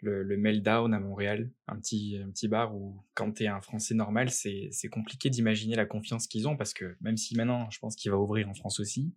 le, 0.01 0.21
le 0.23 0.37
Meltdown 0.37 0.93
à 0.93 0.99
Montréal, 0.99 1.49
un 1.67 1.77
petit, 1.77 2.19
un 2.23 2.29
petit 2.29 2.47
bar 2.47 2.75
où 2.75 3.03
quand 3.15 3.31
t'es 3.31 3.47
un 3.47 3.61
Français 3.61 3.95
normal, 3.95 4.29
c'est 4.29 4.69
c'est 4.71 4.87
compliqué 4.89 5.29
d'imaginer 5.31 5.75
la 5.75 5.85
confiance 5.87 6.27
qu'ils 6.27 6.47
ont 6.47 6.55
parce 6.55 6.73
que 6.75 6.95
même 7.01 7.17
si 7.17 7.35
maintenant, 7.35 7.67
je 7.71 7.79
pense 7.79 7.95
qu'il 7.95 8.11
va 8.11 8.17
ouvrir 8.19 8.47
en 8.47 8.53
France 8.53 8.79
aussi, 8.79 9.11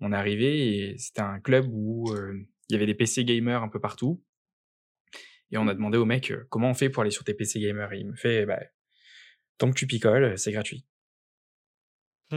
on 0.00 0.12
est 0.12 0.16
arrivé 0.16 0.90
et 0.90 0.98
c'était 0.98 1.20
un 1.22 1.38
club 1.38 1.66
où 1.70 2.10
euh, 2.12 2.34
il 2.68 2.72
y 2.72 2.76
avait 2.76 2.86
des 2.86 2.94
PC 2.94 3.24
gamers 3.24 3.62
un 3.62 3.68
peu 3.68 3.80
partout. 3.80 4.22
Et 5.50 5.58
on 5.58 5.68
a 5.68 5.74
demandé 5.74 5.98
au 5.98 6.04
mec 6.04 6.30
euh, 6.30 6.46
comment 6.50 6.70
on 6.70 6.74
fait 6.74 6.88
pour 6.90 7.02
aller 7.02 7.10
sur 7.10 7.24
tes 7.24 7.34
PC 7.34 7.60
gamers? 7.60 7.92
Et 7.92 7.98
il 7.98 8.06
me 8.06 8.16
fait, 8.16 8.46
bah, 8.46 8.60
tant 9.58 9.70
que 9.70 9.76
tu 9.78 9.86
picoles, 9.86 10.36
c'est 10.38 10.52
gratuit. 10.52 10.84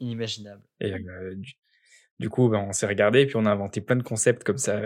Inimaginable. 0.00 0.62
Et 0.80 0.92
euh, 0.92 1.34
du, 1.34 1.54
du 2.20 2.28
coup, 2.28 2.48
ben, 2.48 2.58
on 2.68 2.72
s'est 2.72 2.86
regardé 2.86 3.22
et 3.22 3.26
puis 3.26 3.36
on 3.36 3.46
a 3.46 3.50
inventé 3.50 3.80
plein 3.80 3.96
de 3.96 4.02
concepts 4.02 4.44
comme 4.44 4.58
ça. 4.58 4.82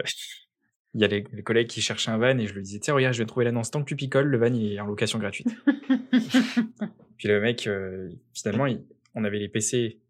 il 0.94 1.01
y 1.01 1.05
a 1.05 1.09
les, 1.09 1.24
les 1.32 1.43
collègues 1.43 1.69
qui 1.69 1.81
cherchaient 1.82 2.11
un 2.11 2.19
van 2.19 2.39
et 2.39 2.47
je 2.47 2.55
lui 2.55 2.62
disais, 2.62 2.78
tiens, 2.78 2.94
regarde, 2.94 3.15
je 3.15 3.19
vais 3.23 3.27
trouver 3.27 3.44
là 3.44 3.53
dans 3.53 3.62
ce 3.65 3.70
temps 3.70 3.82
que 3.82 3.89
tu 3.89 3.97
picoles, 3.97 4.28
le 4.28 4.39
van 4.39 4.53
il 4.55 4.73
est 4.74 4.81
en 4.81 4.86
location 4.86 5.19
gratuite. 5.19 5.49
Puis 7.19 7.28
le 7.28 7.40
mec, 7.40 7.66
euh, 7.66 8.11
finalement, 8.35 8.66
il- 8.66 8.85
on 9.15 9.24
avait 9.24 9.39
les 9.39 9.49
PC 9.49 10.01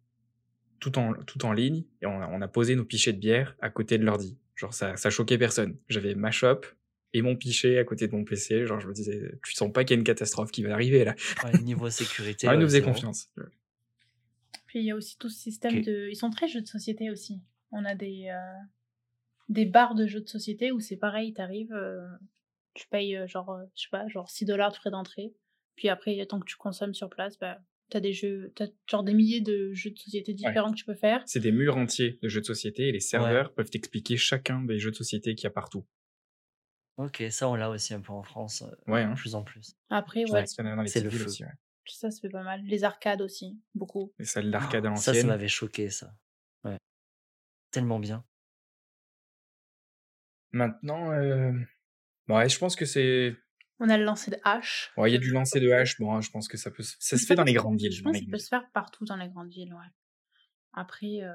tout 0.83 0.99
en, 0.99 1.15
tout 1.15 1.45
en 1.47 1.53
ligne 1.53 1.85
et 2.03 2.07
on 2.07 2.21
a, 2.21 2.29
on 2.29 2.43
a 2.43 2.49
posé 2.49 2.75
nos 2.75 2.85
pichets 2.85 3.13
de 3.13 3.19
bière 3.19 3.57
à 3.61 3.71
côté 3.71 3.97
de 3.97 4.05
l'ordi. 4.05 4.37
Genre, 4.57 4.75
ça, 4.75 4.97
ça 4.97 5.09
choquait 5.09 5.39
personne. 5.39 5.79
J'avais 5.89 6.15
ma 6.15 6.31
shop 6.31 6.61
et 7.15 7.23
mon 7.23 7.37
pichet 7.37 7.79
à 7.79 7.85
côté 7.85 8.09
de 8.09 8.15
mon 8.15 8.25
PC. 8.25 8.67
Genre, 8.67 8.81
je 8.81 8.89
me 8.89 8.93
disais, 8.93 9.33
tu 9.47 9.55
sens 9.55 9.73
pas 9.73 9.85
qu'il 9.85 9.95
y 9.95 9.97
a 9.97 10.01
une 10.01 10.05
catastrophe 10.05 10.51
qui 10.51 10.63
va 10.63 10.75
arriver 10.75 11.05
là. 11.05 11.15
Ouais, 11.45 11.59
niveau 11.63 11.89
sécurité. 11.89 12.49
Ah, 12.49 12.53
il 12.53 12.57
ouais, 12.57 12.63
nous 12.63 12.69
faisait 12.69 12.81
bon. 12.81 12.93
confiance. 12.93 13.31
Puis 14.67 14.81
il 14.81 14.87
y 14.87 14.91
a 14.91 14.97
aussi 14.97 15.17
tout 15.19 15.29
ce 15.29 15.39
système 15.39 15.83
de. 15.83 16.09
Ils 16.11 16.17
sont 16.17 16.31
très 16.31 16.49
jeux 16.49 16.63
de 16.63 16.67
société 16.67 17.11
aussi. 17.11 17.41
On 17.71 17.85
a 17.85 17.95
des, 17.95 18.29
euh, 18.29 18.63
des 19.49 19.67
bars 19.67 19.95
de 19.95 20.07
jeux 20.07 20.21
de 20.21 20.29
société 20.29 20.73
où 20.73 20.81
c'est 20.81 20.97
pareil, 20.97 21.33
t'arrives, 21.33 21.73
euh, 21.73 22.07
tu 22.75 22.89
payes 22.89 23.17
euh, 23.17 23.27
genre, 23.27 23.51
euh, 23.51 23.65
je 23.77 23.83
sais 23.83 23.89
pas, 23.91 24.09
genre 24.09 24.31
6 24.31 24.47
dollars 24.47 24.73
de 24.73 24.77
frais 24.77 24.91
d'entrée. 24.91 25.35
Puis 25.77 25.89
après, 25.89 26.25
tant 26.27 26.41
que 26.41 26.47
tu 26.47 26.57
consommes 26.57 26.95
sur 26.95 27.09
place, 27.09 27.39
bah, 27.39 27.59
t'as 27.93 28.01
des 28.01 28.15
jeux, 28.15 28.51
t'as 28.57 28.69
genre 28.91 29.05
des 29.05 29.13
milliers 29.13 29.43
de 29.43 29.75
jeux 29.75 29.91
de 29.91 29.99
société 29.99 30.33
différents 30.33 30.71
que 30.73 30.77
tu 30.79 30.85
peux 30.87 30.95
faire. 30.95 31.23
C'est 31.27 31.41
des 31.41 31.53
murs 31.53 31.77
entiers 31.77 32.19
de 32.23 32.29
jeux 32.29 32.41
de 32.41 32.47
société 32.47 32.89
et 32.89 32.93
les 32.93 33.01
serveurs 33.01 33.53
peuvent 33.53 33.69
t'expliquer 33.69 34.17
chacun 34.17 34.63
des 34.63 34.79
jeux 34.79 34.91
de 34.91 34.97
société 34.97 35.35
qu'il 35.35 35.45
y 35.45 35.47
a 35.47 35.51
partout. 35.51 35.85
Ok, 36.97 37.23
ça 37.31 37.49
on 37.51 37.55
l'a 37.55 37.69
aussi 37.69 37.93
un 37.93 38.01
peu 38.01 38.13
en 38.13 38.23
France, 38.23 38.63
euh, 38.63 38.91
Ouais, 38.91 39.05
de 39.05 39.11
hein. 39.11 39.15
plus 39.15 39.35
en 39.35 39.43
plus. 39.43 39.77
Après, 39.91 40.25
ouais, 40.31 40.47
C'est 40.47 41.01
le 41.03 41.11
feu. 41.11 41.27
aussi. 41.27 41.45
Ouais. 41.45 41.51
ça 41.87 42.11
se 42.11 42.21
fait 42.21 42.31
pas 42.31 42.43
mal. 42.43 42.63
Les 42.65 42.83
arcades 42.85 43.21
aussi, 43.21 43.61
beaucoup. 43.75 44.13
Les 44.19 44.25
salles 44.25 44.51
d'arcade 44.51 44.87
à 44.87 44.93
Oh, 44.93 44.97
Ça, 44.97 45.13
ça 45.13 45.27
m'avait 45.27 45.49
choqué, 45.49 45.91
ça. 45.91 46.15
Ouais. 46.65 46.79
Tellement 47.73 47.99
bien. 47.99 48.25
Maintenant, 50.53 51.13
euh... 51.13 51.53
ouais, 52.29 52.49
je 52.49 52.59
pense 52.59 52.75
que 52.77 52.85
c'est. 52.87 53.37
On 53.85 53.89
a 53.89 53.99
le 53.99 54.05
lancer 54.05 54.31
de 54.31 54.37
hache. 54.45 54.93
Ouais, 54.97 55.11
il 55.11 55.13
y 55.13 55.17
a 55.17 55.19
du 55.19 55.31
lancer 55.33 55.59
de 55.59 55.69
hache. 55.73 55.99
Bon, 55.99 56.15
hein, 56.15 56.21
je 56.21 56.31
pense 56.31 56.47
que 56.47 56.57
ça 56.57 56.71
peut. 56.71 56.85
se- 56.85 56.95
Ça 57.01 57.19
se 57.19 57.27
fait 57.27 57.35
dans 57.35 57.43
les 57.43 57.53
grandes 57.53 57.79
villes. 57.81 57.91
Je 57.93 58.03
pense 58.03 58.13
les 58.13 58.21
qu'il 58.21 58.31
peut 58.31 58.39
se 58.39 58.47
faire 58.47 58.71
partout 58.71 59.05
dans 59.05 59.17
les 59.17 59.29
grandes 59.29 59.51
villes, 59.51 59.75
ouais. 59.75 59.91
Après, 60.73 61.19
euh, 61.23 61.33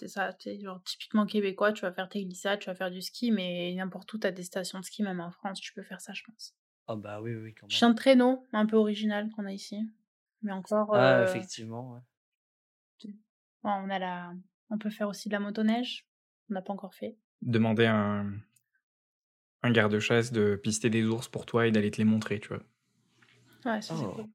c'est 0.00 0.08
ça, 0.08 0.32
t'es 0.32 0.58
genre 0.58 0.82
typiquement 0.84 1.26
québécois, 1.26 1.72
tu 1.74 1.82
vas 1.82 1.92
faire 1.92 2.08
tes 2.08 2.24
glissades, 2.24 2.60
tu 2.60 2.66
vas 2.70 2.74
faire 2.74 2.90
du 2.90 3.02
ski, 3.02 3.30
mais 3.30 3.74
n'importe 3.74 4.10
où, 4.14 4.18
t'as 4.18 4.30
des 4.32 4.42
stations 4.42 4.80
de 4.80 4.84
ski, 4.86 5.02
même 5.02 5.20
en 5.20 5.30
France, 5.30 5.60
tu 5.60 5.72
peux 5.74 5.82
faire 5.82 6.00
ça, 6.00 6.14
je 6.14 6.22
pense. 6.24 6.56
Ah 6.88 6.96
bah 6.96 7.20
oui, 7.20 7.34
oui, 7.34 7.52
quand 7.54 7.66
même. 7.66 7.70
Chien 7.70 7.90
de 7.90 7.94
traîneau, 7.94 8.44
un 8.54 8.64
peu 8.66 8.76
original 8.76 9.28
qu'on 9.36 9.44
a 9.44 9.52
ici. 9.52 9.78
Mais 10.40 10.52
encore, 10.52 10.94
Ah, 10.94 11.18
euh, 11.18 11.24
effectivement, 11.24 11.92
ouais. 11.92 12.00
bon, 13.62 13.70
on 13.70 13.90
a 13.90 13.98
la... 13.98 14.32
On 14.70 14.78
peut 14.78 14.90
faire 14.90 15.08
aussi 15.08 15.28
de 15.28 15.34
la 15.34 15.40
motoneige, 15.40 16.06
on 16.50 16.54
n'a 16.54 16.62
pas 16.62 16.72
encore 16.72 16.94
fait. 16.94 17.18
Demander 17.42 17.84
un, 17.86 18.32
un 19.62 19.70
garde-chasse 19.70 20.32
de 20.32 20.56
pister 20.56 20.90
des 20.90 21.04
ours 21.04 21.28
pour 21.28 21.46
toi 21.46 21.66
et 21.66 21.70
d'aller 21.70 21.90
te 21.90 21.98
les 21.98 22.04
montrer, 22.04 22.40
tu 22.40 22.48
vois. 22.48 22.62
Ouais, 23.64 23.80
ça 23.80 23.94
c'est 23.96 24.04
Oh. 24.04 24.12
cool. 24.14 24.26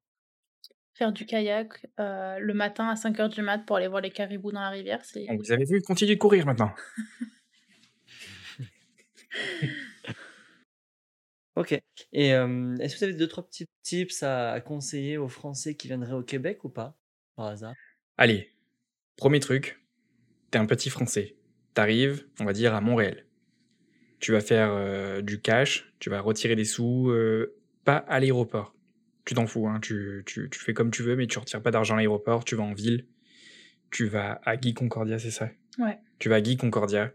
Faire 0.94 1.12
du 1.12 1.28
kayak 1.28 1.86
euh, 2.00 2.40
le 2.40 2.54
matin 2.56 2.88
à 2.90 2.96
5h 2.96 3.30
du 3.30 3.44
mat 3.44 3.60
pour 3.60 3.76
aller 3.76 3.88
voir 3.88 4.02
les 4.02 4.10
caribous 4.10 4.52
dans 4.52 4.62
la 4.62 4.70
rivière, 4.70 5.06
c'est... 5.06 5.26
Bon, 5.28 5.38
vous 5.38 5.52
avez 5.52 5.66
vu, 5.66 5.80
continue 5.82 6.16
de 6.16 6.20
courir 6.20 6.46
maintenant. 6.48 6.74
Ok. 11.56 11.80
Et 12.14 12.34
euh, 12.34 12.76
est-ce 12.78 12.94
que 12.96 13.00
vous 13.00 13.04
avez 13.06 13.14
deux, 13.14 13.28
trois 13.28 13.46
petits 13.46 13.66
tips 13.84 14.22
à, 14.24 14.52
à 14.52 14.62
conseiller 14.62 15.18
aux 15.18 15.28
Français 15.28 15.76
qui 15.76 15.88
viendraient 15.88 16.14
au 16.14 16.24
Québec 16.24 16.64
ou 16.64 16.70
pas, 16.70 16.98
par 17.36 17.48
hasard? 17.48 17.74
Allez, 18.18 18.52
premier 19.16 19.40
truc, 19.40 19.84
t'es 20.52 20.60
un 20.60 20.66
petit 20.68 20.90
Français. 20.90 21.36
T'arrives, 21.74 22.28
on 22.40 22.46
va 22.46 22.54
dire, 22.54 22.76
à 22.76 22.82
Montréal. 22.82 23.26
Tu 24.20 24.32
vas 24.32 24.42
faire 24.42 24.70
euh, 24.72 25.22
du 25.22 25.40
cash, 25.40 25.92
tu 26.00 26.10
vas 26.10 26.22
retirer 26.22 26.56
des 26.56 26.66
sous, 26.66 27.10
euh, 27.10 27.56
pas 27.86 27.98
à 27.98 28.20
l'aéroport. 28.20 28.74
Tu 29.26 29.34
t'en 29.36 29.46
fous, 29.46 29.68
hein, 29.68 29.80
tu, 29.82 30.24
tu, 30.26 30.50
tu 30.50 30.60
fais 30.60 30.74
comme 30.74 30.90
tu 30.90 31.04
veux, 31.04 31.16
mais 31.16 31.28
tu 31.28 31.38
retires 31.38 31.62
pas 31.62 31.72
d'argent 31.72 31.96
à 31.96 31.98
l'aéroport, 31.98 32.46
tu 32.46 32.56
vas 32.56 32.64
en 32.64 32.74
ville. 32.74 33.06
Tu 33.92 34.06
vas 34.08 34.42
à 34.44 34.58
Guy 34.58 34.74
Concordia, 34.74 35.20
c'est 35.20 35.32
ça? 35.32 35.50
Ouais. 35.78 35.98
Tu 36.20 36.30
vas 36.30 36.36
à 36.36 36.42
Guy 36.42 36.58
Concordia, 36.58 37.14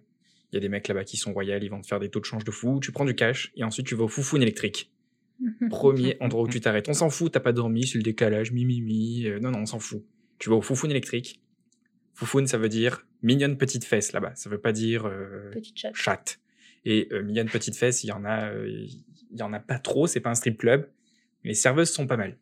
il 0.52 0.56
y 0.56 0.58
a 0.58 0.60
des 0.60 0.68
mecs 0.68 0.86
là-bas 0.88 1.04
qui 1.04 1.16
sont 1.16 1.32
royaux, 1.32 1.58
ils 1.60 1.70
vont 1.70 1.80
te 1.80 1.86
faire 1.86 1.98
des 1.98 2.08
taux 2.08 2.20
de 2.20 2.24
change 2.24 2.44
de 2.44 2.50
fou, 2.50 2.78
tu 2.80 2.92
prends 2.92 3.04
du 3.04 3.14
cash, 3.14 3.52
et 3.56 3.64
ensuite 3.64 3.86
tu 3.86 3.94
vas 3.94 4.04
au 4.04 4.08
Foufoune 4.08 4.42
électrique. 4.42 4.92
Premier 5.70 6.16
endroit 6.20 6.42
où 6.42 6.48
tu 6.48 6.60
t'arrêtes. 6.60 6.88
On 6.88 6.94
s'en 6.94 7.10
fout, 7.10 7.32
t'as 7.32 7.40
pas 7.40 7.52
dormi, 7.52 7.86
c'est 7.86 7.98
le 7.98 8.04
décalage, 8.04 8.52
mi, 8.52 8.64
mi, 8.64 8.80
mi. 8.80 9.26
Euh, 9.26 9.40
non, 9.40 9.50
non, 9.50 9.60
on 9.60 9.66
s'en 9.66 9.80
fout. 9.80 10.04
Tu 10.38 10.50
vas 10.50 10.56
au 10.56 10.62
Foufoune 10.62 10.90
électrique. 10.90 11.40
Foufoune, 12.14 12.46
ça 12.46 12.58
veut 12.58 12.68
dire 12.68 13.06
mignonne 13.22 13.56
petite 13.56 13.84
fesse 13.84 14.12
là-bas. 14.12 14.34
Ça 14.34 14.50
veut 14.50 14.60
pas 14.60 14.72
dire 14.72 15.06
euh, 15.06 15.50
Petite 15.50 15.78
chatte. 15.78 15.94
chatte. 15.94 16.40
Et 16.84 17.08
euh, 17.12 17.22
mignonne 17.22 17.48
petite 17.48 17.76
fesse, 17.76 18.04
il 18.04 18.08
y 18.08 18.12
en 18.12 18.24
a, 18.24 18.50
euh, 18.50 18.66
il 18.68 19.38
y 19.38 19.42
en 19.42 19.52
a 19.52 19.60
pas 19.60 19.78
trop. 19.78 20.06
C'est 20.06 20.20
pas 20.20 20.30
un 20.30 20.34
strip 20.34 20.58
club. 20.58 20.88
Les 21.44 21.54
serveuses 21.54 21.90
sont 21.90 22.06
pas 22.06 22.16
mal. 22.16 22.36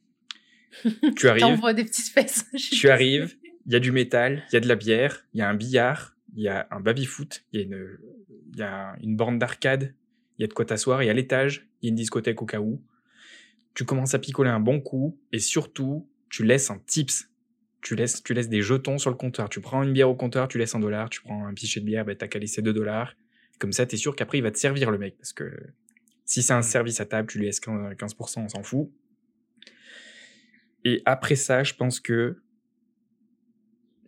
tu 1.17 1.29
arrives, 1.29 1.61
des 1.75 1.85
petites 1.85 2.13
fesses. 2.13 2.47
tu 2.55 2.89
arrives, 2.89 3.37
il 3.67 3.73
y 3.73 3.77
a 3.77 3.81
du 3.81 3.93
métal, 3.93 4.45
il 4.51 4.55
y 4.55 4.57
a 4.57 4.61
de 4.61 4.69
la 4.69 4.77
bière, 4.77 5.27
il 5.35 5.41
y 5.41 5.43
a 5.43 5.49
un 5.49 5.55
billard, 5.55 6.17
il 6.37 6.43
y 6.43 6.49
a 6.49 6.69
un 6.71 6.81
baby-foot, 6.81 7.45
il 7.53 7.61
y 7.61 7.63
a 7.63 7.67
une, 7.67 7.99
il 8.53 8.59
y 8.59 8.63
a 8.63 8.95
une 9.03 9.17
borne 9.17 9.39
d'arcade, 9.39 9.95
il 10.39 10.43
y 10.43 10.45
a 10.45 10.49
de 10.49 10.53
quoi 10.53 10.65
t'asseoir, 10.65 11.03
et 11.03 11.11
à 11.11 11.13
l'étage, 11.13 11.67
il 11.83 11.87
y 11.87 11.89
a 11.89 11.91
une 11.91 11.97
discothèque 11.97 12.41
au 12.41 12.47
cas 12.47 12.61
où. 12.61 12.83
Tu 13.75 13.85
commences 13.85 14.15
à 14.15 14.19
picoler 14.19 14.51
un 14.51 14.61
bon 14.61 14.81
coup, 14.81 15.19
et 15.33 15.39
surtout, 15.39 16.09
tu 16.29 16.45
laisses 16.45 16.71
un 16.71 16.79
tips. 16.87 17.29
Tu 17.83 17.97
laisses, 17.97 18.23
tu 18.23 18.35
laisses 18.35 18.49
des 18.49 18.63
jetons 18.63 18.99
sur 18.99 19.11
le 19.11 19.17
compteur. 19.17 19.49
Tu 19.49 19.61
prends 19.61 19.83
une 19.83 19.93
bière 19.93 20.11
au 20.11 20.15
compteur, 20.15 20.49
tu 20.49 20.59
laisses 20.59 20.75
un 20.75 20.81
dollar. 20.81 21.09
Tu 21.09 21.23
prends 21.23 21.47
un 21.47 21.55
pichet 21.55 21.81
de 21.81 21.87
bière, 21.87 22.05
ben, 22.05 22.15
t'as 22.15 22.29
qu'à 22.29 22.39
laisser 22.39 22.61
deux 22.61 22.75
dollars. 22.75 23.15
Comme 23.61 23.73
ça, 23.73 23.87
t'es 23.87 23.97
sûr 23.97 24.17
qu'après, 24.17 24.39
il 24.39 24.43
va 24.43 24.51
te 24.51 24.59
servir 24.59 24.91
le 24.91 24.99
mec. 24.99 25.17
Parce 25.19 25.33
que 25.33 25.53
si 26.25 26.43
c'est 26.43 26.53
un 26.55 26.63
service 26.63 27.01
à 27.01 27.07
table, 27.07 27.29
tu 27.29 27.39
lui 27.39 27.47
laisses 27.47 27.61
15%, 27.61 27.95
15%, 27.95 28.41
on 28.41 28.49
s'en 28.49 28.63
fout. 28.65 28.91
Et 30.85 31.03
après 31.05 31.37
ça, 31.37 31.63
je 31.63 31.75
pense 31.75 32.01
que 32.01 32.41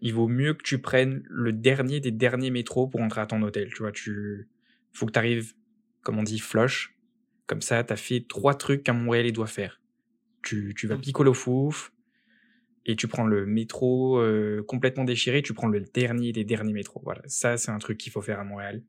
il 0.00 0.14
vaut 0.14 0.26
mieux 0.26 0.54
que 0.54 0.62
tu 0.62 0.78
prennes 0.80 1.22
le 1.28 1.52
dernier 1.52 2.00
des 2.00 2.10
derniers 2.10 2.50
métros 2.50 2.88
pour 2.88 3.00
entrer 3.02 3.20
à 3.20 3.26
ton 3.26 3.40
hôtel. 3.42 3.68
Tu 3.72 3.78
vois, 3.82 3.92
tu 3.92 4.48
faut 4.92 5.06
que 5.06 5.12
tu 5.12 5.18
arrives, 5.18 5.54
comme 6.02 6.18
on 6.18 6.22
dit, 6.24 6.40
flush. 6.40 6.96
Comme 7.46 7.60
ça, 7.60 7.84
tu 7.84 7.92
as 7.92 7.96
fait 7.96 8.24
trois 8.28 8.54
trucs 8.54 8.82
qu'un 8.82 8.94
Montréalais 8.94 9.32
doit 9.32 9.46
faire. 9.46 9.80
Tu, 10.42 10.74
tu 10.76 10.86
vas 10.88 10.96
Mm. 10.96 11.00
picoler 11.02 11.30
au 11.30 11.34
fouf 11.34 11.92
et 12.84 12.96
tu 12.96 13.06
prends 13.06 13.26
le 13.26 13.46
métro 13.46 14.18
euh, 14.18 14.64
complètement 14.66 15.04
déchiré, 15.04 15.40
tu 15.42 15.54
prends 15.54 15.68
le 15.68 15.80
dernier 15.80 16.32
des 16.32 16.44
derniers 16.44 16.72
métros. 16.72 17.00
Voilà, 17.04 17.22
ça, 17.26 17.56
c'est 17.56 17.70
un 17.70 17.78
truc 17.78 17.98
qu'il 17.98 18.10
faut 18.10 18.22
faire 18.22 18.40
à 18.40 18.44
Montréal. 18.44 18.82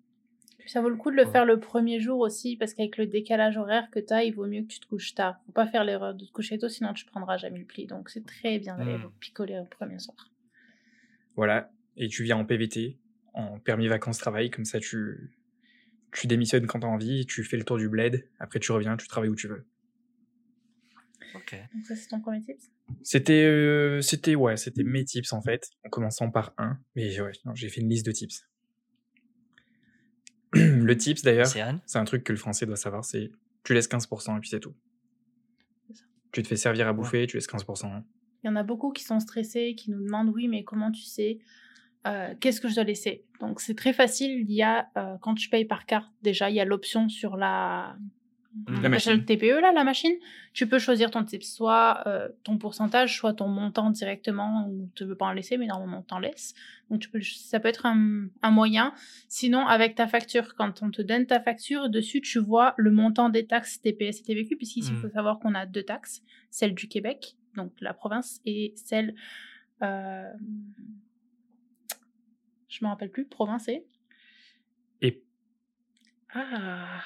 Puis 0.63 0.71
ça 0.71 0.81
vaut 0.81 0.89
le 0.89 0.95
coup 0.95 1.11
de 1.11 1.15
le 1.17 1.25
Ouais. 1.25 1.31
faire 1.31 1.45
le 1.45 1.59
premier 1.59 1.99
jour 1.99 2.19
aussi, 2.19 2.55
parce 2.55 2.73
qu'avec 2.73 2.95
le 2.97 3.05
décalage 3.05 3.57
horaire 3.57 3.89
que 3.91 3.99
tu 3.99 4.13
as, 4.13 4.23
il 4.23 4.33
vaut 4.33 4.47
mieux 4.47 4.61
que 4.61 4.67
tu 4.67 4.79
te 4.79 4.85
couches 4.87 5.13
tard. 5.13 5.39
Faut 5.45 5.51
pas 5.51 5.67
faire 5.67 5.83
l'erreur 5.83 6.15
de 6.15 6.25
te 6.25 6.31
coucher 6.31 6.57
tôt, 6.57 6.69
sinon 6.69 6.93
tu 6.93 7.03
prendras 7.05 7.35
jamais 7.37 7.59
le 7.59 7.65
pli. 7.65 7.85
Donc 7.85 8.09
c'est 8.09 8.25
très 8.25 8.59
bien 8.59 8.77
d'aller 8.77 8.97
Mm. 8.97 9.11
picoler 9.19 9.59
au 9.59 9.65
premier 9.65 9.99
soir. 9.99 10.29
Voilà, 11.35 11.69
et 11.97 12.07
tu 12.07 12.23
viens 12.23 12.37
en 12.37 12.45
PVT, 12.45 12.97
en 13.33 13.59
permis 13.59 13.87
vacances-travail, 13.87 14.49
comme 14.51 14.63
ça 14.65 14.79
tu, 14.79 15.31
tu 16.13 16.27
démissionnes 16.27 16.65
quand 16.67 16.79
tu 16.79 16.85
as 16.85 16.89
envie, 16.89 17.25
tu 17.25 17.43
fais 17.43 17.57
le 17.57 17.65
tour 17.65 17.77
du 17.77 17.89
bled, 17.89 18.25
après 18.39 18.59
tu 18.59 18.71
reviens, 18.71 18.95
tu 18.95 19.07
travailles 19.07 19.31
où 19.31 19.35
tu 19.35 19.47
veux. 19.47 19.65
Ok. 21.35 21.55
Donc 21.73 21.85
ça 21.87 21.95
c'est 21.95 22.07
ton 22.07 22.21
premier 22.21 22.41
tip. 22.41 22.57
C'était, 23.01 23.43
euh, 23.45 24.01
c'était, 24.01 24.35
ouais, 24.35 24.55
c'était 24.57 24.83
mes 24.83 25.03
tips 25.03 25.33
en 25.33 25.41
fait, 25.41 25.69
en 25.83 25.89
commençant 25.89 26.29
par 26.29 26.53
un, 26.57 26.79
mais 26.95 27.19
ouais, 27.19 27.31
j'ai 27.55 27.69
fait 27.69 27.81
une 27.81 27.89
liste 27.89 28.05
de 28.05 28.11
tips. 28.11 28.45
le 30.59 30.97
tips 30.97 31.21
d'ailleurs, 31.23 31.47
C'est 31.47 31.97
un 31.97 32.05
truc 32.05 32.23
que 32.23 32.31
le 32.31 32.37
français 32.37 32.65
doit 32.65 32.75
savoir, 32.75 33.03
c'est 33.03 33.31
tu 33.63 33.73
laisses 33.73 33.89
15% 33.89 34.37
et 34.37 34.39
puis 34.39 34.49
c'est 34.49 34.59
tout. 34.59 34.73
Ça. 35.93 36.03
Tu 36.31 36.43
te 36.43 36.47
fais 36.47 36.55
servir 36.55 36.87
à 36.87 36.93
bouffer, 36.93 37.27
tu 37.27 37.37
laisses 37.37 37.47
15%. 37.47 38.03
Il 38.43 38.47
y 38.47 38.49
en 38.49 38.55
a 38.55 38.63
beaucoup 38.63 38.91
qui 38.91 39.03
sont 39.03 39.19
stressés, 39.19 39.75
qui 39.75 39.89
nous 39.91 40.03
demandent 40.03 40.29
oui, 40.29 40.47
mais 40.47 40.63
comment 40.63 40.91
tu 40.91 41.03
sais 41.03 41.39
euh, 42.05 42.33
qu'est-ce 42.39 42.59
que 42.59 42.67
je 42.67 42.75
dois 42.75 42.83
laisser? 42.83 43.23
Donc 43.39 43.61
c'est 43.61 43.75
très 43.75 43.93
facile. 43.93 44.41
Il 44.41 44.51
y 44.51 44.61
a 44.61 44.89
euh, 44.97 45.15
quand 45.21 45.35
tu 45.35 45.49
payes 45.49 45.65
par 45.65 45.85
carte, 45.85 46.11
déjà 46.21 46.49
il 46.49 46.55
y 46.55 46.59
a 46.59 46.65
l'option 46.65 47.07
sur 47.07 47.37
la 47.37 47.95
La 48.81 48.87
machine. 48.87 49.13
le 49.13 49.25
TPE 49.25 49.59
là, 49.61 49.71
la 49.71 49.83
machine? 49.83 50.13
Tu 50.53 50.67
peux 50.67 50.77
choisir 50.77 51.09
ton 51.09 51.23
type, 51.23 51.43
soit 51.43 52.03
euh, 52.05 52.29
ton 52.43 52.57
pourcentage, 52.59 53.17
soit 53.17 53.33
ton 53.33 53.47
montant 53.47 53.89
directement, 53.89 54.67
ou 54.69 54.89
tu 54.95 55.05
veux 55.05 55.15
pas 55.15 55.25
en 55.25 55.31
laisser, 55.31 55.57
mais 55.57 55.65
normalement 55.65 56.03
t'en 56.03 56.19
laisses. 56.19 56.53
Donc 56.89 56.99
tu 57.01 57.09
peux, 57.09 57.19
ça 57.21 57.59
peut 57.59 57.67
être 57.69 57.87
un, 57.87 58.27
un 58.43 58.51
moyen. 58.51 58.93
Sinon 59.27 59.65
avec 59.65 59.95
ta 59.95 60.07
facture, 60.07 60.53
quand 60.55 60.83
on 60.83 60.91
te 60.91 61.01
donne 61.01 61.25
ta 61.25 61.39
facture, 61.39 61.89
dessus 61.89 62.21
tu 62.21 62.37
vois 62.39 62.75
le 62.77 62.91
montant 62.91 63.29
des 63.29 63.47
taxes 63.47 63.81
TPS 63.81 64.19
et 64.19 64.23
TVQ, 64.23 64.55
puisqu'ici 64.57 64.91
il 64.91 64.97
Mm. 64.97 65.01
faut 65.01 65.09
savoir 65.09 65.39
qu'on 65.39 65.55
a 65.55 65.65
deux 65.65 65.83
taxes, 65.83 66.21
celle 66.51 66.75
du 66.75 66.87
Québec, 66.87 67.35
donc 67.55 67.71
la 67.81 67.93
province, 67.95 68.39
et 68.45 68.73
celle 68.75 69.15
euh, 69.81 70.31
je 72.69 72.83
me 72.85 72.89
rappelle 72.89 73.09
plus, 73.11 73.25
province 73.25 73.67
et. 73.67 73.85
Et 75.01 75.23
Ah, 76.33 77.01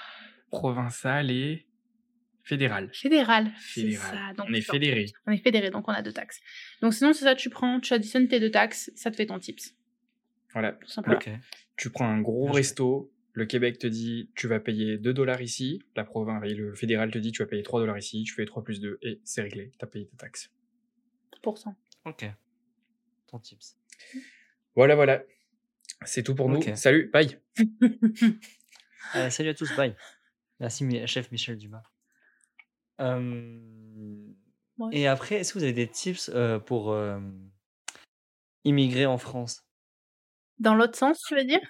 provincial 0.59 1.31
et 1.31 1.65
fédéral. 2.43 2.89
fédéral. 2.93 3.51
C'est 3.59 3.91
ça. 3.91 4.33
Donc, 4.37 4.47
On 4.49 4.53
est 4.53 4.61
fédéré. 4.61 5.05
On 5.25 5.31
est 5.31 5.37
fédéré, 5.43 5.69
donc 5.69 5.87
on 5.87 5.91
a 5.91 6.01
deux 6.01 6.13
taxes. 6.13 6.39
Donc 6.81 6.93
sinon, 6.93 7.13
c'est 7.13 7.25
ça, 7.25 7.35
tu 7.35 7.49
prends, 7.49 7.79
tu 7.79 7.93
additionnes 7.93 8.27
tes 8.27 8.39
deux 8.39 8.51
taxes, 8.51 8.91
ça 8.95 9.11
te 9.11 9.15
fait 9.17 9.25
ton 9.25 9.39
tips, 9.39 9.75
Voilà. 10.53 10.73
tout 10.73 10.87
simplement. 10.87 11.17
Ok. 11.17 11.29
Tu 11.75 11.89
prends 11.89 12.07
un 12.07 12.21
gros 12.21 12.51
resto, 12.51 13.11
Le 13.33 13.45
Québec 13.45 13.77
te 13.77 13.85
dit 13.85 14.31
tu 14.35 14.47
vas 14.47 14.59
payer 14.59 14.97
2 14.97 15.13
dollars 15.13 15.41
ici, 15.43 15.83
la 15.95 16.03
province 16.03 16.43
et 16.45 16.55
le 16.55 16.73
fédéral 16.73 17.11
te 17.11 17.19
dit 17.19 17.31
tu 17.31 17.43
vas 17.43 17.47
payer 17.47 17.61
3 17.61 17.79
dollars 17.81 17.97
ici, 17.99 18.23
tu 18.23 18.33
fais 18.33 18.45
3 18.45 18.63
plus 18.63 18.79
2 18.79 18.97
et 19.03 19.21
c'est 19.25 19.43
réglé, 19.43 19.71
t'as 19.77 19.85
payé 19.85 20.07
tes 20.07 20.15
taxes. 20.17 20.49
Pour 21.43 21.57
ça. 21.59 21.75
Ok. 22.05 22.25
Ton 23.27 23.37
tips. 23.39 23.77
Voilà, 24.75 24.95
voilà. 24.95 25.21
C'est 26.05 26.23
tout 26.23 26.33
pour 26.33 26.49
nous. 26.49 26.61
Salut, 26.75 27.09
bye. 27.13 27.39
Euh, 29.15 29.29
salut 29.29 29.49
à 29.49 29.53
tous, 29.53 29.71
bye. 29.75 29.95
Merci, 30.59 31.07
chef 31.07 31.31
Michel 31.31 31.57
Dumas. 31.57 31.83
Euh, 32.99 33.59
Ouais. 34.77 34.95
Et 34.95 35.07
après, 35.07 35.35
est-ce 35.37 35.53
que 35.53 35.57
vous 35.59 35.63
avez 35.63 35.73
des 35.73 35.87
tips 35.87 36.29
euh, 36.29 36.59
pour 36.59 36.91
euh, 36.91 37.19
immigrer 38.63 39.07
en 39.07 39.17
France? 39.17 39.65
Dans 40.59 40.75
l'autre 40.75 40.95
sens, 40.95 41.19
tu 41.27 41.35
veux 41.35 41.45
dire? 41.45 41.61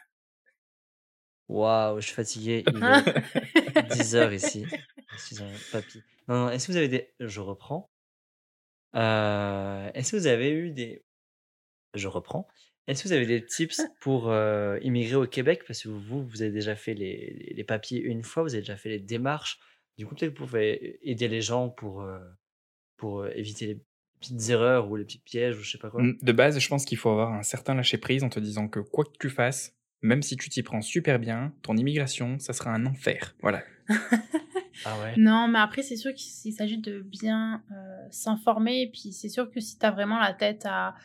Waouh, 1.48 2.02
je 2.02 2.08
suis 2.08 2.16
fatigué. 2.16 2.66
Il 2.74 2.84
est 2.84 3.94
10 3.94 4.16
heures 4.16 4.34
ici. 4.34 4.66
Je 5.14 5.18
suis 5.18 5.42
un 5.42 5.50
papy. 5.72 6.04
Non, 6.28 6.46
non, 6.46 6.50
est-ce 6.50 6.68
que 6.68 6.74
vous 6.74 6.78
avez 6.78 6.90
des. 6.90 7.14
Je 7.22 7.40
reprends. 7.40 7.90
Est-ce 8.94 10.12
que 10.12 10.18
vous 10.18 10.28
avez 10.28 10.52
eu 10.52 10.72
des. 10.72 11.02
Je 11.94 12.10
reprends. 12.10 12.46
Est-ce 12.88 13.04
que 13.04 13.10
vous 13.10 13.14
avez 13.14 13.26
des 13.26 13.46
tips 13.46 13.82
pour 14.00 14.30
euh, 14.30 14.80
immigrer 14.82 15.16
au 15.16 15.28
Québec? 15.28 15.64
Parce 15.68 15.84
que 15.84 15.90
vous, 15.90 16.26
vous 16.26 16.42
avez 16.42 16.52
déjà 16.52 16.76
fait 16.76 16.94
les, 16.94 17.64
papiers 17.68 18.02
une 18.02 18.24
fois, 18.24 18.44
vous 18.44 18.54
avez 18.54 18.62
déjà 18.62 18.78
fait 18.78 18.90
les 18.90 19.00
démarches. 19.00 19.60
Du 19.98 20.06
coup, 20.06 20.16
peut-être 20.16 20.34
que 20.34 20.40
vous 20.40 20.46
pouvez 20.46 21.00
aider 21.02 21.28
les 21.28 21.42
gens 21.42 21.70
pour, 21.70 22.02
euh, 22.02 22.20
pour 22.96 23.28
éviter 23.28 23.66
les 23.68 23.82
petites 24.20 24.50
erreurs 24.50 24.90
ou 24.90 24.96
les 24.96 25.04
petits 25.04 25.20
pièges 25.20 25.58
ou 25.58 25.64
je 25.64 25.72
sais 25.72 25.78
pas 25.78 25.90
quoi. 25.90 26.02
Mm, 26.02 26.18
De 26.22 26.32
base, 26.32 26.60
je 26.60 26.68
pense 26.70 26.86
qu'il 26.86 26.98
faut 26.98 27.10
avoir 27.10 27.34
un 27.34 27.44
certain 27.44 27.76
lâcher-prise 27.76 28.24
en 28.24 28.30
te 28.30 28.40
disant 28.40 28.68
que 28.68 28.80
quoi 28.80 29.04
que 29.04 29.18
tu 29.20 29.30
fasses, 29.30 29.76
même 30.02 30.22
si 30.22 30.38
tu 30.38 30.50
t'y 30.50 30.64
prends 30.64 30.82
super 30.82 31.20
bien, 31.20 31.54
ton 31.64 31.76
immigration, 31.76 32.40
ça 32.40 32.54
sera 32.54 32.72
un 32.72 32.86
enfer. 32.86 33.36
Voilà. 33.42 33.64
Ah 34.86 35.00
ouais? 35.02 35.14
Non, 35.18 35.48
mais 35.48 35.60
après, 35.60 35.82
c'est 35.82 35.96
sûr 35.96 36.14
qu'il 36.14 36.54
s'agit 36.54 36.78
de 36.78 37.00
bien 37.02 37.64
euh, 37.72 38.08
s'informer. 38.12 38.84
Et 38.84 38.92
puis, 38.92 39.12
c'est 39.12 39.30
sûr 39.30 39.50
que 39.50 39.60
si 39.60 39.78
tu 39.78 39.86
as 39.86 39.92
vraiment 39.92 40.20
la 40.20 40.34
tête 40.34 40.66
à, 40.66 40.96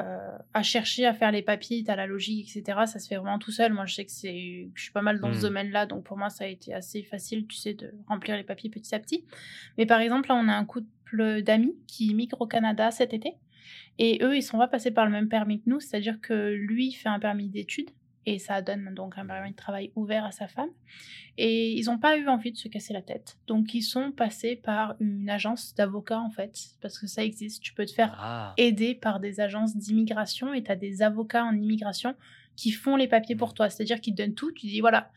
euh, 0.00 0.36
à 0.52 0.62
chercher 0.62 1.06
à 1.06 1.14
faire 1.14 1.30
les 1.30 1.42
papiers, 1.42 1.84
tu 1.84 1.90
as 1.90 1.96
la 1.96 2.06
logique, 2.06 2.56
etc., 2.56 2.80
ça 2.86 2.98
se 2.98 3.06
fait 3.08 3.16
vraiment 3.16 3.38
tout 3.38 3.52
seul. 3.52 3.72
Moi, 3.72 3.86
je 3.86 3.94
sais 3.94 4.04
que, 4.04 4.10
c'est, 4.10 4.68
je 4.74 4.82
suis 4.82 4.92
pas 4.92 5.02
mal 5.02 5.20
dans 5.20 5.32
ce 5.32 5.38
Hmm. 5.38 5.42
domaine-là. 5.42 5.86
Donc, 5.86 6.04
pour 6.04 6.16
moi, 6.16 6.30
ça 6.30 6.44
a 6.44 6.46
été 6.48 6.74
assez 6.74 7.02
facile, 7.02 7.46
tu 7.46 7.56
sais, 7.56 7.74
de 7.74 7.92
remplir 8.08 8.36
les 8.36 8.42
papiers 8.42 8.70
petit 8.70 8.94
à 8.94 8.98
petit. 8.98 9.24
Mais 9.78 9.86
par 9.86 10.00
exemple, 10.00 10.28
là, 10.28 10.34
on 10.34 10.48
a 10.48 10.52
un 10.54 10.64
couple 10.64 11.42
d'amis 11.42 11.76
qui 11.86 12.12
migrent 12.14 12.40
au 12.40 12.46
Canada 12.46 12.90
cet 12.90 13.14
été. 13.14 13.34
Et 13.98 14.18
eux, 14.22 14.36
ils 14.36 14.42
sont 14.42 14.58
pas 14.58 14.66
passés 14.68 14.90
par 14.90 15.04
le 15.06 15.12
même 15.12 15.28
permis 15.28 15.60
que 15.62 15.70
nous. 15.70 15.78
C'est-à-dire 15.80 16.20
que 16.20 16.52
lui 16.52 16.92
fait 16.92 17.08
un 17.08 17.20
permis 17.20 17.48
d'études. 17.48 17.90
Et 18.26 18.38
ça 18.38 18.62
donne 18.62 18.94
donc 18.94 19.18
un 19.18 19.26
permis 19.26 19.50
de 19.50 19.56
travail 19.56 19.92
ouvert 19.96 20.24
à 20.24 20.32
sa 20.32 20.48
femme. 20.48 20.70
Et 21.36 21.72
ils 21.72 21.86
n'ont 21.86 21.98
pas 21.98 22.16
eu 22.16 22.28
envie 22.28 22.52
de 22.52 22.56
se 22.56 22.68
casser 22.68 22.92
la 22.92 23.02
tête. 23.02 23.38
Donc 23.46 23.74
ils 23.74 23.82
sont 23.82 24.12
passés 24.12 24.56
par 24.56 24.94
une 25.00 25.28
agence 25.28 25.74
d'avocats 25.74 26.20
en 26.20 26.30
fait, 26.30 26.58
parce 26.80 26.98
que 26.98 27.06
ça 27.06 27.24
existe. 27.24 27.62
Tu 27.62 27.74
peux 27.74 27.84
te 27.84 27.92
faire 27.92 28.16
Ah, 28.20 28.54
aider 28.56 28.94
par 28.94 29.20
des 29.20 29.40
agences 29.40 29.76
d'immigration 29.76 30.54
et 30.54 30.62
tu 30.62 30.70
as 30.70 30.76
des 30.76 31.02
avocats 31.02 31.44
en 31.44 31.54
immigration 31.54 32.14
qui 32.56 32.70
font 32.70 32.96
les 32.96 33.08
papiers 33.08 33.36
pour 33.36 33.52
toi. 33.52 33.68
C'est-à-dire 33.68 34.00
qu'ils 34.00 34.14
te 34.14 34.22
donnent 34.22 34.34
tout. 34.34 34.52
Tu 34.52 34.66
dis 34.66 34.80
voilà, 34.80 35.10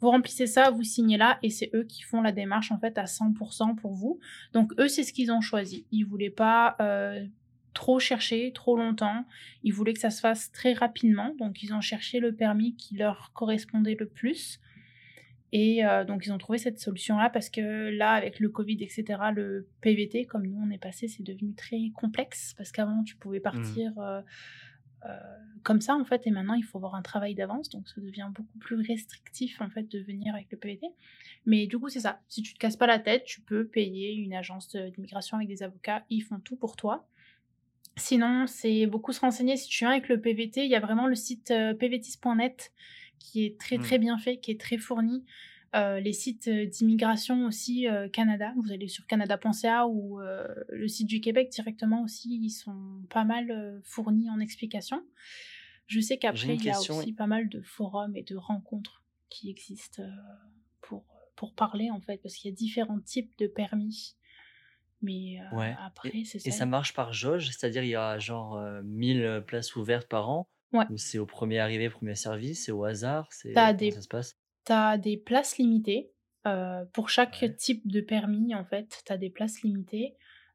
vous 0.00 0.10
remplissez 0.10 0.46
ça, 0.46 0.70
vous 0.70 0.82
signez 0.82 1.16
là 1.16 1.38
et 1.42 1.50
c'est 1.50 1.70
eux 1.74 1.84
qui 1.84 2.02
font 2.02 2.20
la 2.20 2.32
démarche 2.32 2.70
en 2.72 2.78
fait 2.78 2.96
à 2.98 3.04
100% 3.04 3.74
pour 3.76 3.94
vous. 3.94 4.20
Donc 4.52 4.72
eux, 4.78 4.88
c'est 4.88 5.02
ce 5.02 5.12
qu'ils 5.12 5.32
ont 5.32 5.40
choisi. 5.40 5.86
Ils 5.90 6.04
voulaient 6.04 6.30
pas 6.30 6.76
euh, 6.80 7.24
trop 7.74 7.98
chercher, 7.98 8.52
trop 8.52 8.76
longtemps. 8.76 9.26
Ils 9.62 9.72
voulaient 9.72 9.92
que 9.92 10.00
ça 10.00 10.10
se 10.10 10.20
fasse 10.20 10.50
très 10.52 10.72
rapidement. 10.72 11.34
Donc 11.38 11.62
ils 11.62 11.74
ont 11.74 11.80
cherché 11.80 12.20
le 12.20 12.34
permis 12.34 12.74
qui 12.76 12.96
leur 12.96 13.32
correspondait 13.34 13.96
le 13.98 14.06
plus. 14.06 14.60
Et 15.56 15.86
euh, 15.86 16.04
donc, 16.04 16.26
ils 16.26 16.32
ont 16.32 16.38
trouvé 16.38 16.58
cette 16.58 16.80
solution-là 16.80 17.30
parce 17.30 17.48
que 17.48 17.88
là, 17.90 18.10
avec 18.10 18.40
le 18.40 18.48
Covid, 18.48 18.76
etc., 18.80 19.04
le 19.32 19.68
PVT, 19.82 20.26
comme 20.26 20.48
nous 20.48 20.60
on 20.60 20.68
est 20.72 20.78
passé, 20.78 21.06
c'est 21.06 21.22
devenu 21.22 21.54
très 21.54 21.90
complexe 21.94 22.54
parce 22.58 22.72
qu'avant, 22.72 23.04
tu 23.04 23.14
pouvais 23.14 23.38
partir 23.38 23.96
euh, 24.00 24.20
euh, 25.04 25.16
comme 25.62 25.80
ça, 25.80 25.94
en 25.94 26.04
fait, 26.04 26.26
et 26.26 26.32
maintenant, 26.32 26.54
il 26.54 26.64
faut 26.64 26.78
avoir 26.78 26.96
un 26.96 27.02
travail 27.02 27.36
d'avance. 27.36 27.68
Donc, 27.68 27.88
ça 27.88 28.00
devient 28.00 28.30
beaucoup 28.34 28.58
plus 28.58 28.84
restrictif, 28.84 29.60
en 29.60 29.70
fait, 29.70 29.84
de 29.84 30.00
venir 30.00 30.34
avec 30.34 30.50
le 30.50 30.58
PVT. 30.58 30.88
Mais 31.46 31.68
du 31.68 31.78
coup, 31.78 31.88
c'est 31.88 32.00
ça. 32.00 32.20
Si 32.26 32.42
tu 32.42 32.54
te 32.54 32.58
casses 32.58 32.76
pas 32.76 32.88
la 32.88 32.98
tête, 32.98 33.22
tu 33.24 33.40
peux 33.40 33.64
payer 33.64 34.12
une 34.12 34.34
agence 34.34 34.74
d'immigration 34.74 35.36
avec 35.36 35.46
des 35.46 35.62
avocats. 35.62 36.04
Ils 36.10 36.22
font 36.22 36.40
tout 36.40 36.56
pour 36.56 36.74
toi. 36.74 37.06
Sinon, 37.96 38.46
c'est 38.46 38.86
beaucoup 38.86 39.12
se 39.12 39.20
renseigner. 39.20 39.56
Si 39.56 39.68
tu 39.68 39.84
viens 39.84 39.90
avec 39.92 40.08
le 40.08 40.20
PVT, 40.20 40.64
il 40.64 40.70
y 40.70 40.74
a 40.74 40.80
vraiment 40.80 41.06
le 41.06 41.14
site 41.14 41.50
euh, 41.50 41.74
pvtis.net 41.74 42.72
qui 43.18 43.44
est 43.46 43.58
très 43.58 43.78
Mm. 43.78 43.82
très 43.82 43.98
bien 43.98 44.18
fait, 44.18 44.38
qui 44.38 44.50
est 44.50 44.60
très 44.60 44.78
fourni. 44.78 45.24
Euh, 45.74 45.98
les 45.98 46.12
sites 46.12 46.46
euh, 46.46 46.66
d'immigration 46.66 47.46
aussi 47.46 47.88
euh, 47.88 48.08
Canada, 48.08 48.52
vous 48.56 48.70
allez 48.72 48.86
sur 48.86 49.06
canada.ca 49.06 49.86
ou 49.88 50.20
euh, 50.20 50.46
le 50.68 50.86
site 50.86 51.08
du 51.08 51.20
Québec 51.20 51.50
directement 51.50 52.02
aussi, 52.02 52.38
ils 52.42 52.50
sont 52.50 53.02
pas 53.10 53.24
mal 53.24 53.80
fournis 53.84 54.30
en 54.30 54.38
explications. 54.38 55.02
Je 55.86 56.00
sais 56.00 56.16
qu'après, 56.16 56.54
il 56.54 56.64
y 56.64 56.70
a 56.70 56.78
aussi 56.78 57.12
pas 57.12 57.26
mal 57.26 57.48
de 57.48 57.60
forums 57.60 58.16
et 58.16 58.22
de 58.22 58.36
rencontres 58.36 59.02
qui 59.30 59.50
existent 59.50 60.02
pour, 60.80 61.04
pour 61.36 61.54
parler 61.54 61.90
en 61.90 62.00
fait, 62.00 62.18
parce 62.22 62.36
qu'il 62.36 62.50
y 62.50 62.54
a 62.54 62.56
différents 62.56 63.00
types 63.00 63.32
de 63.38 63.46
permis. 63.48 64.14
Mais 65.04 65.38
euh, 65.40 65.56
Ouais. 65.56 65.74
après, 65.78 66.24
c'est 66.24 66.38
ça. 66.38 66.48
Et 66.48 66.52
ça 66.52 66.66
marche 66.66 66.94
par 66.94 67.12
jauge, 67.12 67.46
c'est-à-dire 67.48 67.82
il 67.84 67.90
y 67.90 67.94
a 67.96 68.18
genre 68.18 68.56
euh, 68.56 68.80
1000 68.84 69.42
places 69.46 69.76
ouvertes 69.76 70.08
par 70.08 70.28
an. 70.30 70.48
Ouais. 70.72 70.86
Ou 70.90 70.96
c'est 70.96 71.18
au 71.18 71.26
premier 71.26 71.60
arrivé, 71.60 71.88
premier 71.90 72.16
servi, 72.16 72.54
c'est 72.56 72.72
au 72.72 72.84
hasard, 72.84 73.28
c'est 73.30 73.52
T'as 73.52 73.72
des- 73.72 73.92
ça 73.92 74.00
se 74.02 74.08
passe? 74.08 74.34
tu 74.66 74.72
as 74.72 74.98
des 74.98 75.16
places 75.16 75.58
limitées. 75.58 76.10
euh, 76.46 76.84
pour 76.92 77.08
chaque 77.08 77.38
Ouais. 77.40 77.54
type 77.54 77.86
de 77.90 78.00
permis, 78.02 78.54
en 78.54 78.64
fait, 78.66 79.02
tu 79.06 79.12
as 79.12 79.16
des 79.16 79.30
places 79.30 79.62
limitées. 79.62 80.14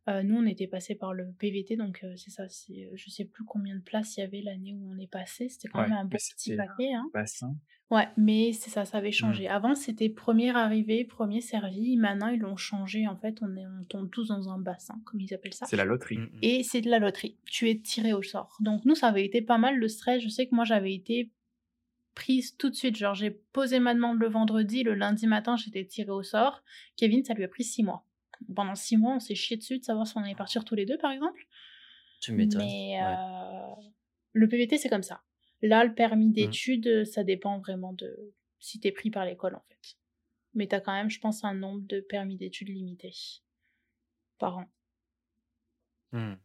Euh, 0.10 0.24
nous, 0.24 0.36
on 0.38 0.46
était 0.46 0.66
passé 0.68 0.96
par 0.96 1.14
le 1.14 1.32
PVT, 1.38 1.76
donc 1.78 2.00
euh, 2.04 2.14
c'est 2.18 2.32
ça. 2.32 2.50
c'est- 2.50 2.90
Je 2.96 3.10
sais 3.10 3.26
plus 3.26 3.44
combien 3.46 3.76
de 3.76 3.82
places 3.82 4.18
il 4.18 4.22
y 4.22 4.24
avait 4.24 4.42
l'année 4.42 4.74
où 4.74 4.90
on 4.92 4.98
est 4.98 5.10
passé. 5.12 5.50
C'était 5.50 5.68
quand 5.68 5.82
Ouais, 5.82 5.90
même 5.90 5.98
un 6.00 6.08
petit 6.08 6.56
paquet. 6.56 6.94
Hein. 6.94 7.10
Bassin. 7.14 7.56
Ouais, 7.92 8.08
mais 8.18 8.52
c'est 8.54 8.70
ça, 8.70 8.86
ça 8.86 8.98
Mmh. 8.98 9.02
avait 9.02 9.12
changé. 9.12 9.48
Avant, 9.48 9.76
c'était 9.76 10.10
premier 10.10 10.50
arrivé, 10.56 11.06
premier 11.06 11.42
servi. 11.42 11.96
Maintenant, 11.98 12.28
ils 12.28 12.40
l'ont 12.40 12.58
changé. 12.58 13.08
En 13.08 13.16
fait, 13.18 13.38
on, 13.42 13.56
est, 13.56 13.66
on 13.66 13.84
tombe 13.84 14.10
tous 14.10 14.28
dans 14.30 14.50
un 14.50 14.58
bassin, 14.60 15.00
comme 15.06 15.22
ils 15.22 15.34
appellent 15.34 15.54
ça. 15.54 15.66
C'est 15.68 15.76
la 15.78 15.86
loterie. 15.86 16.18
Mm, 16.18 16.24
mm. 16.34 16.40
Et 16.44 16.64
c'est 16.64 16.82
de 16.82 16.90
la 16.90 17.00
loterie. 17.00 17.38
Tu 17.46 17.70
es 17.70 17.80
tiré 17.80 18.14
au 18.14 18.22
sort. 18.24 18.58
Donc 18.62 18.86
nous, 18.86 18.96
ça 18.96 19.08
avait 19.08 19.26
été 19.26 19.42
pas 19.42 19.58
mal 19.58 19.78
le 19.78 19.88
stress. 19.88 20.22
Je 20.24 20.30
sais 20.30 20.48
que 20.48 20.56
moi, 20.56 20.66
j'avais 20.66 20.94
été 20.94 21.32
prise 22.16 22.56
tout 22.58 22.70
de 22.70 22.76
suite. 22.76 22.96
Genre, 22.98 23.16
j'ai 23.16 23.32
posé 23.32 23.80
ma 23.80 23.94
demande 23.94 24.20
le 24.20 24.28
vendredi, 24.28 24.84
le 24.84 24.94
lundi 24.94 25.26
matin, 25.28 25.56
j'étais 25.56 25.86
tirée 25.86 26.12
au 26.12 26.24
sort. 26.24 26.64
Kevin, 26.98 27.24
ça 27.24 27.34
lui 27.34 27.44
a 27.44 27.48
pris 27.48 27.64
six 27.64 27.84
mois. 27.84 28.06
Pendant 28.56 28.76
six 28.76 28.98
mois, 28.98 29.16
on 29.16 29.20
s'est 29.20 29.36
chié 29.36 29.58
dessus 29.58 29.80
de 29.80 29.84
savoir 29.84 30.08
si 30.08 30.18
on 30.18 30.22
allait 30.24 30.36
partir 30.36 30.66
tous 30.66 30.76
les 30.76 30.86
deux, 30.86 30.98
par 30.98 31.12
exemple. 31.12 31.46
Tu 32.22 32.32
m'étonnes. 32.34 32.62
Mais 32.68 32.98
Ouais. 33.00 33.06
euh, 33.06 33.76
le 34.34 34.48
PVT, 34.48 34.78
c'est 34.78 34.90
comme 34.90 35.04
ça. 35.04 35.24
Là, 35.62 35.84
le 35.84 35.92
Mmh. 35.92 35.96
permis 35.96 36.32
d'études, 36.32 37.06
ça 37.06 37.24
dépend 37.24 37.60
vraiment 37.60 37.94
de 37.94 38.34
si 38.60 38.80
t'es 38.80 38.92
pris 38.92 39.10
par 39.12 39.26
l'école, 39.26 39.56
en 39.56 39.64
fait. 39.68 39.98
Mais 40.54 40.68
t'as 40.68 40.82
quand 40.82 40.94
même, 40.94 41.10
je 41.10 41.20
pense, 41.20 41.44
un 41.44 41.54
nombre 41.54 41.82
de 41.88 42.02
permis 42.02 42.38
d'études 42.38 42.70
limité 42.70 43.12
par 44.40 44.58
an. 44.58 44.66
Mm. 46.14 46.40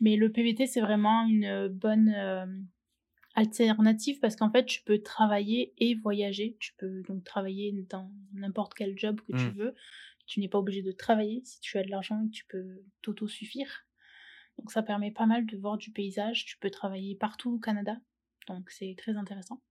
Mais 0.00 0.16
le 0.16 0.30
PVT, 0.30 0.66
c'est 0.66 0.80
vraiment 0.80 1.26
une 1.26 1.68
bonne 1.68 2.12
euh, 2.14 2.46
alternative 3.34 4.20
parce 4.20 4.36
qu'en 4.36 4.50
fait, 4.50 4.66
tu 4.66 4.82
peux 4.82 5.00
travailler 5.02 5.74
et 5.78 5.94
voyager. 5.94 6.56
Tu 6.60 6.74
peux 6.78 7.02
donc 7.02 7.24
travailler 7.24 7.72
dans 7.90 8.12
n'importe 8.34 8.74
quel 8.74 8.98
job 8.98 9.20
que 9.22 9.32
tu 9.32 9.50
Mm. 9.50 9.52
veux. 9.52 9.74
Tu 10.26 10.40
n'es 10.40 10.48
pas 10.48 10.58
obligé 10.58 10.82
de 10.82 10.92
travailler 10.92 11.42
si 11.44 11.60
tu 11.60 11.78
as 11.78 11.82
de 11.82 11.90
l'argent 11.90 12.22
et 12.24 12.28
que 12.28 12.34
tu 12.34 12.44
peux 12.46 12.82
t'auto-suffire. 13.02 13.86
Donc 14.58 14.70
ça 14.70 14.82
permet 14.82 15.10
pas 15.10 15.26
mal 15.26 15.46
de 15.46 15.56
voir 15.56 15.76
du 15.78 15.90
paysage. 15.90 16.44
Tu 16.44 16.58
peux 16.58 16.70
travailler 16.70 17.16
partout 17.16 17.52
au 17.52 17.58
Canada. 17.58 17.96
Donc 18.48 18.70
c'est 18.70 18.94
très 18.96 19.16
intéressant. 19.16 19.62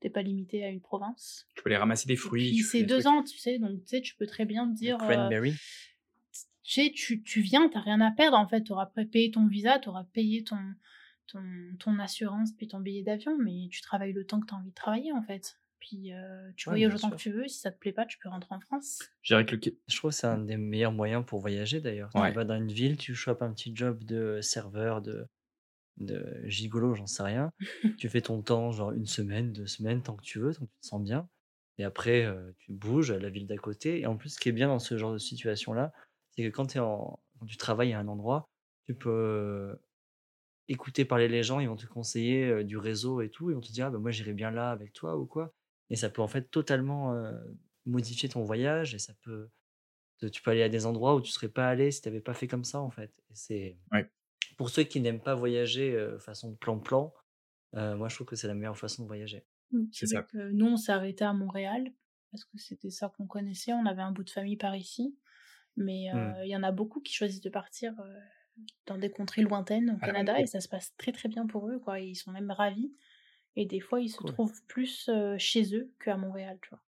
T'es 0.00 0.10
pas 0.10 0.22
limité 0.22 0.64
à 0.64 0.68
une 0.68 0.80
province. 0.80 1.46
Tu 1.54 1.62
peux 1.62 1.70
aller 1.70 1.76
ramasser 1.76 2.06
des 2.06 2.16
fruits. 2.16 2.56
c'est 2.62 2.82
deux 2.84 3.00
trucs. 3.00 3.06
ans, 3.06 3.22
tu 3.22 3.38
sais. 3.38 3.58
Donc 3.58 3.80
tu 3.82 3.86
sais, 3.86 4.00
tu 4.00 4.16
peux 4.16 4.26
très 4.26 4.46
bien 4.46 4.68
te 4.68 4.74
dire... 4.74 4.96
euh, 5.02 5.06
Cranberry. 5.06 5.52
tu 5.52 6.72
sais, 6.72 6.90
tu, 6.94 7.22
tu 7.22 7.40
viens, 7.42 7.68
t'as 7.68 7.80
rien 7.80 8.00
à 8.00 8.10
perdre 8.10 8.38
en 8.38 8.48
fait. 8.48 8.62
Tu 8.62 8.72
auras 8.72 8.86
payé 8.86 9.30
ton 9.30 9.46
visa, 9.46 9.78
tu 9.78 9.90
auras 9.90 10.04
payé 10.04 10.42
ton, 10.42 10.58
ton, 11.26 11.42
ton 11.78 11.98
assurance, 11.98 12.52
puis 12.52 12.66
ton 12.66 12.80
billet 12.80 13.02
d'avion, 13.02 13.36
mais 13.38 13.68
tu 13.70 13.82
travailles 13.82 14.14
le 14.14 14.24
temps 14.24 14.40
que 14.40 14.46
tu 14.46 14.54
as 14.54 14.56
envie 14.56 14.70
de 14.70 14.74
travailler 14.74 15.12
en 15.12 15.22
fait. 15.22 15.59
Puis 15.80 16.12
euh, 16.12 16.52
tu 16.56 16.68
Ouais, 16.68 16.70
voyages 16.70 16.94
autant 16.94 17.10
sûr. 17.10 17.16
que 17.16 17.20
tu 17.22 17.30
veux. 17.32 17.48
Si 17.48 17.58
ça 17.60 17.70
te 17.72 17.78
plaît 17.78 17.92
pas, 17.92 18.06
tu 18.06 18.18
peux 18.18 18.28
rentrer 18.28 18.54
en 18.54 18.60
France. 18.60 19.10
Je 19.22 19.34
dirais 19.34 19.46
que 19.46 19.52
le 19.54 19.58
Qué- 19.60 19.78
Je 19.88 19.96
trouve 19.96 20.10
que 20.10 20.16
c'est 20.16 20.26
un 20.26 20.38
des 20.38 20.56
meilleurs 20.56 20.92
moyens 20.92 21.24
pour 21.26 21.40
voyager 21.40 21.80
d'ailleurs. 21.80 22.10
Ouais. 22.14 22.30
Tu 22.30 22.32
vas 22.32 22.44
dans 22.44 22.56
une 22.56 22.72
ville, 22.72 22.96
tu 22.96 23.14
chopes 23.14 23.42
un 23.42 23.52
petit 23.52 23.72
job 23.74 24.04
de 24.04 24.40
serveur, 24.40 25.02
de, 25.02 25.26
de 25.98 26.42
gigolo, 26.46 26.94
j'en 26.94 27.06
sais 27.06 27.24
rien. 27.24 27.52
tu 27.96 28.08
fais 28.08 28.22
ton 28.22 28.42
temps, 28.42 28.72
genre 28.72 28.92
une 28.92 29.06
semaine, 29.06 29.52
deux 29.52 29.66
semaines, 29.66 30.02
tant 30.02 30.16
que 30.16 30.22
tu 30.24 30.40
veux, 30.40 30.54
tant 30.54 30.66
que 30.66 30.72
tu 30.72 30.80
te 30.82 30.86
sens 30.88 31.02
bien. 31.02 31.28
Et 31.78 31.84
après, 31.84 32.24
euh, 32.26 32.52
tu 32.58 32.72
bouges 32.72 33.10
à 33.12 33.18
la 33.20 33.30
ville 33.30 33.46
d'à 33.48 33.56
côté. 33.58 34.00
Et 34.00 34.06
en 34.06 34.16
plus, 34.16 34.30
ce 34.30 34.40
qui 34.40 34.48
est 34.50 34.52
bien 34.52 34.68
dans 34.68 34.80
ce 34.80 34.98
genre 34.98 35.12
de 35.14 35.18
situation-là, 35.18 35.92
c'est 36.32 36.44
que 36.44 36.50
quand, 36.50 36.76
es 36.76 36.80
en, 36.80 37.20
quand 37.40 37.46
tu 37.46 37.56
travailles 37.58 37.94
à 37.94 38.00
un 38.00 38.08
endroit, 38.08 38.50
tu 38.86 38.94
peux 38.96 39.10
euh, 39.10 39.76
écouter 40.68 41.04
parler 41.04 41.28
les 41.28 41.42
gens, 41.42 41.60
ils 41.60 41.68
vont 41.68 41.76
te 41.76 41.86
conseiller 41.86 42.46
euh, 42.48 42.64
du 42.64 42.76
réseau 42.78 43.20
et 43.22 43.30
tout. 43.30 43.50
Ils 43.50 43.54
vont 43.54 43.60
te 43.60 43.72
dire, 43.72 43.86
ah, 43.86 43.90
bah, 43.90 43.98
moi 43.98 44.10
j'irai 44.10 44.32
bien 44.34 44.50
là 44.50 44.70
avec 44.70 44.92
toi 44.92 45.16
ou 45.18 45.26
quoi. 45.26 45.54
Et 45.90 45.96
ça 45.96 46.10
peut 46.10 46.22
en 46.22 46.28
fait 46.28 46.50
totalement 46.50 47.14
euh, 47.14 47.32
modifier 47.86 48.28
ton 48.28 48.42
voyage 48.44 48.94
et 48.94 48.98
ça 48.98 49.14
peut 49.22 49.50
tu 50.32 50.42
peux 50.42 50.50
aller 50.50 50.62
à 50.62 50.68
des 50.68 50.84
endroits 50.86 51.14
où 51.16 51.22
tu 51.22 51.30
serais 51.32 51.48
pas 51.48 51.68
allé 51.68 51.90
si 51.90 52.02
tu 52.02 52.08
n'avais 52.08 52.20
pas 52.20 52.34
fait 52.34 52.46
comme 52.48 52.64
ça 52.64 52.80
en 52.80 52.90
fait. 52.90 53.12
Et 53.30 53.34
c'est 53.34 53.78
Ouais. 53.92 54.10
pour 54.58 54.68
ceux 54.70 54.82
qui 54.84 55.00
n'aiment 55.00 55.22
pas 55.22 55.34
voyager 55.34 55.94
euh, 55.94 56.18
façon 56.18 56.54
plan-plan, 56.56 57.14
euh, 57.76 57.96
moi 57.96 58.08
je 58.08 58.16
trouve 58.16 58.26
que 58.26 58.36
c'est 58.36 58.48
la 58.48 58.54
meilleure 58.54 58.76
façon 58.78 59.02
de 59.04 59.08
voyager. 59.08 59.46
Oui, 59.72 59.88
C'est 59.92 60.06
ça. 60.06 60.20
vrai 60.20 60.26
que 60.30 60.50
nous, 60.52 60.66
on 60.66 60.76
s'est 60.76 60.92
arrêté 60.92 61.24
à 61.24 61.32
Montréal 61.32 61.90
parce 62.32 62.44
que 62.44 62.58
c'était 62.58 62.90
ça 62.90 63.08
qu'on 63.16 63.26
connaissait. 63.26 63.72
On 63.72 63.86
avait 63.86 64.02
un 64.02 64.12
bout 64.12 64.24
de 64.24 64.30
famille 64.30 64.56
par 64.58 64.76
ici. 64.76 65.16
Mais 65.76 66.10
euh, 66.12 66.44
il 66.44 66.50
y 66.50 66.56
en 66.56 66.62
a 66.64 66.72
beaucoup 66.72 67.00
qui 67.00 67.14
choisissent 67.14 67.40
de 67.40 67.50
partir 67.50 67.98
euh, 68.00 68.18
dans 68.86 68.98
des 68.98 69.10
contrées 69.10 69.42
lointaines 69.42 69.90
au 69.92 69.98
Ah, 70.02 70.06
Canada 70.06 70.34
oui. 70.36 70.42
et 70.42 70.46
ça 70.46 70.60
se 70.60 70.68
passe 70.68 70.94
très 70.98 71.12
très 71.12 71.28
bien 71.28 71.46
pour 71.46 71.70
eux. 71.70 71.78
Quoi. 71.78 72.00
Ils 72.00 72.16
sont 72.16 72.32
même 72.32 72.50
ravis. 72.50 72.92
Et 73.56 73.66
des 73.66 73.80
fois, 73.80 74.00
ils 74.00 74.08
se 74.10 74.22
Cool. 74.22 74.24
trouvent 74.24 74.64
plus 74.66 75.08
euh, 75.08 75.36
chez 75.38 75.76
eux 75.76 75.94
qu'à 76.00 76.16
Montréal, 76.16 76.58
tu 76.62 76.70
vois. 76.70 76.82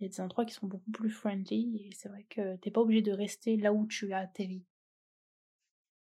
Il 0.00 0.02
y 0.02 0.06
a 0.06 0.08
des 0.08 0.20
endroits 0.20 0.44
qui 0.44 0.52
sont 0.54 0.66
beaucoup 0.66 0.90
plus 0.90 1.10
friendly 1.10 1.76
et 1.86 1.92
c'est 1.94 2.08
vrai 2.08 2.24
que 2.28 2.56
t'es 2.56 2.72
pas 2.72 2.80
obligé 2.80 3.02
de 3.02 3.12
rester 3.12 3.56
là 3.56 3.72
où 3.72 3.86
tu 3.86 4.12
as 4.12 4.18
atterri. 4.18 4.66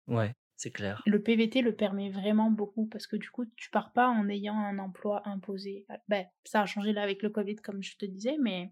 Ouais, 0.07 0.35
c'est 0.57 0.71
clair. 0.71 1.07
Le 1.07 1.21
PVT 1.23 1.61
le 1.63 1.75
permet 1.75 2.09
vraiment 2.11 2.51
beaucoup 2.51 2.85
parce 2.85 3.07
que 3.07 3.15
du 3.15 3.29
coup, 3.31 3.45
tu 3.55 3.69
pars 3.71 3.91
pas 3.91 4.07
en 4.07 4.29
ayant 4.29 4.55
un 4.57 4.77
emploi 4.79 5.27
imposé. 5.27 5.85
Ah, 5.89 5.99
Ben, 6.07 6.27
ça 6.43 6.61
a 6.61 6.65
changé 6.67 6.93
là 6.93 7.01
avec 7.01 7.23
le 7.23 7.29
Covid, 7.31 7.55
comme 7.55 7.81
je 7.81 7.97
te 7.97 8.05
disais, 8.05 8.37
mais 8.39 8.71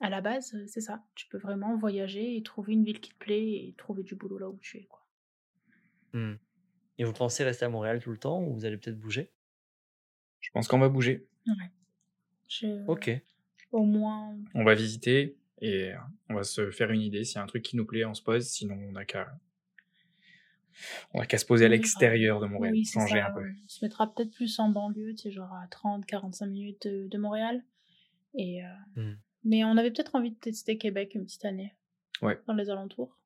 à 0.00 0.08
la 0.08 0.22
base, 0.22 0.56
c'est 0.68 0.80
ça. 0.80 1.04
Tu 1.14 1.26
peux 1.28 1.36
vraiment 1.36 1.76
voyager 1.76 2.34
et 2.38 2.42
trouver 2.42 2.72
une 2.72 2.84
ville 2.84 2.98
qui 3.02 3.10
te 3.10 3.18
plaît 3.18 3.66
et 3.66 3.74
trouver 3.76 4.04
du 4.04 4.14
boulot 4.14 4.38
là 4.38 4.48
où 4.48 4.58
tu 4.58 4.78
es. 4.78 4.86
Quoi. 4.86 5.06
Hmm. 6.12 6.34
Et 6.98 7.04
vous 7.04 7.12
pensez 7.14 7.44
rester 7.44 7.66
à 7.66 7.70
Montréal 7.70 8.02
tout 8.02 8.10
le 8.12 8.18
temps 8.18 8.42
ou 8.42 8.54
vous 8.54 8.64
allez 8.66 8.78
peut-être 8.78 8.98
bouger? 9.00 9.35
Je 10.46 10.50
pense 10.52 10.68
qu'on 10.68 10.78
va 10.78 10.88
bouger. 10.88 11.26
Je- 12.48 12.86
Ok. 12.86 13.10
Au 13.72 13.84
moins, 13.84 14.38
On 14.54 14.62
va 14.64 14.74
visiter 14.74 15.36
et 15.60 15.90
on 16.30 16.34
va 16.34 16.44
se 16.44 16.70
faire 16.70 16.90
une 16.92 17.00
idée. 17.02 17.24
S'il 17.24 17.36
y 17.36 17.38
a 17.38 17.42
un 17.42 17.46
truc 17.46 17.64
qui 17.64 17.76
nous 17.76 17.84
plaît, 17.84 18.04
on 18.04 18.14
se 18.14 18.22
pose. 18.22 18.46
Sinon, 18.46 18.76
on 18.88 18.92
n'a 18.92 19.04
qu'à 19.04 19.26
on 21.12 21.18
n'a 21.20 21.26
qu'à 21.26 21.38
se 21.38 21.44
poser 21.46 21.64
à 21.64 21.68
l'extérieur 21.68 22.38
de 22.38 22.46
Montréal, 22.46 22.74
oui, 22.74 22.84
changer 22.84 23.18
ça. 23.18 23.28
un 23.28 23.32
peu. 23.32 23.40
On 23.64 23.68
se 23.68 23.84
mettra 23.84 24.12
peut-être 24.14 24.30
plus 24.30 24.58
en 24.60 24.68
banlieue, 24.68 25.14
tu 25.14 25.22
sais, 25.22 25.30
genre 25.32 25.52
à 25.52 25.66
30-45 25.68 26.46
minutes 26.46 26.86
de, 26.86 27.08
de 27.08 27.18
Montréal. 27.18 27.64
Et, 28.34 28.62
euh, 28.64 28.68
Hmm. 29.02 29.16
Mais 29.44 29.64
on 29.64 29.76
avait 29.76 29.90
peut-être 29.90 30.14
envie 30.16 30.30
de 30.32 30.36
tester 30.38 30.76
Québec 30.78 31.12
une 31.14 31.24
petite 31.24 31.44
année. 31.44 31.74
Ouais. 32.22 32.38
Dans 32.46 32.54
les 32.54 32.68
alentours. 32.70 33.16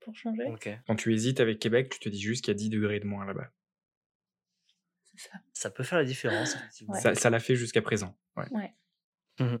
Pour 0.00 0.14
changer. 0.16 0.44
Ok. 0.46 0.68
Quand 0.86 0.96
tu 0.96 1.12
hésites 1.12 1.40
avec 1.40 1.58
Québec, 1.58 1.88
tu 1.90 1.98
te 2.00 2.08
dis 2.08 2.20
juste 2.20 2.44
qu'il 2.44 2.52
y 2.52 2.56
a 2.56 2.58
10 2.58 2.70
degrés 2.70 3.00
de 3.00 3.06
moins 3.06 3.24
là-bas. 3.26 3.50
Ça. 5.52 5.70
Peut 5.70 5.82
faire 5.84 5.98
la 5.98 6.04
différence. 6.04 6.56
Ouais. 6.88 7.00
Ça, 7.00 7.14
ça 7.14 7.30
l'a 7.30 7.40
fait 7.40 7.56
jusqu'à 7.56 7.82
présent. 7.82 8.16
Ouais. 8.36 8.48
Ouais. 8.52 8.74
Mhm. 9.40 9.60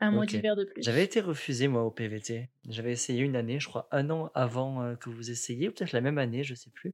Un 0.00 0.10
mois 0.10 0.26
d'hiver 0.26 0.56
de 0.56 0.64
plus. 0.64 0.82
J'avais 0.82 1.02
été 1.04 1.20
refusé, 1.20 1.68
moi, 1.68 1.82
au 1.82 1.90
PVT. 1.90 2.50
J'avais 2.68 2.92
essayé 2.92 3.22
une 3.22 3.34
année, 3.34 3.58
je 3.60 3.66
crois, 3.68 3.88
un 3.92 4.10
an 4.10 4.30
avant 4.34 4.82
euh, 4.82 4.94
que 4.94 5.08
vous 5.08 5.30
essayiez, 5.30 5.68
ou 5.68 5.72
peut-être 5.72 5.92
la 5.92 6.02
même 6.02 6.18
année, 6.18 6.44
je 6.44 6.54
sais 6.54 6.68
plus. 6.70 6.92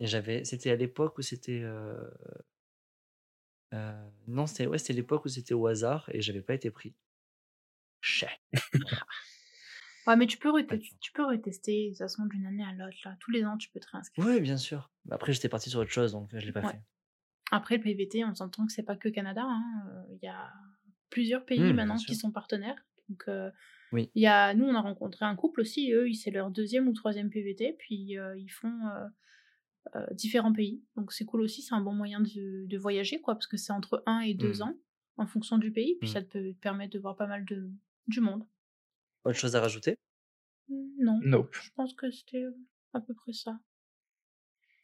Et 0.00 0.06
j'avais, 0.06 0.44
c'était 0.44 0.70
à 0.70 0.76
l'époque 0.76 1.16
où 1.18 1.22
c'était. 1.22 1.60
euh, 1.62 1.96
euh, 3.72 4.08
non, 4.26 4.46
c'était 4.46 4.66
ouais, 4.66 4.78
c'était 4.78 4.94
l'époque 4.94 5.24
où 5.26 5.28
c'était 5.28 5.54
au 5.54 5.66
hasard 5.68 6.08
et 6.12 6.20
j'avais 6.20 6.42
pas 6.42 6.54
été 6.54 6.70
pris. 6.70 6.94
Chais. 8.00 8.30
Ouais, 10.06 10.16
mais 10.16 10.26
tu 10.26 10.38
peux, 10.38 10.50
tu 11.00 11.12
peux 11.12 11.24
retester 11.26 11.84
de 11.84 11.88
toute 11.90 11.98
façon 11.98 12.24
d'une 12.24 12.46
année 12.46 12.64
à 12.64 12.72
l'autre. 12.72 12.96
là. 13.04 13.16
Tous 13.20 13.30
les 13.30 13.44
ans, 13.44 13.58
tu 13.58 13.68
peux 13.68 13.78
te 13.78 13.86
réinscrire. 13.92 14.24
Oui, 14.26 14.40
bien 14.40 14.56
sûr. 14.56 14.90
Après, 15.10 15.32
j'étais 15.34 15.50
parti 15.50 15.68
sur 15.68 15.78
autre 15.78 15.90
chose, 15.90 16.12
donc 16.12 16.30
je 16.32 16.44
l'ai 16.44 16.52
pas 16.52 16.62
Ouais. 16.62 16.72
fait. 16.72 16.80
Après, 17.50 17.76
le 17.78 17.82
PVT, 17.82 18.24
on 18.24 18.34
s'entend 18.34 18.66
que 18.66 18.72
c'est 18.72 18.82
pas 18.84 18.96
que 18.96 19.08
Canada. 19.08 19.42
hein. 19.44 19.64
Euh, 19.90 20.14
Il 20.14 20.24
y 20.24 20.28
a 20.28 20.52
plusieurs 21.10 21.44
pays 21.44 21.58
bien 21.58 21.72
maintenant 21.72 21.96
qui 21.96 22.14
sont 22.14 22.30
partenaires. 22.30 22.86
Donc, 23.08 23.24
euh, 23.28 23.50
Oui. 23.92 24.10
y 24.14 24.26
a, 24.26 24.54
nous, 24.54 24.64
on 24.66 24.74
a 24.74 24.80
rencontré 24.80 25.24
un 25.24 25.34
couple 25.36 25.60
aussi. 25.62 25.92
Eux, 25.92 26.12
c'est 26.12 26.30
leur 26.30 26.50
deuxième 26.50 26.86
ou 26.88 26.92
troisième 26.92 27.30
PVT. 27.30 27.74
Puis, 27.78 28.16
euh, 28.18 28.36
ils 28.38 28.48
font 28.50 28.86
euh, 28.86 29.08
euh, 29.96 30.06
différents 30.14 30.52
pays. 30.52 30.84
Donc, 30.96 31.12
c'est 31.12 31.24
cool 31.24 31.40
aussi. 31.42 31.62
C'est 31.62 31.74
un 31.74 31.80
bon 31.80 31.92
moyen 31.94 32.20
de, 32.20 32.66
de 32.66 32.78
voyager, 32.78 33.20
quoi, 33.20 33.34
parce 33.34 33.46
que 33.48 33.56
c'est 33.56 33.72
entre 33.72 34.02
un 34.06 34.20
et 34.20 34.34
deux 34.34 34.60
Hmm. 34.60 34.66
ans 34.68 34.76
en 35.16 35.26
fonction 35.26 35.58
du 35.58 35.72
pays. 35.72 35.96
Puis, 36.00 36.10
Hmm. 36.10 36.12
ça 36.12 36.22
te 36.22 36.28
peut 36.28 36.52
te 36.54 36.58
permettre 36.60 36.92
de 36.92 36.98
voir 37.00 37.16
pas 37.16 37.26
mal 37.26 37.44
de, 37.44 37.70
du 38.06 38.20
monde. 38.20 38.44
Autre 39.24 39.38
chose 39.38 39.56
à 39.56 39.60
rajouter? 39.60 39.96
Non, 40.68 41.18
Nope. 41.24 41.56
je 41.60 41.70
pense 41.74 41.94
que 41.94 42.10
c'était 42.12 42.44
à 42.94 43.00
peu 43.00 43.12
près 43.14 43.32
ça. 43.32 43.58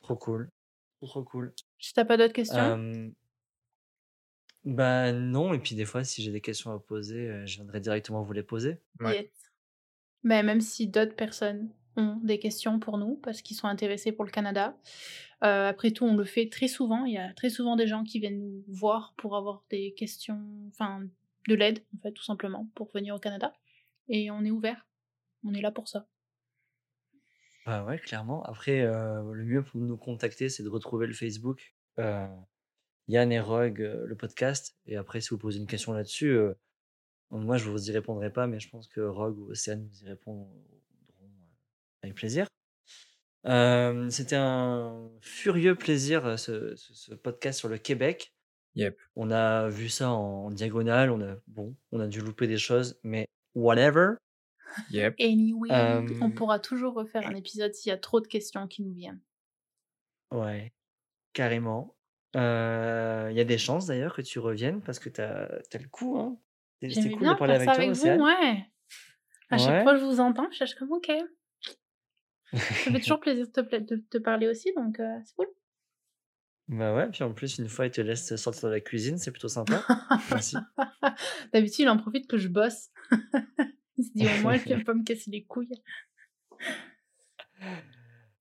Trop 0.02 0.16
cool. 0.16 0.48
Trop, 0.98 1.06
trop 1.06 1.24
cool. 1.24 1.54
Si 1.78 1.92
t'as 1.94 2.04
pas 2.04 2.16
d'autres 2.16 2.32
questions, 2.32 2.58
Euh, 2.58 3.08
bah 4.64 5.12
non, 5.12 5.52
et 5.54 5.58
puis 5.60 5.76
des 5.76 5.84
fois, 5.84 6.02
si 6.02 6.22
j'ai 6.22 6.32
des 6.32 6.40
questions 6.40 6.72
à 6.72 6.80
poser, 6.80 7.28
euh, 7.28 7.46
je 7.46 7.56
viendrai 7.56 7.80
directement 7.80 8.22
vous 8.22 8.32
les 8.32 8.42
poser. 8.42 8.80
Ouais. 9.00 9.22
Yes. 9.22 9.30
Mais 10.24 10.42
même 10.42 10.60
si 10.60 10.88
d'autres 10.88 11.14
personnes 11.14 11.70
ont 11.96 12.16
des 12.22 12.38
questions 12.38 12.80
pour 12.80 12.98
nous 12.98 13.16
parce 13.16 13.42
qu'ils 13.42 13.56
sont 13.56 13.68
intéressés 13.68 14.10
pour 14.10 14.24
le 14.24 14.30
Canada, 14.30 14.76
euh, 15.44 15.68
après 15.68 15.92
tout, 15.92 16.04
on 16.04 16.16
le 16.16 16.24
fait 16.24 16.48
très 16.48 16.66
souvent. 16.68 17.04
Il 17.04 17.14
y 17.14 17.18
a 17.18 17.32
très 17.34 17.48
souvent 17.50 17.76
des 17.76 17.86
gens 17.86 18.02
qui 18.02 18.18
viennent 18.18 18.40
nous 18.40 18.64
voir 18.66 19.14
pour 19.16 19.36
avoir 19.36 19.64
des 19.70 19.94
questions, 19.94 20.42
enfin 20.68 21.04
de 21.48 21.54
l'aide, 21.54 21.84
en 21.96 22.00
fait, 22.00 22.12
tout 22.12 22.24
simplement, 22.24 22.68
pour 22.74 22.90
venir 22.92 23.14
au 23.14 23.18
Canada. 23.20 23.52
Et 24.08 24.30
on 24.32 24.44
est 24.44 24.50
ouvert. 24.50 24.84
On 25.44 25.54
est 25.54 25.60
là 25.60 25.70
pour 25.70 25.86
ça. 25.88 26.08
Bah 27.66 27.84
ouais, 27.84 27.98
clairement. 27.98 28.42
Après, 28.44 28.80
euh, 28.82 29.32
le 29.32 29.44
mieux 29.44 29.62
pour 29.62 29.80
nous 29.80 29.96
contacter, 29.96 30.48
c'est 30.48 30.62
de 30.62 30.68
retrouver 30.68 31.06
le 31.08 31.12
Facebook 31.14 31.74
euh, 31.98 32.26
Yann 33.08 33.32
et 33.32 33.40
Rogue, 33.40 33.82
euh, 33.82 34.06
le 34.06 34.14
podcast. 34.14 34.76
Et 34.86 34.96
après, 34.96 35.20
si 35.20 35.30
vous 35.30 35.38
posez 35.38 35.58
une 35.58 35.66
question 35.66 35.92
là-dessus, 35.92 36.38
moi, 37.30 37.56
je 37.56 37.68
vous 37.68 37.90
y 37.90 37.92
répondrai 37.92 38.32
pas, 38.32 38.46
mais 38.46 38.60
je 38.60 38.68
pense 38.70 38.86
que 38.86 39.00
Rogue 39.00 39.38
ou 39.38 39.50
Océane 39.50 39.84
vous 39.88 40.04
y 40.04 40.08
répondront 40.08 40.48
avec 42.02 42.14
plaisir. 42.14 42.46
C'était 43.44 44.36
un 44.36 45.10
furieux 45.20 45.74
plaisir, 45.74 46.38
ce, 46.38 46.74
ce- 46.76 46.94
ce 46.94 47.14
podcast 47.14 47.58
sur 47.58 47.68
le 47.68 47.78
Québec. 47.78 48.32
Yep. 48.76 48.96
On 49.16 49.30
a 49.30 49.68
vu 49.68 49.88
ça 49.88 50.10
en 50.10 50.50
diagonale, 50.50 51.10
on 51.10 51.20
a, 51.20 51.36
bon, 51.48 51.74
on 51.92 51.98
a 52.00 52.06
dû 52.06 52.20
louper 52.20 52.46
des 52.46 52.58
choses, 52.58 53.00
mais 53.02 53.26
whatever. 53.54 54.14
Yep. 54.90 55.14
Anyway, 55.20 55.68
on 56.20 56.30
pourra 56.30 56.58
toujours 56.58 56.94
refaire 56.94 57.26
un 57.26 57.34
épisode 57.34 57.72
s'il 57.74 57.90
y 57.90 57.92
a 57.92 57.98
trop 57.98 58.20
de 58.20 58.26
questions 58.26 58.66
qui 58.66 58.82
nous 58.82 58.92
viennent. 58.92 59.20
Ouais, 60.32 60.72
carrément. 61.32 61.96
Euh, 62.36 63.28
Il 63.30 63.36
y 63.36 63.40
a 63.40 63.44
des 63.44 63.58
chances 63.58 63.86
d'ailleurs 63.86 64.14
que 64.14 64.22
tu 64.22 64.38
reviennes 64.38 64.82
parce 64.82 64.98
que 64.98 65.08
t'as 65.08 65.44
as 65.46 65.78
le 65.78 65.88
coup. 65.88 66.18
Hein. 66.18 66.38
Cool 66.82 67.18
bien 67.18 67.32
de 67.32 67.38
parler 67.38 67.54
avec 67.54 67.66
toi, 67.66 67.74
avec 67.74 67.90
vous, 67.92 68.06
ouais. 68.06 68.64
À 69.50 69.58
chaque 69.58 69.68
Ouais. 69.68 69.82
fois 69.84 69.92
que 69.94 70.00
je 70.00 70.04
vous 70.04 70.20
entends, 70.20 70.48
je 70.50 70.56
cherche 70.56 70.74
comme 70.74 70.92
ok. 70.92 71.10
Ça 72.52 72.58
fait 72.58 73.00
toujours 73.00 73.20
plaisir 73.20 73.46
de 73.46 73.52
te, 73.52 73.60
pla- 73.60 73.80
de 73.80 73.96
te 73.96 74.18
parler 74.18 74.48
aussi, 74.48 74.72
donc 74.76 75.00
euh, 75.00 75.18
c'est 75.24 75.34
cool. 75.36 75.46
Bah 76.68 76.94
ouais, 76.96 77.08
puis 77.10 77.22
en 77.22 77.32
plus, 77.32 77.58
une 77.58 77.68
fois, 77.68 77.86
il 77.86 77.92
te 77.92 78.00
laisse 78.00 78.34
sortir 78.36 78.68
de 78.68 78.74
la 78.74 78.80
cuisine, 78.80 79.18
c'est 79.18 79.30
plutôt 79.30 79.46
sympa. 79.48 79.84
Merci. 80.30 80.56
D'habitude, 81.52 81.84
il 81.84 81.88
en 81.88 81.96
profite 81.96 82.26
que 82.28 82.36
je 82.38 82.48
bosse. 82.48 82.90
il 83.98 84.04
se 84.04 84.10
dit 84.14 84.26
au 84.26 84.42
moins, 84.42 84.56
je 84.56 84.64
vais 84.74 84.84
pas 84.84 84.94
me 84.94 85.04
casser 85.04 85.30
les 85.30 85.44
couilles. 85.44 85.72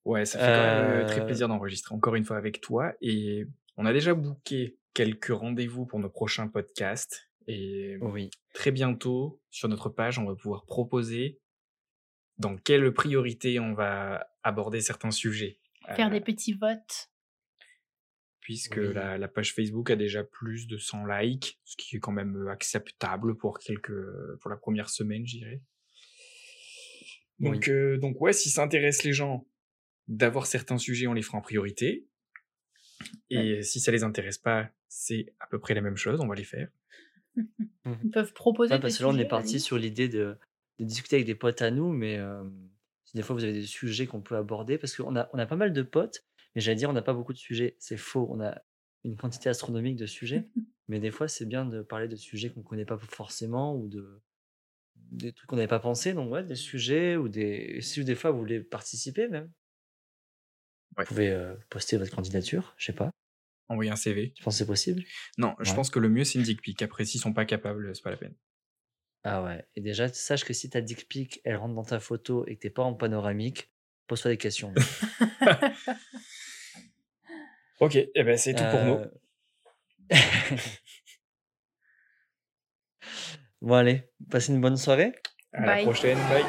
Ouais, 0.06 0.26
ça 0.26 0.38
fait 0.38 0.46
quand 0.46 0.52
même 0.62 1.02
euh, 1.04 1.08
très 1.08 1.22
Euh, 1.22 1.26
plaisir 1.26 1.48
d'enregistrer 1.48 1.96
encore 1.96 2.14
une 2.16 2.26
fois 2.26 2.38
avec 2.38 2.62
toi. 2.62 2.94
Et 3.02 3.48
on 3.76 3.86
a 3.88 3.94
déjà 3.94 4.14
booké 4.14 4.78
quelques 4.94 5.30
rendez-vous 5.30 5.86
pour 5.88 6.00
nos 6.00 6.10
prochains 6.10 6.48
podcasts. 6.48 7.28
Et 7.48 7.98
Oui. 8.02 8.30
très 8.54 8.70
bientôt, 8.72 9.42
sur 9.50 9.68
notre 9.68 9.90
page, 9.90 10.20
on 10.20 10.26
va 10.26 10.36
pouvoir 10.36 10.66
proposer 10.66 11.40
dans 12.38 12.56
quelle 12.58 12.94
priorité 12.94 13.60
on 13.60 13.74
va 13.74 14.28
aborder 14.44 14.80
certains 14.82 15.12
sujets. 15.12 15.60
Faire 15.96 16.08
Euh, 16.08 16.12
des 16.12 16.22
petits 16.22 16.54
votes. 16.54 17.10
Puisque 18.46 18.76
Oui. 18.78 18.94
la, 18.94 19.18
la 19.18 19.28
page 19.28 19.56
Facebook 19.56 19.90
a 19.90 19.96
déjà 19.96 20.24
plus 20.24 20.68
de 20.68 20.78
100 20.78 21.08
likes, 21.08 21.60
ce 21.64 21.76
qui 21.78 21.96
est 21.96 22.00
quand 22.00 22.12
même 22.12 22.36
euh, 22.38 22.52
acceptable 22.52 23.36
pour 23.36 23.58
quelques 23.58 23.92
pour 24.40 24.52
la 24.52 24.56
première 24.56 24.92
semaine, 24.92 25.26
je 25.26 25.38
dirais. 25.40 25.62
Donc, 27.40 27.68
euh, 27.70 27.98
donc 27.98 28.22
ouais, 28.22 28.34
si 28.34 28.52
ça 28.52 28.62
intéresse 28.62 29.04
les 29.04 29.14
gens 29.14 29.48
d'avoir 30.08 30.46
certains 30.46 30.78
sujets, 30.78 31.08
on 31.08 31.14
les 31.14 31.24
fera 31.24 31.40
en 31.40 31.42
priorité. 31.42 32.06
Et 33.32 33.64
si 33.64 33.80
ça 33.80 33.92
les 33.92 34.04
intéresse 34.04 34.38
pas, 34.38 34.70
c'est 34.88 35.34
à 35.40 35.48
peu 35.48 35.60
près 35.60 35.74
la 35.74 35.82
même 35.82 35.98
chose, 35.98 36.20
on 36.22 36.28
va 36.28 36.36
les 36.36 36.44
faire. 36.44 36.70
Ils 37.86 38.12
peuvent 38.12 38.34
proposer 38.34 38.76
Ouais, 38.76 38.80
parce 38.80 39.00
que 39.00 39.04
là, 39.04 39.10
on 39.10 39.18
est 39.18 39.28
parti 39.28 39.60
sur 39.60 39.80
l'idée 39.80 40.08
de, 40.08 40.38
de 40.80 40.86
discuter 40.86 41.16
avec 41.16 41.26
des 41.26 41.34
potes 41.36 41.64
à 41.64 41.72
nous, 41.72 41.92
mais 41.92 42.18
euh, 42.20 42.44
des 43.16 43.24
fois 43.24 43.36
vous 43.36 43.44
avez 43.44 43.54
des 43.54 43.66
sujets 43.66 44.06
qu'on 44.06 44.22
peut 44.22 44.38
aborder, 44.38 44.78
parce 44.78 44.96
qu'on 44.96 45.16
a, 45.16 45.30
on 45.34 45.40
a 45.40 45.48
pas 45.48 45.56
mal 45.56 45.74
de 45.74 45.82
potes, 45.82 46.24
mais 46.56 46.62
j'allais 46.62 46.76
dire, 46.76 46.90
on 46.90 46.94
n'a 46.94 47.02
pas 47.02 47.14
beaucoup 47.14 47.34
de 47.34 47.38
sujets. 47.38 47.76
C'est 47.80 47.98
faux. 47.98 48.28
On 48.32 48.42
a 48.42 48.62
une 49.04 49.18
quantité 49.18 49.50
astronomique 49.50 49.98
de 49.98 50.06
sujets. 50.06 50.50
Mais 50.88 51.00
des 51.00 51.12
fois, 51.12 51.28
c'est 51.28 51.46
bien 51.46 51.66
de 51.66 51.82
parler 51.82 52.08
de 52.08 52.16
sujets 52.16 52.52
qu'on 52.52 52.62
ne 52.62 52.66
connaît 52.66 52.86
pas 52.86 52.98
forcément 52.98 53.76
ou 53.76 53.88
de 53.88 54.22
des 55.12 55.34
trucs 55.34 55.50
qu'on 55.50 55.56
n'avait 55.56 55.68
pas 55.68 55.80
pensé. 55.80 56.14
Donc, 56.14 56.32
ouais, 56.32 56.44
des 56.44 56.56
sujets 56.56 57.16
ou 57.16 57.28
des. 57.28 57.80
Si 57.82 58.04
des 58.04 58.16
fois 58.16 58.32
vous 58.32 58.40
voulez 58.40 58.60
participer, 58.60 59.28
même, 59.28 59.52
vous 60.98 61.04
pouvez 61.06 61.30
euh, 61.30 61.56
poster 61.70 61.98
votre 61.98 62.16
candidature, 62.16 62.74
je 62.78 62.86
sais 62.86 62.94
pas. 62.94 63.12
Envoyer 63.68 63.92
un 63.92 63.96
CV. 63.96 64.32
Tu 64.34 64.44
penses 64.44 64.56
que 64.56 64.58
c'est 64.60 64.68
possible? 64.68 65.04
Non, 65.38 65.56
je 65.60 65.74
pense 65.74 65.90
que 65.90 66.00
le 66.00 66.08
mieux, 66.08 66.24
c'est 66.24 66.38
une 66.38 66.46
dick 66.46 66.62
pic. 66.62 66.82
Après, 66.82 67.04
s'ils 67.04 67.20
ne 67.20 67.24
sont 67.24 67.34
pas 67.34 67.46
capables, 67.46 67.96
c'est 67.96 68.04
pas 68.04 68.12
la 68.12 68.18
peine. 68.18 68.36
Ah 69.24 69.44
ouais. 69.44 69.66
Et 69.76 69.82
déjà, 69.82 70.08
sache 70.08 70.46
que 70.46 70.54
si 70.54 70.70
ta 70.70 70.82
dick 70.82 71.08
pic, 71.08 71.42
elle 71.44 71.56
rentre 71.56 71.74
dans 71.74 71.84
ta 71.84 72.00
photo 72.00 72.46
et 72.46 72.56
que 72.56 72.62
t'es 72.62 72.70
pas 72.70 72.84
en 72.84 72.94
panoramique, 72.94 73.72
pose-toi 74.06 74.32
des 74.32 74.38
questions. 74.38 74.72
Ok, 77.80 77.96
eh 77.96 78.24
ben, 78.24 78.38
c'est 78.38 78.54
tout 78.54 78.64
pour 78.72 78.82
nous. 78.82 79.00
Euh. 79.00 79.10
bon, 83.62 83.76
allez, 83.76 84.10
passez 84.30 84.54
une 84.54 84.62
bonne 84.62 84.78
soirée. 84.78 85.14
À 85.54 85.66
la 85.66 85.84
prochaine, 85.84 86.18
bye. 86.30 86.44